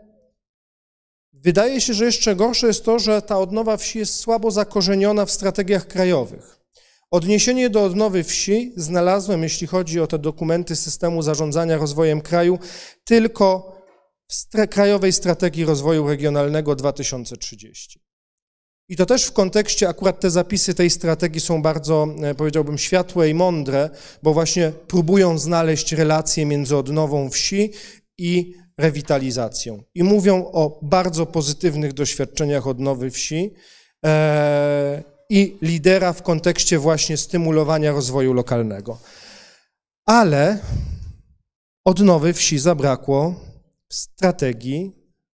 wydaje 1.33 1.81
się, 1.81 1.93
że 1.93 2.05
jeszcze 2.05 2.35
gorsze 2.35 2.67
jest 2.67 2.85
to, 2.85 2.99
że 2.99 3.21
ta 3.21 3.39
odnowa 3.39 3.77
wsi 3.77 3.99
jest 3.99 4.15
słabo 4.15 4.51
zakorzeniona 4.51 5.25
w 5.25 5.31
strategiach 5.31 5.87
krajowych. 5.87 6.59
Odniesienie 7.11 7.69
do 7.69 7.83
odnowy 7.83 8.23
wsi 8.23 8.73
znalazłem, 8.77 9.43
jeśli 9.43 9.67
chodzi 9.67 9.99
o 9.99 10.07
te 10.07 10.19
dokumenty 10.19 10.75
systemu 10.75 11.21
zarządzania 11.21 11.77
rozwojem 11.77 12.21
kraju, 12.21 12.59
tylko 13.03 13.75
w 14.31 14.67
Krajowej 14.67 15.13
Strategii 15.13 15.65
Rozwoju 15.65 16.07
Regionalnego 16.07 16.75
2030. 16.75 18.08
I 18.89 18.95
to 18.95 19.05
też 19.05 19.25
w 19.25 19.31
kontekście, 19.31 19.89
akurat 19.89 20.19
te 20.19 20.29
zapisy 20.29 20.73
tej 20.73 20.89
strategii 20.89 21.41
są 21.41 21.61
bardzo, 21.61 22.07
e, 22.23 22.35
powiedziałbym, 22.35 22.77
światłe 22.77 23.29
i 23.29 23.33
mądre, 23.33 23.89
bo 24.23 24.33
właśnie 24.33 24.71
próbują 24.87 25.37
znaleźć 25.37 25.91
relacje 25.91 26.45
między 26.45 26.77
odnową 26.77 27.29
wsi 27.29 27.71
i 28.17 28.53
rewitalizacją. 28.77 29.83
I 29.95 30.03
mówią 30.03 30.45
o 30.45 30.79
bardzo 30.81 31.25
pozytywnych 31.25 31.93
doświadczeniach 31.93 32.67
odnowy 32.67 33.11
wsi 33.11 33.53
e, 34.05 35.03
i 35.29 35.57
lidera 35.61 36.13
w 36.13 36.21
kontekście 36.21 36.79
właśnie 36.79 37.17
stymulowania 37.17 37.91
rozwoju 37.91 38.33
lokalnego. 38.33 38.99
Ale 40.05 40.59
odnowy 41.85 42.33
wsi 42.33 42.59
zabrakło 42.59 43.35
w 43.89 43.95
strategii, 43.95 44.91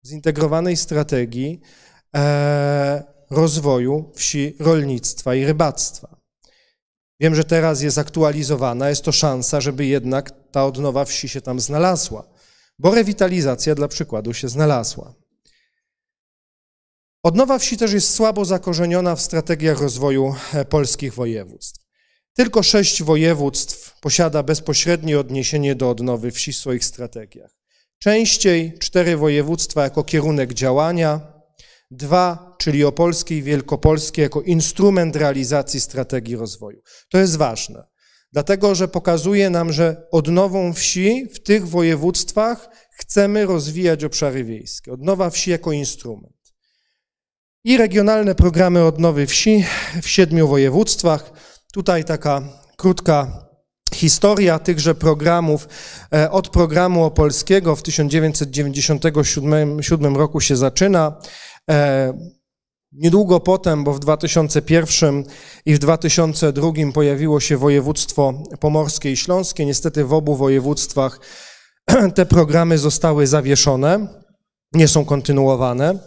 zintegrowanej 0.06 0.76
strategii 0.76 1.60
e, 2.16 3.11
rozwoju 3.32 4.10
wsi, 4.14 4.56
rolnictwa 4.58 5.34
i 5.34 5.44
rybactwa. 5.44 6.16
Wiem, 7.20 7.34
że 7.34 7.44
teraz 7.44 7.82
jest 7.82 7.98
aktualizowana, 7.98 8.88
jest 8.88 9.02
to 9.02 9.12
szansa, 9.12 9.60
żeby 9.60 9.86
jednak 9.86 10.30
ta 10.50 10.66
odnowa 10.66 11.04
wsi 11.04 11.28
się 11.28 11.40
tam 11.40 11.60
znalazła, 11.60 12.28
bo 12.78 12.94
rewitalizacja 12.94 13.74
dla 13.74 13.88
przykładu 13.88 14.34
się 14.34 14.48
znalazła. 14.48 15.14
Odnowa 17.22 17.58
wsi 17.58 17.76
też 17.76 17.92
jest 17.92 18.14
słabo 18.14 18.44
zakorzeniona 18.44 19.16
w 19.16 19.22
strategiach 19.22 19.80
rozwoju 19.80 20.34
e, 20.54 20.64
polskich 20.64 21.14
województw. 21.14 21.82
Tylko 22.34 22.62
sześć 22.62 23.02
województw 23.02 24.00
posiada 24.00 24.42
bezpośrednie 24.42 25.18
odniesienie 25.18 25.74
do 25.74 25.90
odnowy 25.90 26.30
wsi 26.30 26.52
w 26.52 26.56
swoich 26.56 26.84
strategiach. 26.84 27.50
Częściej 27.98 28.78
cztery 28.78 29.16
województwa 29.16 29.82
jako 29.82 30.04
kierunek 30.04 30.54
działania, 30.54 31.31
dwa, 31.96 32.56
czyli 32.58 32.84
opolskie 32.84 33.38
i 33.38 33.42
wielkopolskie, 33.42 34.22
jako 34.22 34.42
instrument 34.42 35.16
realizacji 35.16 35.80
strategii 35.80 36.36
rozwoju. 36.36 36.80
To 37.08 37.18
jest 37.18 37.36
ważne, 37.36 37.84
dlatego 38.32 38.74
że 38.74 38.88
pokazuje 38.88 39.50
nam, 39.50 39.72
że 39.72 40.06
odnową 40.10 40.72
wsi 40.72 41.28
w 41.34 41.42
tych 41.42 41.68
województwach 41.68 42.68
chcemy 42.98 43.46
rozwijać 43.46 44.04
obszary 44.04 44.44
wiejskie. 44.44 44.92
Odnowa 44.92 45.30
wsi 45.30 45.50
jako 45.50 45.72
instrument 45.72 46.42
i 47.64 47.76
regionalne 47.76 48.34
programy 48.34 48.84
odnowy 48.84 49.26
wsi 49.26 49.64
w 50.02 50.08
siedmiu 50.08 50.48
województwach. 50.48 51.32
Tutaj 51.72 52.04
taka 52.04 52.42
krótka 52.76 53.46
historia 53.94 54.58
tychże 54.58 54.94
programów. 54.94 55.68
E, 56.14 56.30
od 56.30 56.48
programu 56.48 57.04
opolskiego 57.04 57.76
w 57.76 57.82
1997 57.82 60.16
roku 60.16 60.40
się 60.40 60.56
zaczyna. 60.56 61.16
E, 61.70 62.12
niedługo 62.92 63.40
potem, 63.40 63.84
bo 63.84 63.92
w 63.92 64.00
2001 64.00 65.24
i 65.66 65.74
w 65.74 65.78
2002 65.78 66.72
pojawiło 66.94 67.40
się 67.40 67.56
województwo 67.56 68.42
pomorskie 68.60 69.12
i 69.12 69.16
śląskie. 69.16 69.66
Niestety 69.66 70.04
w 70.04 70.12
obu 70.12 70.36
województwach 70.36 71.20
te 72.14 72.26
programy 72.26 72.78
zostały 72.78 73.26
zawieszone, 73.26 74.06
nie 74.72 74.88
są 74.88 75.04
kontynuowane. 75.04 75.98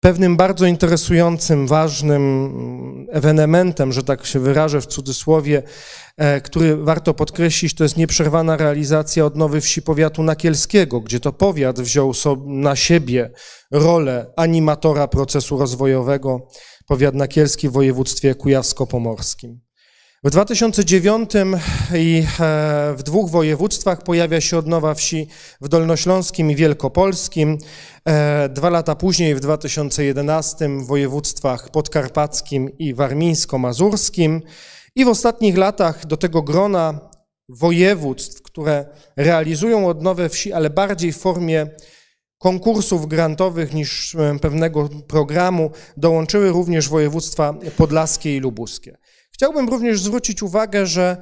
Pewnym 0.00 0.36
bardzo 0.36 0.66
interesującym, 0.66 1.66
ważnym 1.66 3.06
ewenementem, 3.10 3.92
że 3.92 4.02
tak 4.02 4.26
się 4.26 4.40
wyrażę 4.40 4.80
w 4.80 4.86
cudzysłowie, 4.86 5.62
który 6.42 6.76
warto 6.76 7.14
podkreślić, 7.14 7.74
to 7.74 7.84
jest 7.84 7.96
nieprzerwana 7.96 8.56
realizacja 8.56 9.26
odnowy 9.26 9.60
wsi 9.60 9.82
powiatu 9.82 10.22
nakielskiego, 10.22 11.00
gdzie 11.00 11.20
to 11.20 11.32
powiat 11.32 11.80
wziął 11.80 12.12
na 12.46 12.76
siebie 12.76 13.30
rolę 13.70 14.32
animatora 14.36 15.08
procesu 15.08 15.58
rozwojowego, 15.58 16.48
powiat 16.86 17.14
nakielski 17.14 17.68
w 17.68 17.72
województwie 17.72 18.34
kujawsko-pomorskim. 18.34 19.58
W 20.24 20.30
2009 20.30 21.30
i 21.94 22.24
e, 22.40 22.94
w 22.96 23.02
dwóch 23.02 23.30
województwach 23.30 24.02
pojawia 24.02 24.40
się 24.40 24.58
odnowa 24.58 24.94
wsi 24.94 25.28
w 25.60 25.68
Dolnośląskim 25.68 26.50
i 26.50 26.56
Wielkopolskim. 26.56 27.58
E, 28.08 28.48
dwa 28.48 28.70
lata 28.70 28.94
później, 28.94 29.34
w 29.34 29.40
2011, 29.40 30.68
w 30.68 30.86
województwach 30.86 31.70
podkarpackim 31.70 32.78
i 32.78 32.94
warmińsko-mazurskim. 32.94 34.40
I 34.96 35.04
w 35.04 35.08
ostatnich 35.08 35.56
latach 35.56 36.06
do 36.06 36.16
tego 36.16 36.42
grona 36.42 37.00
województw, 37.48 38.42
które 38.42 38.86
realizują 39.16 39.88
odnowę 39.88 40.28
wsi, 40.28 40.52
ale 40.52 40.70
bardziej 40.70 41.12
w 41.12 41.18
formie 41.18 41.66
konkursów 42.38 43.06
grantowych 43.06 43.74
niż 43.74 44.14
e, 44.14 44.38
pewnego 44.40 44.88
programu, 45.08 45.70
dołączyły 45.96 46.48
również 46.48 46.88
województwa 46.88 47.54
podlaskie 47.76 48.36
i 48.36 48.40
lubuskie. 48.40 48.98
Chciałbym 49.32 49.68
również 49.68 50.00
zwrócić 50.00 50.42
uwagę, 50.42 50.86
że 50.86 51.10
e, 51.10 51.16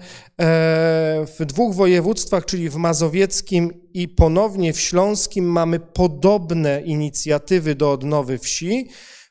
w 1.38 1.44
dwóch 1.46 1.74
województwach, 1.74 2.44
czyli 2.44 2.70
w 2.70 2.76
mazowieckim 2.76 3.90
i 3.94 4.08
ponownie 4.08 4.72
w 4.72 4.80
śląskim, 4.80 5.44
mamy 5.44 5.80
podobne 5.80 6.80
inicjatywy 6.80 7.74
do 7.74 7.92
odnowy 7.92 8.38
wsi 8.38 8.88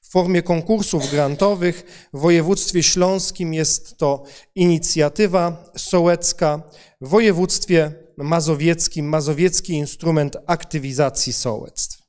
w 0.10 0.12
formie 0.12 0.44
konkursów 0.44 1.12
grantowych. 1.12 2.08
W 2.14 2.20
województwie 2.20 2.84
śląskim 2.84 3.54
jest 3.54 3.98
to 3.98 4.24
inicjatywa 4.56 5.72
sołecka, 5.78 6.62
w 7.02 7.10
województwie 7.10 7.94
mazowieckim 8.18 9.10
mazowiecki 9.10 9.74
instrument 9.74 10.38
aktywizacji 10.48 11.34
sołectw. 11.34 12.04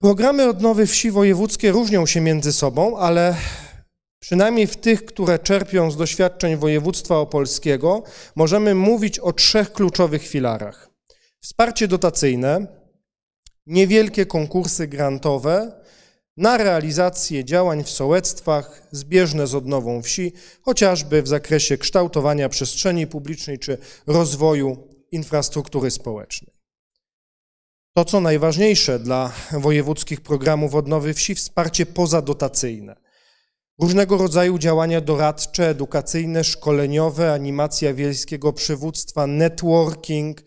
Programy 0.00 0.48
odnowy 0.48 0.86
wsi 0.86 1.10
wojewódzkie 1.10 1.72
różnią 1.72 2.06
się 2.06 2.20
między 2.20 2.52
sobą, 2.52 2.98
ale 2.98 3.36
przynajmniej 4.20 4.66
w 4.66 4.76
tych, 4.76 5.04
które 5.04 5.38
czerpią 5.38 5.90
z 5.90 5.96
doświadczeń 5.96 6.56
województwa 6.56 7.16
opolskiego, 7.16 8.02
możemy 8.36 8.74
mówić 8.74 9.18
o 9.18 9.32
trzech 9.32 9.72
kluczowych 9.72 10.26
filarach. 10.26 10.90
Wsparcie 11.40 11.88
dotacyjne, 11.88 12.66
niewielkie 13.66 14.26
konkursy 14.26 14.88
grantowe 14.88 15.79
na 16.36 16.56
realizację 16.56 17.44
działań 17.44 17.84
w 17.84 17.90
sołectwach 17.90 18.88
zbieżne 18.92 19.46
z 19.46 19.54
odnową 19.54 20.02
wsi, 20.02 20.32
chociażby 20.62 21.22
w 21.22 21.28
zakresie 21.28 21.78
kształtowania 21.78 22.48
przestrzeni 22.48 23.06
publicznej 23.06 23.58
czy 23.58 23.78
rozwoju 24.06 24.88
infrastruktury 25.12 25.90
społecznej. 25.90 26.52
To, 27.94 28.04
co 28.04 28.20
najważniejsze 28.20 28.98
dla 28.98 29.32
wojewódzkich 29.52 30.20
programów 30.20 30.74
odnowy 30.74 31.14
wsi, 31.14 31.34
wsparcie 31.34 31.86
pozadotacyjne– 31.86 32.96
Różnego 33.80 34.18
rodzaju 34.18 34.58
działania 34.58 35.00
doradcze, 35.00 35.68
edukacyjne, 35.68 36.44
szkoleniowe, 36.44 37.32
animacja 37.32 37.94
wiejskiego 37.94 38.52
przywództwa, 38.52 39.26
networking, 39.26 40.42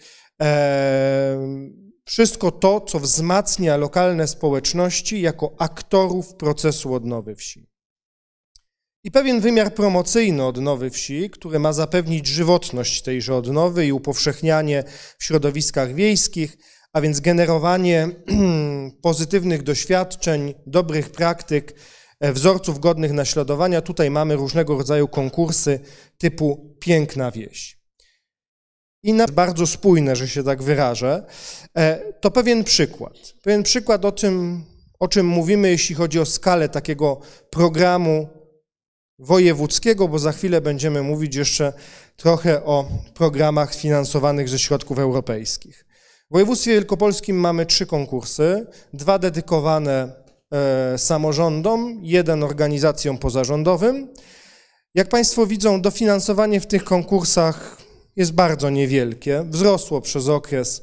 wszystko 2.06 2.52
to, 2.52 2.82
co 2.82 3.00
wzmacnia 3.00 3.78
lokalne 3.78 4.28
społeczności 4.28 5.22
jako 5.22 5.56
aktorów 5.60 6.36
procesu 6.36 6.94
odnowy 6.94 7.36
wsi. 7.36 7.70
I 9.04 9.12
pewien 9.12 9.42
wymiar 9.42 9.74
promocyjny 9.74 10.46
odnowy 10.46 10.90
wsi, 10.90 11.30
który 11.30 11.60
ma 11.60 11.74
zapewnić 11.74 12.28
żywotność 12.28 13.02
tejże 13.02 13.36
odnowy 13.36 13.86
i 13.86 13.92
upowszechnianie 13.92 14.84
w 15.18 15.24
środowiskach 15.24 15.94
wiejskich, 15.94 16.58
a 16.94 17.02
więc 17.02 17.20
generowanie 17.20 18.10
pozytywnych 19.02 19.64
doświadczeń, 19.64 20.54
dobrych 20.66 21.10
praktyk, 21.10 21.76
E, 22.24 22.34
wzorców 22.34 22.80
godnych 22.80 23.12
naśladowania. 23.12 23.82
Tutaj 23.82 24.12
mamy 24.12 24.36
różnego 24.36 24.78
rodzaju 24.78 25.08
konkursy 25.08 25.80
typu 26.18 26.76
Piękna 26.80 27.32
Wieś. 27.32 27.83
I 29.04 29.14
na 29.14 29.26
bardzo 29.28 29.68
spójne, 29.68 30.16
że 30.16 30.28
się 30.28 30.44
tak 30.44 30.64
wyrażę, 30.64 31.24
e, 31.78 32.14
to 32.14 32.32
pewien 32.32 32.64
przykład. 32.64 33.14
Pewien 33.42 33.64
przykład 33.64 34.06
o 34.06 34.12
tym, 34.12 34.64
o 35.00 35.08
czym 35.08 35.26
mówimy, 35.26 35.70
jeśli 35.70 35.96
chodzi 35.96 36.20
o 36.20 36.26
skalę 36.26 36.70
takiego 36.70 37.20
programu 37.50 38.28
wojewódzkiego, 39.20 40.08
bo 40.08 40.20
za 40.20 40.32
chwilę 40.32 40.62
będziemy 40.62 41.02
mówić 41.02 41.36
jeszcze 41.36 41.74
trochę 42.18 42.64
o 42.64 42.86
programach 43.14 43.76
finansowanych 43.76 44.50
ze 44.50 44.60
środków 44.60 45.00
europejskich. 45.00 45.86
W 46.30 46.34
województwie 46.34 46.72
wielkopolskim 46.72 47.38
mamy 47.38 47.66
trzy 47.66 47.86
konkursy, 47.86 48.66
dwa 48.94 49.20
dedykowane 49.20 50.12
e, 50.52 50.98
samorządom, 50.98 52.00
jeden 52.02 52.44
organizacjom 52.44 53.18
pozarządowym. 53.18 54.08
Jak 54.96 55.10
Państwo 55.10 55.46
widzą, 55.46 55.82
dofinansowanie 55.82 56.62
w 56.62 56.68
tych 56.68 56.84
konkursach 56.84 57.83
jest 58.16 58.34
bardzo 58.34 58.70
niewielkie. 58.70 59.46
Wzrosło 59.50 60.02
przez 60.02 60.28
okres 60.28 60.82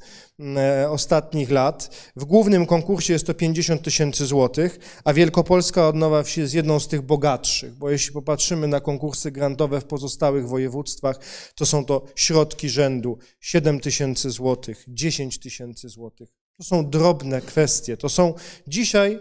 e, 0.57 0.91
ostatnich 0.91 1.51
lat. 1.51 1.91
W 2.17 2.25
głównym 2.25 2.67
konkursie 2.67 3.13
jest 3.13 3.27
to 3.27 3.35
50 3.35 3.83
tysięcy 3.83 4.27
złotych, 4.27 4.79
a 5.05 5.13
Wielkopolska 5.13 5.89
Odnowa 5.89 6.23
Wsi 6.23 6.41
jest 6.41 6.55
jedną 6.55 6.81
z 6.81 6.89
tych 6.89 7.03
bogatszych, 7.03 7.75
bo 7.75 7.91
jeśli 7.91 8.13
popatrzymy 8.13 8.69
na 8.69 8.81
konkursy 8.81 9.31
grantowe 9.31 9.81
w 9.81 9.85
pozostałych 9.85 10.49
województwach, 10.49 11.19
to 11.55 11.67
są 11.67 11.85
to 11.85 12.05
środki 12.15 12.69
rzędu 12.69 13.19
7 13.41 13.81
tysięcy 13.81 14.31
złotych, 14.31 14.85
10 14.89 15.39
tysięcy 15.39 15.89
złotych. 15.89 16.29
To 16.57 16.65
są 16.65 16.91
drobne 16.91 17.41
kwestie. 17.41 17.97
To 17.97 18.09
są 18.09 18.35
dzisiaj 18.67 19.21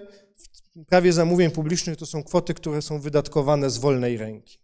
w 0.75 0.85
prawie 0.85 1.13
zamówień 1.13 1.51
publicznych 1.51 1.97
to 1.97 2.05
są 2.05 2.23
kwoty, 2.23 2.53
które 2.53 2.81
są 2.81 2.99
wydatkowane 2.99 3.69
z 3.69 3.77
wolnej 3.77 4.17
ręki. 4.17 4.59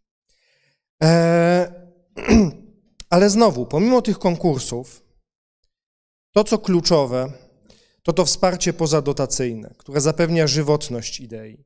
Eee, 0.99 1.67
ale 3.09 3.29
znowu, 3.29 3.65
pomimo 3.65 4.01
tych 4.01 4.19
konkursów, 4.19 5.03
to 6.31 6.43
co 6.43 6.57
kluczowe, 6.57 7.31
to 8.03 8.13
to 8.13 8.25
wsparcie 8.25 8.73
pozadotacyjne, 8.73 9.75
które 9.77 10.01
zapewnia 10.01 10.47
żywotność 10.47 11.19
idei, 11.19 11.65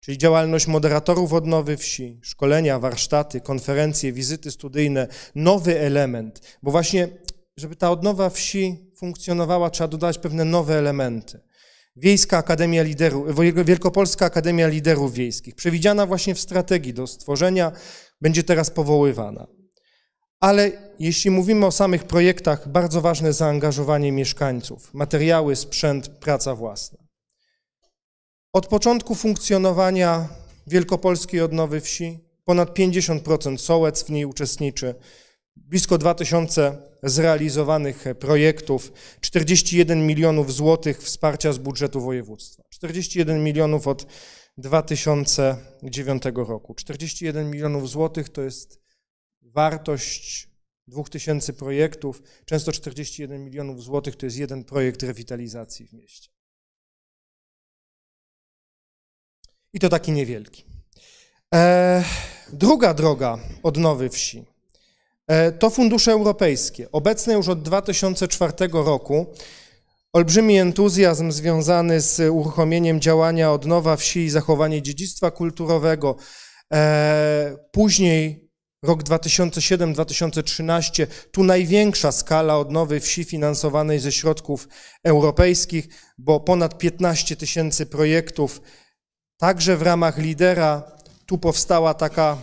czyli 0.00 0.18
działalność 0.18 0.66
moderatorów 0.66 1.32
odnowy 1.32 1.76
wsi, 1.76 2.20
szkolenia, 2.22 2.78
warsztaty, 2.78 3.40
konferencje, 3.40 4.12
wizyty 4.12 4.50
studyjne, 4.50 5.08
nowy 5.34 5.80
element, 5.80 6.40
bo 6.62 6.70
właśnie, 6.70 7.08
żeby 7.56 7.76
ta 7.76 7.90
odnowa 7.90 8.30
wsi 8.30 8.92
funkcjonowała, 8.96 9.70
trzeba 9.70 9.88
dodać 9.88 10.18
pewne 10.18 10.44
nowe 10.44 10.78
elementy. 10.78 11.40
Wiejska 11.96 12.38
Akademia 12.38 12.82
Liderów, 12.82 13.26
Wielkopolska 13.64 14.26
Akademia 14.26 14.68
Liderów 14.68 15.14
Wiejskich, 15.14 15.54
przewidziana 15.54 16.06
właśnie 16.06 16.34
w 16.34 16.40
strategii 16.40 16.94
do 16.94 17.06
stworzenia, 17.06 17.72
będzie 18.20 18.42
teraz 18.42 18.70
powoływana. 18.70 19.59
Ale 20.40 20.72
jeśli 20.98 21.30
mówimy 21.30 21.66
o 21.66 21.70
samych 21.70 22.04
projektach, 22.04 22.68
bardzo 22.68 23.00
ważne 23.00 23.32
zaangażowanie 23.32 24.12
mieszkańców, 24.12 24.94
materiały, 24.94 25.56
sprzęt, 25.56 26.08
praca 26.08 26.54
własna. 26.54 26.98
Od 28.52 28.66
początku 28.66 29.14
funkcjonowania 29.14 30.28
Wielkopolskiej 30.66 31.40
Odnowy 31.40 31.80
Wsi 31.80 32.18
ponad 32.44 32.78
50% 32.78 33.58
sołec 33.58 34.04
w 34.04 34.10
niej 34.10 34.24
uczestniczy, 34.24 34.94
blisko 35.56 35.98
2000 35.98 36.82
zrealizowanych 37.02 38.04
projektów, 38.18 38.92
41 39.20 40.06
milionów 40.06 40.52
złotych 40.52 41.02
wsparcia 41.02 41.52
z 41.52 41.58
budżetu 41.58 42.00
województwa, 42.00 42.62
41 42.70 43.44
milionów 43.44 43.86
od 43.86 44.06
2009 44.58 46.22
roku. 46.34 46.74
41 46.74 47.50
milionów 47.50 47.90
złotych 47.90 48.28
to 48.28 48.42
jest 48.42 48.79
wartość 49.54 50.48
2000 50.86 51.52
projektów, 51.52 52.22
często 52.44 52.72
41 52.72 53.44
milionów 53.44 53.82
złotych 53.82 54.16
to 54.16 54.26
jest 54.26 54.38
jeden 54.38 54.64
projekt 54.64 55.02
rewitalizacji 55.02 55.86
w 55.86 55.92
mieście. 55.92 56.30
I 59.72 59.80
to 59.80 59.88
taki 59.88 60.12
niewielki. 60.12 60.64
E, 61.54 62.04
druga 62.52 62.94
droga 62.94 63.38
odnowy 63.62 64.08
wsi 64.08 64.44
e, 65.26 65.52
to 65.52 65.70
fundusze 65.70 66.12
europejskie. 66.12 66.92
Obecne 66.92 67.34
już 67.34 67.48
od 67.48 67.62
2004 67.62 68.52
roku 68.72 69.26
olbrzymi 70.12 70.58
entuzjazm 70.58 71.32
związany 71.32 72.00
z 72.00 72.32
uruchomieniem 72.32 73.00
działania 73.00 73.52
odnowa 73.52 73.96
wsi 73.96 74.20
i 74.20 74.30
zachowanie 74.30 74.82
dziedzictwa 74.82 75.30
kulturowego. 75.30 76.16
E, 76.72 77.56
później 77.72 78.49
Rok 78.82 79.02
2007-2013, 79.02 81.06
tu 81.32 81.44
największa 81.44 82.12
skala 82.12 82.58
odnowy 82.58 83.00
wsi 83.00 83.24
finansowanej 83.24 83.98
ze 83.98 84.12
środków 84.12 84.68
europejskich, 85.04 85.88
bo 86.18 86.40
ponad 86.40 86.78
15 86.78 87.36
tysięcy 87.36 87.86
projektów. 87.86 88.60
Także 89.36 89.76
w 89.76 89.82
ramach 89.82 90.18
lidera 90.18 90.92
tu 91.26 91.38
powstała 91.38 91.94
taka 91.94 92.38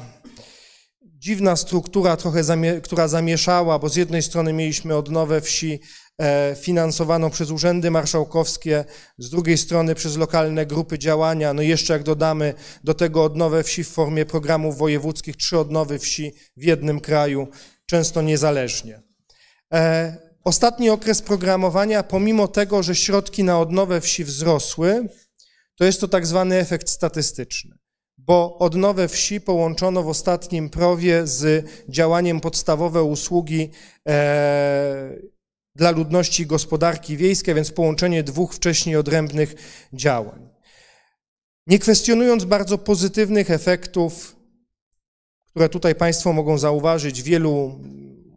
dziwna 1.01 1.55
struktura, 1.55 2.17
trochę 2.17 2.43
zamie 2.43 2.81
która 2.81 3.07
zamieszała, 3.07 3.79
bo 3.79 3.89
z 3.89 3.95
jednej 3.95 4.21
strony 4.21 4.53
mieliśmy 4.53 4.95
odnowę 4.95 5.41
wsi 5.41 5.79
E, 6.21 6.55
finansowaną 6.55 7.29
przez 7.29 7.51
urzędy 7.51 7.91
marszałkowskie, 7.91 8.85
z 9.17 9.29
drugiej 9.29 9.57
strony 9.57 9.95
przez 9.95 10.17
lokalne 10.17 10.65
grupy 10.65 10.99
działania. 10.99 11.53
No 11.53 11.61
jeszcze 11.61 11.93
jak 11.93 12.03
dodamy 12.03 12.53
do 12.83 12.93
tego 12.93 13.23
odnowę 13.23 13.63
wsi 13.63 13.83
w 13.83 13.89
formie 13.89 14.25
programów 14.25 14.77
wojewódzkich, 14.77 15.35
trzy 15.35 15.59
odnowy 15.59 15.99
wsi 15.99 16.33
w 16.57 16.63
jednym 16.63 16.99
kraju, 16.99 17.47
często 17.85 18.21
niezależnie. 18.21 19.01
E, 19.73 20.17
ostatni 20.43 20.89
okres 20.89 21.21
programowania, 21.21 22.03
pomimo 22.03 22.47
tego, 22.47 22.83
że 22.83 22.95
środki 22.95 23.43
na 23.43 23.59
odnowę 23.59 24.01
wsi 24.01 24.23
wzrosły, 24.23 25.09
to 25.75 25.85
jest 25.85 26.01
to 26.01 26.07
tak 26.07 26.27
zwany 26.27 26.55
efekt 26.55 26.89
statystyczny 26.89 27.77
bo 28.17 28.57
odnowę 28.57 29.07
wsi 29.07 29.41
połączono 29.41 30.03
w 30.03 30.07
ostatnim 30.07 30.69
prowie 30.69 31.27
z 31.27 31.65
działaniem 31.89 32.39
podstawowe 32.39 33.03
usługi 33.03 33.71
e, 34.07 35.17
dla 35.77 35.91
ludności 35.91 36.45
gospodarki 36.45 37.17
wiejskiej, 37.17 37.55
więc 37.55 37.71
połączenie 37.71 38.23
dwóch 38.23 38.53
wcześniej 38.53 38.95
odrębnych 38.95 39.55
działań. 39.93 40.49
Nie 41.67 41.79
kwestionując 41.79 42.45
bardzo 42.45 42.77
pozytywnych 42.77 43.51
efektów, 43.51 44.35
które 45.49 45.69
tutaj 45.69 45.95
Państwo 45.95 46.33
mogą 46.33 46.57
zauważyć, 46.57 47.23
wielu 47.23 47.79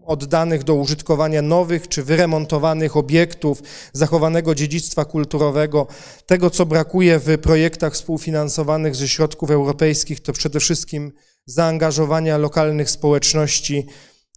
oddanych 0.04 0.64
do 0.64 0.74
użytkowania 0.74 1.42
nowych 1.42 1.88
czy 1.88 2.02
wyremontowanych 2.02 2.96
obiektów, 2.96 3.62
zachowanego 3.92 4.54
dziedzictwa 4.54 5.04
kulturowego. 5.04 5.86
Tego, 6.26 6.50
co 6.50 6.66
brakuje 6.66 7.18
w 7.18 7.38
projektach 7.38 7.94
współfinansowanych 7.94 8.96
ze 8.96 9.08
środków 9.08 9.50
europejskich, 9.50 10.20
to 10.20 10.32
przede 10.32 10.60
wszystkim 10.60 11.12
zaangażowania 11.46 12.38
lokalnych 12.38 12.90
społeczności 12.90 13.86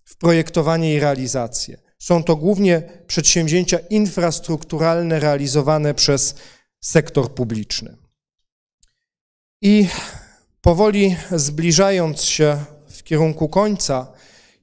w 0.05 0.17
projektowanie 0.17 0.93
i 0.93 0.99
realizację. 0.99 1.77
Są 2.03 2.23
to 2.23 2.35
głównie 2.35 2.83
przedsięwzięcia 3.07 3.79
infrastrukturalne 3.89 5.19
realizowane 5.19 5.93
przez 5.93 6.35
sektor 6.81 7.33
publiczny. 7.33 7.97
I 9.61 9.87
powoli 10.61 11.15
zbliżając 11.31 12.21
się 12.21 12.57
w 12.87 13.03
kierunku 13.03 13.49
końca, 13.49 14.07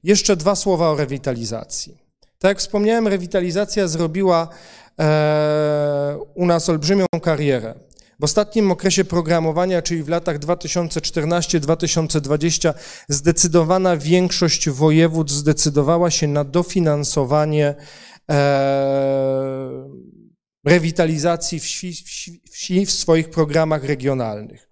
jeszcze 0.03 0.35
dwa 0.35 0.55
słowa 0.55 0.89
o 0.89 0.95
rewitalizacji. 0.95 1.97
Tak 2.39 2.49
jak 2.49 2.59
wspomniałem, 2.59 3.07
rewitalizacja 3.07 3.87
zrobiła 3.87 4.47
e, 4.99 6.17
u 6.35 6.45
nas 6.45 6.69
olbrzymią 6.69 7.05
karierę. 7.21 7.75
W 8.21 8.23
ostatnim 8.23 8.71
okresie 8.71 9.05
programowania, 9.05 9.81
czyli 9.81 10.03
w 10.03 10.09
latach 10.09 10.39
2014-2020, 10.39 12.73
zdecydowana 13.09 13.97
większość 13.97 14.69
województw 14.69 15.35
zdecydowała 15.35 16.11
się 16.11 16.27
na 16.27 16.43
dofinansowanie 16.43 17.75
e, 18.31 19.89
rewitalizacji 20.65 21.59
wsi, 21.59 21.93
wsi 22.51 22.85
w 22.85 22.91
swoich 22.91 23.29
programach 23.29 23.83
regionalnych. 23.83 24.69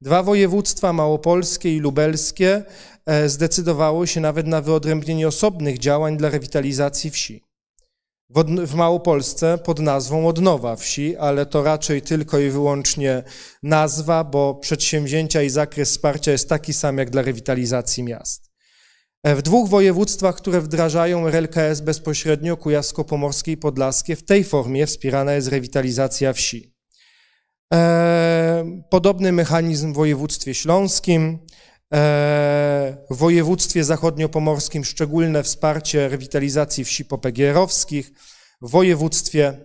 Dwa 0.00 0.22
województwa, 0.22 0.92
małopolskie 0.92 1.76
i 1.76 1.80
lubelskie, 1.80 2.62
e, 3.06 3.28
zdecydowały 3.28 4.06
się 4.06 4.20
nawet 4.20 4.46
na 4.46 4.60
wyodrębnienie 4.60 5.28
osobnych 5.28 5.78
działań 5.78 6.16
dla 6.16 6.30
rewitalizacji 6.30 7.10
wsi 7.10 7.51
w 8.66 8.74
Małopolsce 8.74 9.58
pod 9.58 9.78
nazwą 9.78 10.28
Odnowa 10.28 10.76
Wsi, 10.76 11.16
ale 11.16 11.46
to 11.46 11.62
raczej 11.62 12.02
tylko 12.02 12.38
i 12.38 12.50
wyłącznie 12.50 13.22
nazwa, 13.62 14.24
bo 14.24 14.54
przedsięwzięcia 14.54 15.42
i 15.42 15.50
zakres 15.50 15.90
wsparcia 15.90 16.32
jest 16.32 16.48
taki 16.48 16.72
sam 16.72 16.98
jak 16.98 17.10
dla 17.10 17.22
rewitalizacji 17.22 18.02
miast. 18.02 18.52
E, 19.22 19.34
w 19.34 19.42
dwóch 19.42 19.68
województwach, 19.68 20.36
które 20.36 20.60
wdrażają 20.60 21.26
RLKS 21.26 21.80
bezpośrednio, 21.80 22.56
Kujawsko-Pomorskie 22.56 23.52
i 23.52 23.56
Podlaskie, 23.56 24.16
w 24.16 24.24
tej 24.24 24.44
formie 24.44 24.86
wspierana 24.86 25.32
jest 25.32 25.48
rewitalizacja 25.48 26.32
wsi. 26.32 26.74
E, 27.74 28.82
podobny 28.90 29.32
mechanizm 29.32 29.92
w 29.92 29.96
województwie 29.96 30.54
śląskim, 30.54 31.38
w 31.92 33.16
województwie 33.16 33.84
zachodniopomorskim 33.84 34.84
szczególne 34.84 35.42
wsparcie 35.42 36.08
rewitalizacji 36.08 36.84
wsi 36.84 37.04
popegierowskich, 37.04 38.10
w 38.62 38.70
województwie 38.70 39.58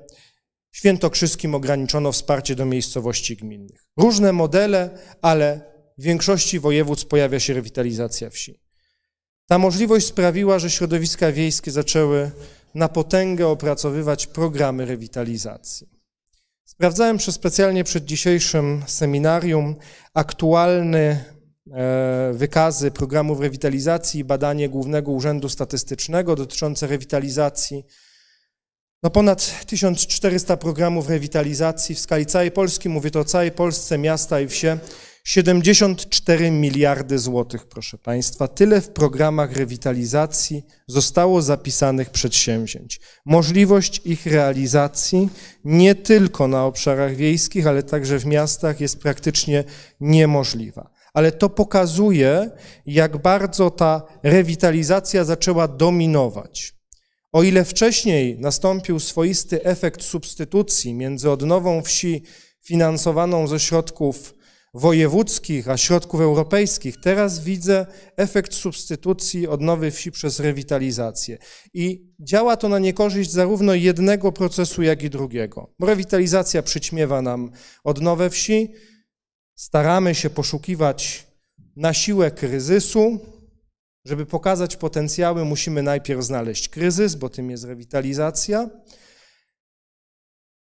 świętokrzyskim 0.71 1.55
ograniczono 1.55 2.11
wsparcie 2.11 2.55
do 2.55 2.65
miejscowości 2.65 3.37
gminnych. 3.37 3.87
Różne 3.97 4.33
modele, 4.33 4.89
ale 5.21 5.61
w 5.97 6.03
większości 6.03 6.59
województw 6.59 7.07
pojawia 7.07 7.39
się 7.39 7.53
rewitalizacja 7.53 8.29
wsi. 8.29 8.59
Ta 9.47 9.57
możliwość 9.57 10.05
sprawiła, 10.07 10.59
że 10.59 10.69
środowiska 10.69 11.31
wiejskie 11.31 11.71
zaczęły 11.71 12.31
na 12.75 12.89
potęgę 12.89 13.47
opracowywać 13.47 14.27
programy 14.27 14.85
rewitalizacji. 14.85 15.87
Sprawdzałem 16.65 17.17
przez 17.17 17.35
specjalnie 17.35 17.83
przed 17.83 18.05
dzisiejszym 18.05 18.83
seminarium 18.87 19.75
aktualne 20.13 20.99
e, 20.99 21.36
wykazy 22.33 22.91
programów 22.91 23.39
rewitalizacji 23.39 24.19
i 24.19 24.23
badanie 24.23 24.69
Głównego 24.69 25.11
Urzędu 25.11 25.49
Statystycznego 25.49 26.35
dotyczące 26.35 26.87
rewitalizacji. 26.87 27.85
No 29.03 29.09
ponad 29.09 29.65
1400 29.65 30.57
programów 30.57 31.09
rewitalizacji 31.09 31.95
w 31.95 31.99
skali 31.99 32.25
całej 32.25 32.51
Polski, 32.51 32.89
mówię 32.89 33.11
to 33.11 33.19
o 33.19 33.25
całej 33.25 33.51
Polsce, 33.51 33.97
miasta 33.97 34.41
i 34.41 34.47
wsie, 34.47 34.79
74 35.23 36.51
miliardy 36.51 37.19
złotych, 37.19 37.65
proszę 37.65 37.97
Państwa. 37.97 38.47
Tyle 38.47 38.81
w 38.81 38.89
programach 38.89 39.57
rewitalizacji 39.57 40.63
zostało 40.87 41.41
zapisanych 41.41 42.09
przedsięwzięć. 42.09 42.99
Możliwość 43.25 44.01
ich 44.05 44.25
realizacji 44.25 45.29
nie 45.63 45.95
tylko 45.95 46.47
na 46.47 46.65
obszarach 46.65 47.15
wiejskich, 47.15 47.67
ale 47.67 47.83
także 47.83 48.19
w 48.19 48.25
miastach 48.25 48.81
jest 48.81 48.99
praktycznie 48.99 49.63
niemożliwa. 49.99 50.96
Ale 51.17 51.31
to 51.31 51.49
pokazuje, 51.49 52.51
jak 52.85 53.21
bardzo 53.21 53.69
ta 53.71 54.01
rewitalizacja 54.23 55.23
zaczęła 55.23 55.67
dominować. 55.67 56.73
O 57.31 57.43
ile 57.43 57.65
wcześniej 57.65 58.39
nastąpił 58.39 58.99
swoisty 58.99 59.63
efekt 59.63 60.03
substytucji 60.03 60.93
między 60.93 61.31
odnową 61.31 61.81
wsi 61.81 62.23
finansowaną 62.63 63.47
ze 63.47 63.59
środków 63.59 64.33
wojewódzkich, 64.73 65.69
a 65.69 65.77
środków 65.77 66.21
europejskich, 66.21 66.97
teraz 67.01 67.43
widzę 67.43 67.85
efekt 68.17 68.53
substytucji 68.53 69.47
odnowy 69.47 69.91
wsi 69.91 70.11
przez 70.11 70.39
rewitalizację. 70.39 71.37
I 71.73 72.13
działa 72.19 72.57
to 72.57 72.69
na 72.69 72.79
niekorzyść 72.79 73.31
zarówno 73.31 73.73
jednego 73.73 74.31
procesu, 74.31 74.81
jak 74.83 75.03
i 75.03 75.09
drugiego. 75.09 75.73
Rewitalizacja 75.81 76.63
przyćmiewa 76.63 77.21
nam 77.21 77.51
odnowę 77.83 78.29
wsi, 78.29 78.73
staramy 79.57 80.15
się 80.15 80.29
poszukiwać 80.29 81.27
na 81.75 81.93
siłę 81.93 82.31
kryzysu, 82.31 83.19
żeby 84.05 84.25
pokazać 84.25 84.75
potencjały, 84.75 85.45
musimy 85.45 85.83
najpierw 85.83 86.23
znaleźć 86.23 86.69
kryzys, 86.69 87.15
bo 87.15 87.29
tym 87.29 87.49
jest 87.51 87.63
rewitalizacja. 87.63 88.69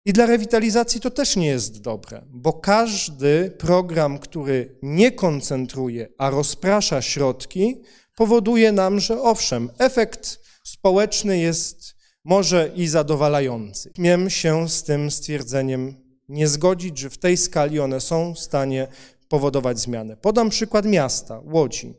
I 0.05 0.13
dla 0.13 0.25
rewitalizacji 0.25 1.01
to 1.01 1.11
też 1.11 1.35
nie 1.35 1.47
jest 1.47 1.81
dobre, 1.81 2.25
bo 2.29 2.53
każdy 2.53 3.51
program, 3.57 4.19
który 4.19 4.77
nie 4.81 5.11
koncentruje, 5.11 6.07
a 6.17 6.29
rozprasza 6.29 7.01
środki, 7.01 7.81
powoduje 8.15 8.71
nam, 8.71 8.99
że 8.99 9.21
owszem, 9.21 9.69
efekt 9.77 10.39
społeczny 10.63 11.37
jest 11.37 11.95
może 12.23 12.71
i 12.75 12.87
zadowalający. 12.87 13.91
Miem 13.97 14.29
się 14.29 14.69
z 14.69 14.83
tym 14.83 15.11
stwierdzeniem 15.11 16.08
nie 16.29 16.47
zgodzić, 16.47 16.97
że 16.97 17.09
w 17.09 17.17
tej 17.17 17.37
skali 17.37 17.79
one 17.79 18.01
są 18.01 18.33
w 18.33 18.39
stanie 18.39 18.87
powodować 19.29 19.79
zmianę. 19.79 20.17
Podam 20.17 20.49
przykład 20.49 20.85
miasta, 20.85 21.41
Łodzi, 21.45 21.93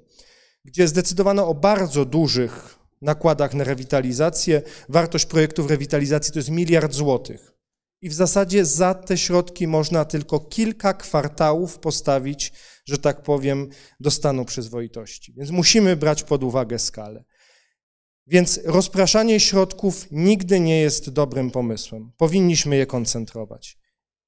gdzie 0.65 0.89
zdecydowano 0.89 1.49
o 1.49 1.55
bardzo 1.55 2.05
dużych 2.05 2.79
nakładach 3.03 3.55
na 3.55 3.65
rewitalizację. 3.65 4.63
Wartość 4.89 5.27
projektów 5.27 5.71
rewitalizacji 5.71 6.33
to 6.33 6.39
jest 6.39 6.51
miliard 6.51 6.93
złotych. 6.93 7.53
I 8.03 8.09
w 8.09 8.15
zasadzie 8.15 8.65
za 8.65 8.95
te 8.95 9.19
środki 9.19 9.67
można 9.67 10.05
tylko 10.05 10.41
kilka 10.41 10.95
kwartałów 10.95 11.79
postawić, 11.79 12.53
że 12.87 12.99
tak 12.99 13.23
powiem, 13.23 13.69
do 14.01 14.11
stanu 14.11 14.45
przyzwoitości. 14.45 15.33
Więc 15.37 15.51
musimy 15.51 15.97
brać 15.97 16.23
pod 16.23 16.43
uwagę 16.43 16.79
skalę. 16.79 17.25
Więc 18.27 18.61
rozpraszanie 18.65 19.41
środków 19.41 20.07
nigdy 20.11 20.61
nie 20.61 20.81
jest 20.81 21.11
dobrym 21.11 21.51
pomysłem. 21.51 22.13
Powinniśmy 22.17 22.77
je 22.77 22.87
koncentrować. 22.87 23.80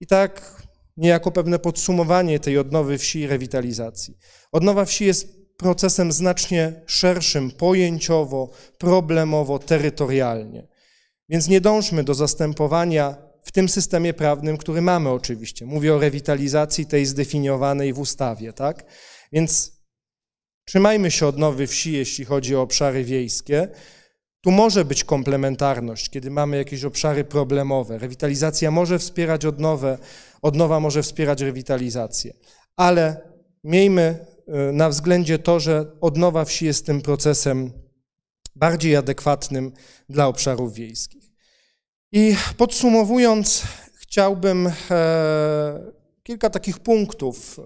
I 0.02 0.06
tak 0.06 0.62
niejako 0.96 1.30
pewne 1.30 1.58
podsumowanie 1.58 2.40
tej 2.40 2.58
odnowy 2.58 2.98
wsi 2.98 3.20
i 3.20 3.26
rewitalizacji. 3.26 4.18
Odnowa 4.52 4.84
wsi 4.84 5.04
jest 5.04 5.28
procesem 5.56 6.12
znacznie 6.12 6.82
szerszym 6.86 7.50
pojęciowo, 7.50 8.50
problemowo, 8.78 9.58
terytorialnie. 9.58 10.68
Więc 11.28 11.48
nie 11.48 11.60
dążmy 11.60 12.04
do 12.04 12.14
zastępowania 12.14 13.16
w 13.42 13.52
tym 13.52 13.68
systemie 13.68 14.14
prawnym, 14.14 14.56
który 14.56 14.80
mamy 14.80 15.10
oczywiście. 15.10 15.66
Mówię 15.66 15.94
o 15.94 15.98
rewitalizacji 15.98 16.86
tej 16.86 17.06
zdefiniowanej 17.06 17.92
w 17.92 17.98
ustawie, 17.98 18.52
tak? 18.52 18.84
Więc 19.32 19.72
trzymajmy 20.64 21.10
się 21.10 21.26
odnowy 21.26 21.66
wsi, 21.66 21.92
jeśli 21.92 22.24
chodzi 22.24 22.56
o 22.56 22.62
obszary 22.62 23.04
wiejskie. 23.04 23.68
Tu 24.44 24.51
może 24.51 24.85
być 24.85 25.05
komplementarność, 25.05 26.10
kiedy 26.10 26.31
mamy 26.31 26.56
jakieś 26.56 26.85
obszary 26.85 27.24
problemowe. 27.24 27.98
Rewitalizacja 27.98 28.70
może 28.70 28.98
wspierać 28.98 29.44
odnowę, 29.44 29.98
odnowa 30.43 30.81
może 30.81 31.02
wspierać 31.02 31.40
rewitalizację, 31.40 32.35
ale 32.77 33.20
miejmy 33.64 34.27
y, 34.48 34.73
na 34.73 34.89
względzie 34.89 35.39
to, 35.39 35.60
że 35.60 35.86
odnowa 36.01 36.44
wsi 36.44 36.64
jest 36.64 36.86
tym 36.86 37.02
procesem 37.02 37.73
bardziej 38.56 38.97
adekwatnym 38.97 39.73
dla 40.09 40.27
obszarów 40.27 40.74
wiejskich. 40.74 41.32
I 42.12 42.36
podsumowując, 42.56 43.62
chciałbym 43.94 44.73
e, 44.90 45.93
kilka 46.23 46.51
takich 46.51 46.78
punktów, 46.78 47.59
e, 47.59 47.62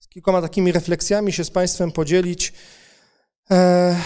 z 0.00 0.08
kilkoma 0.08 0.42
takimi 0.42 0.72
refleksjami 0.72 1.32
się 1.32 1.44
z 1.44 1.50
Państwem 1.50 1.92
podzielić, 1.92 2.52
e, 3.50 3.96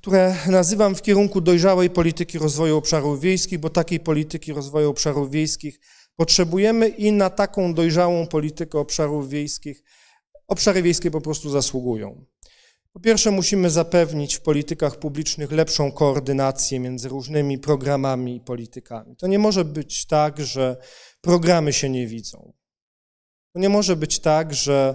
które 0.00 0.36
nazywam 0.46 0.94
w 0.94 1.02
kierunku 1.02 1.40
dojrzałej 1.40 1.90
polityki 1.90 2.38
rozwoju 2.38 2.76
obszarów 2.76 3.20
wiejskich, 3.20 3.58
bo 3.58 3.70
takiej 3.70 4.00
polityki 4.00 4.52
rozwoju 4.52 4.90
obszarów 4.90 5.30
wiejskich 5.30 5.80
potrzebujemy 6.16 6.88
i 6.88 7.12
na 7.12 7.30
taką 7.30 7.74
dojrzałą 7.74 8.26
politykę 8.26 8.78
obszarów 8.78 9.28
wiejskich 9.28 9.82
obszary 10.48 10.82
wiejskie 10.82 11.10
po 11.10 11.20
prostu 11.20 11.50
zasługują. 11.50 12.24
Po 12.92 13.00
pierwsze, 13.00 13.30
musimy 13.30 13.70
zapewnić 13.70 14.34
w 14.34 14.40
politykach 14.40 14.98
publicznych 14.98 15.52
lepszą 15.52 15.92
koordynację 15.92 16.80
między 16.80 17.08
różnymi 17.08 17.58
programami 17.58 18.36
i 18.36 18.40
politykami. 18.40 19.16
To 19.16 19.26
nie 19.26 19.38
może 19.38 19.64
być 19.64 20.06
tak, 20.06 20.40
że 20.40 20.76
programy 21.20 21.72
się 21.72 21.88
nie 21.88 22.06
widzą. 22.06 22.52
To 23.54 23.60
nie 23.60 23.68
może 23.68 23.96
być 23.96 24.18
tak, 24.18 24.54
że 24.54 24.94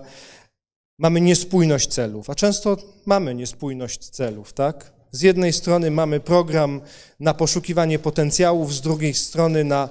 mamy 0.99 1.21
niespójność 1.21 1.87
celów, 1.87 2.29
a 2.29 2.35
często 2.35 2.77
mamy 3.05 3.35
niespójność 3.35 4.09
celów, 4.09 4.53
tak? 4.53 4.94
Z 5.15 5.21
jednej 5.21 5.53
strony 5.53 5.91
mamy 5.91 6.19
program 6.19 6.81
na 7.19 7.33
poszukiwanie 7.33 7.99
potencjałów, 7.99 8.73
z 8.73 8.81
drugiej 8.81 9.13
strony 9.13 9.63
na 9.63 9.89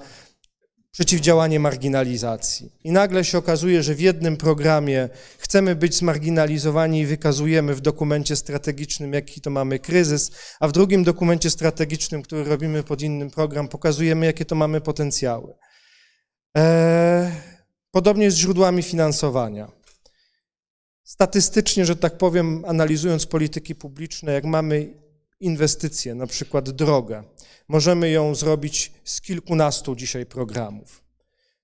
przeciwdziałanie 0.90 1.60
marginalizacji. 1.60 2.72
I 2.84 2.92
nagle 2.92 3.24
się 3.24 3.38
okazuje, 3.38 3.82
że 3.82 3.94
w 3.94 4.00
jednym 4.00 4.36
programie 4.36 5.08
chcemy 5.38 5.76
być 5.76 5.94
zmarginalizowani 5.94 7.00
i 7.00 7.06
wykazujemy 7.06 7.74
w 7.74 7.80
dokumencie 7.80 8.36
strategicznym, 8.36 9.12
jaki 9.12 9.40
to 9.40 9.50
mamy 9.50 9.78
kryzys, 9.78 10.30
a 10.60 10.68
w 10.68 10.72
drugim 10.72 11.04
dokumencie 11.04 11.50
strategicznym, 11.50 12.22
który 12.22 12.44
robimy 12.44 12.82
pod 12.82 13.02
innym 13.02 13.30
program, 13.30 13.68
pokazujemy, 13.68 14.26
jakie 14.26 14.44
to 14.44 14.54
mamy 14.54 14.80
potencjały. 14.80 15.54
Eee, 16.54 17.32
podobnie 17.90 18.30
z 18.30 18.36
źródłami 18.36 18.82
finansowania. 18.82 19.72
Statystycznie, 21.04 21.86
że 21.86 21.96
tak 21.96 22.18
powiem, 22.18 22.64
analizując 22.66 23.26
polityki 23.26 23.74
publiczne, 23.74 24.32
jak 24.32 24.44
mamy 24.44 25.03
inwestycje, 25.44 26.14
na 26.14 26.26
przykład 26.26 26.70
drogę, 26.70 27.24
możemy 27.68 28.10
ją 28.10 28.34
zrobić 28.34 28.92
z 29.04 29.20
kilkunastu 29.20 29.96
dzisiaj 29.96 30.26
programów. 30.26 31.04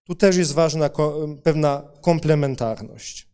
Tu 0.04 0.14
też 0.14 0.36
jest 0.36 0.52
ważna 0.52 0.90
pewna 1.42 1.82
komplementarność. 2.00 3.30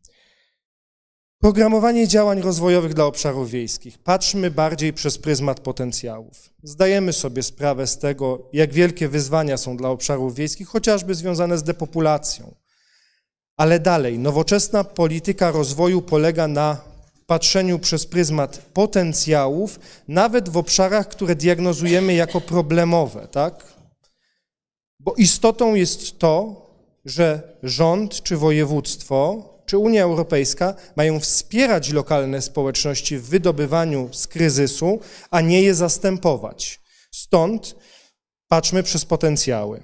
Programowanie 1.38 2.08
działań 2.08 2.42
rozwojowych 2.42 2.94
dla 2.94 3.04
obszarów 3.04 3.50
wiejskich. 3.50 3.98
Patrzmy 3.98 4.50
bardziej 4.50 4.92
przez 4.92 5.18
pryzmat 5.18 5.60
potencjałów. 5.60 6.50
Zdajemy 6.62 7.12
sobie 7.12 7.42
sprawę 7.42 7.86
z 7.86 7.98
tego, 7.98 8.48
jak 8.52 8.72
wielkie 8.72 9.08
wyzwania 9.08 9.56
są 9.56 9.76
dla 9.76 9.88
obszarów 9.88 10.34
wiejskich, 10.34 10.68
chociażby 10.68 11.14
związane 11.14 11.58
z 11.58 11.62
depopulacją. 11.62 12.54
Ale 13.56 13.80
dalej, 13.80 14.18
nowoczesna 14.18 14.84
polityka 14.84 15.50
rozwoju 15.50 16.02
polega 16.02 16.48
na 16.48 16.80
patrzeniu 17.26 17.78
przez 17.78 18.06
pryzmat 18.06 18.58
potencjałów, 18.72 19.80
nawet 20.08 20.48
w 20.48 20.56
obszarach, 20.56 21.08
które 21.08 21.34
diagnozujemy 21.34 22.14
jako 22.14 22.40
problemowe, 22.40 23.28
tak? 23.28 23.64
Bo 25.00 25.14
istotą 25.14 25.74
jest 25.74 26.18
to, 26.18 26.66
że 27.04 27.56
rząd 27.62 28.22
czy 28.22 28.36
województwo 28.36 29.52
czy 29.66 29.78
Unia 29.78 30.02
Europejska 30.02 30.74
mają 30.96 31.20
wspierać 31.20 31.90
lokalne 31.90 32.42
społeczności 32.42 33.18
w 33.18 33.28
wydobywaniu 33.28 34.08
z 34.12 34.26
kryzysu, 34.26 35.00
a 35.30 35.40
nie 35.40 35.62
je 35.62 35.74
zastępować. 35.74 36.80
Stąd 37.14 37.76
patrzmy 38.48 38.82
przez 38.82 39.04
potencjały. 39.04 39.82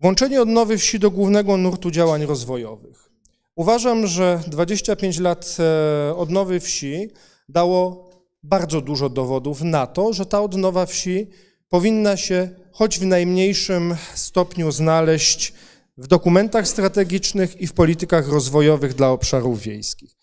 Włączenie 0.00 0.42
odnowy 0.42 0.78
wsi 0.78 0.98
do 0.98 1.10
głównego 1.10 1.56
nurtu 1.56 1.90
działań 1.90 2.26
rozwojowych. 2.26 3.03
Uważam, 3.56 4.06
że 4.06 4.40
25 4.46 5.18
lat 5.18 5.56
e, 5.58 6.16
odnowy 6.16 6.60
wsi 6.60 7.10
dało 7.48 8.10
bardzo 8.42 8.80
dużo 8.80 9.08
dowodów 9.08 9.62
na 9.62 9.86
to, 9.86 10.12
że 10.12 10.26
ta 10.26 10.42
odnowa 10.42 10.86
wsi 10.86 11.30
powinna 11.68 12.16
się 12.16 12.48
choć 12.72 12.98
w 12.98 13.06
najmniejszym 13.06 13.96
stopniu 14.14 14.72
znaleźć 14.72 15.54
w 15.98 16.06
dokumentach 16.06 16.68
strategicznych 16.68 17.60
i 17.60 17.66
w 17.66 17.72
politykach 17.72 18.28
rozwojowych 18.28 18.94
dla 18.94 19.10
obszarów 19.10 19.60
wiejskich. 19.60 20.16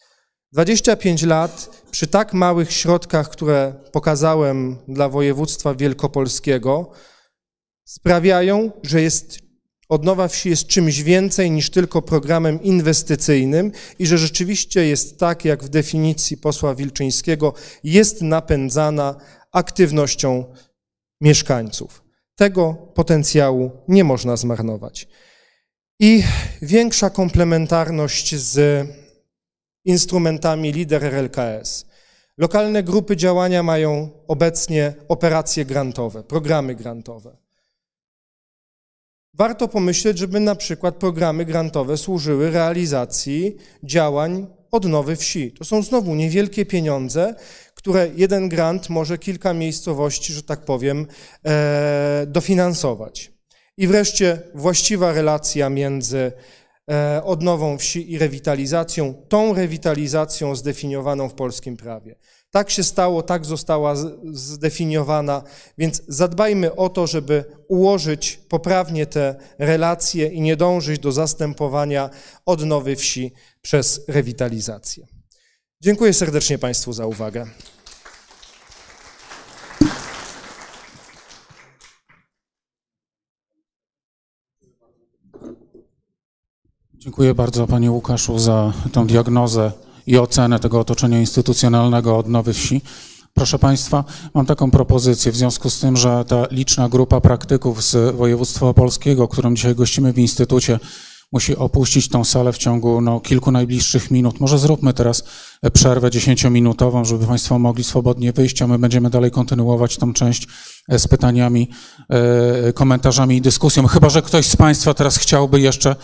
25 0.54 1.24
lat 1.24 1.84
przy 1.92 2.08
tak 2.08 2.34
małych 2.34 2.72
środkach, 2.72 3.30
które 3.30 3.74
pokazałem 3.92 4.78
dla 4.88 5.10
województwa 5.10 5.76
wielkopolskiego, 5.76 6.92
sprawiają, 7.86 8.72
że 8.84 9.02
jest 9.02 9.41
odnowa 9.92 10.28
wsi 10.28 10.50
jest 10.50 10.68
czymś 10.68 11.02
więcej 11.02 11.52
niż 11.52 11.70
tylko 11.70 12.02
programem 12.02 12.64
inwestycyjnym 12.64 13.72
i 14.00 14.06
że 14.06 14.18
rzeczywiście 14.18 14.86
jest 14.86 15.20
tak, 15.20 15.46
jak 15.46 15.64
w 15.64 15.70
definicji 15.70 16.38
posła 16.38 16.76
Wilczyńskiego, 16.76 17.54
jest 17.84 18.22
napędzana 18.22 19.16
aktywnością 19.52 20.46
mieszkańców. 21.22 22.04
Tego 22.36 22.74
potencjału 22.74 23.72
nie 23.88 24.04
można 24.04 24.38
zmarnować. 24.38 25.08
I 26.00 26.24
większa 26.62 27.10
komplementarność 27.10 28.36
z 28.36 28.88
instrumentami 29.86 30.72
lider 30.72 31.04
RLKS. 31.04 31.86
Lokalne 32.38 32.84
grupy 32.84 33.18
działania 33.18 33.64
mają 33.64 34.10
obecnie 34.28 34.94
operacje 35.08 35.66
grantowe, 35.66 36.24
programy 36.24 36.76
grantowe. 36.76 37.41
Warto 39.34 39.68
pomyśleć, 39.68 40.18
żeby 40.18 40.40
na 40.40 40.56
przykład 40.56 40.96
programy 40.96 41.46
grantowe 41.46 41.98
służyły 41.98 42.52
realizacji 42.52 43.58
działań 43.84 44.48
odnowy 44.72 45.16
wsi. 45.16 45.52
To 45.52 45.66
są 45.66 45.84
znowu 45.84 46.16
niewielkie 46.16 46.66
pieniądze, 46.66 47.36
które 47.76 48.10
jeden 48.16 48.50
grant 48.50 48.90
może 48.90 49.18
kilka 49.18 49.54
miejscowości, 49.54 50.34
że 50.34 50.44
tak 50.44 50.66
powiem, 50.66 51.08
e, 51.46 52.26
dofinansować. 52.28 53.32
I 53.78 53.88
wreszcie 53.88 54.42
właściwa 54.56 55.14
relacja 55.14 55.70
między 55.70 56.32
e, 56.92 57.22
odnową 57.24 57.78
wsi 57.78 58.12
i 58.12 58.18
rewitalizacją, 58.18 59.14
tą 59.30 59.54
rewitalizacją 59.54 60.56
zdefiniowaną 60.56 61.30
w 61.30 61.34
polskim 61.34 61.78
prawie. 61.78 62.16
Tak 62.52 62.70
się 62.70 62.84
stało, 62.84 63.24
tak 63.24 63.46
została 63.46 63.96
zdefiniowana, 64.34 65.44
więc 65.78 66.02
zadbajmy 66.08 66.76
o 66.76 66.90
to, 66.90 67.08
żeby 67.08 67.46
ułożyć 67.68 68.40
poprawnie 68.50 69.06
te 69.06 69.36
relacje 69.60 70.28
i 70.28 70.42
nie 70.42 70.56
dążyć 70.56 71.00
do 71.00 71.12
zastępowania 71.12 72.10
odnowy 72.46 72.96
wsi 72.96 73.34
przez 73.62 74.02
rewitalizację. 74.08 75.08
Dziękuję 75.82 76.14
serdecznie 76.14 76.58
Państwu 76.58 76.94
za 76.94 77.06
uwagę. 77.06 77.48
Dziękuję 86.94 87.34
bardzo 87.34 87.68
Panie 87.68 87.92
Łukaszu 87.92 88.40
za 88.40 88.74
tą 88.92 89.08
diagnozę 89.08 89.72
i 90.08 90.18
ocenę 90.18 90.60
tego 90.60 90.80
otoczenia 90.80 91.20
instytucjonalnego 91.20 92.18
odnowy 92.18 92.54
wsi. 92.54 92.82
Proszę 93.34 93.60
Państwa, 93.60 94.04
mam 94.34 94.46
taką 94.46 94.72
propozycję 94.72 95.32
w 95.32 95.36
związku 95.36 95.70
z 95.70 95.80
tym, 95.80 95.98
że 95.98 96.26
ta 96.28 96.48
liczna 96.52 96.90
grupa 96.90 97.22
praktyków 97.22 97.84
z 97.84 98.16
województwa 98.16 98.68
opolskiego, 98.68 99.28
którą 99.28 99.54
dzisiaj 99.54 99.76
gościmy 99.76 100.14
w 100.14 100.20
Instytucie, 100.20 100.80
musi 101.32 101.56
opuścić 101.56 102.10
tą 102.10 102.24
salę 102.24 102.54
w 102.54 102.58
ciągu 102.58 103.02
no, 103.02 103.20
kilku 103.20 103.52
najbliższych 103.52 104.12
minut. 104.12 104.40
Może 104.40 104.60
zróbmy 104.60 104.94
teraz 104.94 105.24
przerwę 105.74 106.12
dziesięciominutową, 106.12 107.06
żeby 107.06 107.28
Państwo 107.28 107.60
mogli 107.60 107.84
swobodnie 107.84 108.34
wyjść, 108.34 108.62
a 108.62 108.68
my 108.68 108.80
będziemy 108.80 109.10
dalej 109.10 109.32
kontynuować 109.32 109.98
tą 109.98 110.14
część 110.14 110.48
e, 110.90 111.00
z 111.00 111.08
pytaniami, 111.08 111.70
e, 112.10 112.74
komentarzami 112.74 113.38
i 113.38 113.42
dyskusją. 113.42 113.88
Chyba, 113.88 114.10
że 114.10 114.22
ktoś 114.22 114.46
z 114.46 114.56
Państwa 114.56 114.94
teraz 114.94 115.18
chciałby 115.18 115.62
jeszcze 115.62 115.96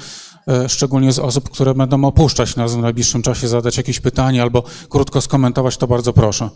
szczególnie 0.68 1.11
z 1.11 1.19
osób, 1.19 1.49
które 1.49 1.74
będą 1.74 2.06
opuszczać 2.06 2.56
nas 2.56 2.76
w 2.76 2.78
najbliższym 2.78 3.22
czasie, 3.22 3.48
zadać 3.48 3.78
jakieś 3.78 3.99
pytanie 3.99 4.41
albo 4.41 4.64
krótko 4.90 5.22
skomentować, 5.22 5.78
to 5.78 5.88
bardzo 5.88 6.14
proszę. 6.14 6.49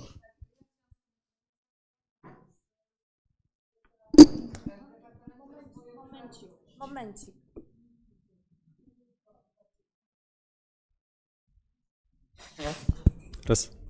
Momencik. 6.80 7.34
Raz. 13.48 13.81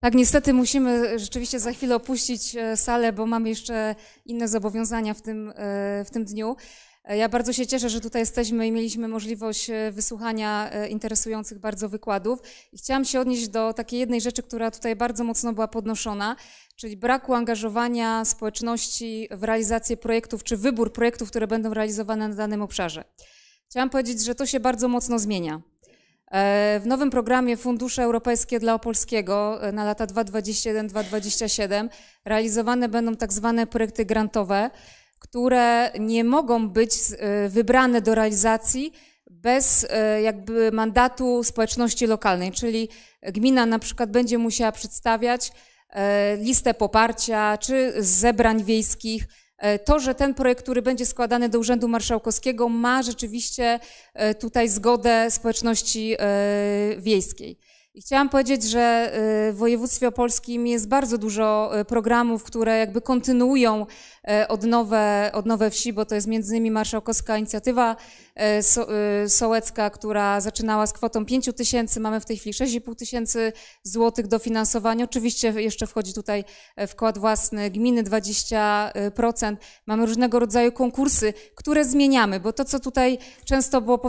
Tak, 0.00 0.14
niestety 0.14 0.52
musimy 0.52 1.18
rzeczywiście 1.18 1.60
za 1.60 1.72
chwilę 1.72 1.96
opuścić 1.96 2.56
e, 2.56 2.76
salę, 2.76 3.12
bo 3.12 3.26
mamy 3.26 3.48
jeszcze 3.48 3.94
inne 4.26 4.48
zobowiązania 4.48 5.14
w 5.14 5.22
tym, 5.22 5.52
e, 5.56 6.04
w 6.04 6.10
tym 6.10 6.24
dniu. 6.24 6.56
E, 7.04 7.16
ja 7.16 7.28
bardzo 7.28 7.52
się 7.52 7.66
cieszę, 7.66 7.88
że 7.88 8.00
tutaj 8.00 8.22
jesteśmy 8.22 8.66
i 8.66 8.72
mieliśmy 8.72 9.08
możliwość 9.08 9.70
wysłuchania 9.92 10.70
interesujących 10.88 11.58
bardzo 11.58 11.88
wykładów. 11.88 12.38
I 12.72 12.78
chciałam 12.78 13.04
się 13.04 13.20
odnieść 13.20 13.48
do 13.48 13.72
takiej 13.72 14.00
jednej 14.00 14.20
rzeczy, 14.20 14.42
która 14.42 14.70
tutaj 14.70 14.96
bardzo 14.96 15.24
mocno 15.24 15.52
była 15.52 15.68
podnoszona, 15.68 16.36
czyli 16.76 16.96
braku 16.96 17.34
angażowania 17.34 18.24
społeczności 18.24 19.28
w 19.30 19.42
realizację 19.44 19.96
projektów, 19.96 20.44
czy 20.44 20.56
wybór 20.56 20.92
projektów, 20.92 21.28
które 21.28 21.46
będą 21.46 21.74
realizowane 21.74 22.28
na 22.28 22.34
danym 22.34 22.62
obszarze. 22.62 23.04
Chciałam 23.70 23.90
powiedzieć, 23.90 24.24
że 24.24 24.34
to 24.34 24.46
się 24.46 24.60
bardzo 24.60 24.88
mocno 24.88 25.18
zmienia. 25.18 25.62
E, 26.30 26.80
w 26.80 26.86
nowym 26.86 27.10
programie 27.10 27.56
Fundusze 27.56 28.02
Europejskie 28.02 28.60
dla 28.60 28.74
Opolskiego 28.74 29.62
e, 29.62 29.72
na 29.72 29.84
lata 29.84 30.06
2021-2027 30.06 31.88
realizowane 32.24 32.88
będą 32.88 33.16
tak 33.16 33.32
zwane 33.32 33.66
projekty 33.66 34.04
grantowe, 34.04 34.70
które 35.18 35.90
nie 36.00 36.24
mogą 36.24 36.68
być 36.68 36.92
e, 37.18 37.48
wybrane 37.48 38.00
do 38.00 38.14
realizacji 38.14 38.92
bez 39.30 39.86
jakby 40.22 40.72
mandatu 40.72 41.44
społeczności 41.44 42.06
lokalnej, 42.06 42.52
czyli 42.52 42.88
gmina 43.22 43.66
na 43.66 43.78
przykład 43.78 44.10
będzie 44.10 44.38
musiała 44.38 44.72
przedstawiać 44.72 45.52
listę 46.38 46.74
poparcia 46.74 47.58
czy 47.58 47.92
zebrań 47.98 48.64
wiejskich, 48.64 49.24
to, 49.84 50.00
że 50.00 50.14
ten 50.14 50.34
projekt, 50.34 50.62
który 50.62 50.82
będzie 50.82 51.06
składany 51.06 51.48
do 51.48 51.58
Urzędu 51.58 51.88
Marszałkowskiego, 51.88 52.68
ma 52.68 53.02
rzeczywiście 53.02 53.80
e, 54.14 54.34
tutaj 54.34 54.68
zgodę 54.68 55.30
społeczności 55.30 56.14
e, 56.18 56.96
wiejskiej. 56.98 57.58
I 57.94 58.02
chciałam 58.02 58.28
powiedzieć, 58.28 58.62
że 58.64 59.12
w 59.52 59.56
województwie 59.56 60.08
opolskim 60.08 60.66
jest 60.66 60.88
bardzo 60.88 61.18
dużo 61.18 61.70
programów, 61.88 62.44
które 62.44 62.78
jakby 62.78 63.00
kontynuują 63.00 63.86
odnowę, 64.48 65.30
odnowę 65.34 65.70
wsi, 65.70 65.92
bo 65.92 66.04
to 66.04 66.14
jest 66.14 66.26
między 66.26 66.54
innymi 66.54 66.70
marszałkowska 66.70 67.38
inicjatywa 67.38 67.96
E, 68.38 68.58
e, 68.58 69.28
sołecka, 69.28 69.90
która 69.90 70.40
zaczynała 70.40 70.86
z 70.86 70.92
kwotą 70.92 71.26
5 71.26 71.52
tysięcy, 71.56 72.00
mamy 72.00 72.20
w 72.20 72.24
tej 72.24 72.36
chwili 72.36 72.52
6,5 72.52 72.94
tysięcy 72.94 73.52
złotych 73.82 74.26
dofinansowania. 74.26 75.04
Oczywiście 75.04 75.48
jeszcze 75.56 75.86
wchodzi 75.86 76.14
tutaj 76.14 76.44
e, 76.76 76.86
wkład 76.86 77.18
własny 77.18 77.70
gminy 77.70 78.02
20%. 78.02 79.56
Mamy 79.86 80.06
różnego 80.06 80.38
rodzaju 80.38 80.72
konkursy, 80.72 81.34
które 81.54 81.84
zmieniamy, 81.84 82.40
bo 82.40 82.52
to, 82.52 82.64
co 82.64 82.80
tutaj 82.80 83.18
często 83.44 83.80
było 83.80 84.00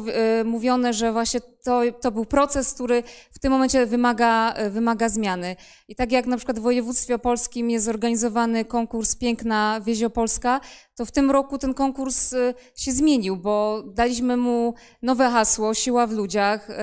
mówione, 0.46 0.94
że 0.94 1.12
właśnie 1.12 1.40
to, 1.64 1.82
to 2.02 2.12
był 2.12 2.26
proces, 2.26 2.74
który 2.74 3.04
w 3.32 3.40
tym 3.40 3.52
momencie 3.52 3.86
wymaga, 3.86 4.56
wymaga 4.70 5.10
zmiany. 5.10 5.56
I 5.88 5.96
tak 5.96 6.12
jak 6.12 6.26
na 6.26 6.38
przykład 6.38 6.60
w 6.60 6.62
województwie 6.62 7.16
opolskim 7.16 7.70
jest 7.70 7.86
zorganizowany 7.86 8.66
konkurs 8.66 9.16
Piękna 9.16 9.82
Wieś 9.86 10.04
Opolska, 10.04 10.62
to 11.00 11.06
w 11.06 11.12
tym 11.12 11.32
roku 11.32 11.58
ten 11.58 11.74
konkurs 11.74 12.34
y, 12.34 12.54
się 12.76 12.92
zmienił, 12.92 13.38
bo 13.38 13.84
daliśmy 13.86 14.38
mu 14.38 14.74
nowe 15.02 15.30
hasło, 15.30 15.74
siła 15.74 16.08
w 16.08 16.12
ludziach, 16.12 16.70
y, 16.70 16.74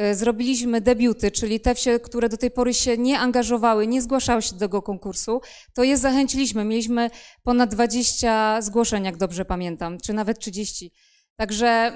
y, 0.00 0.14
zrobiliśmy 0.14 0.80
debiuty, 0.80 1.30
czyli 1.30 1.60
te 1.60 1.74
wsie, 1.74 1.98
które 1.98 2.28
do 2.28 2.36
tej 2.36 2.50
pory 2.50 2.74
się 2.74 2.98
nie 2.98 3.18
angażowały, 3.18 3.86
nie 3.86 4.02
zgłaszały 4.02 4.42
się 4.42 4.52
do 4.52 4.58
tego 4.58 4.82
konkursu, 4.82 5.40
to 5.74 5.82
je 5.82 5.96
zachęciliśmy. 5.96 6.64
Mieliśmy 6.64 7.10
ponad 7.42 7.70
20 7.70 8.62
zgłoszeń, 8.62 9.04
jak 9.04 9.16
dobrze 9.16 9.44
pamiętam, 9.44 9.98
czy 9.98 10.12
nawet 10.12 10.38
30. 10.38 10.92
Także 11.36 11.92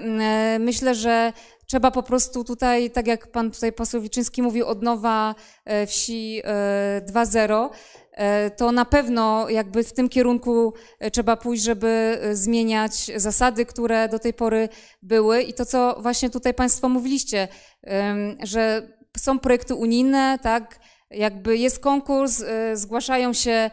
myślę, 0.60 0.94
że 0.94 1.32
trzeba 1.66 1.90
po 1.90 2.02
prostu 2.02 2.44
tutaj, 2.44 2.90
tak 2.90 3.06
jak 3.06 3.32
pan 3.32 3.50
tutaj 3.50 3.72
poseł 3.72 4.00
Wiczyński 4.00 4.42
mówił, 4.42 4.66
od 4.66 4.82
nowa 4.82 5.34
wsi 5.86 6.42
2.0, 7.06 7.64
E, 7.64 7.70
to 8.56 8.72
na 8.72 8.84
pewno 8.84 9.48
jakby 9.48 9.84
w 9.84 9.92
tym 9.92 10.08
kierunku 10.08 10.74
e, 10.98 11.10
trzeba 11.10 11.36
pójść, 11.36 11.62
żeby 11.62 12.18
e, 12.20 12.36
zmieniać 12.36 13.10
zasady, 13.16 13.66
które 13.66 14.08
do 14.08 14.18
tej 14.18 14.34
pory 14.34 14.68
były. 15.02 15.42
I 15.42 15.54
to, 15.54 15.66
co 15.66 15.96
właśnie 16.00 16.30
tutaj 16.30 16.54
Państwo 16.54 16.88
mówiliście, 16.88 17.48
że 18.42 18.88
są 19.16 19.38
projekty 19.38 19.74
unijne, 19.74 20.38
tak, 20.42 20.78
jakby 21.10 21.56
jest 21.56 21.78
konkurs, 21.78 22.42
zgłaszają 22.74 23.32
się 23.32 23.70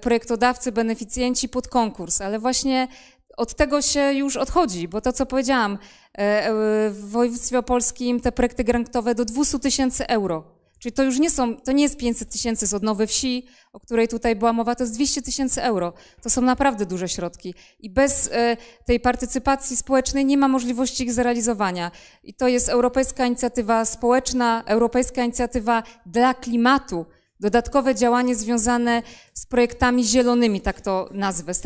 projektodawcy, 0.00 0.72
beneficjenci 0.72 1.48
pod 1.48 1.68
konkurs, 1.68 2.20
ale 2.20 2.38
właśnie 2.38 2.88
od 3.36 3.54
tego 3.54 3.82
się 3.82 4.12
już 4.12 4.36
odchodzi, 4.36 4.88
bo 4.88 5.00
to, 5.00 5.12
co 5.12 5.26
powiedziałam, 5.26 5.72
e, 5.72 5.78
e, 6.18 6.50
w 6.90 7.10
województwie 7.10 7.58
opolskim 7.58 8.20
te 8.20 8.32
projekty 8.32 8.64
grantowe 8.64 9.14
do 9.14 9.24
200 9.24 9.58
tysięcy 9.58 10.06
euro. 10.06 10.44
Czyli 10.84 10.92
to 10.92 11.02
już 11.02 11.18
nie 11.18 11.30
są, 11.30 11.56
to 11.56 11.72
nie 11.72 11.82
jest 11.82 11.96
500 11.96 12.30
tysięcy 12.32 12.66
z 12.66 12.74
odnowy 12.74 13.06
wsi, 13.06 13.46
o 13.72 13.80
której 13.80 14.08
tutaj 14.08 14.36
była 14.36 14.52
mowa, 14.52 14.74
to 14.74 14.82
jest 14.82 14.94
200 14.94 15.22
tysięcy 15.22 15.62
euro. 15.62 15.92
To 16.22 16.30
są 16.30 16.42
naprawdę 16.42 16.86
duże 16.86 17.08
środki. 17.08 17.54
I 17.80 17.90
bez 17.90 18.30
e, 18.32 18.56
tej 18.84 19.00
partycypacji 19.00 19.76
społecznej 19.76 20.24
nie 20.24 20.38
ma 20.38 20.48
możliwości 20.48 21.04
ich 21.04 21.12
zrealizowania. 21.12 21.90
I 22.24 22.34
to 22.34 22.48
jest 22.48 22.68
Europejska 22.68 23.26
Inicjatywa 23.26 23.84
Społeczna, 23.84 24.62
Europejska 24.66 25.24
Inicjatywa 25.24 25.82
dla 26.06 26.34
Klimatu, 26.34 27.06
dodatkowe 27.44 27.94
działanie 27.94 28.34
związane 28.34 29.02
z 29.34 29.46
projektami 29.46 30.04
zielonymi, 30.04 30.60
tak 30.60 30.80
to 30.80 31.08
nazwę, 31.12 31.54
z 31.54 31.60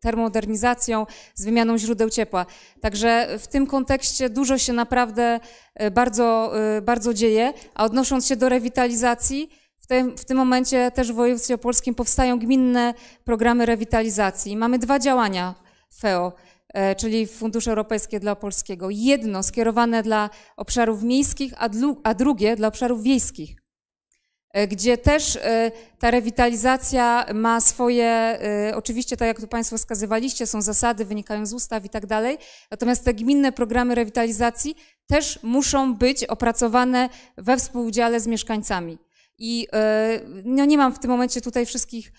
termomodernizacją, 0.00 1.06
z 1.34 1.44
wymianą 1.44 1.78
źródeł 1.78 2.10
ciepła. 2.10 2.46
Także 2.80 3.38
w 3.38 3.46
tym 3.46 3.66
kontekście 3.66 4.30
dużo 4.30 4.58
się 4.58 4.72
naprawdę 4.72 5.40
e, 5.74 5.90
bardzo, 5.90 6.52
e, 6.76 6.82
bardzo 6.82 7.14
dzieje, 7.14 7.52
a 7.74 7.84
odnosząc 7.84 8.26
się 8.26 8.36
do 8.36 8.48
rewitalizacji, 8.48 9.50
w 9.78 9.86
tym, 9.86 10.16
w 10.16 10.24
tym 10.24 10.36
momencie 10.36 10.90
też 10.90 11.12
w 11.12 11.14
województwie 11.14 11.54
opolskim 11.54 11.94
powstają 11.94 12.38
gminne 12.38 12.94
programy 13.24 13.66
rewitalizacji. 13.66 14.56
Mamy 14.56 14.78
dwa 14.78 14.98
działania 14.98 15.54
FEO, 15.98 16.32
e, 16.74 16.94
czyli 16.94 17.26
Fundusze 17.26 17.70
Europejskie 17.70 18.20
dla 18.20 18.32
Opolskiego. 18.32 18.90
Jedno 18.90 19.42
skierowane 19.42 20.02
dla 20.02 20.30
obszarów 20.56 21.02
miejskich, 21.02 21.52
a, 21.56 21.68
dlu, 21.68 22.00
a 22.04 22.14
drugie 22.14 22.56
dla 22.56 22.68
obszarów 22.68 23.02
wiejskich 23.02 23.63
gdzie 24.70 24.98
też 24.98 25.36
e, 25.36 25.70
ta 25.98 26.10
rewitalizacja 26.10 27.26
ma 27.34 27.60
swoje, 27.60 28.06
e, 28.06 28.72
oczywiście 28.76 29.16
tak 29.16 29.28
jak 29.28 29.40
tu 29.40 29.48
Państwo 29.48 29.78
wskazywaliście, 29.78 30.46
są 30.46 30.62
zasady, 30.62 31.04
wynikają 31.04 31.46
z 31.46 31.52
ustaw 31.52 31.84
i 31.84 31.88
tak 31.88 32.06
dalej, 32.06 32.38
natomiast 32.70 33.04
te 33.04 33.14
gminne 33.14 33.52
programy 33.52 33.94
rewitalizacji 33.94 34.76
też 35.06 35.38
muszą 35.42 35.94
być 35.94 36.24
opracowane 36.24 37.08
we 37.36 37.56
współudziale 37.56 38.20
z 38.20 38.26
mieszkańcami. 38.26 38.98
I 39.38 39.66
e, 39.72 40.20
no 40.44 40.64
nie 40.64 40.78
mam 40.78 40.94
w 40.94 40.98
tym 40.98 41.10
momencie 41.10 41.40
tutaj 41.40 41.66
wszystkich 41.66 42.08
e, 42.08 42.12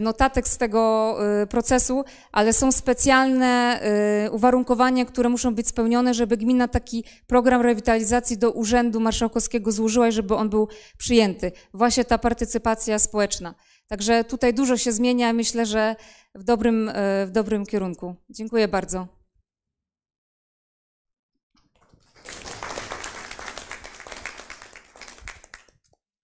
notatek 0.00 0.48
z 0.48 0.58
tego 0.58 1.16
e, 1.42 1.46
procesu, 1.46 2.04
ale 2.32 2.52
są 2.52 2.72
specjalne 2.72 3.80
e, 3.80 4.30
uwarunkowania, 4.30 5.04
które 5.04 5.28
muszą 5.28 5.54
być 5.54 5.68
spełnione, 5.68 6.14
żeby 6.14 6.36
gmina 6.36 6.68
taki 6.68 7.04
program 7.26 7.62
rewitalizacji 7.62 8.38
do 8.38 8.50
Urzędu 8.50 9.00
Marszałkowskiego 9.00 9.72
złożyła 9.72 10.08
i 10.08 10.12
żeby 10.12 10.34
on 10.34 10.50
był 10.50 10.68
przyjęty. 10.98 11.52
Właśnie 11.74 12.04
ta 12.04 12.18
partycypacja 12.18 12.98
społeczna. 12.98 13.54
Także 13.88 14.24
tutaj 14.24 14.54
dużo 14.54 14.76
się 14.76 14.92
zmienia, 14.92 15.32
myślę, 15.32 15.66
że 15.66 15.96
w 16.34 16.44
dobrym, 16.44 16.88
e, 16.88 17.26
w 17.26 17.30
dobrym 17.30 17.66
kierunku. 17.66 18.14
Dziękuję 18.30 18.68
bardzo. 18.68 19.06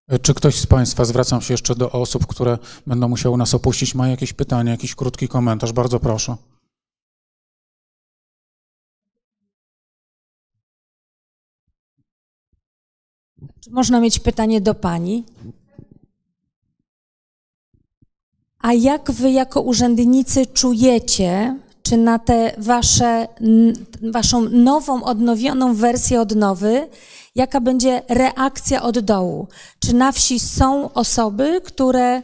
Czy 0.19 0.33
ktoś 0.33 0.59
z 0.59 0.67
Państwa, 0.67 1.05
zwracam 1.05 1.41
się 1.41 1.53
jeszcze 1.53 1.75
do 1.75 1.91
osób, 1.91 2.27
które 2.27 2.57
będą 2.87 3.07
musiały 3.07 3.37
nas 3.37 3.53
opuścić, 3.53 3.95
ma 3.95 4.07
jakieś 4.07 4.33
pytanie, 4.33 4.71
jakiś 4.71 4.95
krótki 4.95 5.27
komentarz? 5.27 5.71
Bardzo 5.73 5.99
proszę. 5.99 6.37
Czy 13.59 13.71
można 13.71 13.99
mieć 13.99 14.19
pytanie 14.19 14.61
do 14.61 14.75
pani? 14.75 15.23
A 18.59 18.73
jak 18.73 19.11
wy 19.11 19.31
jako 19.31 19.61
urzędnicy 19.61 20.45
czujecie, 20.45 21.59
czy 21.91 21.97
na 21.97 22.19
tę 22.19 22.51
waszą 24.01 24.41
nową, 24.49 25.03
odnowioną 25.03 25.73
wersję 25.73 26.21
odnowy, 26.21 26.89
jaka 27.35 27.61
będzie 27.61 28.01
reakcja 28.09 28.81
od 28.81 28.99
dołu? 28.99 29.47
Czy 29.79 29.95
na 29.95 30.11
wsi 30.11 30.39
są 30.39 30.93
osoby, 30.93 31.61
które 31.63 32.21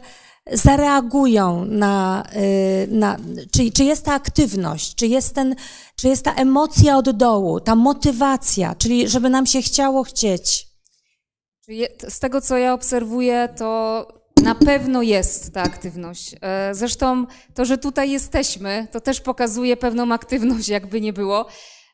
zareagują 0.52 1.64
na, 1.64 2.24
y, 2.36 2.88
na 2.90 3.16
czy, 3.52 3.70
czy 3.70 3.84
jest 3.84 4.04
ta 4.04 4.14
aktywność, 4.14 4.94
czy 4.94 5.06
jest, 5.06 5.34
ten, 5.34 5.54
czy 5.96 6.08
jest 6.08 6.24
ta 6.24 6.34
emocja 6.34 6.96
od 6.96 7.10
dołu, 7.10 7.60
ta 7.60 7.74
motywacja, 7.74 8.74
czyli 8.74 9.08
żeby 9.08 9.30
nam 9.30 9.46
się 9.46 9.62
chciało 9.62 10.04
chcieć? 10.04 10.68
Z 12.08 12.18
tego, 12.18 12.40
co 12.40 12.56
ja 12.56 12.74
obserwuję, 12.74 13.48
to 13.56 14.06
na 14.42 14.54
pewno 14.54 15.02
jest 15.02 15.54
ta 15.54 15.62
aktywność. 15.62 16.34
E, 16.40 16.74
Zresztą 16.74 17.26
to, 17.54 17.64
że 17.64 17.78
tutaj 17.78 18.10
jesteśmy, 18.10 18.86
to 18.92 19.00
też 19.00 19.20
pokazuje 19.20 19.76
pewną 19.76 20.12
aktywność, 20.12 20.68
jakby 20.68 21.00
nie 21.00 21.12
było, 21.12 21.46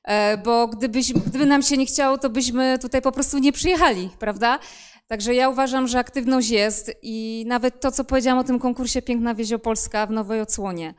E, 0.05 0.39
bo 0.39 0.69
gdybyś, 0.69 1.12
gdyby 1.12 1.47
nam 1.47 1.62
się 1.62 1.77
nie 1.77 1.87
chciało, 1.87 2.19
to 2.19 2.31
byśmy 2.31 2.79
tutaj 2.79 3.03
po 3.03 3.12
prostu 3.12 3.39
nie 3.39 3.53
przyjechali, 3.53 4.11
prawda? 4.19 4.59
Także 5.07 5.35
ja 5.35 5.49
uważam, 5.49 5.89
że 5.89 5.99
aktywność 5.99 6.51
jest 6.51 6.93
i 7.03 7.45
nawet 7.49 7.81
to, 7.81 7.93
co 7.93 8.05
powiedziałam 8.05 8.39
o 8.39 8.45
tym 8.45 8.59
konkursie 8.59 9.03
Piękna 9.03 9.35
Wieś 9.35 9.53
Opolska 9.53 10.07
w 10.07 10.11
Nowej 10.11 10.41
Odsłonie. 10.41 10.95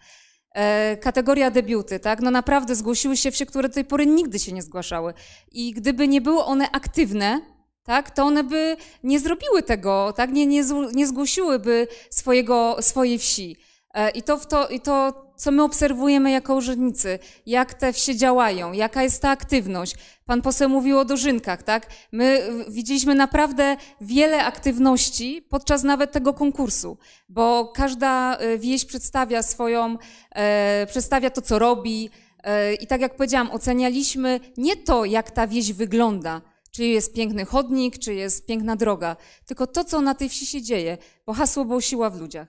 E, 0.56 0.98
Kategoria 0.98 1.52
debiuty, 1.52 2.00
tak? 2.00 2.22
No 2.22 2.32
naprawdę 2.32 2.76
zgłosiły 2.76 3.18
się 3.18 3.32
wsie, 3.32 3.46
które 3.46 3.70
do 3.70 3.74
tej 3.76 3.86
pory 3.86 4.06
nigdy 4.06 4.40
się 4.40 4.52
nie 4.52 4.62
zgłaszały. 4.62 5.14
I 5.52 5.72
gdyby 5.74 6.08
nie 6.08 6.22
były 6.22 6.44
one 6.44 6.72
aktywne, 6.72 7.42
tak, 7.86 8.12
to 8.12 8.24
one 8.24 8.44
by 8.44 8.78
nie 9.04 9.20
zrobiły 9.20 9.64
tego, 9.64 10.14
tak, 10.18 10.32
nie, 10.32 10.46
nie, 10.46 10.64
nie 10.94 11.08
zgłosiłyby 11.08 11.88
swojego, 12.10 12.78
swojej 12.82 13.20
wsi. 13.20 13.58
E, 13.94 14.10
I 14.10 14.24
to, 14.24 14.38
to, 14.38 14.68
I 14.68 14.80
to, 14.82 15.26
co 15.36 15.52
my 15.52 15.64
obserwujemy 15.64 16.32
jako 16.32 16.56
urzędnicy, 16.56 17.20
jak 17.46 17.74
te 17.74 17.94
wsie 17.94 18.16
działają, 18.16 18.72
jaka 18.72 19.04
jest 19.04 19.22
ta 19.22 19.30
aktywność. 19.30 19.96
Pan 20.26 20.42
poseł 20.42 20.70
mówił 20.70 21.00
o 21.00 21.06
dożynkach, 21.06 21.64
tak? 21.64 21.88
My 22.12 22.50
widzieliśmy 22.70 23.16
naprawdę 23.16 23.78
wiele 24.02 24.46
aktywności 24.46 25.46
podczas 25.50 25.84
nawet 25.84 26.12
tego 26.12 26.34
konkursu, 26.34 26.98
bo 27.30 27.72
każda 27.76 28.38
y, 28.42 28.60
wieś 28.60 28.86
przedstawia 28.86 29.44
swoją, 29.44 29.98
e, 30.36 30.86
przedstawia 30.90 31.30
to, 31.30 31.42
co 31.42 31.60
robi. 31.60 32.10
E, 32.44 32.74
I 32.74 32.88
tak 32.88 33.02
jak 33.02 33.16
powiedziałam, 33.16 33.52
ocenialiśmy 33.52 34.40
nie 34.58 34.76
to, 34.76 35.06
jak 35.06 35.32
ta 35.32 35.48
wieś 35.48 35.74
wygląda, 35.74 36.42
czy 36.76 36.86
jest 36.86 37.14
piękny 37.14 37.46
chodnik, 37.46 37.98
czy 37.98 38.14
jest 38.14 38.46
piękna 38.46 38.76
droga, 38.76 39.16
tylko 39.46 39.68
to, 39.68 39.84
co 39.84 40.02
na 40.02 40.16
tej 40.16 40.30
wsi 40.30 40.46
się 40.46 40.62
dzieje, 40.62 40.98
bo 41.26 41.34
hasło 41.34 41.66
było 41.66 41.82
siła 41.82 42.10
w 42.10 42.20
ludziach. 42.20 42.48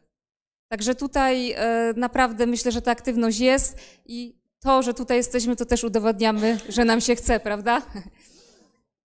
Także 0.68 0.94
tutaj 0.94 1.52
e, 1.52 1.94
naprawdę 1.96 2.46
myślę, 2.46 2.72
że 2.72 2.82
ta 2.82 2.90
aktywność 2.90 3.38
jest 3.38 3.78
i 4.06 4.38
to, 4.60 4.82
że 4.82 4.94
tutaj 4.94 5.16
jesteśmy, 5.16 5.56
to 5.56 5.64
też 5.64 5.84
udowadniamy, 5.84 6.58
że 6.68 6.84
nam 6.84 7.00
się 7.00 7.16
chce, 7.16 7.40
prawda? 7.40 7.82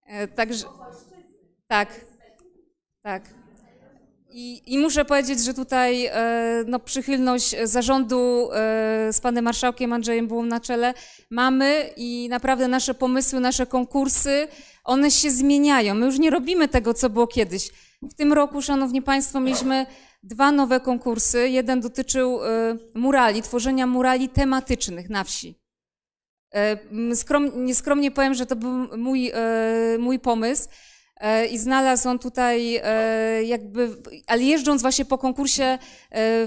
E, 0.06 0.28
Także 0.28 0.66
tak, 1.66 2.00
tak. 3.02 3.41
I, 4.34 4.74
I 4.74 4.78
muszę 4.78 5.04
powiedzieć, 5.04 5.44
że 5.44 5.54
tutaj 5.54 6.06
e, 6.06 6.64
no, 6.66 6.78
przychylność 6.78 7.56
zarządu 7.64 8.48
e, 8.52 9.12
z 9.12 9.20
panem 9.20 9.44
marszałkiem 9.44 9.92
Andrzejem 9.92 10.28
Bułą 10.28 10.42
na 10.42 10.60
czele 10.60 10.94
mamy 11.30 11.90
i 11.96 12.28
naprawdę 12.30 12.68
nasze 12.68 12.94
pomysły, 12.94 13.40
nasze 13.40 13.66
konkursy, 13.66 14.48
one 14.84 15.10
się 15.10 15.30
zmieniają. 15.30 15.94
My 15.94 16.06
już 16.06 16.18
nie 16.18 16.30
robimy 16.30 16.68
tego, 16.68 16.94
co 16.94 17.10
było 17.10 17.26
kiedyś. 17.26 17.70
W 18.02 18.14
tym 18.14 18.32
roku, 18.32 18.62
szanowni 18.62 19.02
państwo, 19.02 19.40
mieliśmy 19.40 19.86
dwa 20.22 20.52
nowe 20.52 20.80
konkursy. 20.80 21.48
Jeden 21.48 21.80
dotyczył 21.80 22.44
e, 22.44 22.76
murali, 22.94 23.42
tworzenia 23.42 23.86
murali 23.86 24.28
tematycznych 24.28 25.10
na 25.10 25.24
wsi. 25.24 25.62
Skrom, 27.14 27.64
nieskromnie 27.64 28.10
powiem, 28.10 28.34
że 28.34 28.46
to 28.46 28.56
był 28.56 28.98
mój, 28.98 29.32
mój 29.98 30.18
pomysł 30.18 30.68
i 31.50 31.58
znalazł 31.58 32.08
on 32.08 32.18
tutaj 32.18 32.80
e, 32.82 33.44
jakby, 33.44 33.96
ale 34.26 34.42
jeżdżąc 34.42 34.82
właśnie 34.82 35.04
po 35.04 35.18
konkursie 35.18 35.64
e, 35.64 35.78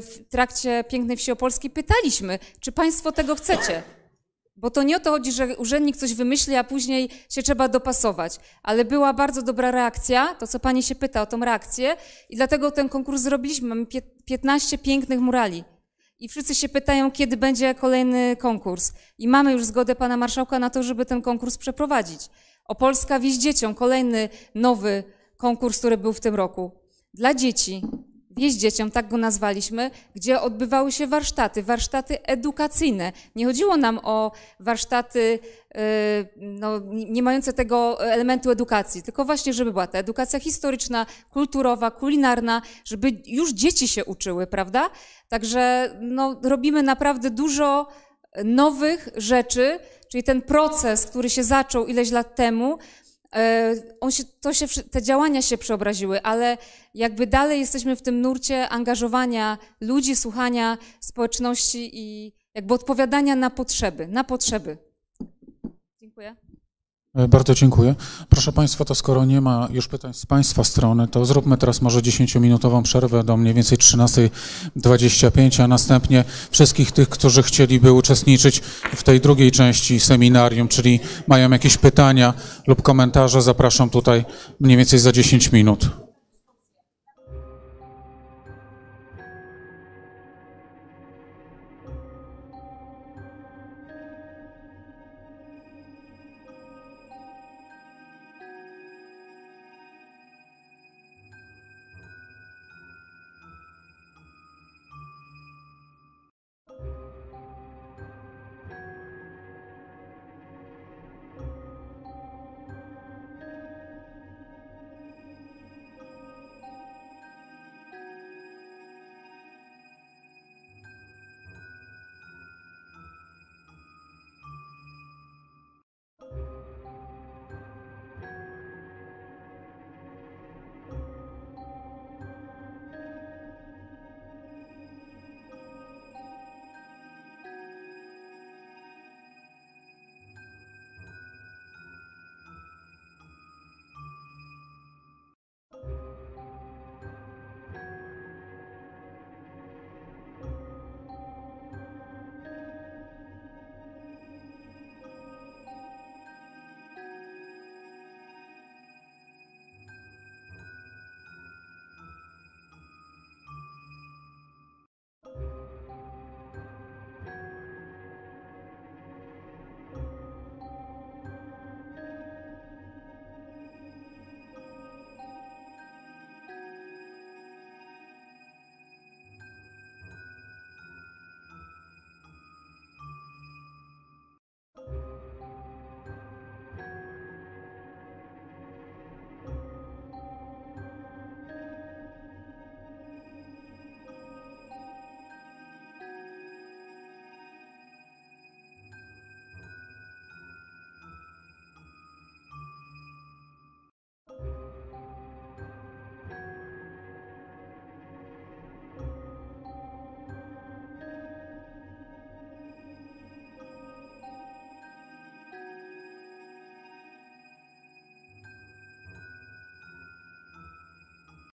w 0.02 0.20
trakcie 0.30 0.84
Pięknej 0.84 1.18
Wsi 1.18 1.32
Opolskiej 1.32 1.70
pytaliśmy, 1.72 2.40
czy 2.60 2.72
państwo 2.72 3.12
tego 3.12 3.36
chcecie? 3.36 3.84
Bo 4.58 4.70
to 4.70 4.84
nie 4.84 4.98
o 4.98 5.00
to 5.00 5.12
chodzi, 5.12 5.32
że 5.32 5.58
urzędnik 5.58 5.98
coś 5.98 6.14
wymyśli, 6.14 6.56
a 6.56 6.64
później 6.64 7.10
się 7.30 7.44
trzeba 7.44 7.68
dopasować. 7.68 8.40
Ale 8.64 8.86
była 8.86 9.14
bardzo 9.14 9.42
dobra 9.42 9.72
reakcja, 9.72 10.36
to 10.40 10.48
co 10.48 10.60
pani 10.60 10.84
się 10.84 10.96
pyta 10.96 11.22
o 11.22 11.26
tą 11.26 11.40
reakcję 11.40 11.98
i 12.30 12.36
dlatego 12.36 12.72
ten 12.72 12.90
konkurs 12.90 13.22
zrobiliśmy. 13.22 13.68
Mamy 13.68 13.86
pie- 13.86 14.02
15 14.26 14.78
pięknych 14.78 15.20
murali. 15.20 15.64
I 16.20 16.30
wszyscy 16.30 16.56
się 16.56 16.70
pytają, 16.70 17.12
kiedy 17.12 17.38
będzie 17.38 17.76
kolejny 17.76 18.36
konkurs. 18.36 18.92
I 19.18 19.28
mamy 19.28 19.52
już 19.52 19.66
zgodę 19.66 19.96
pana 19.96 20.18
marszałka 20.18 20.60
na 20.60 20.70
to, 20.70 20.84
żeby 20.84 21.06
ten 21.06 21.22
konkurs 21.22 21.58
przeprowadzić. 21.58 22.30
Opolska 22.68 23.20
Wieś 23.20 23.38
Dzieciom, 23.38 23.76
kolejny 23.76 24.30
nowy 24.56 25.04
konkurs, 25.38 25.80
który 25.80 25.98
był 25.98 26.14
w 26.14 26.20
tym 26.20 26.36
roku. 26.36 26.72
Dla 27.14 27.34
dzieci, 27.34 27.82
Wieś 28.38 28.54
Dzieciom, 28.54 28.92
tak 28.92 29.08
go 29.08 29.18
nazwaliśmy, 29.18 29.92
gdzie 30.16 30.42
odbywały 30.42 30.92
się 30.92 31.08
warsztaty, 31.08 31.64
warsztaty 31.64 32.24
edukacyjne. 32.24 33.12
Nie 33.36 33.46
chodziło 33.46 33.78
nam 33.78 34.00
o 34.04 34.32
warsztaty 34.60 35.20
y, 35.20 35.80
no, 36.38 36.80
nie 36.92 37.24
mające 37.24 37.54
tego 37.54 38.06
elementu 38.12 38.52
edukacji, 38.52 39.04
tylko 39.04 39.26
właśnie, 39.26 39.54
żeby 39.54 39.72
była 39.72 39.88
ta 39.88 39.98
edukacja 39.98 40.40
historyczna, 40.40 41.06
kulturowa, 41.32 41.92
kulinarna, 41.92 42.62
żeby 42.86 43.22
już 43.26 43.54
dzieci 43.54 43.88
się 43.88 44.06
uczyły, 44.06 44.48
prawda? 44.48 44.90
Także 45.30 45.96
no, 46.02 46.40
robimy 46.44 46.84
naprawdę 46.84 47.30
dużo 47.30 47.88
nowych 48.44 49.10
rzeczy, 49.16 49.80
czyli 50.16 50.24
ten 50.24 50.42
proces, 50.42 51.06
który 51.06 51.30
się 51.30 51.44
zaczął 51.44 51.86
ileś 51.86 52.12
lat 52.12 52.36
temu, 52.36 52.78
e, 53.36 53.76
on 54.02 54.12
się, 54.12 54.24
to 54.24 54.54
się, 54.54 54.68
te 54.68 55.02
działania 55.02 55.42
się 55.42 55.58
przeobraziły, 55.58 56.22
ale 56.22 56.58
jakby 56.94 57.28
dalej 57.28 57.60
jesteśmy 57.60 57.96
w 57.96 58.02
tym 58.02 58.22
nurcie 58.22 58.70
angażowania 58.70 59.58
ludzi, 59.82 60.16
słuchania 60.16 60.78
społeczności 61.00 61.90
i 61.94 62.34
jakby 62.54 62.74
odpowiadania 62.74 63.36
na 63.36 63.50
potrzeby, 63.50 64.08
na 64.08 64.24
potrzeby. 64.24 64.78
Dziękuję. 66.00 66.36
E, 67.16 67.28
Bardzo 67.28 67.56
dziękuję. 67.56 67.96
Proszę 68.30 68.52
Państwa, 68.52 68.86
to 68.86 68.96
skoro 68.96 69.26
nie 69.26 69.42
ma 69.42 69.68
już 69.72 69.88
pytań 69.88 70.14
z 70.14 70.26
Państwa 70.26 70.64
strony, 70.64 71.08
to 71.08 71.26
zróbmy 71.26 71.58
teraz 71.58 71.82
może 71.82 72.00
10-minutową 72.00 72.82
przerwę 72.82 73.24
do 73.24 73.38
mniej 73.38 73.54
więcej 73.54 73.78
13.25, 73.78 75.64
a 75.64 75.68
następnie 75.68 76.24
wszystkich 76.52 76.92
tych, 76.92 77.10
którzy 77.10 77.44
chcieliby 77.44 77.94
uczestniczyć 77.94 78.62
w 78.96 79.04
tej 79.04 79.22
drugiej 79.22 79.52
części 79.52 80.00
seminarium, 80.00 80.68
czyli 80.68 81.00
mają 81.28 81.52
jakieś 81.52 81.78
pytania 81.78 82.34
lub 82.68 82.82
komentarze, 82.82 83.42
zapraszam 83.42 83.90
tutaj 83.90 84.26
mniej 84.60 84.78
więcej 84.78 85.00
za 85.00 85.12
10 85.12 85.52
minut. 85.52 86.05